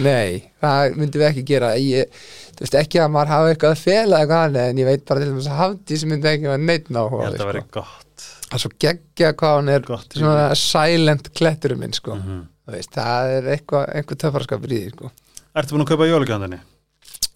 Nei, 0.00 0.30
það 0.62 0.96
myndum 1.00 1.22
við 1.22 1.28
ekki 1.30 1.46
gera 1.50 1.72
ég, 1.80 2.20
þú 2.56 2.64
veist 2.64 2.78
ekki 2.80 3.02
að 3.02 3.12
maður 3.16 3.32
hafa 3.34 3.54
eitthvað 3.54 3.74
að 3.74 3.82
fela 3.84 4.20
eitthvað 4.22 4.44
annað 4.48 4.70
en 4.70 4.82
ég 4.82 4.90
veit 4.90 5.04
bara 5.10 5.24
til 5.24 5.32
þess 5.34 5.50
að 5.50 5.60
hafdi 5.64 6.00
sem 6.00 6.12
myndi 6.14 6.30
ekki 6.30 6.50
að 6.50 6.66
neitt 6.68 6.92
ná 6.94 7.02
ég 7.02 7.16
held 7.26 7.40
að 7.40 7.50
vera 7.52 7.64
gott 7.78 8.26
það 8.50 8.56
er 8.56 8.64
svo 8.64 8.72
geggja 8.82 9.32
hvað 9.38 9.56
hann 9.56 9.70
er 9.70 9.84
Gott 9.86 10.16
svona 10.18 10.46
silent 10.58 11.28
kletturum 11.38 11.78
minn 11.84 11.94
sko. 11.94 12.16
Mhm. 12.18 12.40
Þú 12.66 12.74
veist, 12.74 12.90
það 12.94 13.34
er 13.36 13.46
eitthvað, 13.54 13.84
einhver 13.98 14.18
töffarskapur 14.22 14.72
í 14.74 14.80
því 14.82 14.90
sko. 14.94 15.10
Ertu 15.58 15.74
búin 15.74 15.84
að 15.84 15.90
kaupa 15.92 16.08
jólugjöndinni? 16.10 16.58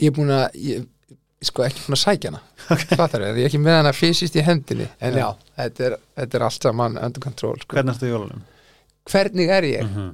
ég 0.02 0.10
er 0.10 0.14
búin 0.16 0.32
að 0.34 0.58
ég, 0.58 0.86
sko 1.48 1.64
ekki 1.66 1.84
búin 1.84 1.98
að 1.98 2.02
sækja 2.02 2.32
hana 2.32 2.42
okay. 2.74 2.96
ég 2.96 3.44
er 3.44 3.48
ekki 3.48 3.62
með 3.62 3.78
hana 3.80 3.92
fysiskt 3.96 4.36
í 4.38 4.44
hendinni 4.46 4.88
en 5.00 5.20
já, 5.20 5.28
þetta, 5.60 5.88
er, 5.88 5.96
þetta 6.20 6.38
er 6.38 6.46
allt 6.48 6.68
saman 6.68 6.98
under 6.98 7.24
control 7.24 7.56
sko. 7.60 7.76
Hvernig 7.76 7.94
ertu 7.96 8.08
í 8.08 8.12
jólunum? 8.12 8.44
hvernig 9.10 9.52
er 9.52 9.70
ég? 9.72 9.88
Mm 9.90 10.12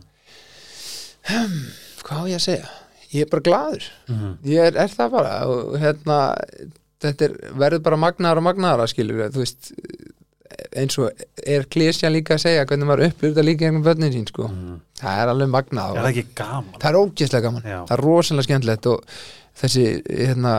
hvað 2.01 2.23
á 2.25 2.31
ég 2.31 2.39
að 2.39 2.47
segja? 2.47 2.69
ég 3.11 3.27
er 3.27 3.31
bara 3.31 3.45
glaður 3.45 3.85
-hmm. 4.09 4.37
ég 4.47 4.71
er, 4.71 4.77
er 4.77 4.89
það 4.89 5.11
bara 5.11 5.33
og 5.51 5.75
hérna 5.83 6.19
þetta 7.03 7.27
er, 7.27 7.35
verður 7.59 7.83
bara 7.87 7.99
magnaðar 8.01 8.41
og 8.41 8.47
magnaðar 8.47 8.91
skilur 8.91 9.19
við, 9.19 9.35
þú 9.35 9.43
veist 9.45 9.73
eins 10.77 10.99
og 11.01 11.11
er 11.47 11.67
klísja 11.71 12.11
líka 12.11 12.37
að 12.37 12.45
segja 12.45 12.65
hvernig 12.69 12.89
maður 12.89 13.09
upplifir 13.09 13.35
þetta 13.35 13.47
líka 13.47 13.67
einhvern 13.67 13.87
börnin 13.87 14.15
sín 14.15 14.27
sko. 14.29 14.49
það 15.01 15.23
er 15.23 15.33
alveg 15.33 15.51
magnað 15.51 15.97
Er 15.97 16.07
það 16.07 16.35
gaman? 16.35 16.75
það 16.81 16.91
er 16.91 16.99
ógeðslega 17.01 17.45
gaman, 17.47 17.63
Já. 17.65 17.79
það 17.89 17.97
er 17.97 18.05
rosalega 18.05 18.49
skemmtilegt 18.49 18.87
og 18.87 19.05
þessi 19.59 19.87
hérna 20.07 20.55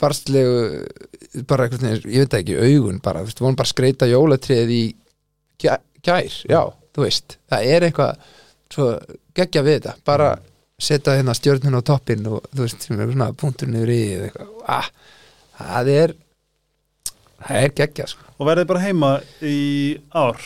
barstlegu 0.00 1.44
bara 1.48 1.66
eitthvað, 1.66 2.06
ég 2.10 2.24
veit 2.24 2.36
ekki, 2.40 2.58
augun 2.58 3.00
bara, 3.04 3.22
þú 3.22 3.30
veist, 3.30 3.42
vorum 3.44 3.58
bara 3.58 3.70
skreita 3.70 4.08
jólatrið 4.10 4.72
í 4.74 4.84
gær, 5.60 6.38
já, 6.48 6.62
þú 6.94 7.04
veist 7.04 7.36
það 7.50 7.66
er 7.74 7.88
eitthvað 7.88 8.30
svo 8.70 8.86
geggja 9.36 9.64
við 9.66 9.78
þetta, 9.80 9.94
bara 10.06 10.30
setja 10.80 11.18
hérna 11.18 11.36
stjörnun 11.36 11.76
á 11.76 11.82
toppinn 11.84 12.26
og 12.30 12.48
þú 12.54 12.64
veist, 12.64 12.86
sem 12.86 12.98
er 13.00 13.12
svona 13.12 13.30
punktur 13.36 13.70
niður 13.70 13.94
í 13.94 14.00
eða 14.16 14.28
eitthvað, 14.30 14.50
ah, 14.78 14.90
það 15.60 15.92
er 15.94 16.16
það 17.40 17.62
er 17.64 17.74
geggja 17.82 18.08
sko. 18.10 18.26
Og 18.40 18.48
verðið 18.48 18.68
bara 18.72 18.84
heima 18.84 19.10
í 19.44 19.60
ár? 20.16 20.40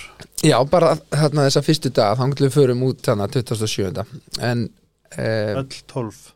já, 0.45 0.57
bara 0.69 0.95
þarna 1.09 1.47
þessa 1.49 1.65
fyrstu 1.65 1.93
dag 1.95 2.19
þá 2.19 2.25
við 2.43 2.55
förum 2.55 2.85
út 2.89 3.03
þarna 3.07 3.29
27. 3.31 4.05
en 4.43 4.67
eh, 5.17 5.55
Öll 5.55 5.83
tólf 5.91 6.34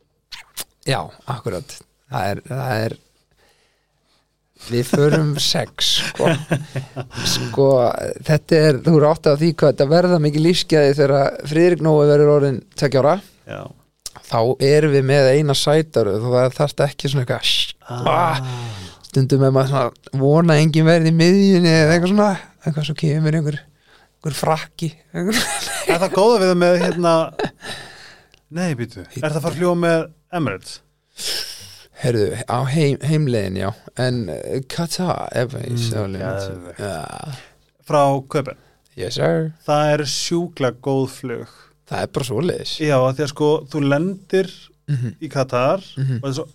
Já, 0.88 1.02
akkurat 1.28 1.76
það 2.08 2.32
er, 2.32 2.42
það 2.48 2.84
er 2.86 2.96
við 4.68 4.88
förum 4.90 5.34
sex 5.38 5.90
sko. 6.08 6.30
sko 7.36 7.66
þetta 8.26 8.58
er, 8.58 8.80
þú 8.82 8.94
eru 8.96 9.10
átt 9.12 9.28
af 9.30 9.38
því 9.38 9.52
hvað 9.54 9.74
þetta 9.74 9.90
verða 9.92 10.22
mikið 10.24 10.46
lífsgæði 10.48 10.96
þegar 10.98 11.36
Friðrik 11.52 11.84
Nói 11.86 11.98
verður 12.08 12.32
orðin 12.38 12.62
tekja 12.78 13.04
ára 13.04 13.18
Já 13.48 13.62
þá 14.28 14.40
erum 14.64 14.94
við 14.94 15.06
með 15.08 15.30
eina 15.36 15.56
sætaru 15.56 16.18
þú 16.22 16.34
þarft 16.56 16.84
ekki 16.84 17.10
svona 17.10 17.24
eitthvað 17.24 18.12
ah. 18.12 18.40
stundum 19.08 19.42
með 19.44 19.54
maður 19.56 19.72
svona 19.72 20.22
vona 20.22 20.56
að 20.56 20.62
engin 20.64 20.88
verði 20.88 21.12
í 21.12 21.18
miðjunni 21.18 21.72
eða 21.72 21.94
eitthvað 21.94 22.12
svona 22.12 22.30
eitthvað 22.64 22.88
svo 22.88 22.96
kemur 23.02 23.38
einhver, 23.38 23.60
einhver 24.18 24.38
frakki 24.38 24.90
einhver 25.14 25.44
Er 25.88 26.02
það 26.02 26.16
góða 26.16 26.40
við 26.42 26.50
það 26.50 26.58
með 26.64 26.80
hérna 26.84 27.14
Nei, 28.50 28.74
býtu 28.78 29.02
Er 29.04 29.28
það 29.30 29.36
að 29.36 29.42
fara 29.44 29.54
fljúa 29.58 29.74
með 29.78 30.04
Emirates? 30.38 30.78
Herðu, 31.98 32.26
á 32.46 32.58
heim, 32.70 32.96
heimlegin, 33.02 33.56
já. 33.58 33.70
En 33.98 34.20
uh, 34.30 34.60
Qatar 34.70 35.28
Airways 35.34 35.88
Mm, 35.90 36.14
mm, 36.14 36.68
ja. 36.78 37.34
Frá 37.88 38.02
Köpen 38.30 38.56
Yes 38.98 39.14
sir. 39.18 39.52
Það 39.66 39.92
er 39.94 40.02
sjúkla 40.10 40.70
góð 40.82 41.08
flug. 41.20 41.50
Það 41.88 42.02
er 42.04 42.10
bara 42.14 42.26
svoleiðis. 42.26 42.72
Já, 42.82 42.96
af 42.98 43.16
því 43.16 43.24
að 43.26 43.32
sko, 43.32 43.48
þú 43.70 43.82
lendir 43.88 44.48
Mhm. 44.88 45.16
í 45.20 45.28
Katar 45.28 45.82
Mhm. 45.98 46.20
og 46.22 46.22
það 46.22 46.28
er 46.30 46.34
svo 46.38 46.46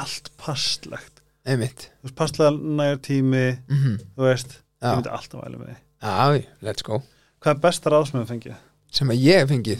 allt 0.00 0.30
passlegt 0.38 1.20
Einmitt. 1.46 1.88
Þú 2.02 2.04
veist, 2.04 2.14
passlega 2.16 2.50
nægur 2.52 3.00
tími 3.00 3.58
mm 3.68 3.98
Þú 4.16 4.22
veist, 4.28 4.58
Já. 4.82 4.92
ég 4.92 4.96
myndi 4.96 5.10
alltaf 5.10 5.40
væli 5.44 5.58
með 5.58 5.76
Já, 6.02 6.44
let's 6.62 6.82
go. 6.82 7.02
Hvað 7.42 7.50
er 7.54 7.60
besta 7.60 7.90
ráðsmöðum 7.90 8.28
fengið? 8.28 8.54
Sem 8.92 9.08
að 9.08 9.20
ég 9.24 9.38
hef 9.40 9.48
fengið 9.48 9.78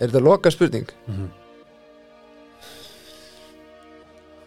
Er 0.00 0.08
þetta 0.10 0.22
loka 0.24 0.50
spurning? 0.50 0.88
Mhm. 1.06 1.28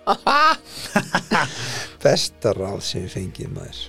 Besta 2.04 2.54
ráð 2.56 2.80
sem 2.86 3.02
ég 3.04 3.12
fengið 3.12 3.50
maður 3.52 3.80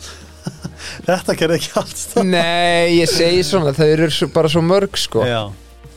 Þetta 1.06 1.36
gerði 1.38 1.58
ekki 1.60 1.70
allt 1.80 1.98
stað 2.00 2.26
Nei, 2.32 2.96
ég 2.98 3.10
segi 3.12 3.42
svona 3.46 3.72
Þau 3.76 3.86
eru 3.92 4.08
bara 4.34 4.50
svo 4.52 4.62
mörg 4.66 4.98
sko 4.98 5.22
Já, 5.28 5.42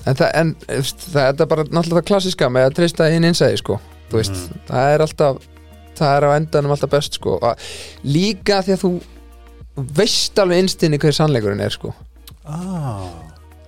En, 0.04 0.18
það, 0.20 0.30
en 0.36 0.54
það 1.00 1.24
er 1.32 1.48
bara 1.48 1.64
náttúrulega 1.70 2.02
það 2.02 2.08
klassiska 2.12 2.50
með 2.52 2.66
að 2.70 2.76
treysta 2.82 3.08
inn 3.16 3.26
innsæði 3.30 3.58
sko 3.64 3.80
veist, 4.14 4.36
Mhm. 4.36 4.62
það 4.68 4.86
er 4.94 5.00
alltaf 5.08 5.36
það 5.98 6.12
er 6.18 6.24
á 6.28 6.30
endanum 6.38 6.74
alltaf 6.76 6.92
best 6.92 7.16
sko 7.18 7.32
líka 8.06 8.60
því 8.68 8.72
að 8.76 8.82
þú 8.84 8.92
veist 9.76 10.40
alveg 10.40 10.64
innstinni 10.64 11.00
hver 11.02 11.16
sannleikurinn 11.16 11.64
er 11.64 11.74
sko. 11.74 11.94
Ah. 12.44 13.08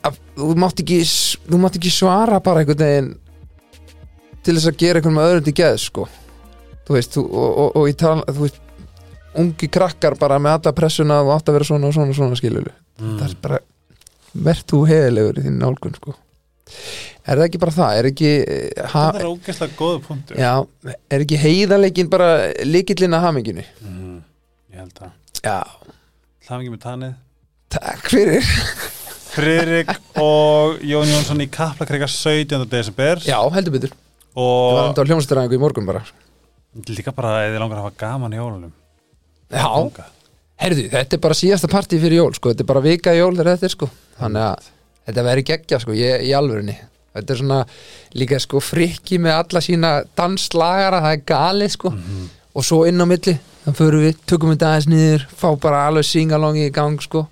að, 0.04 0.18
þú, 0.36 0.50
mátt 0.60 0.82
ekki, 0.84 1.00
þú 1.48 1.60
mátt 1.64 1.78
ekki 1.80 1.94
svara 1.94 2.42
bara 2.44 2.62
einhvern 2.62 2.82
veginn 2.84 3.14
til 4.44 4.58
þess 4.58 4.70
að 4.70 4.82
gera 4.82 5.00
einhvern 5.02 5.22
öðrum 5.24 5.46
til 5.48 5.56
geð 5.56 5.80
sko. 5.86 6.08
Þú 6.86 6.98
veist, 6.98 7.16
þú, 7.16 7.24
og, 7.32 7.48
og, 7.64 7.70
og 7.80 7.88
ég 7.90 7.98
tala 7.98 8.26
þú 8.28 8.44
veist, 8.44 8.60
ungi 9.42 9.70
krakkar 9.72 10.18
bara 10.20 10.38
með 10.42 10.60
alla 10.60 10.76
pressuna 10.76 11.22
og 11.24 11.34
átt 11.36 11.50
að 11.50 11.58
vera 11.58 11.70
svona 11.72 11.90
og 11.90 11.96
svona 11.96 12.14
og 12.14 12.20
svona 12.20 12.38
skilulu 12.40 12.70
mm. 12.72 13.16
það 13.20 13.26
er 13.26 13.34
bara 13.44 13.58
verð 14.46 14.70
þú 14.72 14.80
heðilegur 14.90 15.40
í 15.40 15.44
þín 15.48 15.58
nálgun 15.64 15.98
sko. 15.98 16.16
Er 17.26 17.40
það 17.40 17.46
ekki 17.48 17.62
bara 17.62 17.74
það, 17.74 17.98
er 17.98 18.08
ekki 18.12 18.32
ha, 18.78 19.02
Það 19.02 19.20
er 19.20 19.28
ógeðslega 19.30 19.78
góða 19.80 20.00
punktur. 20.06 20.40
Já, 20.40 20.54
er 21.14 21.26
ekki 21.26 21.40
heiðalegin 21.42 22.10
bara 22.12 22.30
líkillinn 22.66 23.18
að 23.18 23.28
haminginu 23.30 23.66
mm. 23.82 24.18
Ég 24.74 24.82
held 24.82 25.02
að 25.06 25.14
já, 25.46 25.62
Hlafingi 26.46 26.72
með 26.74 26.82
tanið. 26.84 27.14
Takk 27.74 28.10
fyrir. 28.14 28.50
Friðrik 29.36 29.90
og 30.22 30.84
Jón 30.86 31.10
Jónsson 31.10 31.42
í 31.44 31.48
Kaplakrika 31.52 32.08
17. 32.08 32.68
desember. 32.72 33.22
Já, 33.26 33.40
heldur 33.56 33.74
betur, 33.74 33.92
ég 33.92 34.38
var 34.38 34.78
og 34.78 34.82
enda 34.92 35.04
á 35.04 35.08
hljómsdæðingu 35.10 35.58
í 35.58 35.62
morgun 35.62 35.88
bara. 35.90 36.04
Líka 36.88 37.14
bara 37.16 37.34
að 37.40 37.50
þið 37.50 37.64
langar 37.64 37.82
að 37.82 37.88
hafa 37.88 37.98
gaman 38.04 38.36
í 38.36 38.40
jólunum. 38.40 38.76
Já. 39.52 39.66
Herðu, 40.62 40.86
þetta 40.94 41.18
er 41.18 41.24
bara 41.26 41.38
síðasta 41.42 41.72
partí 41.72 42.00
fyrir 42.00 42.22
jól 42.22 42.34
sko. 42.38 42.54
þetta 42.54 42.64
er 42.64 42.70
bara 42.70 42.86
vika 42.86 43.16
í 43.16 43.20
jól 43.20 43.34
þegar 43.34 43.52
þetta 43.56 43.68
er 43.68 43.74
sko. 43.74 43.90
þannig 44.22 44.46
að 44.46 44.70
þetta 45.10 45.26
verður 45.28 45.48
geggja 45.50 45.82
sko, 45.84 45.98
ég, 45.98 46.24
í 46.30 46.32
alvörunni. 46.38 46.78
Þetta 47.16 47.34
er 47.34 47.42
svona 47.42 47.60
líka 48.16 48.40
sko 48.44 48.62
frikki 48.64 49.20
með 49.24 49.38
alla 49.42 49.62
sína 49.64 49.92
danslagara 50.16 51.02
það 51.04 51.18
er 51.18 51.28
galið 51.34 51.76
sko 51.76 51.92
og 52.56 52.66
svo 52.66 52.84
inn 52.88 53.04
á 53.04 53.06
milli, 53.10 53.36
þannig 53.66 53.80
förum 53.80 54.04
við, 54.06 54.20
tökum 54.30 54.54
við 54.54 54.66
aðeins 54.68 54.90
niður 54.92 55.28
fá 55.36 55.48
bara 55.62 55.86
alveg 55.90 56.08
singalongi 56.08 56.70
í 56.70 56.74
gang 56.76 57.02
sko. 57.04 57.26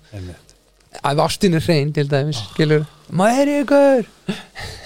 Að 1.04 1.24
ástin 1.24 1.56
er 1.58 1.64
hrein 1.64 1.90
til 1.96 2.06
dæmis, 2.10 2.42
skilur. 2.52 2.84
Maður 3.14 3.50
ykkur. 3.58 4.06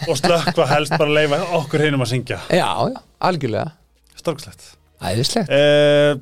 Og 0.08 0.16
slökk 0.18 0.56
og 0.56 0.66
helst 0.70 0.96
bara 0.96 1.12
leifa 1.20 1.42
okkur 1.60 1.84
hinum 1.86 2.02
að 2.06 2.14
syngja. 2.14 2.40
Já, 2.50 2.66
já, 2.88 2.98
algjörlega, 3.28 3.70
Storkslegt 4.18 4.74
æðislegt. 4.98 5.52
Uh, 5.52 6.18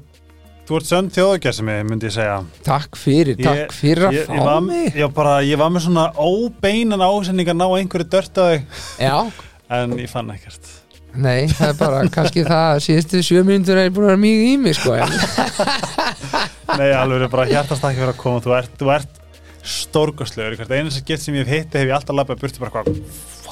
Þú 0.66 0.80
ert 0.80 0.88
sönn 0.88 1.08
þjóðgjæsimi, 1.14 1.74
myndi 1.86 2.08
ég 2.08 2.14
segja. 2.16 2.40
Takk 2.66 2.96
fyrir, 2.98 3.36
takk 3.38 3.70
fyrir 3.70 4.08
að 4.08 4.16
ég, 4.16 4.24
fá 4.26 4.34
ég, 4.34 4.40
var, 4.48 4.64
mig. 4.66 4.88
ég, 4.98 5.12
bara, 5.14 5.34
ég 5.46 5.60
var 5.60 5.70
með 5.70 5.84
svona 5.84 6.08
óbeinan 6.18 7.04
ásending 7.06 7.52
að 7.52 7.60
ná 7.60 7.66
einhverju 7.68 8.08
dört 8.10 8.40
að 8.42 8.50
þig. 8.50 8.80
Já, 9.06 9.14
en 9.78 9.94
ég 10.02 10.10
fann 10.10 10.34
ekkert 10.34 10.72
nei, 11.18 11.46
það 11.50 11.68
er 11.68 11.78
bara 11.80 12.00
kannski 12.12 12.44
það 12.46 12.72
að 12.74 12.82
síðustu 12.86 13.22
sjö 13.26 13.44
mínútur 13.46 13.80
er 13.80 13.92
búin 13.94 14.08
að 14.08 14.12
vera 14.12 14.22
mjög 14.24 14.42
í 14.46 14.56
mig 14.62 14.76
sko 14.78 14.96
Nei, 16.76 16.90
alveg 16.92 17.24
er 17.24 17.30
bara 17.32 17.46
hjartast 17.48 17.84
ekki 17.86 18.02
fyrir 18.02 18.12
að 18.12 18.18
koma. 18.20 18.42
Þú 18.44 18.52
ert, 18.56 18.74
þú 18.76 18.90
ert 18.92 19.22
stórkostlegur. 19.66 20.58
Hvert 20.60 20.74
einu 20.76 20.92
sem 20.92 21.06
gett 21.06 21.22
sem 21.22 21.36
ég 21.38 21.46
hef 21.46 21.62
hitti 21.62 21.80
hef 21.80 21.88
ég 21.88 21.96
alltaf 21.96 22.18
labbað 22.18 22.42
burti 22.42 22.62
bara 22.62 22.74
hvað 22.74 22.90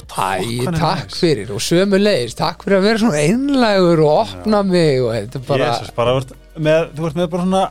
Æ, 0.05 0.69
takk 0.77 1.15
fyrir 1.17 1.49
og 1.55 1.63
sömu 1.65 1.97
leiðis, 1.97 2.35
takk 2.37 2.61
fyrir 2.63 2.77
að 2.77 2.85
vera 2.85 3.01
svona 3.01 3.23
einlægur 3.23 4.03
og 4.05 4.19
opna 4.21 4.61
mig 4.63 5.01
og 5.01 5.15
þetta 5.15 5.41
bara 5.47 5.69
Jesus, 5.71 5.89
bara, 5.97 6.13
þú, 6.13 6.21
ert 6.21 6.61
með, 6.67 6.85
þú 6.95 7.07
ert 7.09 7.17
með 7.19 7.29
bara 7.33 7.47
svona 7.47 7.63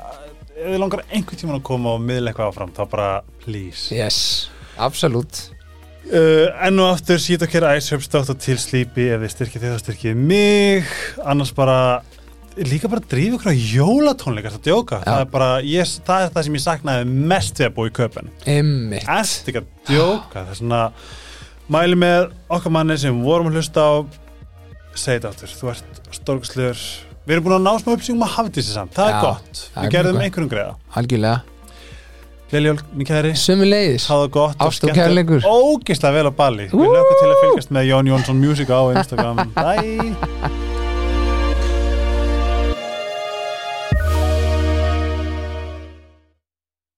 ef 0.54 0.66
þið 0.66 0.80
langar 0.82 1.04
einhvern 1.06 1.40
tímann 1.40 1.60
að 1.60 1.64
koma 1.70 1.94
og 1.94 2.04
miðla 2.04 2.32
eitthvað 2.32 2.50
áfram 2.50 2.74
þá 2.74 2.82
bara 2.90 3.08
please. 3.44 3.86
Yes, 3.94 4.18
absolutt 4.76 5.53
uh, 6.10 6.66
enn 6.66 6.82
og 6.82 6.90
aftur 6.94 7.20
sít 7.22 7.44
og 7.44 7.52
kera 7.52 7.74
æs 7.78 7.92
uppstátt 7.96 8.32
og 8.32 8.40
til 8.42 8.58
slípi 8.60 9.08
ef 9.14 9.22
þið 9.24 9.32
styrkið 9.34 9.64
þið 9.64 9.74
þá 9.74 9.84
styrkið 9.84 10.20
mig. 10.32 10.92
Annars 11.24 11.54
bara 11.56 11.78
líka 12.54 12.88
bara 12.90 13.02
drífa 13.10 13.38
ykkur 13.38 13.50
á 13.50 13.56
jólatónleikar 13.56 14.54
það 14.54 14.66
djóka, 14.68 15.00
það 15.02 15.22
er 15.24 15.30
bara 15.32 15.48
ég, 15.66 15.94
það 16.06 16.26
er 16.26 16.34
það 16.34 16.46
sem 16.46 16.58
ég 16.58 16.64
saknaði 16.64 17.06
mest 17.32 17.58
við 17.58 17.66
að 17.66 17.72
búa 17.74 17.90
í 17.90 17.94
köpen 17.96 18.28
Einmitt, 18.46 19.08
Erst 19.10 19.48
ekki 19.50 19.62
að 19.62 19.72
djóka? 19.88 20.44
Það 20.44 20.52
er 20.52 20.60
svona 20.60 20.82
mæli 21.74 21.98
með 21.98 22.28
okkar 22.54 22.74
manni 22.76 22.98
sem 23.00 23.24
vorum 23.24 23.50
að 23.50 23.58
hlusta 23.58 23.88
á. 23.88 23.92
Segi 24.94 25.16
þetta 25.16 25.32
áttur, 25.32 25.56
þú 25.58 25.72
ert 25.72 25.98
stórkastlegur 26.20 26.84
við 27.24 27.34
erum 27.34 27.48
búin 27.48 27.56
að 27.56 27.66
ná 27.66 27.72
smá 27.82 27.96
uppsýngum 27.96 28.26
að 28.28 28.34
hafa 28.36 28.54
þessi 28.54 28.76
samt. 28.76 28.94
Það 28.94 29.10
Já, 29.10 29.16
er 29.16 29.24
gott, 29.24 29.64
við 29.74 29.88
er 29.88 29.94
gerðum 29.96 30.22
einhverjum 30.22 30.52
greiða. 30.54 30.76
Algjörlega 31.00 31.53
Gleljól, 32.54 32.78
minn 32.94 33.08
kæri, 33.08 33.32
hafa 34.06 34.20
það 34.24 34.30
gott 34.36 34.60
Ást 34.62 34.84
og 34.86 34.92
kærleikur. 34.94 35.42
ógislega 35.42 36.14
vel 36.14 36.30
á 36.30 36.32
Bali 36.38 36.68
við 36.70 36.78
Ú. 36.78 36.86
lögum 36.86 37.18
til 37.18 37.32
að 37.32 37.40
fylgjast 37.42 37.74
með 37.74 37.88
Jón 37.90 38.12
Jónsson 38.12 38.38
Music 38.38 38.70
á 38.70 38.80
Instagram. 38.94 39.42
Bye 39.58 40.63